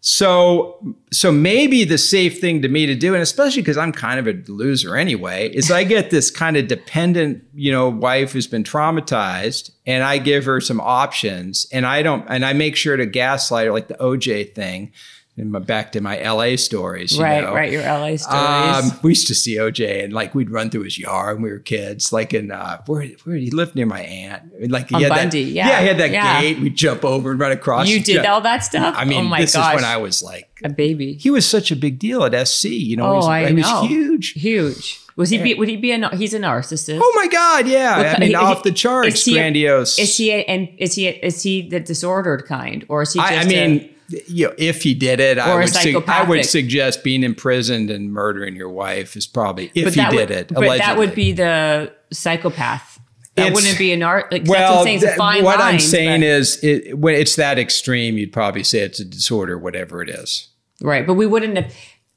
So, 0.05 0.95
so 1.13 1.31
maybe 1.31 1.85
the 1.85 1.97
safe 1.97 2.41
thing 2.41 2.61
to 2.63 2.67
me 2.67 2.85
to 2.87 2.95
do, 2.95 3.13
and 3.13 3.23
especially 3.23 3.61
because 3.61 3.77
I'm 3.77 3.93
kind 3.93 4.19
of 4.19 4.27
a 4.27 4.51
loser 4.51 4.97
anyway, 4.97 5.47
is 5.47 5.71
I 5.71 5.85
get 5.85 6.09
this 6.09 6.29
kind 6.29 6.57
of 6.57 6.67
dependent, 6.67 7.41
you 7.53 7.71
know, 7.71 7.87
wife 7.87 8.33
who's 8.33 8.45
been 8.45 8.65
traumatized, 8.65 9.71
and 9.85 10.03
I 10.03 10.17
give 10.17 10.43
her 10.43 10.59
some 10.59 10.81
options, 10.81 11.67
and 11.71 11.85
I 11.85 12.01
don't, 12.01 12.25
and 12.27 12.43
I 12.45 12.51
make 12.51 12.75
sure 12.75 12.97
to 12.97 13.05
gaslight 13.05 13.67
her, 13.67 13.71
like 13.71 13.87
the 13.87 13.93
OJ 13.93 14.53
thing. 14.53 14.91
And 15.35 15.51
my, 15.51 15.57
back 15.57 15.93
to 15.93 15.99
my 16.01 16.21
LA 16.21 16.57
stories, 16.57 17.17
you 17.17 17.23
Right, 17.23 17.43
know. 17.43 17.55
right. 17.55 17.71
Your 17.71 17.81
LA 17.81 18.17
stories. 18.17 18.91
Um, 18.93 18.99
we 19.01 19.11
used 19.11 19.25
to 19.29 19.33
see 19.35 19.55
OJ 19.55 20.03
and 20.03 20.13
like 20.13 20.35
we'd 20.35 20.51
run 20.51 20.69
through 20.69 20.83
his 20.83 20.99
yard 20.99 21.37
when 21.37 21.43
we 21.45 21.49
were 21.51 21.57
kids, 21.57 22.13
like 22.13 22.35
in 22.35 22.51
uh, 22.51 22.83
where 22.85 23.07
where 23.23 23.35
he 23.35 23.49
lived 23.49 23.73
near 23.73 23.87
my 23.87 24.01
aunt. 24.01 24.43
Like 24.69 24.89
he 24.89 24.95
On 24.95 25.01
had 25.01 25.09
Bundy, 25.09 25.45
that, 25.45 25.49
yeah, 25.49 25.81
he 25.81 25.87
had 25.87 25.97
that 25.97 26.11
yeah. 26.11 26.39
gate. 26.41 26.59
We'd 26.59 26.75
jump 26.75 27.03
over 27.03 27.31
and 27.31 27.39
run 27.39 27.51
across. 27.51 27.87
you 27.89 27.99
did 27.99 28.23
Yeah. 28.23 28.31
all 28.31 28.41
that 28.41 28.59
stuff. 28.59 28.93
I 28.95 29.05
mean, 29.05 29.33
oh 29.33 29.37
this 29.37 29.55
gosh, 29.55 29.73
is 29.73 29.75
when 29.81 29.85
I 29.89 29.97
was 29.97 30.21
like, 30.21 30.49
a 30.63 30.69
baby. 30.69 31.13
he 31.15 31.31
was 31.31 31.47
such 31.47 31.71
a 31.71 31.75
big 31.75 31.97
deal 31.97 32.23
at 32.23 32.47
SC. 32.47 32.65
You 32.65 32.97
know, 32.97 33.05
Oh, 33.07 33.11
he 33.13 33.15
was, 33.17 33.25
I 33.27 33.47
he 33.47 33.53
was 33.55 33.63
know. 33.65 33.81
huge. 33.87 34.29
Huge. 34.33 34.99
Was 35.15 35.31
he? 35.31 35.39
Be, 35.41 35.55
would 35.55 35.67
he 35.67 35.77
be 35.77 35.91
a? 35.93 36.15
He's 36.15 36.35
a 36.35 36.39
narcissist. 36.39 36.99
Oh 37.01 37.13
my 37.15 37.27
God, 37.27 37.67
yeah. 37.67 37.97
What 37.97 38.05
I 38.05 38.19
mean, 38.19 38.29
he- 38.29 38.35
off 38.35 38.61
the 38.61 38.71
charts, 38.71 39.15
is 39.15 39.25
he 39.25 39.31
a- 39.33 39.37
grandiose. 39.39 39.97
Is 39.97 40.15
he? 40.15 40.29
A, 40.31 40.43
and 40.45 40.69
is 40.77 40.93
he? 40.93 41.07
A, 41.07 41.11
is 41.25 41.41
he 41.41 41.67
the 41.67 41.79
disordered 41.79 42.45
kind, 42.45 42.85
or 42.87 43.01
is 43.01 43.13
he? 43.13 43.19
Just 43.19 43.31
I, 43.31 43.37
I 43.37 43.41
a- 43.41 43.47
mean, 43.47 43.89
you 44.27 44.47
know, 44.47 44.53
if 44.57 44.83
he 44.83 44.93
did 44.93 45.19
it, 45.19 45.37
I 45.37 45.51
Or 45.51 45.59
a 45.59 45.63
would, 45.63 45.69
sug- 45.69 46.09
I 46.09 46.23
would 46.23 46.45
suggest 46.45 47.03
being 47.03 47.23
imprisoned 47.23 47.89
and 47.89 48.11
murdering 48.11 48.55
your 48.55 48.69
wife 48.69 49.15
is 49.15 49.25
probably 49.27 49.71
if 49.75 49.85
but 49.85 49.93
he 49.95 50.01
did 50.17 50.29
would, 50.29 50.31
it. 50.31 50.47
But 50.53 50.77
that 50.77 50.97
would 50.97 51.15
be 51.15 51.31
the 51.33 51.93
psychopath. 52.11 52.99
That 53.35 53.47
It's- 53.47 53.55
wouldn't 53.55 53.77
be 53.79 53.91
an 53.93 54.03
art. 54.03 54.31
Like, 54.31 54.43
that's 54.43 54.49
well, 54.51 54.71
what 54.71 54.79
I'm 54.79 54.83
saying. 54.85 54.95
It's 54.97 55.03
a 55.03 55.07
th- 55.07 55.17
fine 55.17 55.43
what 55.43 55.59
I'm 55.59 55.79
saying 55.79 56.21
but- 56.21 56.27
is, 56.27 56.63
it, 56.63 56.97
when 56.99 57.15
it's 57.15 57.35
that 57.37 57.57
extreme, 57.57 58.17
you'd 58.17 58.31
probably 58.31 58.63
say 58.63 58.79
it's 58.79 58.99
a 58.99 59.05
disorder, 59.05 59.57
whatever 59.57 60.01
it 60.03 60.09
is. 60.09 60.49
right. 60.81 61.05
But 61.07 61.15
we 61.15 61.25
wouldn't 61.25 61.55
have. 61.57 61.73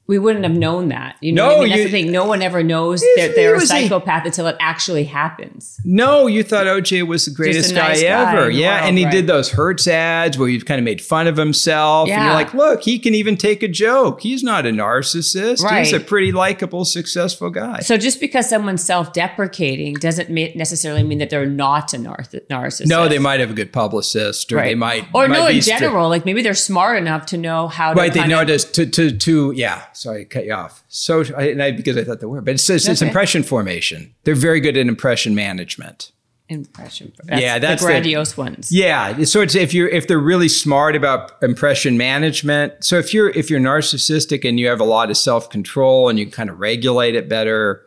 We 0.09 0.19
wouldn't 0.21 0.45
have 0.45 0.53
mm-hmm. 0.53 0.61
known 0.61 0.89
that. 0.89 1.17
You 1.21 1.33
know, 1.33 1.49
No, 1.49 1.57
I 1.57 1.61
mean? 1.61 1.69
that's 1.71 1.79
you- 1.79 1.85
the 1.87 1.91
thing. 1.91 2.13
No 2.13 2.25
one 2.27 2.43
ever 2.43 2.63
knows 2.63 3.01
that 3.01 3.33
they're 3.35 3.49
he 3.51 3.53
a 3.53 3.55
was 3.55 3.65
a- 3.65 3.67
psychopath 3.69 4.25
until 4.25 4.47
it 4.47 4.57
actually 4.61 5.05
happens. 5.05 5.81
No, 5.85 6.27
you 6.29 6.43
thought 6.43 6.67
OJ 6.67 7.07
was 7.07 7.25
the 7.25 7.31
greatest 7.33 7.75
nice 7.75 8.01
guy 8.03 8.09
guy 8.09 8.33
ever. 8.33 8.51
yeah, 8.51 8.77
world, 8.77 8.89
and 8.89 8.99
he 8.99 9.05
right. 9.05 9.11
did 9.11 9.27
those 9.27 9.51
Hertz 9.51 9.89
ads 9.89 10.39
where 10.39 10.49
he 10.49 10.61
kind 10.61 10.79
of 10.79 10.85
made 10.85 11.01
fun 11.01 11.27
of 11.27 11.37
himself. 11.37 12.09
And 12.09 12.17
Yeah. 12.17 12.25
you're 12.27 12.35
like, 12.35 12.55
look, 12.55 12.83
he 12.83 12.99
can 12.99 13.15
even 13.15 13.37
take 13.37 13.63
a 13.63 13.69
joke. 13.69 14.21
He's 14.21 14.43
not 14.43 14.65
a 14.67 14.71
narcissist. 14.71 15.69
He's 15.79 15.93
a 15.93 16.01
pretty 16.01 16.31
likable, 16.33 16.85
successful 16.85 17.51
guy. 17.51 17.81
So 17.81 17.97
just 17.97 18.21
because 18.21 18.49
someone's 18.49 18.85
self-deprecating 18.85 19.95
doesn't 19.95 20.31
necessarily 20.31 21.03
mean 21.03 21.19
that 21.19 21.31
they're 21.31 21.47
not 21.47 21.93
a 21.95 21.99
narciss- 21.99 22.47
narcissist. 22.49 22.87
no, 22.87 23.09
they 23.09 23.19
might 23.19 23.41
have 23.41 23.51
a 23.51 23.55
good 23.55 23.73
publicist, 23.73 24.53
or 24.53 24.57
Right. 24.57 24.65
they 24.69 24.75
might, 24.75 25.05
or 25.13 25.27
might 25.29 25.37
no, 25.39 25.47
in 25.47 25.57
stri- 25.59 25.79
general, 25.79 26.09
like 26.09 26.25
maybe 26.25 26.43
they're 26.43 26.55
smart 26.55 26.99
enough 26.99 27.27
to 27.27 27.37
know 27.37 27.69
how 27.69 27.93
to. 27.93 27.99
Right, 27.99 28.13
they 28.13 28.27
know 28.27 28.43
of- 28.43 28.47
to, 28.47 28.87
to, 28.87 29.11
to, 29.11 29.53
yeah. 29.57 29.83
Sorry, 29.97 30.23
I 30.23 30.25
cut 30.25 30.45
you 30.47 30.53
off. 30.53 30.83
So, 30.89 31.25
I, 31.37 31.49
and 31.49 31.63
I, 31.63 31.71
because 31.73 31.97
I 31.97 32.05
thought 32.05 32.21
the 32.21 32.29
word, 32.29 32.45
but 32.45 32.55
it 32.55 32.59
says 32.59 32.87
it's 32.87 33.01
Okay. 33.03 33.09
impression 33.09 33.43
formation. 33.43 34.15
They're 34.25 34.35
very 34.35 34.61
good 34.61 34.77
at 34.77 34.87
impression 34.87 35.35
management. 35.35 36.13
impression. 36.49 37.13
Yeah, 37.29 37.59
that's 37.59 37.83
the 37.83 37.87
the- 37.89 37.93
grandiose 37.95 38.37
ones. 38.37 38.71
Yeah, 38.71 39.25
so 39.25 39.41
it's 39.41 39.55
if 39.57 39.75
you're 39.75 39.89
if 39.89 40.07
they're 40.07 40.19
really 40.19 40.49
smart 40.49 40.95
about 40.95 41.33
impression 41.43 41.97
management. 41.99 42.85
So 42.85 42.99
if 42.99 43.13
you're 43.13 43.31
if 43.31 43.51
you're 43.51 43.59
narcissistic 43.61 44.49
and 44.49 44.61
you 44.61 44.69
have 44.69 44.81
a 44.81 44.85
lot 44.85 45.11
of 45.11 45.17
self 45.17 45.51
control 45.51 46.09
and 46.09 46.19
you 46.19 46.31
kind 46.31 46.49
of 46.51 46.61
regulate 46.61 47.15
it 47.17 47.29
better, 47.29 47.86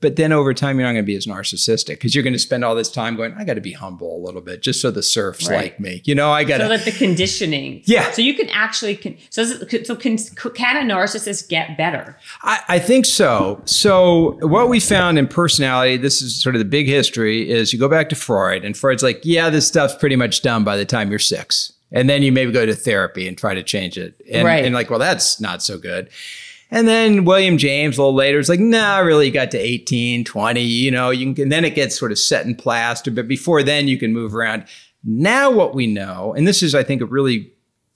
but 0.00 0.16
then 0.16 0.32
over 0.32 0.54
time 0.54 0.78
you're 0.78 0.86
not 0.86 0.92
going 0.92 1.04
to 1.04 1.06
be 1.06 1.16
as 1.16 1.26
narcissistic 1.26 1.88
because 1.94 2.14
you're 2.14 2.22
going 2.22 2.32
to 2.32 2.38
spend 2.38 2.64
all 2.64 2.74
this 2.74 2.90
time 2.90 3.16
going, 3.16 3.34
I 3.34 3.44
got 3.44 3.54
to 3.54 3.60
be 3.60 3.72
humble 3.72 4.16
a 4.16 4.22
little 4.24 4.40
bit 4.40 4.62
just 4.62 4.80
so 4.80 4.90
the 4.90 5.02
serfs 5.02 5.48
Right. 5.48 5.56
like 5.56 5.80
me. 5.80 6.02
You 6.04 6.14
know, 6.14 6.30
I 6.30 6.44
got 6.44 6.58
to. 6.58 6.64
So 6.64 6.68
that 6.68 6.84
the 6.84 6.92
conditioning. 6.92 7.82
Yeah. 7.84 8.10
So 8.12 8.22
you 8.22 8.34
can 8.34 8.48
actually 8.50 8.94
can, 8.96 9.16
so 9.30 9.44
so 9.44 9.96
can 9.96 10.16
can 10.18 10.76
a 10.90 10.94
narcissist 10.94 11.48
get 11.48 11.76
better? 11.76 12.16
I, 12.42 12.60
I 12.68 12.78
think 12.78 13.06
so. 13.06 13.60
So 13.64 14.38
what 14.46 14.68
we 14.68 14.80
found 14.80 15.18
in 15.18 15.26
personality, 15.26 15.96
this 15.96 16.22
is 16.22 16.40
sort 16.40 16.54
of 16.54 16.60
the 16.60 16.64
big 16.64 16.86
history, 16.86 17.50
is 17.50 17.72
you 17.72 17.78
go 17.78 17.88
back 17.88 18.08
to 18.10 18.14
Freud, 18.16 18.64
and 18.64 18.76
Freud's 18.76 19.02
like, 19.02 19.20
yeah, 19.24 19.50
this 19.50 19.66
stuff's 19.66 19.94
pretty 19.96 20.16
much 20.16 20.42
done 20.42 20.64
by 20.64 20.76
the 20.76 20.84
time 20.84 21.10
you're 21.10 21.18
six. 21.18 21.72
And 21.90 22.08
then 22.10 22.22
you 22.22 22.30
maybe 22.32 22.52
go 22.52 22.66
to 22.66 22.74
therapy 22.74 23.26
and 23.26 23.36
try 23.38 23.54
to 23.54 23.62
change 23.62 23.96
it. 23.96 24.20
And, 24.30 24.44
Right. 24.46 24.62
and 24.64 24.74
like, 24.74 24.90
well, 24.90 24.98
that's 24.98 25.40
not 25.40 25.62
so 25.62 25.78
good. 25.78 26.10
And 26.70 26.86
then 26.86 27.24
William 27.24 27.56
James 27.56 27.96
a 27.96 28.02
little 28.02 28.14
later 28.14 28.38
is 28.38 28.48
like, 28.48 28.60
nah, 28.60 28.98
really, 28.98 29.26
you 29.26 29.32
got 29.32 29.50
to 29.52 29.58
18, 29.58 30.24
20, 30.24 30.60
you 30.60 30.90
know, 30.90 31.08
you 31.10 31.32
can, 31.32 31.44
and 31.44 31.52
then 31.52 31.64
it 31.64 31.74
gets 31.74 31.98
sort 31.98 32.12
of 32.12 32.18
set 32.18 32.44
in 32.44 32.54
plaster. 32.54 33.10
But 33.10 33.26
before 33.26 33.62
then, 33.62 33.88
you 33.88 33.98
can 33.98 34.12
move 34.12 34.34
around. 34.34 34.64
Now, 35.02 35.50
what 35.50 35.74
we 35.74 35.86
know, 35.86 36.34
and 36.34 36.46
this 36.46 36.62
is, 36.62 36.74
I 36.74 36.82
think, 36.82 37.00
a 37.00 37.06
really 37.06 37.52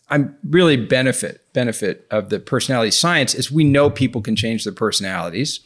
I'm 0.09 0.37
really 0.49 0.77
benefit 0.77 1.41
benefit 1.55 2.07
of 2.11 2.29
the 2.29 2.39
personality 2.39 2.91
science 2.91 3.35
is 3.35 3.51
we 3.51 3.65
know 3.65 3.89
people 3.91 4.21
can 4.21 4.37
change 4.37 4.65
their 4.65 4.73
personalities, 4.73 5.61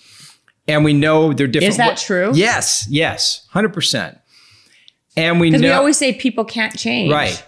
and 0.68 0.84
we 0.84 0.92
know 0.92 1.32
they're 1.32 1.46
different. 1.46 1.70
Is 1.70 1.76
that 1.78 1.96
true? 1.98 2.30
Yes, 2.34 2.86
yes, 2.88 3.46
hundred 3.50 3.72
percent. 3.72 4.18
And 5.16 5.40
we 5.40 5.50
know 5.50 5.58
Because 5.58 5.70
we 5.70 5.72
always 5.74 5.96
say 5.96 6.12
people 6.12 6.44
can't 6.44 6.76
change. 6.78 7.12
right. 7.12 7.44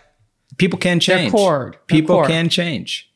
People 0.57 0.79
can 0.79 0.99
change. 1.01 1.31
cord. 1.31 1.75
They're 1.75 1.81
People 1.87 2.17
cord. 2.17 2.29
can 2.29 2.49
change. 2.49 3.09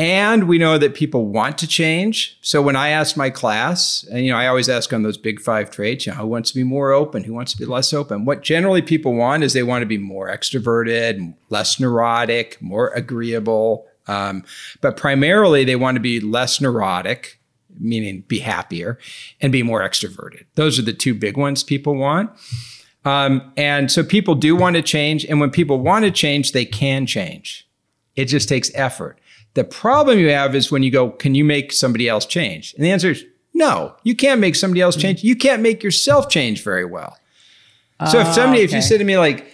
And 0.00 0.48
we 0.48 0.56
know 0.56 0.78
that 0.78 0.94
people 0.94 1.26
want 1.26 1.58
to 1.58 1.66
change. 1.66 2.38
So 2.40 2.62
when 2.62 2.74
I 2.74 2.88
ask 2.88 3.18
my 3.18 3.28
class, 3.28 4.02
and 4.10 4.24
you 4.24 4.32
know, 4.32 4.38
I 4.38 4.46
always 4.46 4.70
ask 4.70 4.94
on 4.94 5.02
those 5.02 5.18
big 5.18 5.38
five 5.40 5.70
traits, 5.70 6.06
you 6.06 6.12
know, 6.12 6.20
who 6.20 6.26
wants 6.26 6.50
to 6.52 6.56
be 6.56 6.64
more 6.64 6.90
open, 6.90 7.22
who 7.22 7.34
wants 7.34 7.52
to 7.52 7.58
be 7.58 7.66
less 7.66 7.92
open? 7.92 8.24
What 8.24 8.40
generally 8.40 8.80
people 8.80 9.12
want 9.12 9.44
is 9.44 9.52
they 9.52 9.62
want 9.62 9.82
to 9.82 9.86
be 9.86 9.98
more 9.98 10.30
extroverted, 10.30 11.34
less 11.50 11.78
neurotic, 11.78 12.56
more 12.62 12.88
agreeable. 12.94 13.86
Um, 14.06 14.42
but 14.80 14.96
primarily 14.96 15.64
they 15.64 15.76
want 15.76 15.96
to 15.96 16.00
be 16.00 16.18
less 16.18 16.62
neurotic, 16.62 17.38
meaning 17.78 18.24
be 18.26 18.38
happier, 18.38 18.98
and 19.42 19.52
be 19.52 19.62
more 19.62 19.82
extroverted. 19.82 20.46
Those 20.54 20.78
are 20.78 20.82
the 20.82 20.94
two 20.94 21.12
big 21.12 21.36
ones 21.36 21.62
people 21.62 21.94
want. 21.94 22.30
Um, 23.04 23.52
and 23.54 23.92
so 23.92 24.02
people 24.02 24.34
do 24.34 24.56
want 24.56 24.76
to 24.76 24.82
change. 24.82 25.26
And 25.26 25.40
when 25.40 25.50
people 25.50 25.78
want 25.78 26.06
to 26.06 26.10
change, 26.10 26.52
they 26.52 26.64
can 26.64 27.04
change. 27.04 27.68
It 28.16 28.24
just 28.24 28.48
takes 28.48 28.70
effort. 28.74 29.19
The 29.54 29.64
problem 29.64 30.18
you 30.18 30.30
have 30.30 30.54
is 30.54 30.70
when 30.70 30.82
you 30.82 30.90
go, 30.90 31.10
can 31.10 31.34
you 31.34 31.44
make 31.44 31.72
somebody 31.72 32.08
else 32.08 32.24
change? 32.24 32.74
And 32.74 32.84
the 32.84 32.90
answer 32.90 33.10
is 33.10 33.24
no, 33.52 33.94
you 34.04 34.14
can't 34.14 34.40
make 34.40 34.54
somebody 34.54 34.80
else 34.80 34.96
change. 34.96 35.22
You 35.22 35.36
can't 35.36 35.60
make 35.60 35.82
yourself 35.82 36.28
change 36.28 36.62
very 36.62 36.84
well. 36.84 37.16
So 38.10 38.18
if 38.18 38.28
ah, 38.28 38.32
somebody, 38.32 38.62
if 38.62 38.70
you 38.72 38.78
okay. 38.78 38.86
say 38.86 38.96
to 38.96 39.04
me 39.04 39.18
like, 39.18 39.46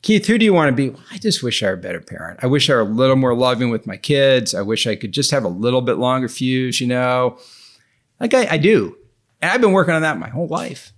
Keith, 0.00 0.26
who 0.26 0.38
do 0.38 0.44
you 0.44 0.54
want 0.54 0.74
to 0.74 0.90
be? 0.90 0.96
I 1.10 1.18
just 1.18 1.42
wish 1.42 1.62
I 1.62 1.66
were 1.66 1.74
a 1.74 1.78
better 1.78 2.00
parent. 2.00 2.40
I 2.42 2.46
wish 2.46 2.70
I 2.70 2.74
were 2.74 2.80
a 2.80 2.84
little 2.84 3.16
more 3.16 3.34
loving 3.34 3.70
with 3.70 3.86
my 3.86 3.96
kids. 3.96 4.54
I 4.54 4.62
wish 4.62 4.86
I 4.86 4.96
could 4.96 5.12
just 5.12 5.30
have 5.30 5.44
a 5.44 5.48
little 5.48 5.82
bit 5.82 5.94
longer 5.94 6.28
fuse, 6.28 6.80
you 6.80 6.86
know. 6.86 7.38
Like 8.20 8.32
I, 8.32 8.46
I 8.52 8.58
do. 8.58 8.96
And 9.42 9.50
I've 9.50 9.60
been 9.60 9.72
working 9.72 9.94
on 9.94 10.02
that 10.02 10.18
my 10.18 10.28
whole 10.28 10.46
life. 10.46 10.92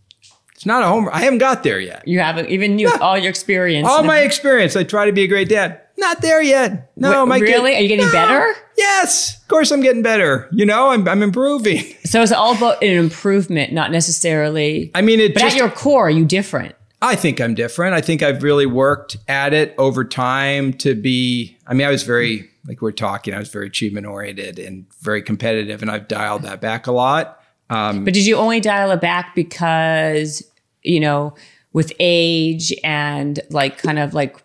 It's 0.54 0.66
not 0.66 0.82
a 0.82 0.86
homework. 0.86 1.14
I 1.14 1.20
haven't 1.20 1.38
got 1.38 1.62
there 1.64 1.80
yet. 1.80 2.06
You 2.06 2.20
haven't 2.20 2.48
even 2.48 2.78
you 2.78 2.92
all 3.00 3.18
your 3.18 3.30
experience. 3.30 3.88
All 3.88 4.02
my 4.04 4.20
experience, 4.20 4.76
I 4.76 4.84
try 4.84 5.06
to 5.06 5.12
be 5.12 5.22
a 5.22 5.28
great 5.28 5.48
dad. 5.48 5.80
Not 5.98 6.20
there 6.20 6.42
yet. 6.42 6.90
No, 6.96 7.24
Wait, 7.24 7.28
my 7.28 7.38
kid- 7.40 7.44
really? 7.46 7.74
Are 7.76 7.80
you 7.80 7.88
getting 7.88 8.06
No. 8.06 8.12
better? 8.12 8.54
Yes, 8.76 9.38
of 9.40 9.48
course 9.48 9.70
I'm 9.70 9.80
getting 9.80 10.02
better. 10.02 10.48
You 10.52 10.66
know, 10.66 10.90
I'm 10.90 11.08
I'm 11.08 11.22
improving. 11.22 11.82
so 12.04 12.20
it's 12.22 12.32
all 12.32 12.54
about 12.56 12.82
an 12.82 12.90
improvement, 12.96 13.72
not 13.72 13.90
necessarily. 13.90 14.90
I 14.94 15.00
mean, 15.02 15.20
it 15.20 15.32
but 15.34 15.40
just 15.40 15.56
at 15.56 15.60
your 15.60 15.70
core, 15.70 16.06
are 16.08 16.10
you 16.10 16.24
different? 16.26 16.74
I 17.02 17.14
think 17.14 17.40
I'm 17.40 17.54
different. 17.54 17.94
I 17.94 18.00
think 18.00 18.22
I've 18.22 18.42
really 18.42 18.66
worked 18.66 19.16
at 19.28 19.52
it 19.54 19.74
over 19.78 20.04
time 20.04 20.72
to 20.74 20.94
be. 20.94 21.56
I 21.66 21.74
mean, 21.74 21.86
I 21.86 21.90
was 21.90 22.02
very, 22.02 22.48
like 22.66 22.80
we're 22.82 22.92
talking, 22.92 23.32
I 23.34 23.38
was 23.38 23.48
very 23.50 23.66
achievement 23.66 24.06
oriented 24.06 24.58
and 24.58 24.86
very 25.00 25.22
competitive, 25.22 25.82
and 25.82 25.90
I've 25.90 26.08
dialed 26.08 26.42
that 26.42 26.60
back 26.60 26.86
a 26.86 26.92
lot. 26.92 27.40
Um, 27.70 28.04
But 28.04 28.14
did 28.14 28.26
you 28.26 28.36
only 28.36 28.60
dial 28.60 28.90
it 28.92 29.00
back 29.00 29.34
because, 29.34 30.42
you 30.82 31.00
know, 31.00 31.34
with 31.72 31.92
age 31.98 32.72
and 32.82 33.40
like 33.50 33.76
kind 33.78 33.98
of 33.98 34.14
like 34.14 34.36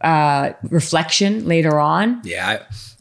uh 0.00 0.52
reflection 0.70 1.46
later 1.46 1.78
on? 1.78 2.20
yeah, 2.24 2.48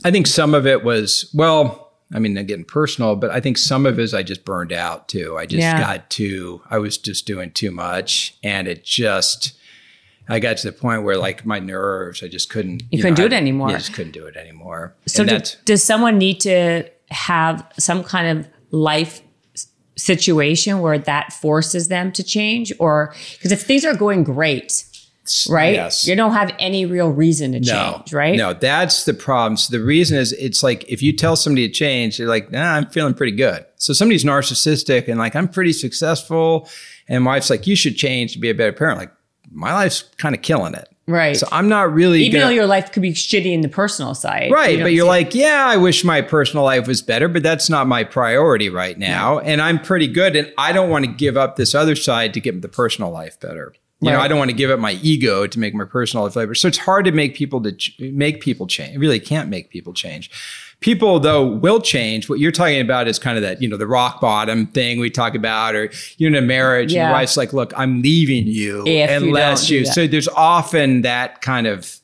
I, 0.04 0.08
I 0.08 0.12
think 0.12 0.28
some 0.28 0.54
of 0.56 0.66
it 0.66 0.84
was, 0.84 1.30
well, 1.34 1.92
I 2.14 2.20
mean, 2.20 2.34
getting 2.46 2.66
personal, 2.66 3.16
but 3.16 3.32
I 3.32 3.40
think 3.40 3.58
some 3.58 3.86
of 3.86 4.00
it 4.00 4.02
is 4.02 4.14
I 4.14 4.24
just 4.24 4.44
burned 4.46 4.74
out 4.74 5.08
too. 5.08 5.38
I 5.38 5.46
just 5.46 5.62
Yeah. 5.62 5.80
got 5.80 6.10
too, 6.10 6.62
I 6.70 6.78
was 6.80 6.98
just 6.98 7.26
doing 7.26 7.52
too 7.52 7.72
much, 7.72 8.36
and 8.44 8.68
it 8.68 8.84
just. 8.84 9.54
I 10.30 10.40
got 10.40 10.56
to 10.58 10.68
the 10.68 10.72
point 10.72 11.04
where, 11.04 11.18
like, 11.18 11.46
my 11.46 11.60
nerves, 11.60 12.24
I 12.24 12.28
just 12.30 12.50
couldn't. 12.50 12.84
You 12.90 13.02
couldn't 13.02 13.16
do 13.16 13.26
it 13.26 13.34
anymore. 13.34 13.70
I 13.70 13.74
just 13.74 13.94
couldn't 13.94 14.14
do 14.14 14.28
it 14.28 14.38
anymore. 14.38 14.96
So 15.06 15.26
do, 15.26 15.40
does 15.66 15.84
someone 15.84 16.18
need 16.18 16.40
to 16.42 16.90
have 17.10 17.66
some 17.78 18.02
kind 18.04 18.40
of 18.40 18.48
life 18.70 19.22
situation 19.98 20.80
where 20.80 20.98
that 20.98 21.34
forces 21.34 21.90
them 21.90 22.12
to 22.14 22.24
change 22.24 22.72
or 22.80 23.14
because 23.34 23.52
if 23.52 23.62
things 23.64 23.84
are 23.84 23.94
going 23.96 24.24
great 24.24 24.86
right 25.50 25.74
Yes. 25.76 26.08
you 26.08 26.16
don't 26.16 26.34
have 26.34 26.54
any 26.60 26.86
real 26.86 27.10
reason 27.10 27.52
to 27.52 27.60
change 27.60 28.12
right 28.12 28.36
No, 28.36 28.54
that's 28.54 29.06
the 29.06 29.14
problem. 29.14 29.56
So 29.58 29.78
the 29.78 29.84
reason 29.84 30.18
is 30.18 30.34
it's 30.34 30.64
like 30.64 30.84
if 30.90 31.02
you 31.04 31.14
tell 31.16 31.36
somebody 31.36 31.68
to 31.68 31.74
change, 31.74 32.18
they're 32.18 32.28
like, 32.28 32.52
nah, 32.52 32.74
I'm 32.76 32.88
feeling 32.88 33.14
pretty 33.14 33.36
good. 33.36 33.66
So 33.76 33.94
somebody's 33.94 34.24
narcissistic 34.24 35.08
and 35.08 35.20
like, 35.20 35.36
I'm 35.36 35.48
pretty 35.48 35.74
successful. 35.74 36.68
And 37.08 37.26
wife's 37.26 37.50
like, 37.50 37.68
you 37.68 37.76
should 37.76 37.98
change 37.98 38.34
to 38.34 38.40
be 38.40 38.50
a 38.50 38.54
better 38.56 38.72
parent. 38.74 38.98
Like, 39.00 39.12
my 39.52 39.74
life's 39.74 40.04
kind 40.18 40.34
of 40.34 40.42
killing 40.42 40.74
it. 40.74 40.88
right 41.08 41.36
So 41.36 41.48
I'm 41.52 41.68
not 41.68 41.94
really 41.94 42.24
even 42.24 42.40
gonna- 42.40 42.46
though 42.46 42.56
your 42.56 42.68
life 42.68 42.92
could 42.92 43.02
be 43.02 43.12
shitty 43.12 43.52
in 43.54 43.62
the 43.62 43.68
personal 43.70 44.16
side 44.16 44.50
Right, 44.52 44.78
you 44.78 44.84
but 44.84 44.94
you're 44.94 45.06
like, 45.08 45.36
yeah, 45.36 45.66
I 45.68 45.78
wish 45.78 46.04
my 46.04 46.22
personal 46.22 46.64
life 46.64 46.88
was 46.88 47.02
better, 47.02 47.28
but 47.28 47.44
that's 47.44 47.70
not 47.70 47.86
my 47.88 48.04
priority 48.06 48.70
right 48.70 48.98
now. 48.98 49.40
And 49.40 49.62
I'm 49.62 49.80
pretty 49.80 50.08
good, 50.08 50.36
and 50.36 50.52
I 50.58 50.72
don't 50.72 50.90
want 50.90 51.06
to 51.06 51.12
give 51.12 51.36
up 51.38 51.58
this 51.58 51.76
other 51.76 51.96
side 51.96 52.34
to 52.36 52.40
get 52.40 52.62
the 52.62 52.70
personal 52.70 53.12
life 53.12 53.40
better. 53.40 53.74
You 54.04 54.10
know, 54.10 54.20
I 54.20 54.28
don't 54.28 54.40
want 54.40 54.50
to 54.50 54.56
give 54.56 54.72
up 54.72 54.80
my 54.80 54.94
ego 55.04 55.46
to 55.46 55.60
make 55.60 55.76
my 55.76 55.86
personal 55.86 56.28
better. 56.28 56.56
So 56.56 56.68
it's 56.68 56.80
hard 56.80 57.06
to 57.06 57.12
make 57.12 57.36
people 57.36 57.62
to 57.62 57.72
ch- 57.72 57.96
make 58.00 58.42
people 58.42 58.66
change. 58.66 58.94
You 58.94 59.00
really 59.00 59.20
can't 59.20 59.48
make 59.48 59.70
people 59.70 59.94
change. 59.94 60.32
People 60.80 61.20
though 61.20 61.46
will 61.46 61.80
change. 61.80 62.28
What 62.28 62.40
you're 62.40 62.52
talking 62.52 62.82
about 62.82 63.08
is 63.08 63.20
kind 63.20 63.38
of 63.38 63.44
that, 63.44 63.62
you 63.62 63.70
know, 63.70 63.78
the 63.78 63.86
rock 63.86 64.20
bottom 64.20 64.66
thing 64.66 65.00
we 65.00 65.12
talk 65.12 65.36
about, 65.36 65.76
or 65.76 65.92
you're 66.18 66.30
in 66.30 66.36
a 66.36 66.42
marriage 66.42 66.94
and 66.94 67.04
your 67.04 67.12
wife's 67.12 67.38
like, 67.38 67.54
look, 67.54 67.72
I'm 67.78 68.02
leaving 68.02 68.48
you 68.48 68.84
If 68.88 69.10
you 69.12 69.28
unless 69.28 69.68
don't 69.68 69.70
you. 69.70 69.86
So 69.86 70.08
there's 70.08 70.28
often 70.30 71.04
that 71.04 71.42
kind 71.42 71.68
of 71.68 72.02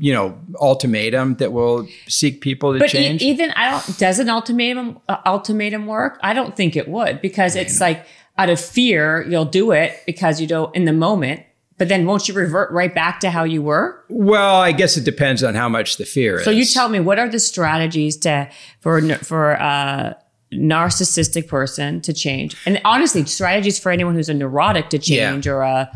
you 0.00 0.12
know 0.12 0.36
ultimatum 0.60 1.36
that 1.36 1.52
will 1.52 1.86
seek 2.08 2.40
people 2.40 2.72
to 2.72 2.80
but 2.80 2.88
e- 2.88 2.92
change 2.92 3.22
even 3.22 3.52
i 3.52 3.70
don't 3.70 3.96
does 3.96 4.18
an 4.18 4.28
ultimatum 4.28 4.98
uh, 5.08 5.18
ultimatum 5.24 5.86
work 5.86 6.18
i 6.22 6.32
don't 6.32 6.56
think 6.56 6.74
it 6.74 6.88
would 6.88 7.20
because 7.20 7.54
it's 7.54 7.80
like 7.80 8.04
out 8.38 8.50
of 8.50 8.60
fear 8.60 9.24
you'll 9.28 9.44
do 9.44 9.70
it 9.72 10.00
because 10.06 10.40
you 10.40 10.46
don't 10.46 10.74
in 10.74 10.84
the 10.84 10.92
moment 10.92 11.40
but 11.78 11.88
then 11.88 12.06
won't 12.06 12.28
you 12.28 12.34
revert 12.34 12.70
right 12.72 12.94
back 12.94 13.20
to 13.20 13.30
how 13.30 13.44
you 13.44 13.62
were 13.62 14.04
well 14.08 14.56
i 14.60 14.72
guess 14.72 14.96
it 14.96 15.04
depends 15.04 15.42
on 15.44 15.54
how 15.54 15.68
much 15.68 15.96
the 15.96 16.04
fear 16.04 16.38
is 16.38 16.44
So 16.44 16.50
you 16.50 16.64
tell 16.64 16.88
me 16.88 17.00
what 17.00 17.18
are 17.18 17.28
the 17.28 17.38
strategies 17.40 18.16
to 18.18 18.48
for 18.80 19.00
for 19.18 19.52
a 19.52 20.16
narcissistic 20.52 21.48
person 21.48 22.00
to 22.02 22.12
change, 22.12 22.56
and 22.64 22.80
honestly, 22.84 23.24
strategies 23.24 23.76
for 23.78 23.90
anyone 23.90 24.14
who's 24.14 24.28
a 24.28 24.34
neurotic 24.34 24.88
to 24.90 24.98
Yeah. 24.98 25.30
change 25.32 25.48
or 25.48 25.62
a 25.62 25.90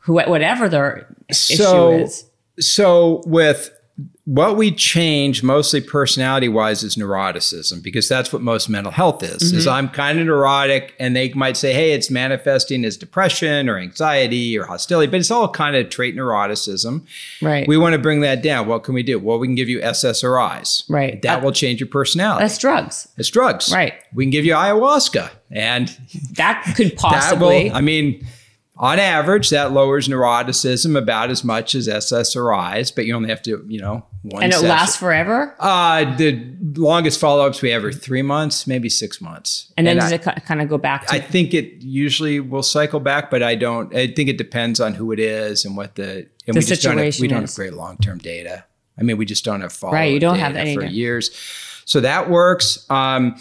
who 0.00 0.14
whatever 0.14 0.68
their 0.68 1.06
So- 1.32 1.92
issue 1.94 2.04
is. 2.04 2.24
so 2.60 3.22
with 3.26 3.70
what 4.26 4.56
we 4.56 4.70
change 4.70 5.42
mostly 5.42 5.82
personality 5.82 6.48
wise 6.48 6.82
is 6.82 6.96
neuroticism 6.96 7.82
because 7.82 8.08
that's 8.08 8.32
what 8.32 8.40
most 8.40 8.70
mental 8.70 8.90
health 8.90 9.22
is 9.22 9.42
is 9.52 9.66
Mm-hmm. 9.66 9.74
i'm 9.74 9.88
kind 9.90 10.18
of 10.18 10.24
neurotic 10.26 10.94
and 10.98 11.14
they 11.14 11.30
might 11.34 11.58
say 11.58 11.74
hey 11.74 11.92
it's 11.92 12.10
manifesting 12.10 12.86
as 12.86 12.96
depression 12.96 13.68
or 13.68 13.76
anxiety 13.76 14.56
or 14.58 14.64
hostility 14.64 15.10
but 15.10 15.20
it's 15.20 15.30
all 15.30 15.46
kind 15.48 15.76
of 15.76 15.90
trait 15.90 16.16
neuroticism 16.16 17.02
Right. 17.42 17.68
we 17.68 17.76
want 17.76 17.92
to 17.92 17.98
bring 17.98 18.20
that 18.22 18.42
down 18.42 18.66
what 18.66 18.82
can 18.82 18.94
we 18.94 19.02
do 19.02 19.18
well 19.18 19.38
we 19.38 19.46
can 19.46 19.56
give 19.56 19.68
you 19.68 19.80
ssris 19.80 20.84
Right. 20.88 21.20
that 21.20 21.40
Uh, 21.40 21.44
will 21.44 21.52
change 21.52 21.80
your 21.80 21.88
personality 21.90 22.44
That's 22.44 22.56
drugs. 22.56 23.06
it's 23.18 23.28
drugs 23.28 23.70
Right. 23.74 23.92
we 24.14 24.24
can 24.24 24.30
give 24.30 24.46
you 24.46 24.54
ayahuasca 24.54 25.30
and 25.50 25.94
That 26.36 26.62
could 26.76 26.92
That 26.92 26.96
possibly. 26.96 27.68
will, 27.68 27.76
I 27.76 27.82
mean, 27.82 28.26
on 28.76 28.98
average, 28.98 29.50
that 29.50 29.72
lowers 29.72 30.08
neuroticism 30.08 30.98
about 30.98 31.30
as 31.30 31.44
much 31.44 31.76
as 31.76 31.86
SSRIs, 31.86 32.92
but 32.92 33.06
you 33.06 33.14
only 33.14 33.28
have 33.28 33.40
to, 33.42 33.64
you 33.68 33.80
know, 33.80 34.04
one 34.22 34.42
and 34.42 34.52
it 34.52 34.56
session. 34.56 34.68
lasts 34.68 34.96
forever. 34.96 35.54
Uh, 35.60 36.16
the 36.16 36.44
longest 36.74 37.20
follow-ups 37.20 37.62
we 37.62 37.70
have 37.70 37.84
are 37.84 37.92
three 37.92 38.22
months, 38.22 38.66
maybe 38.66 38.88
six 38.88 39.20
months. 39.20 39.72
And 39.76 39.86
then 39.86 39.98
I, 39.98 40.00
does 40.00 40.12
it 40.12 40.22
kind 40.22 40.60
of 40.60 40.68
go 40.68 40.76
back 40.76 41.06
to 41.06 41.14
I 41.14 41.20
think 41.20 41.54
it 41.54 41.82
usually 41.82 42.40
will 42.40 42.64
cycle 42.64 42.98
back, 42.98 43.30
but 43.30 43.44
I 43.44 43.54
don't. 43.54 43.94
I 43.94 44.08
think 44.08 44.28
it 44.28 44.38
depends 44.38 44.80
on 44.80 44.94
who 44.94 45.12
it 45.12 45.20
is 45.20 45.64
and 45.64 45.76
what 45.76 45.94
the 45.94 46.26
and 46.46 46.56
The 46.56 46.60
we 46.60 46.64
just 46.64 46.82
don't 46.82 46.98
have, 46.98 47.20
we 47.20 47.28
don't 47.28 47.42
have 47.42 47.54
great 47.54 47.74
long-term 47.74 48.18
data. 48.18 48.64
I 48.98 49.02
mean, 49.02 49.18
we 49.18 49.24
just 49.24 49.44
don't 49.44 49.60
have 49.60 49.72
follow 49.72 49.92
Right, 49.92 50.12
you 50.12 50.20
don't 50.20 50.38
have 50.38 50.56
any 50.56 50.74
for 50.74 50.80
data. 50.82 50.92
years, 50.92 51.30
so 51.84 52.00
that 52.00 52.28
works. 52.28 52.90
Um, 52.90 53.36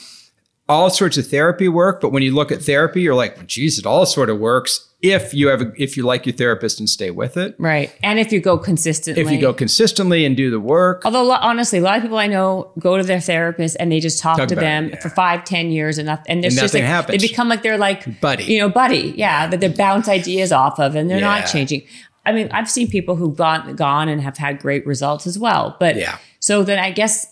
all 0.70 0.90
sorts 0.90 1.18
of 1.18 1.28
therapy 1.28 1.68
work, 1.68 2.00
but 2.00 2.12
when 2.12 2.24
you 2.24 2.34
look 2.34 2.52
at 2.52 2.62
therapy, 2.62 3.02
you're 3.02 3.16
like, 3.16 3.36
well, 3.36 3.46
geez, 3.46 3.78
it 3.78 3.86
all 3.86 4.06
sort 4.06 4.30
of 4.30 4.40
works 4.40 4.93
if 5.04 5.34
you 5.34 5.50
have 5.50 5.62
a, 5.62 5.72
if 5.78 5.98
you 5.98 6.04
like 6.04 6.26
your 6.26 6.34
therapist 6.34 6.80
and 6.80 6.90
stay 6.90 7.12
with 7.12 7.36
it. 7.38 7.56
right. 7.60 7.94
And 8.02 8.20
if 8.20 8.32
you 8.32 8.40
go 8.40 8.58
consistently, 8.58 9.22
If 9.22 9.30
you 9.30 9.40
go 9.40 9.54
consistently 9.54 10.26
and 10.26 10.36
do 10.36 10.50
the 10.50 10.62
work, 10.62 11.02
Although 11.06 11.30
honestly, 11.32 11.80
a 11.80 11.82
lot 11.82 11.98
of 11.98 12.02
people 12.04 12.18
I 12.18 12.28
know 12.28 12.72
go 12.80 12.96
to 12.98 13.04
their 13.04 13.20
therapist 13.20 13.76
and 13.82 13.92
they 13.92 14.00
just 14.00 14.18
talk, 14.20 14.38
Talk 14.38 14.48
to 14.48 14.56
them 14.56 14.86
it, 14.86 14.94
yeah. 14.94 15.00
for 15.02 15.10
five, 15.10 15.44
ten 15.44 15.72
years, 15.72 15.98
and 15.98 16.06
nothing. 16.08 16.26
And, 16.30 16.44
there's 16.44 16.54
And 16.56 16.62
just 16.62 16.74
nothing 16.74 16.86
like, 16.86 16.90
happens. 16.96 17.22
They 17.22 17.28
become 17.28 17.50
like 17.50 17.62
they're 17.64 17.78
like 17.78 18.22
Buddy. 18.22 18.46
you 18.46 18.60
know, 18.60 18.70
buddy, 18.70 19.14
yeah, 19.18 19.46
that 19.48 19.60
they 19.60 19.68
bounce 19.68 20.08
ideas 20.08 20.52
off 20.54 20.80
of, 20.80 20.96
and 20.96 21.10
they're 21.10 21.20
Yeah. 21.20 21.40
not 21.40 21.48
changing. 21.48 21.84
I 22.26 22.32
mean, 22.32 22.48
I've 22.54 22.70
seen 22.70 22.88
people 22.90 23.18
who've 23.18 23.36
gone 23.36 23.76
gone 23.76 24.08
and 24.08 24.22
have 24.22 24.38
had 24.38 24.60
great 24.60 24.88
results 24.88 25.28
as 25.28 25.38
well. 25.38 25.76
But 25.82 25.98
Yeah. 25.98 26.18
so 26.40 26.64
then 26.64 26.80
I 26.80 26.92
guess 26.92 27.28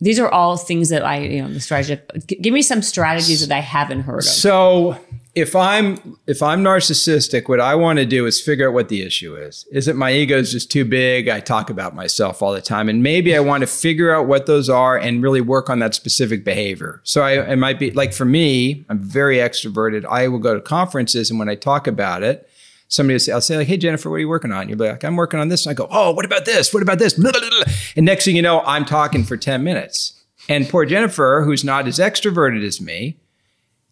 these 0.00 0.18
are 0.18 0.28
all 0.28 0.56
things 0.56 0.88
that 0.88 1.04
I, 1.04 1.18
you 1.20 1.42
know, 1.42 1.52
the 1.52 1.60
strategy. 1.60 2.00
Give 2.26 2.52
me 2.52 2.62
some 2.62 2.82
strategies 2.82 3.46
that 3.46 3.54
I 3.54 3.60
haven't 3.60 4.00
heard 4.00 4.18
of. 4.18 4.24
So 4.24 4.96
if 5.36 5.54
I'm 5.54 6.16
if 6.26 6.42
I'm 6.42 6.64
narcissistic, 6.64 7.46
what 7.46 7.60
I 7.60 7.74
want 7.74 7.98
to 7.98 8.06
do 8.06 8.24
is 8.24 8.40
figure 8.40 8.68
out 8.68 8.74
what 8.74 8.88
the 8.88 9.02
issue 9.02 9.36
is. 9.36 9.66
Is 9.70 9.86
it 9.86 9.94
my 9.94 10.10
ego 10.10 10.38
is 10.38 10.50
just 10.50 10.70
too 10.70 10.86
big? 10.86 11.28
I 11.28 11.40
talk 11.40 11.68
about 11.68 11.94
myself 11.94 12.40
all 12.40 12.54
the 12.54 12.62
time, 12.62 12.88
and 12.88 13.02
maybe 13.02 13.36
I 13.36 13.40
want 13.40 13.60
to 13.60 13.66
figure 13.66 14.14
out 14.14 14.26
what 14.26 14.46
those 14.46 14.70
are 14.70 14.96
and 14.96 15.22
really 15.22 15.42
work 15.42 15.68
on 15.68 15.78
that 15.80 15.94
specific 15.94 16.42
behavior. 16.42 17.02
So 17.04 17.20
I 17.20 17.52
it 17.52 17.56
might 17.56 17.78
be 17.78 17.90
like 17.90 18.14
for 18.14 18.24
me, 18.24 18.86
I'm 18.88 18.98
very 18.98 19.36
extroverted. 19.36 20.06
I 20.06 20.26
will 20.28 20.38
go 20.38 20.54
to 20.54 20.60
conferences, 20.60 21.28
and 21.28 21.38
when 21.38 21.50
I 21.50 21.54
talk 21.54 21.86
about 21.86 22.22
it, 22.22 22.48
somebody 22.88 23.16
will 23.16 23.20
say, 23.20 23.32
I'll 23.32 23.42
say 23.42 23.58
like, 23.58 23.68
hey, 23.68 23.76
Jennifer, 23.76 24.08
what 24.08 24.16
are 24.16 24.20
you 24.20 24.30
working 24.30 24.52
on? 24.52 24.70
You'll 24.70 24.78
be 24.78 24.88
like, 24.88 25.04
I'm 25.04 25.16
working 25.16 25.38
on 25.38 25.50
this. 25.50 25.66
And 25.66 25.72
I 25.72 25.74
go, 25.74 25.86
oh, 25.90 26.12
what 26.12 26.24
about 26.24 26.46
this? 26.46 26.72
What 26.72 26.82
about 26.82 26.98
this? 26.98 27.18
And 27.94 28.06
next 28.06 28.24
thing 28.24 28.36
you 28.36 28.42
know, 28.42 28.62
I'm 28.62 28.86
talking 28.86 29.22
for 29.22 29.36
10 29.36 29.62
minutes. 29.62 30.14
And 30.48 30.66
poor 30.66 30.86
Jennifer, 30.86 31.42
who's 31.44 31.62
not 31.62 31.86
as 31.86 31.98
extroverted 31.98 32.64
as 32.64 32.80
me, 32.80 33.18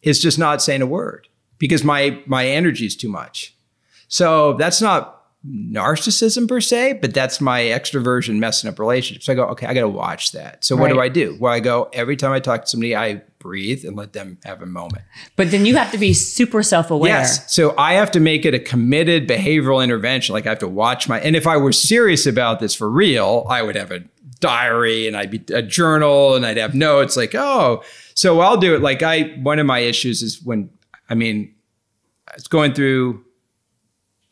is 0.01 0.21
just 0.21 0.39
not 0.39 0.63
saying 0.63 0.81
a 0.81 0.87
word 0.87 1.29
because 1.59 1.85
my 1.85 2.23
my 2.27 2.47
energy 2.47 2.87
is 2.87 2.97
too 2.97 3.09
much. 3.09 3.57
So 4.09 4.55
that's 4.55 4.81
not 4.81 5.15
narcissism 5.47 6.49
per 6.49 6.61
se, 6.61 6.95
but 7.03 7.13
that's 7.13 7.41
my 7.41 7.61
extroversion 7.61 8.39
messing 8.39 8.71
up 8.71 8.79
relationships. 8.79 9.27
So 9.27 9.33
I 9.33 9.37
go, 9.37 9.45
okay, 9.49 9.67
I 9.67 9.75
got 9.75 9.83
to 9.83 9.89
watch 9.89 10.33
that. 10.33 10.65
So 10.65 10.75
what 10.75 10.89
do 10.89 11.01
I 11.01 11.09
do? 11.11 11.37
Well, 11.39 11.53
I 11.53 11.61
go 11.61 11.91
every 11.93 12.17
time 12.17 12.33
I 12.33 12.41
talk 12.41 12.63
to 12.63 12.67
somebody, 12.67 12.97
I 12.97 13.23
breathe 13.41 13.85
and 13.85 13.95
let 13.95 14.15
them 14.15 14.39
have 14.45 14.63
a 14.63 14.67
moment. 14.67 15.03
But 15.37 15.51
then 15.51 15.67
you 15.67 15.77
have 15.77 15.93
to 15.93 15.99
be 15.99 16.15
super 16.15 16.63
self 16.63 16.91
aware. 16.91 17.11
Yes. 17.11 17.53
So 17.53 17.75
I 17.77 17.93
have 17.95 18.11
to 18.13 18.21
make 18.21 18.47
it 18.47 18.55
a 18.55 18.59
committed 18.59 19.29
behavioral 19.29 19.85
intervention. 19.85 20.33
Like 20.33 20.47
I 20.47 20.51
have 20.51 20.61
to 20.61 20.69
watch 20.69 21.09
my, 21.09 21.21
and 21.21 21.37
if 21.37 21.47
I 21.47 21.59
were 21.59 21.73
serious 21.73 22.27
about 22.27 22.61
this 22.61 22.75
for 22.75 22.91
real, 22.91 23.47
I 23.51 23.61
would 23.61 23.77
have 23.77 23.91
a 23.91 24.03
diary 24.41 25.07
and 25.07 25.15
I'd 25.17 25.31
be 25.31 25.43
a 25.55 25.63
journal 25.63 26.35
and 26.35 26.47
I'd 26.47 26.57
have 26.57 26.75
notes 26.75 27.19
like, 27.19 27.35
oh, 27.35 27.83
so 28.15 28.41
I'll 28.41 28.57
do 28.57 28.75
it. 28.75 28.81
Like 28.81 29.03
I, 29.03 29.35
one 29.43 29.59
of 29.59 29.67
my 29.67 29.81
issues 29.81 30.23
is 30.23 30.43
when, 30.43 30.71
I 31.09 31.15
mean, 31.15 31.55
I 32.29 32.33
was 32.37 32.47
going 32.49 32.73
through 32.75 33.25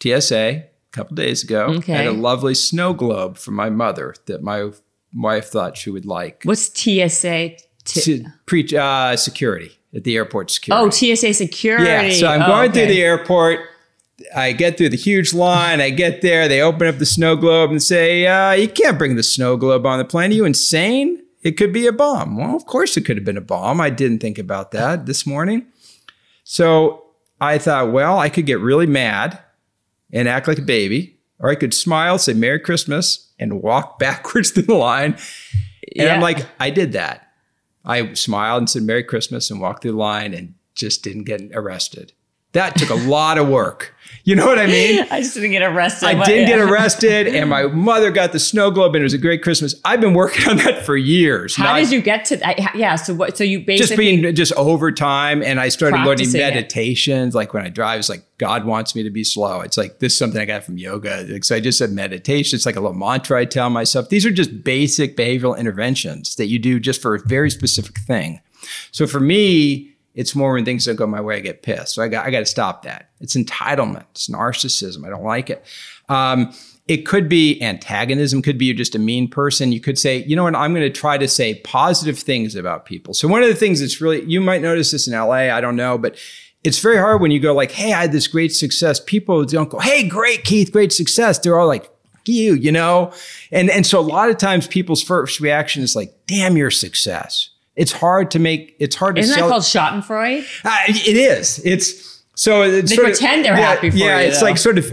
TSA 0.03 0.37
a 0.37 0.65
couple 0.93 1.15
days 1.15 1.43
ago. 1.45 1.67
Okay. 1.79 1.95
I 1.95 1.99
had 1.99 2.07
a 2.07 2.13
lovely 2.13 2.55
snow 2.55 2.93
globe 2.93 3.37
from 3.37 3.55
my 3.55 3.71
mother 3.71 4.15
that 4.27 4.43
my 4.43 4.71
wife 5.15 5.47
thought 5.49 5.77
she 5.77 5.91
would 5.91 6.07
like. 6.07 6.43
What's 6.45 6.67
TSA? 6.73 7.57
T- 7.85 8.25
pre 8.47 8.67
uh, 8.77 9.17
security 9.17 9.73
at 9.95 10.05
the 10.05 10.17
airport 10.17 10.51
security. 10.51 10.87
oh, 10.87 10.91
TSA 11.15 11.35
security. 11.35 11.85
Yeah, 11.85 12.11
so 12.13 12.29
I'm 12.29 12.43
Oh, 12.43 12.47
going 12.47 12.73
through 12.73 12.87
the 12.87 13.03
airport. 13.03 13.61
I 14.37 14.53
get 14.53 14.79
through 14.79 14.91
the 14.91 14.97
huge 14.97 15.35
line. 15.35 15.81
I 15.81 15.91
get 15.91 16.23
there. 16.23 16.47
They 16.47 16.61
open 16.61 16.87
up 16.87 16.99
the 16.99 17.07
snow 17.07 17.35
globe 17.35 17.71
and 17.73 17.83
say, 17.83 18.25
uh, 18.27 18.53
"You 18.53 18.69
can't 18.69 18.97
bring 18.99 19.17
the 19.17 19.23
snow 19.25 19.57
globe 19.57 19.85
on 19.85 19.99
the 19.99 20.05
plane. 20.05 20.31
Are 20.31 20.35
you 20.35 20.45
insane? 20.45 21.21
It 21.43 21.57
could 21.57 21.73
be 21.73 21.89
a 21.89 21.93
bomb." 21.93 22.37
Well, 22.37 22.55
of 22.55 22.65
course 22.67 22.97
it 22.97 23.01
could 23.05 23.17
have 23.17 23.25
been 23.25 23.37
a 23.37 23.41
bomb. 23.43 23.81
I 23.81 23.91
didn't 23.91 24.21
think 24.21 24.39
about 24.39 24.71
that 24.71 25.07
this 25.07 25.27
morning. 25.27 25.67
So 26.53 27.05
I 27.41 27.57
thought, 27.57 27.93
well, 27.93 28.19
I 28.19 28.29
could 28.29 28.45
get 28.45 28.61
really 28.61 28.85
mad 28.85 29.39
and 30.13 30.29
act 30.29 30.47
like 30.47 30.59
a 30.59 30.63
baby, 30.63 31.19
or 31.39 31.49
I 31.49 31.55
could 31.55 31.73
smile, 31.73 32.19
say 32.19 32.35
"Merry 32.35 32.61
Christmas," 32.61 33.33
and 33.39 33.63
walk 33.63 33.99
backwards 33.99 34.51
through 34.51 34.65
the 34.65 34.75
line. 34.75 35.17
And 35.99 36.11
I'm 36.11 36.21
like, 36.21 36.47
I 36.61 36.69
did 36.69 36.93
that. 36.93 37.33
I 37.87 38.13
smiled 38.13 38.59
and 38.59 38.69
said 38.69 38.83
Merry 38.83 39.03
Christmas 39.03 39.51
and 39.51 39.63
walked 39.63 39.81
through 39.81 39.93
the 39.93 39.97
line 39.97 40.35
and 40.35 40.53
just 40.75 41.03
didn't 41.03 41.25
get 41.25 41.41
arrested. 41.55 42.13
That 42.53 42.77
took 42.77 42.91
a 42.91 42.95
lot 42.95 43.39
of 43.39 43.49
work. 43.49 43.95
You 44.25 44.37
know 44.37 44.47
what 44.47 44.59
I 44.59 44.67
mean? 44.67 45.05
I 45.11 45.21
just 45.21 45.35
didn't 45.35 45.51
get 45.51 45.63
arrested. 45.63 46.07
I 46.07 46.25
didn't 46.25 46.47
get 46.47 46.59
arrested, 46.71 47.27
and 47.27 47.51
my 47.51 47.65
mother 47.67 48.11
got 48.11 48.33
the 48.33 48.39
snow 48.39 48.71
globe, 48.71 48.95
and 48.95 49.03
it 49.03 49.05
was 49.05 49.15
a 49.15 49.19
great 49.19 49.43
Christmas. 49.43 49.75
I've 49.85 50.01
been 50.01 50.15
working 50.15 50.49
on 50.49 50.59
that 50.59 50.85
for 50.85 50.97
years. 50.97 51.57
How 51.57 51.77
did 51.77 51.91
you 51.91 52.01
get 52.01 52.25
to 52.27 52.37
that? 52.37 52.77
Yeah. 52.77 52.95
So 52.97 53.15
what? 53.15 53.37
So 53.37 53.43
you 53.43 53.61
basically 53.61 53.87
just 53.87 53.97
being 53.97 54.35
just 54.35 54.53
over 54.53 54.93
time, 54.93 55.43
and 55.43 55.59
I 55.59 55.71
started 55.71 55.97
learning 55.97 56.07
Practicing 56.07 56.41
it. 56.41 56.55
meditations. 56.55 57.35
Like 57.35 57.53
when 57.53 57.65
I 57.65 57.69
drive, 57.69 57.99
it's 57.99 58.09
like 58.09 58.25
God 58.39 58.65
wants 58.65 58.95
me 58.95 59.03
to 59.03 59.11
be 59.11 59.25
slow. 59.25 59.61
It's 59.61 59.77
like 59.77 59.99
this 59.99 60.13
is 60.13 60.19
something 60.19 60.41
I 60.41 60.45
got 60.45 60.63
from 60.63 60.79
yoga. 60.79 61.27
Like, 61.29 61.45
so 61.45 61.57
I 61.57 61.61
just 61.61 61.79
said 61.79 61.91
meditation. 61.91 62.57
It's 62.57 62.67
like 62.67 62.77
a 62.77 62.81
little 62.81 62.97
mantra 62.97 63.41
I 63.41 63.45
tell 63.45 63.71
myself. 63.71 64.09
These 64.09 64.25
are 64.25 64.31
just 64.31 64.63
basic 64.63 65.17
behavioral 65.17 65.59
interventions 65.59 66.37
that 66.37 66.47
you 66.47 66.61
do 66.61 66.79
just 66.79 67.03
for 67.03 67.17
a 67.17 67.21
very 67.27 67.51
specific 67.51 67.99
thing. 67.99 68.41
So 68.93 69.09
for 69.09 69.19
me, 69.19 69.92
it's 70.15 70.35
more 70.35 70.53
when 70.53 70.65
things 70.65 70.85
don't 70.85 70.97
go 70.97 71.07
my 71.07 71.21
way, 71.21 71.37
I 71.37 71.41
get 71.41 71.63
pissed. 71.63 71.95
So 71.95 72.03
I 72.03 72.09
got 72.09 72.27
I 72.27 72.31
got 72.31 72.41
to 72.41 72.47
stop 72.47 72.83
that. 72.83 73.11
It's 73.21 73.35
entitlement. 73.35 74.05
It's 74.11 74.29
narcissism. 74.29 75.07
I 75.07 75.11
don't 75.11 75.25
like 75.25 75.51
it. 75.51 75.65
Um, 76.09 76.53
it 76.89 77.07
could 77.07 77.29
be 77.29 77.63
antagonism. 77.63 78.43
Could 78.43 78.59
be 78.59 78.67
you're 78.67 78.75
just 78.75 78.95
a 78.95 78.99
mean 78.99 79.29
person. 79.29 79.73
You 79.73 79.81
could 79.81 79.99
say, 79.99 80.25
you 80.25 80.35
know 80.35 80.43
what? 80.43 80.57
I'm 80.57 80.75
going 80.75 80.85
to 80.85 80.91
try 80.91 81.17
to 81.17 81.29
say 81.29 81.55
positive 81.65 82.19
things 82.19 82.57
about 82.57 82.85
people. 82.85 83.15
So 83.15 83.29
one 83.29 83.43
of 83.43 83.49
the 83.49 83.55
things 83.55 83.81
that's 83.81 84.01
really 84.01 84.23
you 84.25 84.41
might 84.41 84.63
notice 84.63 84.91
this 84.91 85.07
in 85.07 85.15
LA. 85.15 85.55
I 85.55 85.61
don't 85.61 85.77
know, 85.77 85.97
but 85.97 86.19
it's 86.65 86.79
very 86.79 86.99
hard 86.99 87.21
when 87.21 87.31
you 87.31 87.41
go 87.41 87.55
like, 87.55 87.71
"Hey, 87.71 87.93
I 87.93 88.03
had 88.03 88.13
this 88.13 88.27
great 88.27 88.53
success." 88.53 89.01
People 89.01 89.45
don't 89.45 89.71
go, 89.71 89.79
"Hey, 89.79 90.07
great, 90.07 90.45
Keith, 90.45 90.73
great 90.73 90.93
success." 90.93 91.39
They're 91.39 91.59
all 91.59 91.67
like, 91.67 91.89
"You," 92.27 92.55
you 92.55 92.73
know, 92.73 93.13
and 93.51 93.71
and 93.71 93.87
so 93.87 93.99
a 93.99 94.03
lot 94.03 94.29
of 94.29 94.37
times 94.39 94.67
people's 94.67 95.03
first 95.03 95.41
reaction 95.41 95.83
is 95.83 95.97
like, 95.97 96.13
"Damn 96.27 96.57
your 96.57 96.71
success." 96.71 97.52
It's 97.77 97.93
hard 97.93 98.31
to 98.33 98.39
make. 98.39 98.77
It's 98.79 98.97
hard 98.97 99.17
to 99.17 99.21
Isn't 99.23 99.33
that 99.35 99.39
sell. 99.41 99.49
called 99.49 99.63
Schadenfreude? 99.63 100.45
Uh, 100.65 100.77
it 100.89 101.17
is. 101.17 101.61
It's 101.65 102.23
so 102.35 102.63
it's 102.63 102.91
They 102.91 102.97
sort 102.97 103.09
of- 103.09 103.13
pretend 103.15 103.45
they're 103.45 103.57
yeah, 103.57 103.75
happy 103.75 103.91
for 103.91 103.97
yeah, 103.97 104.21
you, 104.21 104.29
it's 104.29 104.41
though. 104.41 104.47
like 104.47 104.59
sort 104.59 104.79
of 104.79 104.93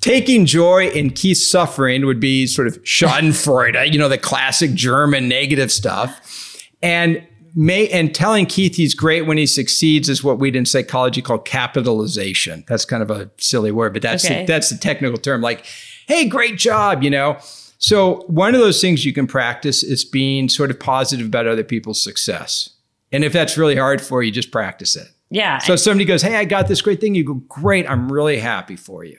taking 0.00 0.44
joy 0.46 0.88
in 0.88 1.10
Keith's 1.10 1.48
suffering 1.50 2.04
would 2.06 2.20
be 2.20 2.46
sort 2.46 2.66
of 2.66 2.82
Schadenfreude, 2.82 3.92
you 3.92 3.98
know, 3.98 4.08
the 4.08 4.18
classic 4.18 4.72
German 4.74 5.28
negative 5.28 5.70
stuff, 5.72 6.60
and 6.82 7.26
may 7.54 7.88
and 7.88 8.14
telling 8.14 8.46
Keith 8.46 8.76
he's 8.76 8.94
great 8.94 9.22
when 9.26 9.36
he 9.38 9.46
succeeds 9.46 10.08
is 10.08 10.22
what 10.22 10.38
we 10.38 10.54
in 10.54 10.66
psychology 10.66 11.22
call 11.22 11.38
capitalization. 11.38 12.64
That's 12.68 12.84
kind 12.84 13.02
of 13.02 13.10
a 13.10 13.30
silly 13.38 13.72
word, 13.72 13.92
but 13.94 14.02
that's 14.02 14.24
Okay. 14.24 14.40
the, 14.44 14.52
that's 14.52 14.68
the 14.70 14.76
technical 14.78 15.18
term. 15.18 15.40
Like, 15.40 15.64
hey, 16.06 16.26
great 16.28 16.56
job, 16.58 17.02
you 17.02 17.10
know. 17.10 17.38
So 17.78 18.24
one 18.26 18.54
of 18.54 18.60
those 18.60 18.80
things 18.80 19.04
you 19.04 19.12
can 19.12 19.26
practice 19.26 19.82
is 19.82 20.04
being 20.04 20.48
sort 20.48 20.70
of 20.70 20.80
positive 20.80 21.26
about 21.26 21.46
other 21.46 21.62
people's 21.64 22.02
success. 22.02 22.70
And 23.12 23.24
if 23.24 23.32
that's 23.32 23.56
really 23.56 23.76
hard 23.76 24.00
for 24.00 24.22
you, 24.22 24.30
just 24.32 24.50
practice 24.50 24.96
it. 24.96 25.08
Yeah. 25.30 25.58
So 25.58 25.74
if 25.74 25.80
somebody 25.80 26.04
goes, 26.04 26.22
Hey, 26.22 26.36
I 26.36 26.44
got 26.44 26.68
this 26.68 26.82
great 26.82 27.00
thing, 27.00 27.14
you 27.14 27.24
go, 27.24 27.34
Great, 27.34 27.88
I'm 27.88 28.10
really 28.10 28.38
happy 28.38 28.76
for 28.76 29.04
you. 29.04 29.18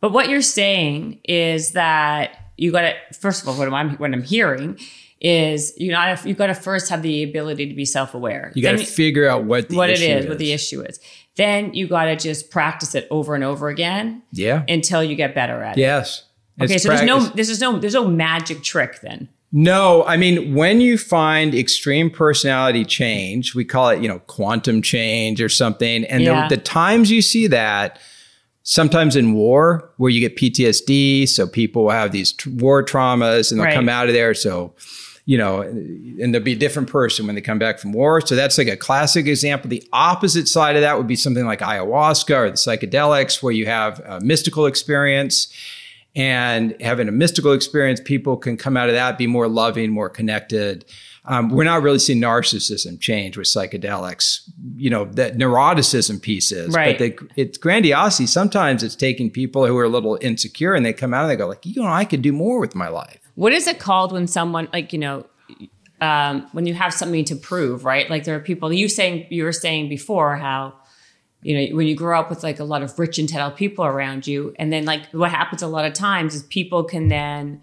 But 0.00 0.12
what 0.12 0.28
you're 0.28 0.42
saying 0.42 1.20
is 1.24 1.72
that 1.72 2.52
you 2.56 2.72
got 2.72 2.82
to 2.82 2.94
first 3.18 3.42
of 3.42 3.48
all, 3.48 3.56
what 3.56 3.72
I'm 3.72 3.96
what 3.96 4.12
I'm 4.12 4.22
hearing 4.22 4.78
is 5.20 5.72
you 5.76 5.90
know 5.90 6.14
you 6.24 6.34
got 6.34 6.46
to 6.46 6.54
first 6.54 6.88
have 6.90 7.02
the 7.02 7.24
ability 7.24 7.68
to 7.68 7.74
be 7.74 7.84
self 7.84 8.14
aware. 8.14 8.52
You 8.54 8.62
got 8.62 8.78
to 8.78 8.84
figure 8.84 9.28
out 9.28 9.44
what 9.44 9.68
the 9.68 9.76
what 9.76 9.90
it 9.90 9.94
issue 10.00 10.12
is, 10.12 10.26
what 10.26 10.38
the 10.38 10.52
issue 10.52 10.82
is. 10.82 11.00
Then 11.36 11.74
you 11.74 11.88
got 11.88 12.04
to 12.06 12.16
just 12.16 12.50
practice 12.50 12.94
it 12.94 13.06
over 13.10 13.34
and 13.34 13.42
over 13.44 13.68
again 13.68 14.22
Yeah. 14.32 14.64
until 14.68 15.02
you 15.04 15.14
get 15.16 15.34
better 15.34 15.62
at 15.62 15.76
it. 15.76 15.80
yes. 15.80 16.24
Okay, 16.60 16.74
It's 16.74 16.82
so 16.82 16.88
there's 16.90 17.02
no 17.02 17.18
practice. 17.18 17.36
this 17.36 17.48
is 17.50 17.60
no 17.60 17.78
there's 17.78 17.94
no 17.94 18.08
magic 18.08 18.62
trick 18.62 19.00
then. 19.00 19.28
No, 19.50 20.04
I 20.04 20.16
mean, 20.18 20.54
when 20.54 20.80
you 20.82 20.98
find 20.98 21.54
extreme 21.54 22.10
personality 22.10 22.84
change, 22.84 23.54
we 23.54 23.64
call 23.64 23.88
it, 23.90 24.02
you 24.02 24.08
know, 24.08 24.18
quantum 24.26 24.82
change 24.82 25.40
or 25.40 25.48
something. 25.48 26.04
And 26.04 26.22
Yeah. 26.22 26.48
the, 26.48 26.56
the 26.56 26.62
times 26.62 27.10
you 27.10 27.22
see 27.22 27.46
that, 27.46 27.98
sometimes 28.62 29.16
in 29.16 29.32
war, 29.32 29.88
where 29.96 30.10
you 30.10 30.20
get 30.20 30.36
PTSD, 30.36 31.26
so 31.26 31.46
people 31.46 31.88
have 31.88 32.12
these 32.12 32.32
tr- 32.32 32.50
war 32.50 32.84
traumas 32.84 33.50
and 33.50 33.58
they'll 33.58 33.64
Right. 33.66 33.74
come 33.74 33.88
out 33.88 34.08
of 34.08 34.12
there. 34.12 34.34
So, 34.34 34.74
you 35.24 35.38
know, 35.38 35.62
and 35.62 36.34
they'll 36.34 36.42
be 36.42 36.52
a 36.52 36.56
different 36.56 36.88
person 36.90 37.26
when 37.26 37.34
they 37.34 37.40
come 37.40 37.58
back 37.58 37.78
from 37.78 37.92
war. 37.92 38.20
So 38.20 38.34
that's 38.36 38.58
like 38.58 38.68
a 38.68 38.76
classic 38.76 39.26
example. 39.26 39.70
The 39.70 39.82
opposite 39.94 40.46
side 40.48 40.76
of 40.76 40.82
that 40.82 40.98
would 40.98 41.06
be 41.06 41.16
something 41.16 41.46
like 41.46 41.60
ayahuasca 41.60 42.36
or 42.36 42.50
the 42.50 42.56
psychedelics, 42.56 43.42
where 43.42 43.52
you 43.52 43.64
have 43.64 44.00
a 44.00 44.20
mystical 44.20 44.66
experience 44.66 45.48
and 46.18 46.74
having 46.80 47.06
a 47.08 47.12
mystical 47.12 47.52
experience, 47.52 48.00
people 48.04 48.36
can 48.36 48.56
come 48.56 48.76
out 48.76 48.88
of 48.88 48.94
that, 48.96 49.16
be 49.16 49.28
more 49.28 49.46
loving, 49.46 49.92
more 49.92 50.10
connected. 50.10 50.84
Um, 51.24 51.48
we're 51.50 51.62
not 51.62 51.82
really 51.82 52.00
seeing 52.00 52.20
narcissism 52.20 52.98
change 53.00 53.36
with 53.36 53.46
psychedelics. 53.46 54.40
You 54.76 54.90
know, 54.90 55.04
that 55.04 55.36
neuroticism 55.36 56.20
piece 56.20 56.50
is, 56.50 56.74
Right. 56.74 56.98
but 56.98 57.18
the, 57.18 57.28
it's 57.36 57.56
grandiosity. 57.56 58.26
Sometimes 58.26 58.82
it's 58.82 58.96
taking 58.96 59.30
people 59.30 59.64
who 59.64 59.76
are 59.78 59.84
a 59.84 59.88
little 59.88 60.18
insecure 60.20 60.74
and 60.74 60.84
they 60.84 60.92
come 60.92 61.14
out 61.14 61.22
and 61.22 61.30
they 61.30 61.36
go 61.36 61.46
like, 61.46 61.64
you 61.64 61.80
know, 61.80 61.88
I 61.88 62.04
could 62.04 62.22
do 62.22 62.32
more 62.32 62.58
with 62.58 62.74
my 62.74 62.88
life. 62.88 63.20
What 63.36 63.52
is 63.52 63.68
it 63.68 63.78
called 63.78 64.10
when 64.10 64.26
someone 64.26 64.68
like 64.72 64.92
you 64.92 64.98
know 64.98 65.24
um, 66.00 66.48
when 66.50 66.66
you 66.66 66.74
have 66.74 66.92
something 66.92 67.24
to 67.26 67.36
prove, 67.36 67.84
right? 67.84 68.10
Like 68.10 68.24
there 68.24 68.34
are 68.34 68.40
people 68.40 68.72
you 68.72 68.88
saying 68.88 69.26
you 69.30 69.44
were 69.44 69.52
saying 69.52 69.88
before 69.88 70.36
how 70.36 70.74
you 71.42 71.56
know 71.56 71.76
when 71.76 71.86
you 71.86 71.94
grow 71.94 72.18
up 72.18 72.30
with 72.30 72.42
like 72.42 72.58
a 72.58 72.64
lot 72.64 72.82
of 72.82 72.98
rich 72.98 73.18
and 73.18 73.28
entitled 73.28 73.56
people 73.56 73.84
around 73.84 74.26
you, 74.26 74.54
and 74.58 74.72
then 74.72 74.84
like 74.84 75.06
what 75.12 75.30
happens 75.30 75.62
a 75.62 75.66
lot 75.66 75.84
of 75.84 75.92
times 75.92 76.34
is 76.34 76.42
people 76.44 76.84
can 76.84 77.08
then 77.08 77.62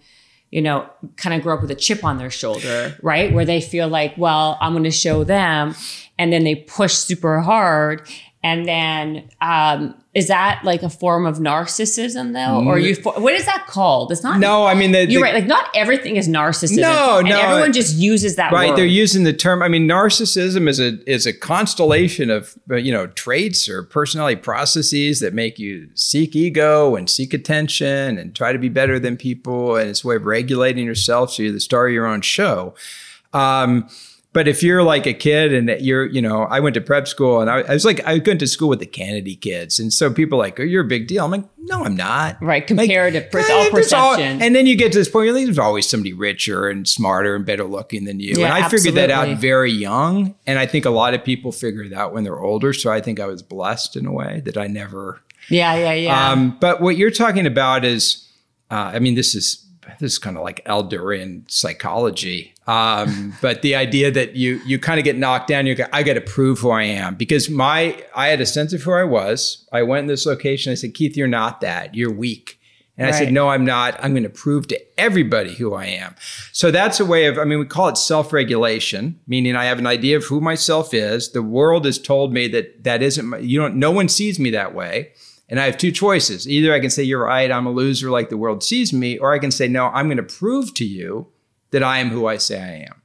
you 0.52 0.62
know 0.62 0.90
kind 1.18 1.36
of 1.36 1.42
grow 1.42 1.56
up 1.56 1.62
with 1.62 1.72
a 1.72 1.76
chip 1.76 2.04
on 2.04 2.18
their 2.18 2.30
shoulder, 2.30 2.96
right? 3.02 3.34
Where 3.34 3.46
they 3.46 3.62
feel 3.62 3.88
like, 3.88 4.18
well, 4.18 4.58
I'm 4.62 4.74
going 4.74 4.84
to 4.84 4.92
show 4.92 5.24
them, 5.24 5.76
and 6.18 6.32
then 6.32 6.44
they 6.44 6.56
push 6.56 6.94
super 6.94 7.42
hard. 7.42 8.08
And 8.44 8.68
then, 8.68 9.28
um, 9.42 9.96
is 10.16 10.30
that 10.30 10.62
like 10.64 10.82
a 10.82 10.90
form 10.90 11.26
of 11.26 11.40
narcissism, 11.40 12.32
though, 12.34 12.66
or 12.66 12.80
you? 12.80 12.96
What 13.04 13.34
is 13.34 13.46
that 13.46 13.66
called? 13.68 14.14
It's 14.14 14.24
not. 14.24 14.40
No, 14.40 14.66
I 14.66 14.74
mean, 14.74 14.94
the, 14.94 15.06
You're 15.06 15.20
the- 15.20 15.24
right. 15.24 15.34
Like 15.36 15.46
not 15.46 15.70
everything 15.76 16.16
is 16.16 16.30
narcissism. 16.30 16.80
No, 16.80 17.20
and 17.20 17.28
no. 17.28 17.38
Everyone 17.38 17.74
just 17.74 17.98
uses 17.98 18.38
that 18.38 18.54
Right, 18.54 18.70
word. 18.70 18.78
they're 18.78 18.86
using 18.86 19.26
the 19.26 19.34
term. 19.34 19.62
I 19.62 19.68
mean, 19.68 19.88
narcissism 19.90 20.70
is 20.70 20.80
a 20.80 20.98
is 21.12 21.26
a 21.26 21.34
constellation 21.34 22.30
of 22.30 22.56
uh, 22.72 22.78
you 22.78 22.94
know 22.94 23.08
traits 23.08 23.68
or 23.68 23.84
personality 23.84 24.38
processes 24.42 25.20
that 25.20 25.34
make 25.34 25.60
you 25.60 25.90
seek 25.96 26.34
ego 26.36 26.96
and 26.96 27.10
seek 27.10 27.34
attention 27.34 28.18
and 28.18 28.34
try 28.34 28.54
to 28.54 28.58
be 28.58 28.70
better 28.70 28.98
than 29.00 29.18
people, 29.18 29.76
and 29.76 29.90
it's 29.90 30.06
a 30.06 30.08
way 30.08 30.16
of 30.16 30.26
regulating 30.26 30.86
yourself 30.86 31.34
so 31.34 31.44
you're 31.44 31.52
the 31.52 31.60
star 31.60 31.88
of 31.88 31.94
your 31.94 32.06
own 32.08 32.22
show. 32.22 32.74
Um, 33.34 33.90
But 34.36 34.50
if 34.50 34.62
you're 34.62 34.84
like 34.84 35.08
a 35.08 35.14
kid 35.14 35.54
and 35.54 35.70
you're, 35.80 36.08
you 36.08 36.22
know, 36.22 36.42
I 36.44 36.60
went 36.60 36.74
to 36.74 36.82
prep 36.82 37.08
school 37.08 37.40
and 37.40 37.50
I, 37.50 37.62
I 37.62 37.72
was 37.74 37.86
like, 37.86 38.04
I 38.04 38.18
went 38.18 38.42
to 38.42 38.48
school 38.48 38.68
with 38.68 38.80
the 38.80 38.86
Kennedy 38.86 39.38
kids. 39.38 39.80
And 39.80 39.94
so 39.94 40.12
people 40.12 40.38
are 40.38 40.44
like, 40.44 40.60
oh, 40.60 40.64
you're 40.64 40.84
a 40.84 40.88
big 40.88 41.08
deal. 41.08 41.24
I'm 41.24 41.32
like, 41.32 41.46
no, 41.58 41.86
I'm 41.86 41.96
not. 41.96 42.44
Right. 42.44 42.68
Comparative, 42.68 43.24
like, 43.24 43.32
per- 43.32 43.54
all 43.54 43.70
perception. 43.70 44.36
All, 44.36 44.44
and 44.44 44.54
then 44.54 44.66
you 44.66 44.76
get 44.76 44.92
to 44.92 44.98
this 44.98 45.08
point, 45.08 45.32
where 45.32 45.46
there's 45.46 45.58
always 45.58 45.88
somebody 45.88 46.12
richer 46.12 46.68
and 46.68 46.86
smarter 46.86 47.34
and 47.34 47.46
better 47.46 47.64
looking 47.64 48.04
than 48.04 48.20
you. 48.20 48.34
Yeah, 48.36 48.48
and 48.48 48.54
I 48.54 48.60
absolutely. 48.60 48.92
figured 48.92 49.10
that 49.10 49.12
out 49.12 49.38
very 49.38 49.72
young. 49.72 50.36
And 50.46 50.60
I 50.60 50.66
think 50.66 50.84
a 50.84 50.90
lot 50.90 51.14
of 51.14 51.24
people 51.24 51.54
figure 51.54 51.84
it 51.84 51.94
out 51.94 52.14
when 52.14 52.26
they're 52.26 52.38
older. 52.38 52.74
So 52.74 52.92
I 52.92 53.00
think 53.00 53.22
I 53.22 53.28
was 53.28 53.42
blessed 53.42 53.96
in 53.96 54.06
a 54.06 54.12
way 54.12 54.42
that 54.44 54.58
I 54.58 54.68
never. 54.68 55.22
Yeah, 55.48 55.76
yeah, 55.76 55.94
yeah. 55.94 56.32
Um, 56.32 56.58
but 56.60 56.82
what 56.82 56.98
you're 56.98 57.10
talking 57.10 57.46
about 57.46 57.86
is, 57.86 58.30
uh, 58.70 58.92
I 58.94 59.00
mean, 59.00 59.16
this 59.16 59.34
is 59.34 59.65
this 60.00 60.14
is 60.14 60.18
kind 60.18 60.38
of 60.38 60.44
like 60.44 60.64
Adlerian 60.66 61.50
psychology. 61.50 62.54
Um, 62.68 63.34
but 63.42 63.62
the 63.62 63.76
idea 63.76 64.12
that 64.12 64.36
you 64.36 64.62
you 64.66 64.80
kind 64.80 65.00
of 65.00 65.04
get 65.04 65.18
knocked 65.18 65.48
down, 65.48 65.66
you 65.66 65.76
go, 65.76 65.86
I 65.94 66.04
got 66.04 66.16
to 66.16 66.22
prove 66.22 66.60
who 66.60 66.72
I 66.72 66.84
am 66.84 67.16
because 67.16 67.50
my 67.50 68.04
I 68.16 68.28
had 68.28 68.42
a 68.42 68.46
sense 68.46 68.74
of 68.74 68.82
who 68.82 68.94
I 68.94 69.04
was. 69.04 69.68
I 69.72 69.84
went 69.84 70.02
in 70.02 70.08
this 70.08 70.26
location. 70.26 70.72
I 70.72 70.76
said, 70.76 70.94
Keith, 70.94 71.16
you're 71.16 71.28
not 71.28 71.62
that. 71.62 71.96
You're 71.96 72.14
weak. 72.14 72.60
And 72.98 73.08
right. 73.08 73.14
I 73.14 73.20
said, 73.20 73.34
no, 73.34 73.50
I'm 73.50 73.66
not. 73.66 74.02
I'm 74.02 74.14
going 74.14 74.24
to 74.24 74.30
prove 74.30 74.68
to 74.68 75.00
everybody 75.00 75.54
who 75.54 75.74
I 75.74 75.86
am. 75.86 76.16
So 76.54 76.72
that's 76.72 77.00
a 77.00 77.06
way 77.06 77.26
of, 77.26 77.38
I 77.38 77.44
mean, 77.44 77.60
we 77.60 77.66
call 77.66 77.90
it 77.90 77.98
self 77.98 78.32
regulation, 78.32 79.20
meaning 79.28 79.56
I 79.56 79.66
have 79.66 79.80
an 79.80 79.88
idea 79.88 80.16
of 80.16 80.24
who 80.26 80.40
myself 80.40 80.94
is. 80.94 81.32
The 81.32 81.44
world 81.44 81.86
has 81.86 82.00
told 82.00 82.32
me 82.32 82.48
that 82.50 82.84
that 82.86 83.02
isn't, 83.02 83.44
you 83.44 83.60
don't, 83.60 83.76
no 83.76 83.92
one 83.92 84.08
sees 84.08 84.40
me 84.40 84.50
that 84.52 84.74
way. 84.74 85.12
And 85.48 85.60
I 85.60 85.66
have 85.66 85.78
two 85.78 85.92
choices. 85.92 86.48
Either 86.48 86.74
I 86.74 86.80
can 86.80 86.90
say, 86.90 87.04
You're 87.04 87.24
right, 87.24 87.52
I'm 87.52 87.68
a 87.68 87.72
loser 87.72 88.10
like 88.10 88.30
the 88.30 88.38
world 88.38 88.64
sees 88.64 88.92
me, 88.92 89.18
or 89.18 89.34
I 89.34 89.40
can 89.40 89.52
say, 89.52 89.68
No, 89.68 89.88
I'm 89.88 90.08
going 90.08 90.18
to 90.18 90.24
prove 90.24 90.74
to 90.76 90.86
you 90.86 91.28
that 91.72 91.84
I 91.84 92.00
am 92.00 92.10
who 92.10 92.26
I 92.28 92.38
say 92.38 92.62
I 92.62 92.90
am. 92.90 93.02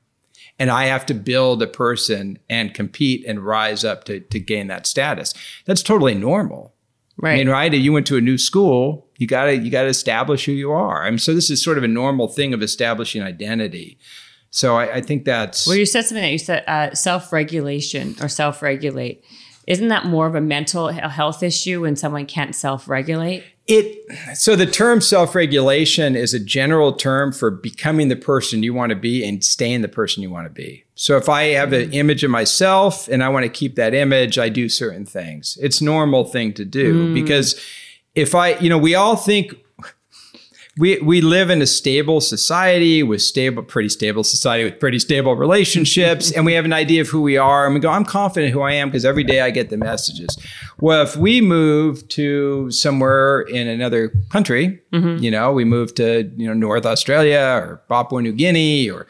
And 0.59 0.71
I 0.71 0.85
have 0.85 1.07
to 1.07 1.15
build 1.15 1.63
a 1.63 1.67
person 1.67 2.39
and 2.49 2.75
compete 2.75 3.25
and 3.27 3.41
rise 3.41 3.85
up 3.85 4.05
to, 4.05 4.21
to 4.21 4.39
gain 4.39 4.67
that 4.67 4.87
status. 4.87 5.33
That's 5.65 5.83
totally 5.83 6.15
normal. 6.15 6.75
Right. 7.17 7.35
I 7.35 7.37
mean, 7.37 7.49
right? 7.49 7.73
You 7.73 7.93
went 7.93 8.07
to 8.09 8.17
a 8.17 8.21
new 8.21 8.39
school, 8.39 9.07
you 9.19 9.27
gotta 9.27 9.57
you 9.57 9.71
gotta 9.71 9.89
establish 9.89 10.47
who 10.47 10.53
you 10.53 10.73
are. 10.73 11.05
I 11.05 11.11
mean, 11.11 11.19
so 11.19 11.35
this 11.35 11.51
is 11.51 11.63
sort 11.63 11.77
of 11.77 11.85
a 11.85 11.89
normal 11.89 12.29
thing 12.29 12.55
of 12.55 12.63
establishing 12.63 13.23
identity. 13.23 13.99
So 14.51 14.77
I, 14.77 14.97
I 14.97 15.01
think 15.03 15.25
that's 15.25 15.67
well. 15.67 15.77
You 15.77 15.87
said 15.87 16.07
something 16.07 16.23
that 16.23 16.33
you 16.33 16.39
said 16.39 16.65
uh, 16.67 16.95
self 16.95 17.33
regulation 17.33 18.17
or 18.21 18.29
self 18.29 18.63
regulate. 18.63 19.25
Isn't 19.67 19.89
that 19.89 20.07
more 20.07 20.27
of 20.27 20.35
a 20.35 20.41
mental 20.41 20.89
health 20.89 21.43
issue 21.43 21.83
when 21.83 21.97
someone 21.97 22.27
can't 22.27 22.55
self 22.55 22.89
regulate? 22.89 23.45
It 23.67 24.37
so 24.37 24.57
the 24.57 24.67
term 24.67 25.01
self-regulation 25.01 26.17
is 26.17 26.35
a 26.35 26.41
general 26.41 26.93
term 26.93 27.31
for 27.31 27.53
becoming 27.53 28.09
the 28.09 28.17
person 28.17 28.65
you 28.65 28.75
want 28.75 28.91
to 28.91 28.97
be 28.97 29.25
and 29.25 29.45
staying 29.45 29.83
the 29.83 29.89
person 29.89 30.23
you 30.25 30.31
want 30.31 30.47
to 30.47 30.53
be. 30.53 30.85
So 30.97 31.17
if 31.17 31.29
I 31.29 31.45
have 31.45 31.73
an 31.73 31.93
image 31.93 32.25
of 32.25 32.31
myself 32.31 33.07
and 33.07 33.23
I 33.23 33.29
want 33.29 33.45
to 33.45 33.49
keep 33.49 33.77
that 33.77 33.95
image, 33.95 34.39
I 34.39 34.49
do 34.49 34.69
certain 34.69 35.07
things. 35.07 35.57
It's 35.63 35.81
normal 35.81 36.25
thing 36.25 36.53
to 36.55 36.65
do 36.65 37.09
mm. 37.09 37.15
because 37.15 37.61
if 38.15 38.35
I, 38.35 38.59
you 38.59 38.69
know, 38.69 38.79
we 38.79 38.95
all 38.95 39.15
think 39.15 39.55
we 40.81 40.99
we 41.01 41.21
live 41.21 41.51
in 41.51 41.61
a 41.61 41.67
stable 41.67 42.23
society 42.23 43.03
with 43.03 43.21
stable, 43.21 43.63
pretty 43.63 43.91
stable 43.91 44.25
society 44.25 44.65
with 44.65 44.81
pretty 44.81 44.99
stable 44.99 45.37
relationships, 45.37 46.33
and 46.37 46.47
we 46.47 46.55
have 46.55 46.65
an 46.65 46.73
idea 46.73 47.03
of 47.03 47.09
who 47.09 47.21
we 47.21 47.37
are, 47.37 47.67
and 47.67 47.75
we 47.75 47.81
go, 47.81 47.91
I'm 47.91 48.05
confident 48.05 48.53
who 48.53 48.63
I 48.63 48.73
am 48.73 48.89
because 48.89 49.05
every 49.05 49.23
day 49.23 49.43
I 49.43 49.51
get 49.51 49.69
the 49.69 49.77
messages. 49.77 50.37
Well, 50.79 51.03
if 51.03 51.17
we 51.17 51.43
move 51.43 52.09
to 52.09 52.71
somewhere 52.71 53.43
in 53.43 53.69
another 53.69 54.09
country, 54.31 54.81
mm-hmm. 54.91 55.23
you 55.23 55.31
know, 55.31 55.53
we 55.53 55.67
move 55.67 55.95
to 55.97 56.33
you 56.37 56.47
know 56.47 56.55
North 56.55 56.87
Australia 56.87 57.61
or 57.63 57.83
Papua 57.89 58.23
New 58.23 58.33
Guinea 58.33 58.91
or 58.91 59.07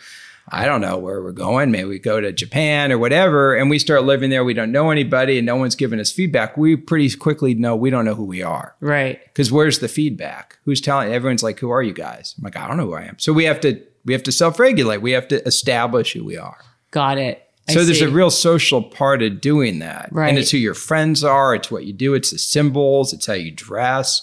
I 0.52 0.66
don't 0.66 0.80
know 0.80 0.98
where 0.98 1.22
we're 1.22 1.32
going. 1.32 1.70
Maybe 1.70 1.84
we 1.84 1.98
go 1.98 2.20
to 2.20 2.32
Japan 2.32 2.90
or 2.90 2.98
whatever, 2.98 3.54
and 3.54 3.70
we 3.70 3.78
start 3.78 4.02
living 4.04 4.30
there. 4.30 4.44
We 4.44 4.54
don't 4.54 4.72
know 4.72 4.90
anybody, 4.90 5.38
and 5.38 5.46
no 5.46 5.56
one's 5.56 5.76
giving 5.76 6.00
us 6.00 6.10
feedback. 6.10 6.56
We 6.56 6.76
pretty 6.76 7.14
quickly 7.16 7.54
know 7.54 7.76
we 7.76 7.90
don't 7.90 8.04
know 8.04 8.14
who 8.14 8.24
we 8.24 8.42
are. 8.42 8.74
Right. 8.80 9.22
Because 9.26 9.52
where's 9.52 9.78
the 9.78 9.88
feedback? 9.88 10.58
Who's 10.64 10.80
telling? 10.80 11.12
Everyone's 11.12 11.42
like, 11.42 11.60
"Who 11.60 11.70
are 11.70 11.82
you 11.82 11.92
guys?" 11.92 12.34
I'm 12.36 12.44
like, 12.44 12.56
"I 12.56 12.66
don't 12.66 12.76
know 12.76 12.86
who 12.86 12.94
I 12.94 13.02
am." 13.02 13.18
So 13.18 13.32
we 13.32 13.44
have 13.44 13.60
to 13.60 13.80
we 14.04 14.12
have 14.12 14.22
to 14.24 14.32
self 14.32 14.58
regulate. 14.58 14.98
We 14.98 15.12
have 15.12 15.28
to 15.28 15.44
establish 15.46 16.12
who 16.12 16.24
we 16.24 16.36
are. 16.36 16.58
Got 16.90 17.18
it. 17.18 17.46
I 17.68 17.72
so 17.72 17.84
there's 17.84 18.00
a 18.00 18.08
real 18.08 18.30
social 18.30 18.82
part 18.82 19.22
of 19.22 19.40
doing 19.40 19.78
that. 19.78 20.08
Right. 20.10 20.28
And 20.28 20.38
it's 20.38 20.50
who 20.50 20.58
your 20.58 20.74
friends 20.74 21.22
are. 21.22 21.54
It's 21.54 21.70
what 21.70 21.84
you 21.84 21.92
do. 21.92 22.14
It's 22.14 22.30
the 22.32 22.38
symbols. 22.38 23.12
It's 23.12 23.26
how 23.26 23.34
you 23.34 23.52
dress. 23.52 24.22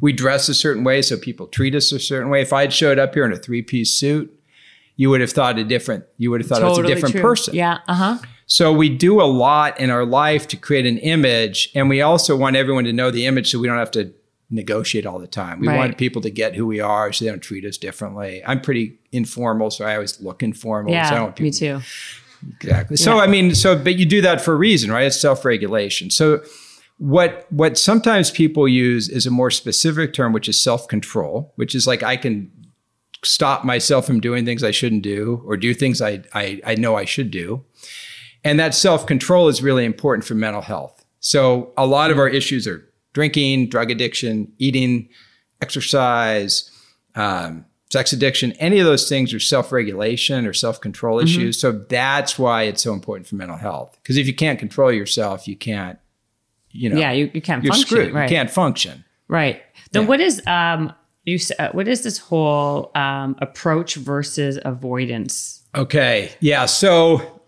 We 0.00 0.12
dress 0.12 0.48
a 0.48 0.54
certain 0.54 0.82
way, 0.82 1.02
so 1.02 1.18
people 1.18 1.46
treat 1.46 1.74
us 1.74 1.92
a 1.92 2.00
certain 2.00 2.30
way. 2.30 2.40
If 2.40 2.52
I 2.54 2.62
had 2.62 2.72
showed 2.72 2.98
up 2.98 3.14
here 3.14 3.26
in 3.26 3.32
a 3.32 3.36
three 3.36 3.62
piece 3.62 3.92
suit 3.92 4.34
you 5.00 5.08
would 5.08 5.22
have 5.22 5.32
thought 5.32 5.58
a 5.58 5.64
different 5.64 6.04
you 6.18 6.30
would 6.30 6.42
have 6.42 6.48
thought 6.48 6.60
totally 6.60 6.80
it's 6.82 6.90
a 6.90 6.94
different 6.94 7.12
true. 7.14 7.22
person. 7.22 7.54
Yeah 7.54 7.78
uh-huh. 7.88 8.18
So 8.44 8.70
we 8.70 8.90
do 8.90 9.22
a 9.22 9.24
lot 9.24 9.80
in 9.80 9.88
our 9.88 10.04
life 10.04 10.46
to 10.48 10.58
create 10.58 10.84
an 10.84 10.98
image 10.98 11.70
and 11.74 11.88
we 11.88 12.02
also 12.02 12.36
want 12.36 12.54
everyone 12.54 12.84
to 12.84 12.92
know 12.92 13.10
the 13.10 13.24
image 13.24 13.50
so 13.50 13.58
we 13.58 13.66
don't 13.66 13.78
have 13.78 13.90
to 13.92 14.12
negotiate 14.50 15.06
all 15.06 15.18
the 15.18 15.26
time. 15.26 15.60
We 15.60 15.68
right. 15.68 15.78
want 15.78 15.96
people 15.96 16.20
to 16.20 16.30
get 16.30 16.54
who 16.54 16.66
we 16.66 16.80
are 16.80 17.12
so 17.14 17.24
they 17.24 17.30
don't 17.30 17.40
treat 17.40 17.64
us 17.64 17.78
differently. 17.78 18.42
I'm 18.46 18.60
pretty 18.60 18.98
informal 19.10 19.70
so 19.70 19.86
i 19.86 19.94
always 19.94 20.20
look 20.20 20.42
informal 20.42 20.92
yeah 20.92 21.08
so 21.08 21.42
me 21.42 21.50
too. 21.50 21.80
Exactly. 22.56 22.96
So 22.98 23.16
yeah. 23.16 23.22
i 23.22 23.26
mean 23.26 23.54
so 23.54 23.78
but 23.78 23.94
you 23.96 24.04
do 24.04 24.20
that 24.20 24.42
for 24.42 24.52
a 24.52 24.56
reason 24.56 24.92
right? 24.92 25.06
It's 25.06 25.18
self-regulation. 25.18 26.10
So 26.10 26.42
what 26.98 27.46
what 27.48 27.78
sometimes 27.78 28.30
people 28.30 28.68
use 28.68 29.08
is 29.08 29.24
a 29.24 29.30
more 29.30 29.50
specific 29.50 30.12
term 30.12 30.34
which 30.34 30.46
is 30.46 30.62
self-control 30.62 31.54
which 31.56 31.74
is 31.74 31.86
like 31.86 32.02
i 32.02 32.14
can 32.14 32.52
stop 33.22 33.64
myself 33.64 34.06
from 34.06 34.20
doing 34.20 34.44
things 34.44 34.64
I 34.64 34.70
shouldn't 34.70 35.02
do 35.02 35.42
or 35.46 35.56
do 35.56 35.74
things 35.74 36.00
I, 36.00 36.22
I, 36.34 36.60
I 36.64 36.74
know 36.74 36.96
I 36.96 37.04
should 37.04 37.30
do. 37.30 37.64
And 38.44 38.58
that 38.58 38.74
self 38.74 39.06
control 39.06 39.48
is 39.48 39.62
really 39.62 39.84
important 39.84 40.24
for 40.24 40.34
mental 40.34 40.62
health. 40.62 41.04
So 41.20 41.72
a 41.76 41.86
lot 41.86 42.10
of 42.10 42.18
our 42.18 42.28
issues 42.28 42.66
are 42.66 42.88
drinking, 43.12 43.68
drug 43.68 43.90
addiction, 43.90 44.52
eating, 44.58 45.08
exercise, 45.60 46.70
um, 47.14 47.66
sex 47.90 48.12
addiction, 48.12 48.52
any 48.52 48.78
of 48.78 48.86
those 48.86 49.08
things 49.08 49.34
are 49.34 49.40
self 49.40 49.72
regulation 49.72 50.46
or 50.46 50.52
self 50.52 50.80
control 50.80 51.18
mm-hmm. 51.18 51.26
issues. 51.26 51.60
So 51.60 51.72
that's 51.72 52.38
why 52.38 52.62
it's 52.62 52.82
so 52.82 52.92
important 52.92 53.26
for 53.26 53.34
mental 53.34 53.56
health. 53.56 53.98
Because 54.02 54.16
if 54.16 54.26
you 54.26 54.34
can't 54.34 54.58
control 54.58 54.92
yourself, 54.92 55.46
you 55.46 55.56
can't, 55.56 55.98
you 56.70 56.88
know, 56.88 56.98
yeah, 56.98 57.12
you, 57.12 57.30
you 57.34 57.42
can't 57.42 57.62
you're 57.64 57.72
function. 57.72 57.86
Screwed. 57.88 58.14
Right. 58.14 58.30
You 58.30 58.36
can't 58.36 58.50
function. 58.50 59.04
Right. 59.28 59.62
Then 59.92 60.02
yeah. 60.02 60.08
what 60.08 60.20
is 60.20 60.42
um, 60.46 60.92
you 61.24 61.38
uh, 61.58 61.68
what 61.72 61.88
is 61.88 62.02
this 62.02 62.18
whole 62.18 62.90
um, 62.94 63.36
approach 63.40 63.96
versus 63.96 64.58
avoidance? 64.64 65.62
Okay, 65.74 66.32
yeah. 66.40 66.66
So 66.66 67.40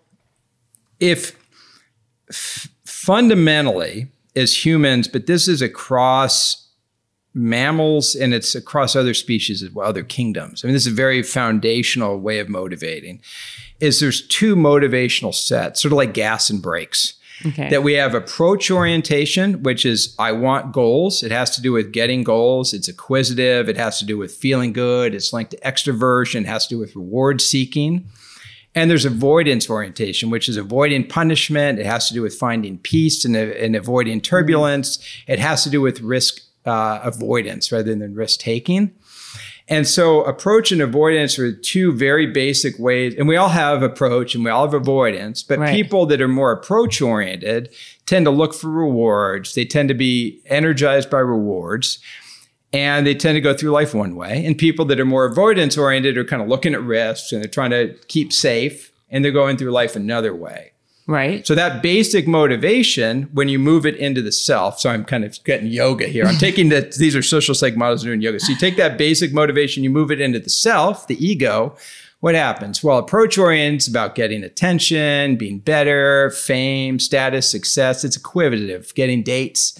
if 1.00 1.36
f- 2.30 2.68
fundamentally 2.84 4.08
as 4.36 4.64
humans, 4.64 5.08
but 5.08 5.26
this 5.26 5.48
is 5.48 5.62
across 5.62 6.68
mammals 7.34 8.14
and 8.14 8.34
it's 8.34 8.54
across 8.54 8.94
other 8.94 9.14
species 9.14 9.62
as 9.62 9.70
well, 9.70 9.88
other 9.88 10.04
kingdoms. 10.04 10.62
I 10.62 10.66
mean, 10.66 10.74
this 10.74 10.86
is 10.86 10.92
a 10.92 10.96
very 10.96 11.22
foundational 11.22 12.18
way 12.18 12.38
of 12.38 12.48
motivating. 12.48 13.20
Is 13.80 14.00
there's 14.00 14.26
two 14.28 14.54
motivational 14.54 15.34
sets, 15.34 15.82
sort 15.82 15.92
of 15.92 15.96
like 15.96 16.14
gas 16.14 16.50
and 16.50 16.62
brakes. 16.62 17.14
Okay. 17.44 17.70
That 17.70 17.82
we 17.82 17.94
have 17.94 18.14
approach 18.14 18.70
orientation, 18.70 19.62
which 19.62 19.84
is 19.84 20.14
I 20.18 20.32
want 20.32 20.72
goals. 20.72 21.22
It 21.22 21.32
has 21.32 21.50
to 21.56 21.62
do 21.62 21.72
with 21.72 21.92
getting 21.92 22.22
goals. 22.22 22.72
It's 22.72 22.88
acquisitive. 22.88 23.68
It 23.68 23.76
has 23.76 23.98
to 23.98 24.04
do 24.04 24.16
with 24.16 24.32
feeling 24.32 24.72
good. 24.72 25.14
It's 25.14 25.32
linked 25.32 25.52
to 25.52 25.58
extroversion. 25.58 26.42
It 26.42 26.46
has 26.46 26.66
to 26.66 26.74
do 26.74 26.78
with 26.78 26.94
reward 26.94 27.40
seeking. 27.40 28.06
And 28.74 28.90
there's 28.90 29.04
avoidance 29.04 29.68
orientation, 29.68 30.30
which 30.30 30.48
is 30.48 30.56
avoiding 30.56 31.06
punishment. 31.06 31.78
It 31.78 31.86
has 31.86 32.08
to 32.08 32.14
do 32.14 32.22
with 32.22 32.34
finding 32.34 32.78
peace 32.78 33.24
and, 33.24 33.36
and 33.36 33.76
avoiding 33.76 34.20
turbulence. 34.20 34.98
It 35.26 35.38
has 35.38 35.62
to 35.64 35.70
do 35.70 35.80
with 35.80 36.00
risk 36.00 36.40
uh, 36.64 37.00
avoidance 37.02 37.70
rather 37.70 37.94
than 37.94 38.14
risk 38.14 38.40
taking. 38.40 38.94
And 39.68 39.86
so 39.86 40.22
approach 40.24 40.72
and 40.72 40.82
avoidance 40.82 41.38
are 41.38 41.52
two 41.52 41.92
very 41.92 42.26
basic 42.26 42.78
ways. 42.78 43.14
And 43.16 43.28
we 43.28 43.36
all 43.36 43.48
have 43.48 43.82
approach 43.82 44.34
and 44.34 44.44
we 44.44 44.50
all 44.50 44.64
have 44.64 44.74
avoidance, 44.74 45.42
but 45.42 45.58
right. 45.58 45.74
people 45.74 46.06
that 46.06 46.20
are 46.20 46.28
more 46.28 46.52
approach 46.52 47.00
oriented 47.00 47.72
tend 48.06 48.26
to 48.26 48.30
look 48.30 48.54
for 48.54 48.68
rewards. 48.68 49.54
They 49.54 49.64
tend 49.64 49.88
to 49.88 49.94
be 49.94 50.42
energized 50.46 51.10
by 51.10 51.20
rewards 51.20 52.00
and 52.72 53.06
they 53.06 53.14
tend 53.14 53.36
to 53.36 53.40
go 53.40 53.54
through 53.54 53.70
life 53.70 53.94
one 53.94 54.16
way. 54.16 54.44
And 54.44 54.56
people 54.56 54.84
that 54.86 54.98
are 54.98 55.04
more 55.04 55.26
avoidance 55.26 55.76
oriented 55.76 56.16
are 56.16 56.24
kind 56.24 56.42
of 56.42 56.48
looking 56.48 56.74
at 56.74 56.82
risks 56.82 57.32
and 57.32 57.42
they're 57.42 57.50
trying 57.50 57.70
to 57.70 57.94
keep 58.08 58.32
safe 58.32 58.92
and 59.10 59.24
they're 59.24 59.32
going 59.32 59.56
through 59.56 59.70
life 59.70 59.94
another 59.94 60.34
way. 60.34 60.72
Right. 61.06 61.44
So 61.46 61.54
that 61.54 61.82
basic 61.82 62.28
motivation, 62.28 63.24
when 63.32 63.48
you 63.48 63.58
move 63.58 63.86
it 63.86 63.96
into 63.96 64.22
the 64.22 64.30
self, 64.30 64.78
so 64.78 64.90
I'm 64.90 65.04
kind 65.04 65.24
of 65.24 65.42
getting 65.44 65.66
yoga 65.66 66.06
here. 66.06 66.24
I'm 66.24 66.36
taking 66.36 66.68
that 66.68 66.92
these 66.98 67.16
are 67.16 67.22
social 67.22 67.54
psych 67.54 67.76
models 67.76 68.04
doing 68.04 68.20
yoga. 68.20 68.38
So 68.38 68.52
you 68.52 68.58
take 68.58 68.76
that 68.76 68.98
basic 68.98 69.32
motivation, 69.32 69.82
you 69.82 69.90
move 69.90 70.10
it 70.10 70.20
into 70.20 70.38
the 70.38 70.50
self, 70.50 71.08
the 71.08 71.24
ego. 71.24 71.76
What 72.20 72.36
happens? 72.36 72.84
Well, 72.84 72.98
approach 72.98 73.36
oriented 73.36 73.80
is 73.80 73.88
about 73.88 74.14
getting 74.14 74.44
attention, 74.44 75.34
being 75.34 75.58
better, 75.58 76.30
fame, 76.30 77.00
status, 77.00 77.50
success. 77.50 78.04
It's 78.04 78.16
equivalent, 78.16 78.94
getting 78.94 79.24
dates, 79.24 79.76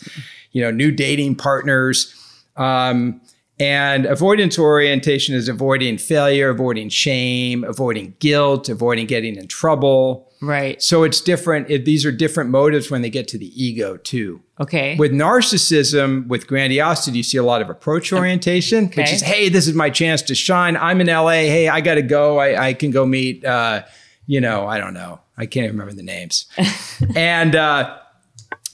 you 0.51 0.61
know, 0.61 0.73
new 0.73 0.91
dating 0.91 1.37
partners. 1.37 2.13
Um, 2.57 3.21
And 3.63 4.07
avoidance 4.07 4.59
orientation 4.59 5.37
is 5.37 5.49
avoiding 5.49 5.97
failure, 5.97 6.49
avoiding 6.51 6.89
shame, 6.89 7.63
avoiding 7.63 8.17
guilt, 8.19 8.69
avoiding 8.69 9.07
getting 9.07 9.37
in 9.37 9.47
trouble. 9.47 10.29
Right. 10.41 10.83
So 10.83 11.05
it's 11.05 11.21
different. 11.21 11.71
It, 11.71 11.85
these 11.85 12.05
are 12.05 12.11
different 12.11 12.51
motives 12.51 12.91
when 12.91 13.03
they 13.03 13.11
get 13.11 13.29
to 13.29 13.39
the 13.39 13.47
ego 13.65 13.97
too. 13.99 14.41
Okay. 14.59 14.97
With 14.97 15.13
narcissism, 15.13 16.27
with 16.27 16.49
grandiosity, 16.49 17.19
you 17.19 17.23
see 17.23 17.39
a 17.39 17.45
lot 17.45 17.63
of 17.63 17.71
approach 17.71 18.13
orientation, 18.13 18.87
Okay. 18.87 19.03
which 19.03 19.13
is, 19.13 19.23
hey, 19.23 19.49
this 19.49 19.69
is 19.69 19.75
my 19.75 19.91
chance 19.91 20.23
to 20.23 20.35
shine. 20.35 20.77
I'm 20.77 21.01
in 21.01 21.07
LA. 21.07 21.31
Hey, 21.47 21.69
I 21.69 21.81
got 21.81 21.95
to 21.95 22.03
go. 22.03 22.39
I, 22.41 22.69
I 22.71 22.75
can 22.75 22.91
go 22.91 23.07
meet, 23.07 23.45
uh, 23.45 23.85
you 24.27 24.41
know, 24.41 24.67
I 24.67 24.79
don't 24.79 24.95
know. 24.95 25.21
I 25.37 25.47
can't 25.47 25.65
even 25.65 25.77
remember 25.79 25.95
the 25.95 26.03
names. 26.03 26.47
and 27.15 27.55
uh, 27.55 27.97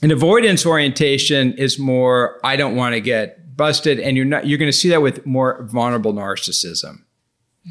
an 0.01 0.09
avoidance 0.09 0.65
orientation 0.65 1.53
is 1.53 1.77
more, 1.77 2.39
I 2.43 2.55
don't 2.55 2.75
want 2.75 2.95
to 2.95 3.01
get 3.01 3.35
busted. 3.59 3.99
And 3.99 4.17
you're 4.17 4.25
not, 4.25 4.47
you're 4.47 4.57
going 4.57 4.71
to 4.71 4.77
see 4.77 4.89
that 4.89 5.03
with 5.03 5.23
more 5.25 5.61
vulnerable 5.69 6.13
narcissism. 6.13 7.03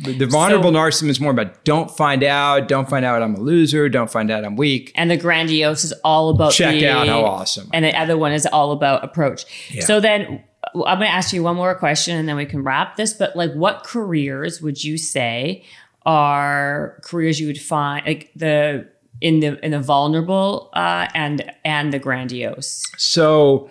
The 0.04 0.26
vulnerable 0.26 0.70
narcissism 0.70 1.08
is 1.08 1.18
more 1.18 1.32
about 1.32 1.64
don't 1.64 1.90
find 1.90 2.22
out, 2.22 2.68
don't 2.68 2.88
find 2.88 3.04
out 3.04 3.22
I'm 3.22 3.34
a 3.34 3.40
loser, 3.40 3.88
don't 3.88 4.10
find 4.10 4.30
out 4.30 4.44
I'm 4.44 4.54
weak. 4.54 4.92
and 4.94 5.10
the 5.10 5.16
grandiose 5.16 5.82
is 5.82 5.92
all 6.04 6.28
about 6.28 6.52
Check 6.52 6.74
the, 6.74 6.86
out 6.86 7.08
how 7.08 7.24
awesome. 7.24 7.68
and 7.72 7.84
the 7.84 7.98
other 7.98 8.16
one 8.16 8.32
is 8.32 8.46
all 8.46 8.70
about 8.72 9.02
approach. 9.02 9.44
Yeah. 9.70 9.82
So 9.82 9.98
then 9.98 10.44
I'm 10.74 10.98
going 10.98 11.08
to 11.08 11.08
ask 11.08 11.32
you 11.32 11.42
one 11.42 11.56
more 11.56 11.74
question 11.74 12.16
and 12.16 12.28
then 12.28 12.36
we 12.36 12.44
can 12.46 12.62
wrap 12.62 12.96
this. 12.96 13.14
But 13.14 13.34
like, 13.34 13.52
what 13.54 13.82
careers 13.82 14.60
would 14.60 14.84
you 14.84 14.98
say 14.98 15.64
are 16.04 17.00
careers 17.02 17.40
you 17.40 17.46
would 17.48 17.60
find 17.60 18.06
like 18.06 18.30
the 18.36 18.88
in 19.20 19.40
the 19.40 19.58
in 19.64 19.72
the 19.72 19.80
vulnerable 19.80 20.70
uh, 20.74 21.08
and 21.14 21.50
and 21.64 21.92
the 21.92 21.98
grandiose? 21.98 22.84
So, 22.98 23.70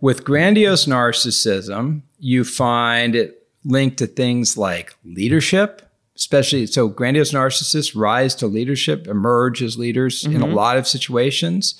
with 0.00 0.24
grandiose 0.24 0.86
narcissism, 0.86 2.02
you 2.18 2.44
find 2.44 3.14
it 3.14 3.46
linked 3.64 3.98
to 3.98 4.06
things 4.06 4.56
like 4.56 4.94
leadership, 5.04 5.82
especially 6.14 6.66
so 6.66 6.88
grandiose 6.88 7.32
narcissists 7.32 7.94
rise 7.94 8.34
to 8.36 8.46
leadership, 8.46 9.06
emerge 9.06 9.62
as 9.62 9.76
leaders 9.76 10.24
in 10.24 10.40
a 10.40 10.46
lot 10.46 10.76
of 10.76 10.86
situations. 10.86 11.74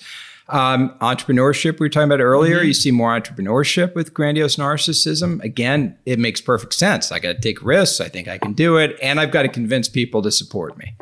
Um, 0.49 0.91
entrepreneurship, 1.01 1.79
we 1.79 1.85
were 1.85 1.89
talking 1.89 2.05
about 2.05 2.21
earlier, 2.21 2.61
you 2.61 2.73
see 2.73 2.91
more 2.91 3.19
entrepreneurship 3.19 3.95
with 3.95 4.13
grandiose 4.13 4.55
narcissism. 4.55 5.43
Again, 5.43 5.97
it 6.05 6.19
makes 6.19 6.39
perfect 6.39 6.73
sense. 6.73 7.11
I 7.11 7.19
got 7.19 7.33
to 7.33 7.41
take 7.41 7.61
risks. 7.61 7.99
I 7.99 8.07
think 8.07 8.27
I 8.27 8.37
can 8.37 8.53
do 8.53 8.77
it. 8.77 8.97
And 9.01 9.19
I've 9.19 9.31
got 9.31 9.41
to 9.41 9.49
convince 9.49 9.89
people 9.89 10.21
to 10.21 10.31
support 10.31 10.77
me. 10.77 10.95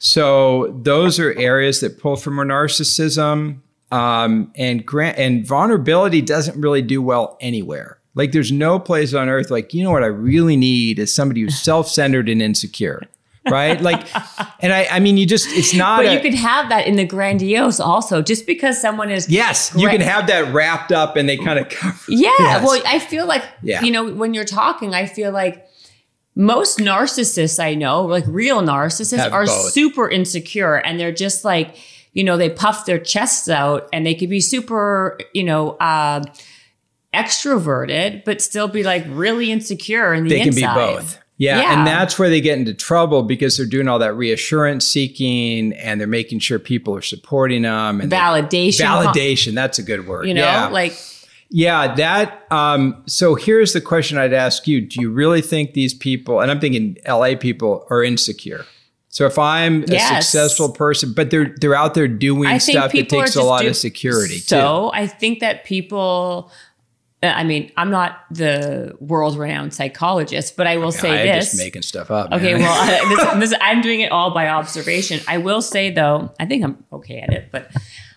So 0.00 0.76
those 0.82 1.20
are 1.20 1.32
areas 1.38 1.80
that 1.80 2.00
pull 2.00 2.16
from 2.16 2.40
our 2.40 2.44
narcissism. 2.44 3.60
Um, 3.92 4.50
and 4.56 4.84
grant 4.86 5.18
and 5.18 5.46
vulnerability 5.46 6.22
doesn't 6.22 6.60
really 6.60 6.82
do 6.82 7.02
well 7.02 7.36
anywhere. 7.40 7.98
Like 8.14 8.32
there's 8.32 8.50
no 8.52 8.78
place 8.78 9.14
on 9.14 9.28
earth 9.28 9.50
like 9.50 9.72
you 9.74 9.82
know 9.84 9.90
what 9.90 10.02
I 10.02 10.06
really 10.08 10.56
need 10.56 10.98
is 10.98 11.14
somebody 11.14 11.42
who's 11.42 11.58
self-centered 11.70 12.28
and 12.28 12.40
insecure, 12.42 13.02
right? 13.50 13.80
Like, 13.80 14.06
and 14.62 14.72
I 14.72 14.86
I 14.90 14.98
mean 15.00 15.16
you 15.16 15.26
just 15.26 15.46
it's 15.50 15.74
not. 15.74 15.98
But 15.98 16.06
a- 16.06 16.12
you 16.14 16.20
could 16.20 16.34
have 16.34 16.68
that 16.70 16.86
in 16.86 16.96
the 16.96 17.04
grandiose 17.06 17.80
also. 17.80 18.20
Just 18.22 18.46
because 18.46 18.80
someone 18.80 19.10
is 19.10 19.28
yes, 19.28 19.72
you 19.76 19.88
can 19.88 20.00
have 20.00 20.26
that 20.26 20.52
wrapped 20.54 20.92
up 20.92 21.16
and 21.16 21.28
they 21.28 21.36
kind 21.36 21.58
of 21.58 21.68
cover. 21.68 21.98
Yeah. 22.08 22.30
Yes. 22.38 22.64
Well, 22.64 22.82
I 22.86 22.98
feel 22.98 23.26
like, 23.26 23.44
Yeah. 23.62 23.82
you 23.82 23.90
know, 23.90 24.10
when 24.12 24.32
you're 24.34 24.44
talking, 24.44 24.94
I 24.94 25.06
feel 25.06 25.32
like 25.32 25.66
most 26.34 26.78
narcissists 26.78 27.62
I 27.62 27.74
know, 27.74 28.04
like 28.04 28.24
real 28.26 28.60
narcissists, 28.62 29.18
Have 29.18 29.32
are 29.34 29.44
both. 29.46 29.72
super 29.72 30.08
insecure 30.08 30.76
and 30.76 30.98
they're 30.98 31.12
just 31.12 31.44
like, 31.44 31.76
you 32.12 32.22
know, 32.24 32.36
they 32.36 32.50
puff 32.50 32.84
their 32.86 32.98
chests 32.98 33.48
out 33.48 33.88
and 33.92 34.04
they 34.06 34.14
could 34.14 34.28
be 34.30 34.40
super, 34.40 35.18
you 35.32 35.44
know, 35.44 35.70
uh, 35.72 36.22
extroverted, 37.14 38.24
but 38.24 38.40
still 38.40 38.68
be 38.68 38.82
like 38.82 39.04
really 39.08 39.50
insecure 39.50 40.12
in 40.14 40.24
the 40.24 40.30
they 40.30 40.38
can 40.40 40.48
inside. 40.48 40.74
be 40.74 40.94
both. 40.96 41.18
Yeah, 41.38 41.60
Yeah. 41.60 41.78
and 41.78 41.86
that's 41.86 42.18
where 42.18 42.28
they 42.28 42.40
get 42.40 42.58
into 42.58 42.74
trouble 42.74 43.22
because 43.22 43.56
they're 43.56 43.66
doing 43.66 43.88
all 43.88 43.98
that 43.98 44.14
reassurance 44.14 44.86
seeking 44.86 45.72
and 45.72 46.00
they're 46.00 46.06
making 46.06 46.38
sure 46.38 46.58
people 46.58 46.94
are 46.94 47.02
supporting 47.02 47.62
them 47.62 48.00
and 48.00 48.12
they- 48.12 48.16
Validation. 48.16 48.84
validation. 48.86 49.54
That's 49.54 49.78
a 49.78 49.82
good 49.82 50.06
word. 50.06 50.26
You 50.26 50.34
know, 50.34 50.42
yeah. 50.42 50.68
like, 50.68 50.94
Yeah, 51.54 51.94
that. 51.96 52.46
Um, 52.50 53.02
so 53.06 53.34
here's 53.34 53.74
the 53.74 53.80
question 53.82 54.16
I'd 54.16 54.32
ask 54.32 54.66
you: 54.66 54.80
Do 54.80 55.00
you 55.02 55.10
really 55.10 55.42
think 55.42 55.74
these 55.74 55.92
people, 55.92 56.40
and 56.40 56.50
I'm 56.50 56.60
thinking 56.60 56.96
LA 57.06 57.34
people, 57.36 57.86
are 57.90 58.02
insecure? 58.02 58.64
So 59.12 59.26
if 59.26 59.38
I'm 59.38 59.82
a 59.84 59.86
Yes. 59.92 60.08
successful 60.30 60.70
person, 60.70 61.12
but 61.12 61.30
they're 61.30 61.54
they're 61.60 61.74
out 61.74 61.92
there 61.92 62.08
doing 62.08 62.58
stuff 62.58 62.92
that 62.92 63.08
takes 63.10 63.36
a 63.36 63.42
lot 63.42 63.60
do- 63.60 63.68
of 63.68 63.76
security. 63.76 64.38
So 64.38 64.90
I 64.94 65.06
think 65.06 65.40
that 65.40 65.64
people. 65.64 66.50
I 67.24 67.44
mean, 67.44 67.70
I'm 67.76 67.90
not 67.92 68.18
the 68.32 68.96
world-renowned 68.98 69.72
psychologist, 69.72 70.56
but 70.56 70.66
I 70.66 70.76
will 70.78 70.90
too. 70.90 70.98
say 70.98 71.20
I'm 71.30 71.36
this. 71.38 71.50
just 71.52 71.58
making 71.58 71.82
stuff 71.82 72.10
up. 72.10 72.32
Okay, 72.32 72.54
man. 72.54 72.62
well, 72.62 72.72
I, 72.72 73.36
this, 73.38 73.50
this, 73.50 73.58
I'm 73.62 73.80
doing 73.80 74.00
it 74.00 74.10
all 74.10 74.32
by 74.34 74.48
observation. 74.48 75.20
I 75.28 75.38
will 75.38 75.62
say 75.62 75.90
though, 75.92 76.32
I 76.40 76.46
think 76.46 76.64
I'm 76.64 76.82
okay 76.92 77.20
at 77.20 77.32
it, 77.32 77.50
but 77.52 77.70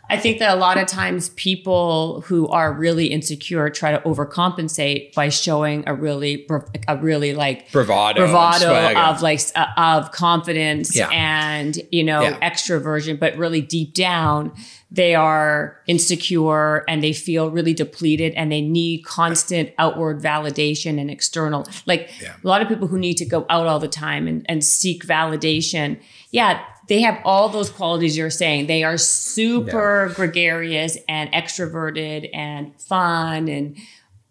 I 0.09 0.17
think 0.17 0.39
that 0.39 0.51
a 0.55 0.59
lot 0.59 0.77
of 0.77 0.87
times 0.87 1.29
people 1.29 2.21
who 2.27 2.47
are 2.49 2.71
really 2.73 3.07
insecure 3.07 3.69
try 3.69 3.91
to 3.91 3.99
overcompensate 3.99 5.13
by 5.13 5.29
showing 5.29 5.83
a 5.87 5.93
really, 5.95 6.47
a 6.87 6.97
really 6.97 7.33
like 7.33 7.71
bravado, 7.71 8.21
bravado 8.21 8.93
of 8.99 9.21
like 9.21 9.39
uh, 9.55 9.65
of 9.77 10.11
confidence 10.11 10.95
Yeah. 10.95 11.09
and 11.11 11.79
you 11.91 12.03
know 12.03 12.21
Yeah. 12.21 12.39
extroversion 12.49 13.19
but 13.19 13.35
really 13.37 13.61
deep 13.61 13.93
down 13.93 14.51
they 14.91 15.15
are 15.15 15.77
insecure 15.87 16.83
and 16.87 17.03
they 17.03 17.11
feel 17.11 17.49
really 17.49 17.73
depleted 17.73 18.33
and 18.35 18.51
they 18.51 18.61
need 18.61 19.03
constant 19.03 19.71
outward 19.77 20.21
validation 20.21 20.99
and 21.01 21.09
external 21.11 21.67
like 21.85 22.09
Yeah. 22.21 22.33
a 22.43 22.47
lot 22.47 22.61
of 22.61 22.67
people 22.67 22.87
who 22.87 22.97
need 22.99 23.15
to 23.17 23.25
go 23.25 23.45
out 23.49 23.67
all 23.67 23.79
the 23.79 23.87
time 23.87 24.27
and, 24.27 24.45
and 24.47 24.63
seek 24.63 25.03
validation 25.05 25.97
yeah 26.31 26.61
they 26.87 27.01
have 27.01 27.19
all 27.25 27.49
those 27.49 27.69
qualities 27.69 28.17
you're 28.17 28.29
saying 28.29 28.67
they 28.67 28.83
are 28.83 28.97
super 28.97 30.11
gregarious 30.15 30.97
and 31.07 31.31
extroverted 31.31 32.29
and 32.33 32.73
fun 32.81 33.47
and 33.47 33.77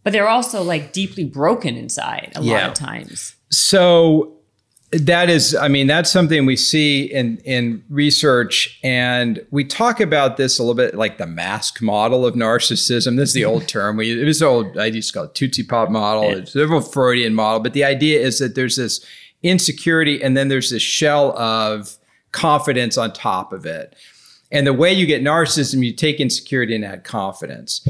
but 0.03 0.13
they're 0.13 0.29
also 0.29 0.63
like 0.63 0.93
deeply 0.93 1.25
broken 1.25 1.77
inside 1.77 2.33
a 2.35 2.41
lot 2.41 2.63
of 2.65 2.75
times 2.75 3.35
So 3.51 4.35
that 4.91 5.29
is, 5.29 5.55
I 5.57 5.69
mean, 5.69 5.87
that's 5.87 6.11
something 6.11 6.47
we 6.47 6.57
see 6.57 7.05
in 7.05 7.39
in 7.39 7.83
research, 7.89 8.79
and 8.83 9.45
we 9.51 9.65
talk 9.65 10.01
about 10.01 10.37
this 10.37 10.59
a 10.59 10.63
little 10.63 10.75
bit, 10.75 10.95
like 10.95 11.19
the 11.19 11.27
mask 11.27 11.83
model 11.83 12.25
of 12.25 12.35
narcissism. 12.35 13.17
This 13.17 13.31
is 13.31 13.35
the 13.35 13.45
old 13.45 13.67
term. 13.67 13.97
We 13.97 14.21
it 14.21 14.25
was 14.25 14.43
old. 14.43 14.79
I 14.79 14.87
used 14.87 15.13
to 15.13 15.19
call 15.19 15.25
it 15.25 15.35
Tootsie 15.35 15.65
Pop 15.65 15.91
model. 15.91 16.25
It's 16.25 16.53
the 16.53 16.69
old 16.69 16.93
Freudian 16.93 17.35
model, 17.35 17.61
but 17.61 17.73
the 17.73 17.85
idea 17.85 18.21
is 18.21 18.39
that 18.39 18.55
there's 18.55 18.77
this 18.77 19.05
insecurity, 19.43 20.23
and 20.23 20.37
then 20.37 20.49
there's 20.49 20.71
this 20.71 20.83
shell 20.83 21.37
of 21.39 21.97
confidence 22.35 22.99
on 22.99 23.13
top 23.13 23.53
of 23.53 23.65
it. 23.65 23.97
And 24.51 24.67
the 24.67 24.75
way 24.75 24.93
you 24.93 25.07
get 25.07 25.23
narcissism, 25.23 25.85
you 25.85 25.93
take 25.93 26.21
insecurity 26.21 26.75
and 26.75 26.85
add 26.85 27.05
confidence. 27.05 27.87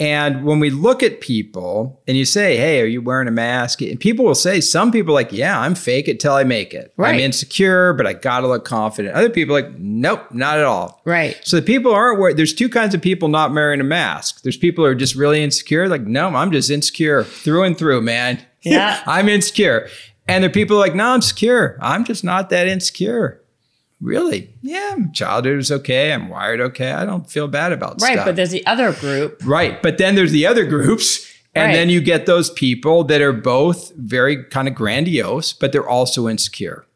And 0.00 0.44
when 0.44 0.58
we 0.58 0.70
look 0.70 1.02
at 1.02 1.20
people 1.20 2.02
and 2.08 2.16
you 2.16 2.24
say, 2.24 2.56
Hey, 2.56 2.80
are 2.80 2.86
you 2.86 3.00
wearing 3.00 3.28
a 3.28 3.32
mask? 3.32 3.82
And 3.82 4.00
people 4.00 4.24
will 4.24 4.34
say, 4.34 4.60
Some 4.60 4.90
people 4.90 5.12
are 5.12 5.14
like, 5.14 5.30
Yeah, 5.30 5.60
I'm 5.60 5.74
fake 5.76 6.08
it 6.08 6.18
till 6.18 6.32
I 6.32 6.42
make 6.42 6.74
it. 6.74 6.92
I'm 6.98 7.20
insecure, 7.20 7.92
but 7.92 8.06
I 8.06 8.14
gotta 8.14 8.48
look 8.48 8.64
confident. 8.64 9.14
Other 9.14 9.30
people 9.30 9.54
are 9.56 9.62
like, 9.62 9.78
Nope, 9.78 10.32
not 10.32 10.58
at 10.58 10.64
all. 10.64 11.02
right 11.04 11.38
So 11.44 11.56
the 11.56 11.62
people 11.62 11.92
aren't 11.92 12.18
wearing, 12.18 12.36
there's 12.36 12.54
two 12.54 12.68
kinds 12.68 12.94
of 12.94 13.02
people 13.02 13.28
not 13.28 13.52
wearing 13.52 13.80
a 13.80 13.84
mask. 13.84 14.42
There's 14.42 14.56
people 14.56 14.84
who 14.84 14.90
are 14.90 14.94
just 14.96 15.14
really 15.14 15.42
insecure, 15.42 15.88
like, 15.88 16.02
No, 16.02 16.28
I'm 16.28 16.50
just 16.50 16.70
insecure 16.70 17.22
through 17.22 17.64
and 17.64 17.78
through, 17.78 18.00
man. 18.00 18.44
Yeah. 18.62 19.02
I'm 19.06 19.28
insecure. 19.28 19.88
And 20.26 20.42
there 20.42 20.50
are 20.50 20.52
people 20.52 20.78
like, 20.78 20.94
No, 20.96 21.08
I'm 21.08 21.22
secure. 21.22 21.78
I'm 21.80 22.04
just 22.04 22.24
not 22.24 22.50
that 22.50 22.66
insecure. 22.66 23.41
Really? 24.02 24.50
Yeah, 24.62 24.96
childhood 25.14 25.60
is 25.60 25.70
okay. 25.70 26.12
I'm 26.12 26.28
wired 26.28 26.60
okay. 26.60 26.90
I 26.90 27.04
don't 27.06 27.30
feel 27.30 27.46
bad 27.48 27.70
about 27.72 28.00
right 28.02 28.14
stuff. 28.14 28.26
but 28.26 28.36
there's 28.36 28.50
the 28.50 28.66
other 28.66 28.92
group 28.92 29.40
Right. 29.44 29.80
But 29.80 29.96
then 29.98 30.16
there's 30.16 30.32
the 30.32 30.44
other 30.46 30.64
groups. 30.66 31.28
And 31.54 31.66
Right. 31.68 31.72
then 31.74 31.88
you 31.90 32.00
get 32.00 32.24
those 32.26 32.48
people 32.50 33.04
that 33.04 33.20
are 33.20 33.32
both 33.32 33.92
very 33.96 34.42
kind 34.44 34.66
of 34.68 34.74
grandiose, 34.74 35.52
but 35.52 35.70
they're 35.70 35.88
also 35.88 36.26
insecure. 36.28 36.86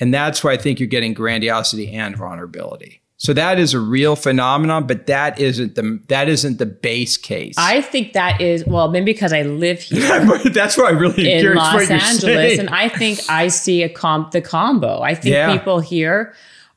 And 0.00 0.12
that's 0.12 0.42
why 0.42 0.52
I 0.52 0.56
think 0.56 0.80
you're 0.80 0.86
getting 0.88 1.12
grandiosity 1.14 1.92
and 1.92 2.16
vulnerability. 2.16 3.00
So 3.18 3.32
that 3.34 3.58
is 3.58 3.72
a 3.72 3.80
real 3.80 4.14
phenomenon, 4.16 4.86
but 4.86 5.06
that 5.06 5.38
isn't 5.38 5.74
the 5.74 6.00
that 6.08 6.28
isn't 6.28 6.58
the 6.58 6.66
base 6.66 7.16
case. 7.16 7.54
i 7.58 7.80
think 7.80 8.12
that 8.14 8.40
is 8.42 8.64
well 8.66 8.88
maybe 8.90 9.06
because 9.06 9.32
i 9.32 9.40
live 9.42 9.80
here 9.90 10.38
that's 10.50 10.76
why 10.76 10.88
I 10.88 10.90
really 10.90 11.32
in 11.32 11.54
los 11.54 11.90
angeles 11.90 12.58
and 12.58 12.68
i 12.70 12.88
think 12.90 13.18
i 13.30 13.48
see 13.48 13.82
a 13.82 13.88
comp 13.88 14.32
the 14.32 14.42
combo 14.42 15.00
i 15.00 15.14
think 15.14 15.32
Yeah. 15.32 15.56
people 15.56 15.80
here 15.80 16.34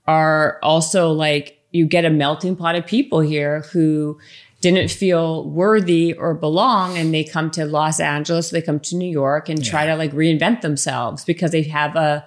are 0.09 0.59
also 0.63 1.11
like 1.11 1.59
you 1.71 1.85
get 1.85 2.05
a 2.05 2.09
melting 2.09 2.55
pot 2.55 2.75
of 2.75 2.85
people 2.85 3.19
here 3.19 3.61
who 3.71 4.17
didn't 4.61 4.89
feel 4.89 5.47
worthy 5.49 6.13
or 6.13 6.33
belong 6.33 6.97
and 6.97 7.13
they 7.13 7.23
come 7.23 7.49
to 7.49 7.65
los 7.65 7.99
angeles 7.99 8.49
they 8.49 8.61
come 8.61 8.79
to 8.79 8.95
new 8.95 9.09
york 9.09 9.47
and 9.47 9.63
try 9.63 9.85
to 9.85 9.95
like 9.95 10.11
reinvent 10.11 10.61
themselves 10.61 11.23
because 11.23 11.51
they 11.51 11.63
have 11.63 11.95
a 11.95 12.25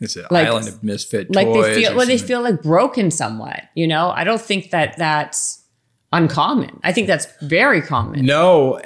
it's 0.00 0.16
an 0.16 0.24
like- 0.30 0.46
island 0.46 0.68
of 0.68 0.82
misfit 0.82 1.34
like 1.34 1.46
toys. 1.46 1.64
they 1.64 1.82
feel 1.82 1.96
well 1.96 2.06
they 2.06 2.18
feel 2.18 2.40
like 2.40 2.62
broken 2.62 3.10
somewhat 3.10 3.64
you 3.74 3.86
know? 3.86 4.10
I 4.10 4.24
don't 4.24 4.40
think 4.40 4.70
that 4.70 4.96
that's 4.96 5.64
uncommon. 6.14 6.80
I 6.82 6.92
think 6.92 7.06
that's 7.06 7.26
very 7.42 7.82
common. 7.82 8.24
No, 8.24 8.80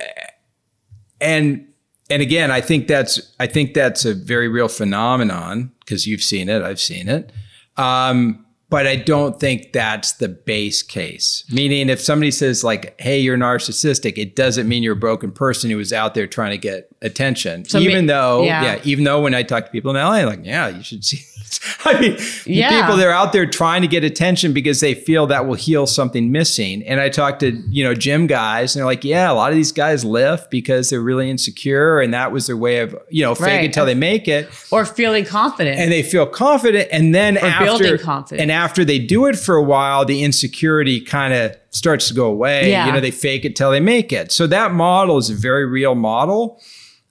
and 1.20 1.66
and 2.10 2.22
again, 2.22 2.50
I 2.50 2.60
think 2.60 2.88
that's 2.88 3.34
I 3.38 3.46
think 3.46 3.74
that's 3.74 4.04
a 4.04 4.14
very 4.14 4.48
real 4.48 4.68
phenomenon 4.68 5.72
because 5.80 6.06
you've 6.06 6.22
seen 6.22 6.48
it, 6.48 6.62
I've 6.62 6.80
seen 6.80 7.08
it. 7.08 7.30
Um, 7.78 8.44
but 8.70 8.86
I 8.86 8.96
don't 8.96 9.40
think 9.40 9.72
that's 9.72 10.12
the 10.14 10.28
base 10.28 10.82
case. 10.82 11.44
Meaning, 11.50 11.88
if 11.88 12.00
somebody 12.00 12.30
says 12.30 12.62
like, 12.64 13.00
"Hey, 13.00 13.18
you're 13.18 13.36
narcissistic," 13.38 14.18
it 14.18 14.36
doesn't 14.36 14.68
mean 14.68 14.82
you're 14.82 14.92
a 14.92 14.96
broken 14.96 15.30
person 15.32 15.70
who 15.70 15.76
was 15.76 15.92
out 15.92 16.14
there 16.14 16.26
trying 16.26 16.50
to 16.52 16.58
get 16.58 16.88
attention. 17.02 17.64
So 17.64 17.78
even 17.78 18.06
though, 18.06 18.42
yeah. 18.42 18.62
yeah. 18.62 18.80
even 18.84 19.04
though 19.04 19.20
when 19.22 19.34
I 19.34 19.42
talk 19.42 19.64
to 19.66 19.70
people 19.70 19.90
in 19.90 19.96
LA, 19.96 20.24
like, 20.24 20.44
yeah, 20.44 20.68
you 20.68 20.82
should 20.82 21.04
see. 21.04 21.18
I 21.84 21.98
mean, 21.98 22.18
Yeah. 22.44 22.82
people 22.82 22.96
they're 22.98 23.12
out 23.12 23.32
there 23.32 23.46
trying 23.46 23.80
to 23.82 23.88
get 23.88 24.04
attention 24.04 24.52
because 24.52 24.80
they 24.80 24.92
feel 24.94 25.26
that 25.28 25.46
will 25.46 25.54
heal 25.54 25.86
something 25.86 26.30
missing. 26.30 26.82
And 26.82 27.00
I 27.00 27.08
talk 27.08 27.38
to 27.38 27.50
you 27.70 27.82
know 27.84 27.94
gym 27.94 28.26
guys, 28.26 28.74
and 28.76 28.80
they're 28.80 28.86
like, 28.86 29.02
yeah, 29.04 29.30
a 29.30 29.32
lot 29.34 29.50
of 29.50 29.56
these 29.56 29.72
guys 29.72 30.04
lift 30.04 30.50
because 30.50 30.90
they're 30.90 31.00
really 31.00 31.30
insecure, 31.30 32.00
and 32.00 32.12
that 32.12 32.32
was 32.32 32.48
their 32.48 32.56
way 32.56 32.80
of 32.80 32.94
you 33.08 33.22
know 33.22 33.34
fake 33.34 33.46
Right. 33.46 33.64
it 33.64 33.72
till 33.72 33.86
they 33.86 33.94
make 33.94 34.28
it 34.28 34.48
Or 34.70 34.84
feeling 34.84 35.24
confident. 35.24 35.78
and 35.80 35.90
they 35.90 36.02
feel 36.02 36.26
confident 36.26 36.88
and 36.92 37.14
then 37.14 37.38
after 37.38 37.64
building 37.64 37.98
confidence. 37.98 38.42
and 38.42 38.52
after 38.64 38.84
they 38.84 38.98
do 38.98 39.20
it 39.30 39.36
for 39.46 39.54
a 39.56 39.62
while 39.74 40.04
the 40.04 40.18
insecurity 40.28 41.00
kind 41.00 41.32
of 41.34 41.54
starts 41.70 42.08
to 42.08 42.14
go 42.14 42.26
away 42.26 42.70
Yeah. 42.70 42.86
you 42.86 42.92
know 42.92 43.00
they 43.00 43.10
fake 43.12 43.44
it 43.48 43.54
till 43.56 43.70
they 43.70 43.80
make 43.80 44.12
it 44.20 44.32
so 44.32 44.46
that 44.48 44.72
model 44.72 45.16
is 45.18 45.28
a 45.30 45.34
very 45.48 45.66
real 45.66 45.94
model 45.94 46.40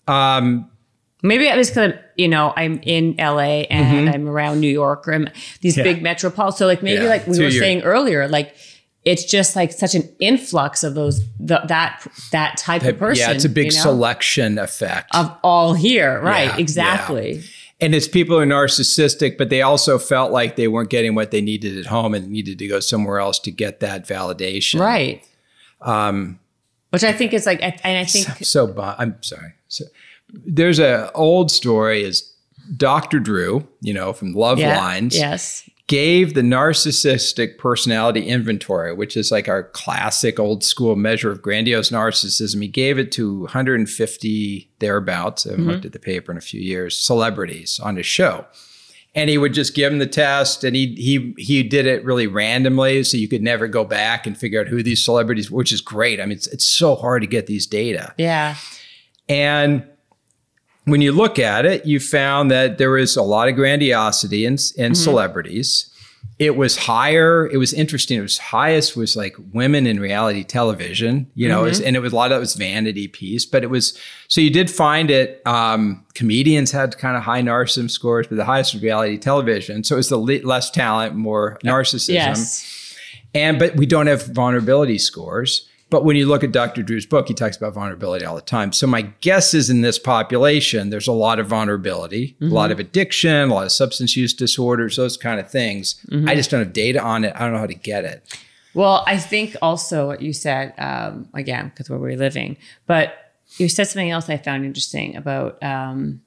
um, 0.08 0.70
Maybe 1.24 1.48
it 1.48 1.58
was 1.58 1.70
because 1.70 1.94
you 2.16 2.28
know 2.28 2.54
I'm 2.56 2.80
in 2.84 3.16
LA 3.18 3.66
and 3.76 4.08
I'm 4.10 4.30
around 4.30 4.62
New 4.62 4.70
York 4.84 5.08
or 5.08 5.14
I'm 5.14 5.28
these 5.62 5.76
Mm-hmm. 5.76 5.88
Yeah. 5.88 5.94
big 5.94 6.04
metropols. 6.04 6.54
So 6.58 6.68
like 6.68 6.84
maybe 6.84 7.04
Yeah. 7.04 7.10
like 7.10 7.26
we 7.28 7.34
So 7.34 7.44
were 7.44 7.52
saying 7.52 7.82
earlier, 7.82 8.28
like 8.28 8.56
it's 9.04 9.26
just 9.26 9.56
like 9.56 9.72
such 9.72 9.96
an 9.96 10.04
influx 10.20 10.84
of 10.84 10.94
those 10.94 11.22
the, 11.40 11.60
that 11.68 12.06
that 12.32 12.58
type 12.58 12.84
of 12.84 12.98
person. 13.00 13.24
yeah 13.30 13.32
it's 13.36 13.46
a 13.46 13.50
big 13.50 13.72
you 13.72 13.78
know, 13.78 13.84
selection 13.90 14.60
effect 14.60 15.10
of 15.16 15.36
all 15.44 15.74
here, 15.74 16.22
right? 16.22 16.50
Yeah, 16.52 16.58
exactly. 16.66 17.42
And 17.80 17.94
it's 17.94 18.08
people 18.08 18.36
who 18.36 18.42
are 18.42 18.46
narcissistic 18.46 19.38
but 19.38 19.50
they 19.50 19.62
also 19.62 19.98
felt 20.00 20.32
like 20.32 20.56
they 20.56 20.68
weren't 20.68 20.90
getting 20.90 21.16
what 21.16 21.32
they 21.32 21.42
needed 21.42 21.78
at 21.78 21.86
home 21.86 22.14
and 22.14 22.30
needed 22.30 22.58
to 22.60 22.68
go 22.68 22.80
somewhere 22.80 23.20
else 23.20 23.40
to 23.40 23.52
get 23.52 23.80
that 23.80 24.08
validation 24.08 24.80
Right. 24.80 25.24
Um, 25.82 26.40
Which 26.90 27.04
I 27.04 27.12
think 27.14 27.34
is 27.34 27.46
like, 27.46 27.62
and 27.62 27.98
I 27.98 28.06
think 28.06 28.46
so 28.46 28.68
bu- 28.68 28.82
I'm 28.82 29.22
sorry. 29.22 29.54
So 29.68 29.86
there's 30.30 30.80
a 30.80 31.12
old 31.14 31.52
story 31.52 32.04
is 32.04 32.34
Dr. 32.76 33.20
Drew, 33.20 33.68
you 33.82 33.94
know, 33.94 34.14
from 34.14 34.34
Love 34.34 34.60
yeah, 34.60 34.78
Lines, 34.78 35.16
yes, 35.16 35.70
gave 35.88 36.34
the 36.34 36.42
narcissistic 36.42 37.58
personality 37.58 38.28
inventory, 38.28 38.94
which 38.94 39.16
is 39.16 39.32
like 39.32 39.48
our 39.48 39.64
classic 39.64 40.38
old 40.40 40.64
school 40.64 40.96
measure 40.98 41.32
of 41.32 41.42
grandiose 41.42 41.90
narcissism. 41.92 42.62
He 42.62 42.68
gave 42.68 43.00
it 43.00 43.12
to 43.14 43.42
150 43.44 44.70
thereabouts. 44.80 45.46
I 45.46 45.52
haven't 45.52 45.64
Mm-hmm. 45.64 45.72
looked 45.72 45.86
at 45.86 45.94
the 45.94 46.00
paper 46.00 46.32
in 46.32 46.38
a 46.38 46.42
few 46.42 46.60
years, 46.62 46.98
celebrities 46.98 47.80
on 47.82 47.96
his 47.96 48.06
show. 48.06 48.46
And 49.16 49.30
he 49.32 49.38
would 49.40 49.54
just 49.54 49.74
give 49.74 49.92
them 49.92 49.98
the 49.98 50.06
test, 50.06 50.64
and 50.64 50.76
he 50.76 50.94
he 50.94 51.34
he 51.40 51.64
did 51.64 51.88
it 51.88 52.06
really 52.06 52.28
randomly, 52.28 53.04
so 53.04 53.18
you 53.18 53.28
could 53.28 53.42
never 53.42 53.68
go 53.68 53.84
back 53.84 54.28
and 54.28 54.38
figure 54.38 54.62
out 54.62 54.68
who 54.68 54.84
these 54.84 55.04
celebrities, 55.04 55.50
which 55.50 55.72
is 55.72 55.82
great. 55.82 56.20
I 56.22 56.26
mean, 56.26 56.34
it's 56.38 56.46
it's 56.48 56.66
so 56.66 56.94
hard 56.96 57.24
to 57.24 57.28
get 57.28 57.48
these 57.48 57.66
data. 57.66 58.14
yeah, 58.20 58.56
And 59.28 59.88
when 60.88 61.02
you 61.02 61.12
look 61.12 61.38
at 61.38 61.66
it, 61.66 61.86
you 61.86 62.00
found 62.00 62.50
that 62.52 62.78
there 62.78 62.90
was 62.92 63.16
a 63.16 63.22
lot 63.22 63.48
of 63.50 63.56
grandiosity 63.56 64.46
in, 64.46 64.58
in 64.78 64.96
celebrities. 64.96 65.90
It 66.40 66.56
was 66.56 66.78
higher. 66.78 67.48
It 67.52 67.58
was 67.58 67.74
interesting. 67.74 68.20
It 68.20 68.22
was 68.22 68.38
highest 68.38 68.96
was 68.96 69.16
like 69.16 69.36
women 69.54 69.88
in 69.88 70.00
reality 70.00 70.44
television, 70.44 71.32
you 71.34 71.48
know, 71.48 71.62
it 71.66 71.70
was- 71.70 71.82
and 71.82 71.96
it 71.96 72.00
was 72.00 72.14
a 72.14 72.16
lot 72.16 72.32
of 72.32 72.38
it 72.38 72.40
was 72.40 72.54
vanity 72.54 73.08
piece, 73.08 73.44
but 73.46 73.64
it 73.64 73.70
was 73.72 73.98
so 74.28 74.40
you 74.42 74.50
did 74.52 74.70
find 74.70 75.10
it. 75.10 75.42
Um, 75.48 76.06
comedians 76.14 76.72
had 76.72 76.96
kind 76.98 77.18
of 77.18 77.24
high 77.24 77.42
narcissism 77.42 77.90
scores, 77.90 78.28
but 78.28 78.36
the 78.36 78.46
highest 78.46 78.74
was 78.74 78.84
reality 78.84 79.18
television. 79.18 79.84
So 79.84 79.96
it 79.96 79.98
was 79.98 80.10
the 80.10 80.18
le- 80.18 80.46
less 80.46 80.70
talent, 80.70 81.16
more 81.16 81.58
narcissism. 81.64 82.14
yes, 82.14 82.96
And 83.34 83.58
but 83.58 83.76
we 83.76 83.86
don't 83.88 84.08
have 84.08 84.28
vulnerability 84.28 85.00
scores. 85.00 85.68
But 85.90 86.04
when 86.04 86.18
you 86.18 86.26
look 86.26 86.44
at 86.44 86.52
Dr. 86.52 86.84
Drew's 86.84 87.06
book, 87.06 87.30
he 87.30 87.34
talks 87.34 87.56
about 87.56 87.74
vulnerability 87.74 88.26
all 88.26 88.36
the 88.36 88.42
time. 88.42 88.74
So 88.74 88.88
my 88.88 89.04
guess 89.22 89.54
is 89.54 89.70
in 89.70 89.82
this 89.82 89.98
population, 89.98 90.90
there's 90.90 91.08
a 91.08 91.14
lot 91.14 91.40
of 91.40 91.48
vulnerability, 91.48 92.36
a 92.42 92.46
lot 92.46 92.72
of 92.72 92.80
addiction, 92.80 93.50
a 93.50 93.54
lot 93.54 93.66
of 93.66 93.72
substance 93.72 94.18
use 94.18 94.34
disorders, 94.34 94.98
those 94.98 95.16
kind 95.16 95.40
of 95.40 95.50
things. 95.50 95.96
I 96.28 96.36
just 96.36 96.52
don't 96.52 96.60
have 96.60 96.74
data 96.74 97.02
on 97.02 97.24
it. 97.24 97.34
I 97.36 97.40
don't 97.40 97.54
know 97.54 97.60
how 97.60 97.68
to 97.68 97.74
get 97.74 98.04
it. 98.04 98.38
Well, 98.74 99.04
I 99.08 99.18
think 99.18 99.56
also 99.62 100.08
what 100.08 100.22
you 100.22 100.34
said, 100.34 100.74
um, 100.78 101.30
again, 101.34 101.70
because 101.70 101.90
where 101.90 101.98
we're 101.98 102.18
living, 102.18 102.58
but 102.86 103.34
you 103.56 103.70
said 103.70 103.86
something 103.86 104.12
else 104.12 104.30
I 104.30 104.38
found 104.38 104.66
interesting 104.66 105.16
about 105.16 105.62
um, 105.64 106.22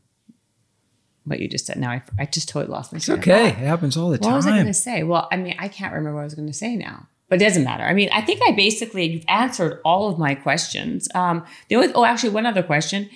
what 1.24 1.39
you 1.39 1.49
just 1.49 1.66
said. 1.66 1.77
Now 1.77 1.91
I, 1.91 2.03
I 2.19 2.24
just 2.27 2.49
totally 2.49 2.73
lost 2.73 2.93
my 2.93 2.97
of 2.97 3.09
Okay, 3.20 3.49
it 3.49 3.55
happens 3.55 3.97
all 3.97 4.11
the 4.11 4.19
time. 4.19 4.32
What 4.32 4.37
was 4.37 4.47
I 4.47 4.51
going 4.51 4.66
to 4.66 4.74
say? 4.74 5.03
Well, 5.03 5.28
I 5.31 5.37
mean, 5.37 5.55
I 5.59 5.69
can't 5.69 5.93
remember 5.93 6.16
what 6.16 6.23
I 6.23 6.24
was 6.24 6.35
going 6.35 6.49
to 6.49 6.55
say 6.55 6.77
now, 6.77 7.07
but 7.31 7.40
it 7.40 7.44
doesn't 7.47 7.65
matter. 7.65 7.85
I 7.85 7.94
mean, 7.94 8.11
I 8.12 8.20
think 8.20 8.43
I 8.47 8.52
basically 8.52 9.07
you've 9.07 9.24
answered 9.28 9.81
all 9.85 10.11
of 10.11 10.19
my 10.19 10.35
questions. 10.35 11.09
Um, 11.15 11.44
the 11.69 11.77
only, 11.77 11.93
oh, 11.94 12.05
actually, 12.05 12.31
one 12.31 12.44
other 12.44 12.62
question. 12.62 13.09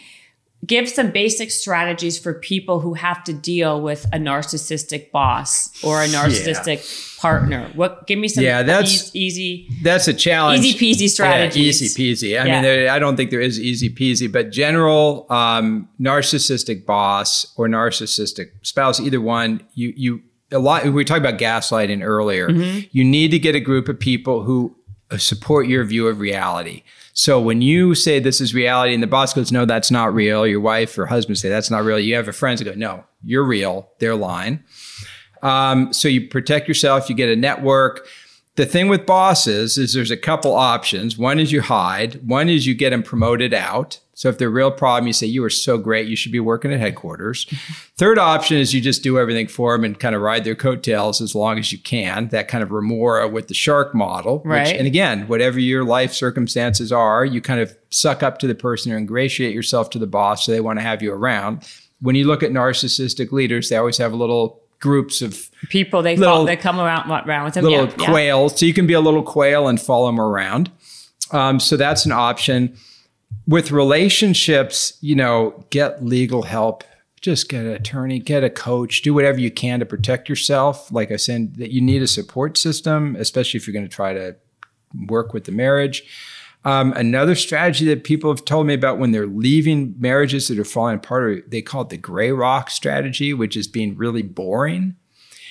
Give 0.65 0.89
some 0.89 1.11
basic 1.11 1.51
strategies 1.51 2.19
for 2.19 2.33
people 2.33 2.81
who 2.81 2.95
have 2.95 3.23
to 3.25 3.35
deal 3.35 3.83
with 3.83 4.07
a 4.15 4.17
narcissistic 4.19 5.11
boss 5.11 5.69
or 5.85 6.03
a 6.03 6.07
narcissistic 6.07 7.19
partner. 7.21 7.71
What? 7.75 8.07
Give 8.07 8.19
me 8.19 8.29
some 8.29 8.45
Yeah, 8.45 8.63
that's- 8.63 9.11
easy, 9.15 9.19
easy 9.19 9.69
That's 9.83 10.09
a 10.09 10.15
challenge. 10.15 10.65
Easy 10.65 10.79
peasy 10.79 11.09
strategies. 11.11 11.81
Yeah, 11.83 11.85
easy 11.87 12.15
peasy. 12.15 12.41
I 12.41 12.47
Yeah. 12.47 12.53
mean, 12.55 12.63
there, 12.63 12.91
I 12.91 12.99
don't 12.99 13.15
think 13.17 13.31
there 13.31 13.43
is 13.43 13.61
easy 13.61 13.91
peasy, 13.91 14.31
but 14.33 14.51
general 14.51 15.27
um, 15.29 15.87
narcissistic 16.01 16.87
boss 16.87 17.53
or 17.57 17.69
narcissistic 17.69 18.47
spouse, 18.63 19.01
either 19.01 19.21
one, 19.21 19.61
you 19.75 19.93
you 19.97 20.23
a 20.55 20.59
lot. 20.59 20.85
We 20.85 20.91
were 20.91 21.05
talking 21.05 21.25
about 21.25 21.39
gaslighting 21.39 22.03
earlier. 22.03 22.49
Mm-hmm. 22.49 22.87
You 22.93 23.05
need 23.05 23.31
to 23.33 23.39
get 23.39 23.55
a 23.55 23.61
group 23.61 23.89
of 23.89 23.99
people 23.99 24.45
who 24.45 24.77
uh, 25.11 25.19
support 25.19 25.67
your 25.67 25.85
view 25.85 26.09
of 26.09 26.19
reality. 26.19 26.83
So 27.13 27.41
when 27.41 27.63
you 27.63 27.95
say 27.95 28.19
this 28.19 28.41
is 28.41 28.55
reality 28.55 28.95
and 28.95 29.03
the 29.03 29.07
boss 29.07 29.35
goes, 29.35 29.53
no, 29.53 29.65
that's 29.65 29.91
not 29.91 30.15
real. 30.15 30.47
Your 30.47 30.61
wife 30.61 30.99
or 30.99 31.07
husband 31.07 31.39
say 31.39 31.49
that's 31.49 31.71
not 31.71 31.85
real. 31.85 31.99
You 31.99 32.17
have 32.17 32.27
a 32.27 32.33
friend 32.33 32.59
that 32.59 32.65
go, 32.65 32.75
no, 32.75 33.05
you're 33.23 33.45
real. 33.45 33.91
They're 34.01 34.17
lying. 34.17 34.65
Um, 35.43 35.93
so 35.93 36.09
you 36.09 36.27
protect 36.29 36.67
yourself, 36.67 37.09
you 37.09 37.15
get 37.15 37.29
a 37.29 37.37
network. 37.37 38.07
The 38.57 38.67
thing 38.67 38.87
with 38.89 39.05
bosses 39.05 39.77
is 39.77 39.95
there's 39.95 40.13
a 40.13 40.17
couple 40.17 40.55
options. 40.55 41.19
One 41.19 41.41
is 41.41 41.51
you 41.51 41.61
hide, 41.61 42.27
one 42.27 42.49
is 42.49 42.67
you 42.67 42.75
get 42.75 42.91
them 42.91 43.03
promoted 43.03 43.53
out. 43.53 43.99
So 44.17 44.29
if 44.29 44.39
they're 44.39 44.47
a 44.47 44.51
real 44.53 44.71
problem, 44.71 45.09
you 45.09 45.13
say, 45.13 45.27
You 45.27 45.43
are 45.43 45.51
so 45.51 45.77
great, 45.77 46.07
you 46.07 46.15
should 46.15 46.31
be 46.31 46.39
working 46.39 46.73
at 46.73 46.79
headquarters. 46.79 47.47
Third 47.97 48.17
option 48.17 48.57
is 48.59 48.73
you 48.73 48.81
just 48.81 49.03
do 49.03 49.19
everything 49.19 49.49
for 49.49 49.75
them 49.77 49.83
and 49.85 49.99
kind 49.99 50.15
of 50.15 50.23
ride 50.23 50.45
their 50.45 50.55
coattails 50.55 51.21
as 51.21 51.35
long 51.35 51.59
as 51.59 51.73
you 51.73 51.79
can. 51.79 52.29
That 52.29 52.47
kind 52.47 52.63
of 52.63 52.71
remora 52.71 53.27
with 53.27 53.49
the 53.49 53.55
shark 53.55 53.93
model. 53.93 54.39
which- 54.39 54.47
Right. 54.47 54.77
and 54.77 54.87
again, 54.87 55.27
whatever 55.27 55.59
your 55.59 55.83
life 55.83 56.13
circumstances 56.13 56.93
are, 56.93 57.25
you 57.25 57.41
kind 57.41 57.59
of 57.61 57.77
suck 57.91 58.23
up 58.23 58.39
to 58.39 58.47
the 58.47 58.55
person 58.55 58.93
or 58.93 58.97
ingratiate 58.97 59.53
yourself 59.53 59.91
to 59.91 59.99
the 59.99 60.07
boss 60.07 60.47
so 60.47 60.53
they 60.53 60.61
want 60.61 60.79
to 60.79 60.85
have 60.85 61.03
you 61.03 61.13
around. 61.13 61.65
When 62.01 62.15
you 62.15 62.25
look 62.29 62.45
at 62.45 62.53
narcissistic 62.53 63.33
leaders, 63.33 63.69
they 63.69 63.77
always 63.77 63.99
have 63.99 64.13
a 64.13 64.17
little 64.17 64.61
groups 64.81 65.23
of 65.23 65.51
people 65.71 66.03
they 66.03 66.17
Little- 66.17 66.35
follow, 66.35 66.47
they 66.47 66.57
come 66.57 66.79
around 66.79 67.11
around 67.11 67.45
with 67.45 67.55
them. 67.55 67.65
little 67.65 67.87
yeah, 67.87 67.95
yeah. 67.99 68.07
quails. 68.07 68.59
So 68.59 68.67
you 68.67 68.75
can 68.75 68.87
be 68.87 68.93
a 68.95 69.01
little 69.01 69.23
quail 69.23 69.69
and 69.69 69.81
follow 69.81 70.07
them 70.07 70.21
around. 70.21 70.71
Um, 71.31 71.59
so 71.61 71.77
that's 71.77 72.05
an 72.07 72.13
option. 72.13 72.77
With 73.47 73.71
relationships, 73.71 74.97
you 75.01 75.15
know, 75.15 75.65
get 75.71 76.05
legal 76.05 76.43
help. 76.43 76.85
Just 77.21 77.49
get 77.49 77.65
an 77.65 77.73
attorney, 77.73 78.19
get 78.19 78.45
a 78.45 78.51
coach, 78.51 79.01
do 79.01 79.15
whatever 79.15 79.41
you 79.41 79.51
can 79.51 79.81
to 79.81 79.87
protect 79.87 80.29
yourself. 80.29 80.93
Like 80.93 81.11
I 81.11 81.17
said, 81.17 81.57
that 81.57 81.71
you 81.71 81.81
need 81.81 82.03
a 82.03 82.07
support 82.07 82.59
system, 82.59 83.17
especially 83.19 83.57
if 83.59 83.67
you're 83.67 83.73
going 83.73 83.89
to 83.89 83.95
try 83.95 84.13
to 84.13 84.37
work 85.07 85.33
with 85.33 85.45
the 85.45 85.53
marriage. 85.53 86.05
Um, 86.65 86.93
another 86.95 87.35
strategy 87.35 87.85
that 87.87 88.05
people 88.05 88.31
have 88.31 88.45
told 88.45 88.67
me 88.67 88.75
about 88.75 88.99
when 88.99 89.11
they're 89.11 89.27
leaving 89.27 89.95
marriages 89.99 90.49
that 90.49 90.59
are 90.59 90.65
falling 90.65 90.97
apart, 90.97 91.23
are- 91.25 91.45
they 91.47 91.61
call 91.63 91.83
it 91.83 91.91
the 91.91 91.97
gray 91.97 92.31
rock 92.31 92.71
strategy, 92.71 93.35
which 93.35 93.57
is 93.57 93.69
being 93.69 93.97
really 93.97 94.23
boring. 94.23 94.97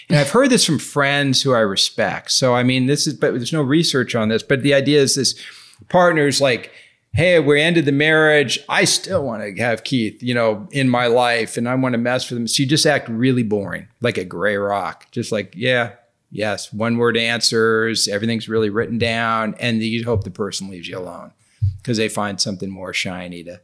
And 0.09 0.17
I've 0.17 0.31
heard 0.31 0.49
this 0.49 0.65
from 0.65 0.79
friends 0.79 1.41
who 1.41 1.53
I 1.53 1.59
respect. 1.59 2.31
So, 2.31 2.55
I 2.55 2.63
mean, 2.63 2.87
this 2.87 3.07
is, 3.07 3.13
but 3.13 3.33
there's 3.33 3.53
no 3.53 3.61
research 3.61 4.15
on 4.15 4.29
this. 4.29 4.43
But 4.43 4.61
the 4.61 4.73
idea 4.73 5.01
is 5.01 5.15
this 5.15 5.39
partner's 5.87 6.41
like, 6.41 6.71
hey, 7.13 7.39
we 7.39 7.61
ended 7.61 7.85
the 7.85 7.91
marriage. 7.91 8.59
I 8.67 8.85
still 8.85 9.23
want 9.23 9.43
to 9.43 9.61
have 9.61 9.83
Keith, 9.83 10.21
you 10.21 10.33
know, 10.33 10.67
in 10.71 10.89
my 10.89 11.07
life 11.07 11.57
and 11.57 11.69
I 11.69 11.75
want 11.75 11.93
to 11.93 11.99
mess 11.99 12.29
with 12.29 12.39
him. 12.39 12.47
So 12.47 12.63
you 12.63 12.67
just 12.67 12.87
act 12.87 13.07
really 13.07 13.43
boring, 13.43 13.87
like 14.01 14.17
a 14.17 14.25
gray 14.25 14.57
rock. 14.57 15.07
Just 15.11 15.31
like, 15.31 15.53
yeah, 15.55 15.91
yes, 16.33 16.73
one 16.73 16.97
word 16.97 17.15
answers, 17.15 18.09
everything's 18.09 18.49
really 18.49 18.69
written 18.69 18.97
down. 18.97 19.55
And 19.59 19.81
you 19.81 20.03
hope 20.03 20.25
the 20.25 20.31
person 20.31 20.69
leaves 20.69 20.89
you 20.89 20.97
alone 20.97 21.31
because 21.77 21.97
they 21.97 22.09
find 22.09 22.41
something 22.41 22.69
more 22.69 22.93
shiny 22.93 23.43
to. 23.43 23.61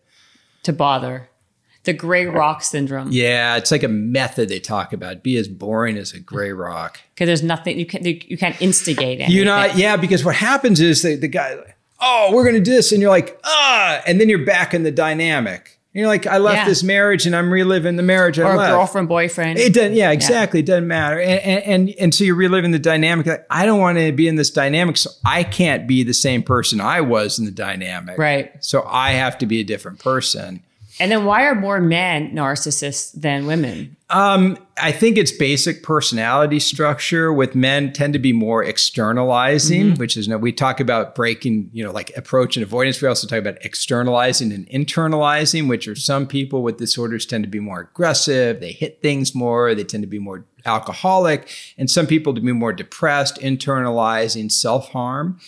to 0.64 0.72
bother. 0.72 1.30
The 1.86 1.94
gray 1.94 2.26
rock 2.26 2.62
syndrome. 2.62 3.08
Yeah, 3.12 3.56
it's 3.56 3.72
like 3.72 3.84
a 3.84 3.88
method 3.88 4.50
they 4.50 4.60
talk 4.60 4.94
about. 4.94 5.24
Be 5.24 5.38
as 5.38 5.48
boring 5.48 5.98
as 5.98 6.14
a 6.14 6.20
gray 6.20 6.52
rock. 6.52 7.00
Because 7.16 7.28
there's 7.28 7.42
nothing 7.42 7.80
you 7.80 7.86
can 7.86 8.06
you 8.06 8.38
can't 8.38 8.62
instigate 8.62 9.20
anything. 9.20 9.36
You're 9.36 9.46
not, 9.46 9.78
yeah, 9.78 9.96
because 9.96 10.24
what 10.24 10.36
happens 10.36 10.82
is 10.82 11.02
the, 11.02 11.16
the 11.16 11.30
guy, 11.30 11.58
oh, 12.02 12.32
we're 12.34 12.44
going 12.44 12.56
to 12.56 12.62
do 12.62 12.72
this. 12.72 12.92
And 12.92 13.02
you're 13.02 13.10
like, 13.10 13.40
ah, 13.46 14.02
and 14.06 14.20
then 14.20 14.28
you're 14.30 14.46
back 14.46 14.74
in 14.74 14.84
the 14.84 14.92
dynamic. 14.92 15.79
You're 16.00 16.08
like, 16.08 16.26
I 16.26 16.38
left 16.40 16.58
Yeah. 16.58 16.66
this 16.66 16.82
marriage 16.84 17.26
and 17.28 17.36
I'm 17.36 17.52
reliving 17.52 17.96
the 17.98 18.04
marriage 18.04 18.40
I 18.40 18.44
or 18.50 18.54
a 18.54 18.58
left. 18.58 18.72
girlfriend, 18.72 19.08
boyfriend. 19.10 19.60
It 19.60 19.74
doesn't. 19.74 19.94
Yeah, 19.94 20.12
exactly. 20.12 20.62
It 20.62 20.66
doesn't 20.66 20.88
matter. 20.88 21.20
And, 21.20 21.40
and 21.42 21.64
and 21.64 21.90
and 22.00 22.16
so 22.16 22.24
you're 22.24 22.36
reliving 22.36 22.72
the 22.72 22.80
dynamic. 22.80 23.26
Like, 23.28 23.46
I 23.50 23.66
don't 23.66 23.80
want 23.80 23.98
to 24.00 24.12
be 24.12 24.28
in 24.28 24.36
this 24.36 24.50
dynamic, 24.50 24.98
so 24.98 25.10
I 25.26 25.44
can't 25.44 25.88
be 25.88 26.04
the 26.04 26.14
same 26.14 26.42
person 26.42 26.82
I 26.82 27.02
was 27.02 27.38
in 27.38 27.46
the 27.46 27.52
dynamic. 27.52 28.18
right. 28.18 28.52
So 28.64 28.84
I 28.88 29.12
have 29.12 29.38
to 29.40 29.46
be 29.46 29.60
a 29.60 29.64
different 29.64 30.00
person. 30.00 30.64
And 31.00 31.12
then 31.12 31.24
why 31.24 31.46
are 31.46 31.56
more 31.56 31.80
men 31.80 32.32
narcissists 32.36 33.14
than 33.14 33.46
women? 33.46 33.96
Um, 34.10 34.58
I 34.82 34.92
think 34.92 35.18
it's 35.18 35.32
basic 35.32 35.82
personality 35.82 36.60
structure. 36.60 37.32
With 37.32 37.56
men, 37.56 37.94
tend 37.94 38.14
to 38.14 38.20
be 38.20 38.34
more 38.34 38.64
externalizing, 38.64 39.96
which 39.96 40.18
is 40.18 40.28
no. 40.28 40.38
We 40.38 40.52
talk 40.52 40.80
about 40.80 41.16
breaking, 41.16 41.70
you 41.72 41.84
know, 41.84 41.92
like 41.92 42.12
approach 42.18 42.58
and 42.58 42.64
avoidance. 42.64 43.02
We 43.02 43.08
also 43.08 43.28
talk 43.28 43.40
about 43.40 43.64
externalizing 43.64 44.52
and 44.52 44.68
internalizing, 44.70 45.70
which 45.70 45.88
are 45.88 45.96
some 45.96 46.28
people 46.28 46.64
with 46.64 46.78
disorders 46.78 47.26
tend 47.26 47.44
to 47.46 47.50
be 47.50 47.60
more 47.60 47.82
aggressive. 47.82 48.60
They 48.60 48.72
hit 48.72 49.02
things 49.02 49.34
more. 49.34 49.74
They 49.76 49.84
tend 49.86 50.04
to 50.04 50.08
be 50.08 50.20
more 50.20 50.46
alcoholic, 50.66 51.50
and 51.78 51.90
some 51.90 52.08
people 52.08 52.34
to 52.34 52.42
be 52.42 52.52
more 52.52 52.74
depressed, 52.74 53.40
internalizing, 53.40 54.52
self 54.52 54.90
harm. 54.90 55.40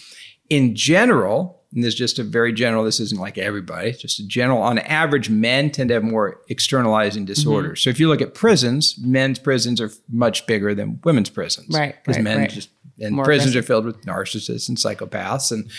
In 0.49 0.76
general, 0.76 1.61
and 1.73 1.84
this 1.84 1.93
is 1.93 1.99
just 1.99 2.19
a 2.19 2.23
very 2.23 2.52
general, 2.52 2.84
this 2.84 2.99
isn't 2.99 3.19
like 3.19 3.38
everybody, 3.38 3.93
just 3.93 4.19
a 4.19 4.27
general, 4.27 4.61
on 4.61 4.80
average, 4.80 5.30
men 5.30 5.72
tend 5.72 5.88
to 5.89 5.93
have 5.93 6.03
more 6.03 6.41
externalizing 6.49 7.23
mm-hmm. 7.23 7.34
disorders. 7.34 7.81
So 7.81 7.89
if 7.89 7.99
you 7.99 8.10
look 8.10 8.22
at 8.22 8.34
prisons, 8.34 8.98
men's 8.99 9.39
prisons 9.39 9.80
are 9.80 9.89
much 10.10 10.45
bigger 10.48 10.76
than 10.76 10.99
women's 11.03 11.30
prisons. 11.30 11.73
Right, 11.73 11.95
Because 12.03 12.18
right, 12.18 12.23
men 12.23 12.38
right. 12.39 12.49
just, 12.49 12.69
and 13.02 13.15
More 13.15 13.26
prisons 13.26 13.52
aggressive. 13.56 13.64
are 13.64 13.68
filled 13.68 13.86
with 13.86 14.02
narcissists 14.06 14.69
and 14.69 14.78
psychopaths. 14.78 15.52
And 15.52 15.69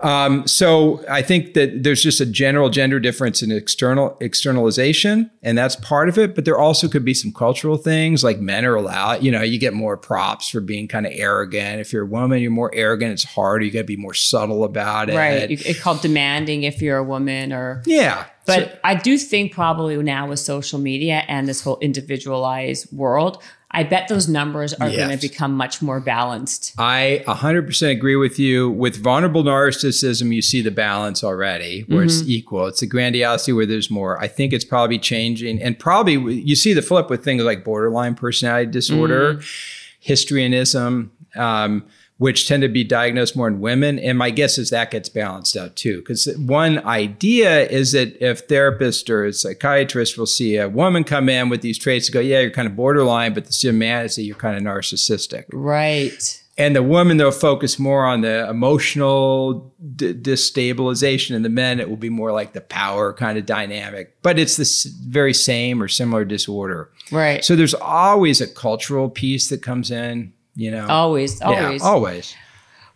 um, 0.00 0.46
so 0.46 1.04
I 1.08 1.22
think 1.22 1.54
that 1.54 1.82
there's 1.82 2.02
just 2.02 2.20
a 2.20 2.26
general 2.26 2.68
gender 2.70 3.00
difference 3.00 3.42
in 3.42 3.50
external 3.50 4.16
externalization, 4.20 5.30
and 5.42 5.56
that's 5.56 5.76
part 5.76 6.08
of 6.08 6.18
it. 6.18 6.34
But 6.34 6.44
there 6.44 6.58
also 6.58 6.88
could 6.88 7.04
be 7.04 7.14
some 7.14 7.32
cultural 7.32 7.76
things 7.76 8.22
like 8.24 8.38
men 8.40 8.64
are 8.64 8.74
allowed, 8.74 9.22
you 9.22 9.30
know, 9.30 9.42
you 9.42 9.58
get 9.58 9.72
more 9.74 9.96
props 9.96 10.48
for 10.48 10.60
being 10.60 10.88
kind 10.88 11.06
of 11.06 11.12
arrogant. 11.14 11.80
If 11.80 11.92
you're 11.92 12.04
a 12.04 12.06
woman, 12.06 12.40
you're 12.40 12.50
more 12.50 12.70
arrogant. 12.74 13.12
It's 13.12 13.24
harder. 13.24 13.64
You 13.64 13.70
got 13.70 13.80
to 13.80 13.84
be 13.84 13.96
more 13.96 14.14
subtle 14.14 14.64
about 14.64 15.10
it. 15.10 15.16
Right. 15.16 15.50
It's 15.50 15.80
called 15.80 16.00
demanding 16.02 16.62
if 16.64 16.80
you're 16.82 16.98
a 16.98 17.04
woman 17.04 17.52
or 17.52 17.82
Yeah. 17.86 18.24
But 18.46 18.60
So- 18.72 18.78
I 18.84 18.94
do 18.94 19.18
think 19.18 19.52
probably 19.52 19.96
now 20.02 20.28
with 20.28 20.38
social 20.40 20.78
media 20.78 21.22
and 21.28 21.46
this 21.46 21.60
whole 21.62 21.78
individualized 21.80 22.90
world, 22.92 23.42
I 23.70 23.82
bet 23.82 24.08
those 24.08 24.28
numbers 24.28 24.72
are 24.72 24.88
going 24.90 25.10
to 25.10 25.18
become 25.20 25.52
much 25.54 25.82
more 25.82 26.00
balanced. 26.00 26.72
I 26.78 27.22
100% 27.26 27.90
agree 27.90 28.16
with 28.16 28.38
you. 28.38 28.70
With 28.70 28.96
vulnerable 28.96 29.44
narcissism, 29.44 30.34
you 30.34 30.40
see 30.40 30.62
the 30.62 30.70
balance 30.70 31.22
already 31.22 31.82
where 31.82 32.02
it's 32.02 32.22
Mm-hmm. 32.22 32.30
equal. 32.30 32.66
It's 32.66 32.80
the 32.80 32.86
grandiosity 32.86 33.52
where 33.52 33.66
there's 33.66 33.90
more. 33.90 34.18
I 34.22 34.26
think 34.26 34.54
it's 34.54 34.64
probably 34.64 34.98
changing. 34.98 35.60
And 35.62 35.78
probably 35.78 36.14
you 36.34 36.56
see 36.56 36.72
the 36.72 36.80
flip 36.80 37.10
with 37.10 37.22
things 37.22 37.42
like 37.42 37.62
borderline 37.62 38.14
personality 38.14 38.70
disorder, 38.70 39.34
Mm-hmm. 39.34 40.12
histrionism, 40.12 41.10
um, 41.36 41.84
which 42.18 42.48
tend 42.48 42.62
to 42.62 42.68
be 42.68 42.84
diagnosed 42.84 43.36
more 43.36 43.48
in 43.48 43.60
women. 43.60 43.98
And 43.98 44.18
my 44.18 44.30
guess 44.30 44.58
is 44.58 44.70
that 44.70 44.90
gets 44.90 45.08
balanced 45.08 45.56
out 45.56 45.76
too. 45.76 45.98
Because 45.98 46.28
one 46.36 46.84
idea 46.84 47.66
is 47.68 47.92
that 47.92 48.20
if 48.20 48.46
therapists 48.48 49.08
or 49.08 49.32
psychiatrists 49.32 50.18
will 50.18 50.26
see 50.26 50.56
a 50.56 50.68
woman 50.68 51.04
come 51.04 51.28
in 51.28 51.48
with 51.48 51.62
these 51.62 51.78
traits 51.78 52.08
and 52.08 52.14
go, 52.14 52.20
yeah, 52.20 52.40
you're 52.40 52.50
kind 52.50 52.68
of 52.68 52.76
borderline, 52.76 53.34
but 53.34 53.46
the 53.46 53.72
man 53.72 54.04
is 54.04 54.16
that 54.16 54.22
you're 54.22 54.36
kind 54.36 54.56
of 54.56 54.62
narcissistic. 54.62 55.44
Right. 55.52 56.42
And 56.58 56.74
the 56.74 56.82
women, 56.82 57.18
they'll 57.18 57.30
focus 57.30 57.78
more 57.78 58.04
on 58.04 58.22
the 58.22 58.50
emotional 58.50 59.72
d- 59.94 60.12
destabilization. 60.12 61.36
And 61.36 61.44
the 61.44 61.48
men, 61.50 61.78
it 61.78 61.88
will 61.88 61.96
be 61.96 62.10
more 62.10 62.32
like 62.32 62.52
the 62.52 62.60
power 62.60 63.12
kind 63.12 63.38
of 63.38 63.46
dynamic. 63.46 64.20
But 64.22 64.40
it's 64.40 64.56
the 64.56 64.90
very 65.06 65.32
same 65.32 65.80
or 65.80 65.86
similar 65.86 66.24
disorder. 66.24 66.90
Right. 67.12 67.44
So 67.44 67.54
there's 67.54 67.74
always 67.74 68.40
a 68.40 68.48
cultural 68.48 69.08
piece 69.08 69.50
that 69.50 69.62
comes 69.62 69.92
in, 69.92 70.32
you 70.58 70.70
know. 70.70 70.86
always, 70.88 71.40
Yeah, 71.40 71.46
always. 71.66 71.82
always. 71.82 72.34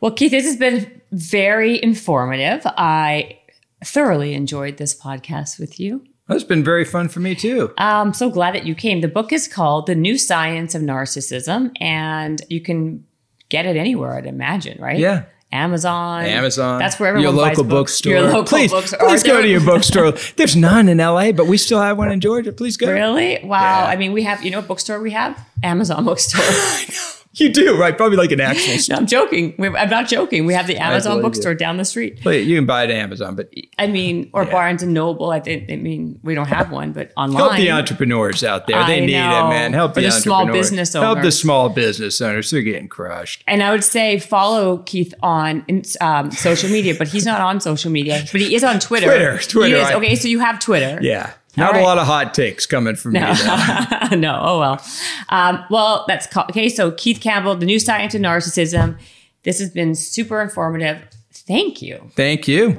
Well, 0.00 0.10
Keith, 0.12 0.32
this 0.32 0.44
has 0.44 0.56
been 0.56 1.00
very 1.12 1.82
informative. 1.82 2.62
I 2.76 3.38
thoroughly 3.84 4.34
enjoyed 4.34 4.76
this 4.76 4.94
podcast 4.98 5.58
with 5.60 5.78
you. 5.78 6.04
It's 6.28 6.44
been 6.44 6.64
very 6.64 6.84
fun 6.84 7.08
for 7.08 7.20
me 7.20 7.34
too. 7.34 7.72
I'm 7.78 8.12
so 8.14 8.30
glad 8.30 8.54
that 8.54 8.64
you 8.66 8.74
came. 8.74 9.00
The 9.00 9.08
book 9.08 9.32
is 9.32 9.46
called 9.48 9.86
The 9.86 9.94
New 9.94 10.18
Science 10.18 10.74
of 10.74 10.82
Narcissism, 10.82 11.70
and 11.80 12.42
you 12.48 12.60
can 12.60 13.04
get 13.48 13.66
it 13.66 13.76
anywhere, 13.76 14.14
I'd 14.16 14.26
imagine, 14.26 14.80
right? 14.80 14.98
Yeah. 14.98 15.24
Amazon. 15.52 16.24
Amazon. 16.24 16.78
That's 16.78 16.98
where 16.98 17.10
everyone 17.10 17.34
Your 17.34 17.44
buys 17.44 17.58
local 17.58 17.64
books. 17.64 17.92
bookstore. 17.92 18.12
Your 18.12 18.22
local 18.22 18.44
please, 18.44 18.70
bookstore. 18.72 18.98
please 19.06 19.22
go 19.22 19.42
to 19.42 19.46
your 19.48 19.60
bookstore. 19.72 20.12
There's 20.36 20.56
none 20.56 20.88
in 20.88 20.96
LA, 20.98 21.32
but 21.32 21.46
we 21.46 21.58
still 21.58 21.80
have 21.80 21.98
one 21.98 22.10
in 22.10 22.20
Georgia. 22.20 22.52
Please 22.52 22.78
go. 22.78 22.90
Really? 22.90 23.38
Wow. 23.44 23.60
Yeah. 23.60 23.84
I 23.86 23.96
mean, 23.96 24.12
we 24.12 24.22
have, 24.22 24.42
you 24.42 24.50
know 24.50 24.58
what 24.60 24.68
bookstore 24.68 25.00
we 25.00 25.10
have? 25.10 25.38
Amazon 25.62 26.04
bookstore. 26.06 26.40
You 27.34 27.50
do, 27.50 27.78
right? 27.78 27.96
Probably 27.96 28.16
like 28.18 28.30
an 28.30 28.40
actual 28.40 28.74
no. 28.90 28.96
I'm 29.00 29.06
joking. 29.06 29.54
We- 29.58 29.68
I'm 29.68 29.88
not 29.88 30.06
joking. 30.08 30.44
We 30.44 30.54
have 30.54 30.66
the 30.66 30.76
Amazon 30.76 31.22
bookstore 31.22 31.54
down 31.54 31.78
the 31.78 31.84
street. 31.84 32.20
But 32.22 32.44
you 32.44 32.56
can 32.56 32.66
buy 32.66 32.84
it 32.84 32.90
at 32.90 32.96
Amazon, 32.96 33.34
but 33.36 33.52
I 33.78 33.86
mean, 33.86 34.30
or 34.32 34.44
Yeah. 34.44 34.50
Barnes 34.50 34.82
and 34.82 34.92
Noble. 34.92 35.30
I 35.30 35.40
think. 35.40 35.70
I 35.70 35.76
mean, 35.76 36.20
we 36.22 36.34
don't 36.34 36.48
have 36.48 36.70
one, 36.70 36.92
but 36.92 37.12
online. 37.16 37.38
Help 37.38 37.56
the 37.56 37.70
entrepreneurs 37.70 38.44
out 38.44 38.66
there. 38.66 38.84
They 38.86 38.98
I 38.98 39.06
need 39.06 39.12
know. 39.12 39.46
it, 39.46 39.50
man. 39.50 39.72
Help 39.72 39.94
the, 39.94 40.02
the 40.02 40.10
small 40.10 40.46
business 40.46 40.92
Help 40.92 41.22
the 41.22 41.32
small 41.32 41.68
business 41.68 42.20
owners. 42.20 42.50
They're 42.50 42.62
getting 42.62 42.88
crushed. 42.88 43.44
And 43.46 43.62
I 43.62 43.70
would 43.70 43.84
say 43.84 44.18
follow 44.18 44.78
Keith 44.78 45.14
on 45.22 45.64
um, 46.00 46.30
social 46.30 46.70
media, 46.70 46.94
but 46.98 47.08
he's 47.08 47.24
not 47.24 47.40
on 47.40 47.60
social 47.60 47.90
media, 47.90 48.24
but 48.30 48.40
he 48.40 48.54
is 48.54 48.62
on 48.64 48.78
Twitter. 48.78 49.06
Twitter, 49.06 49.38
Twitter, 49.38 49.76
He 49.76 49.82
is. 49.82 49.90
Okay, 49.90 50.14
so 50.16 50.28
you 50.28 50.40
have 50.40 50.58
Twitter. 50.58 50.98
Yeah. 51.02 51.32
Not 51.56 51.74
All 51.76 51.82
a 51.82 51.84
lot 51.84 51.98
of 51.98 52.06
hot 52.06 52.32
takes 52.34 52.64
coming 52.64 52.96
from 52.96 53.12
me. 53.12 53.20
though. 53.20 54.08
no. 54.16 54.40
Oh 54.42 54.58
well. 54.58 54.84
Um, 55.28 55.64
well, 55.70 56.04
that's 56.08 56.26
called, 56.26 56.50
okay. 56.50 56.68
So 56.68 56.92
Keith 56.92 57.20
Campbell, 57.20 57.54
the 57.56 57.66
new 57.66 57.78
science 57.78 58.14
of 58.14 58.22
narcissism. 58.22 58.98
This 59.42 59.58
has 59.58 59.70
been 59.70 59.94
super 59.94 60.40
informative. 60.40 61.02
Thank 61.32 61.82
you. 61.82 62.10
Thank 62.14 62.46
you. 62.46 62.78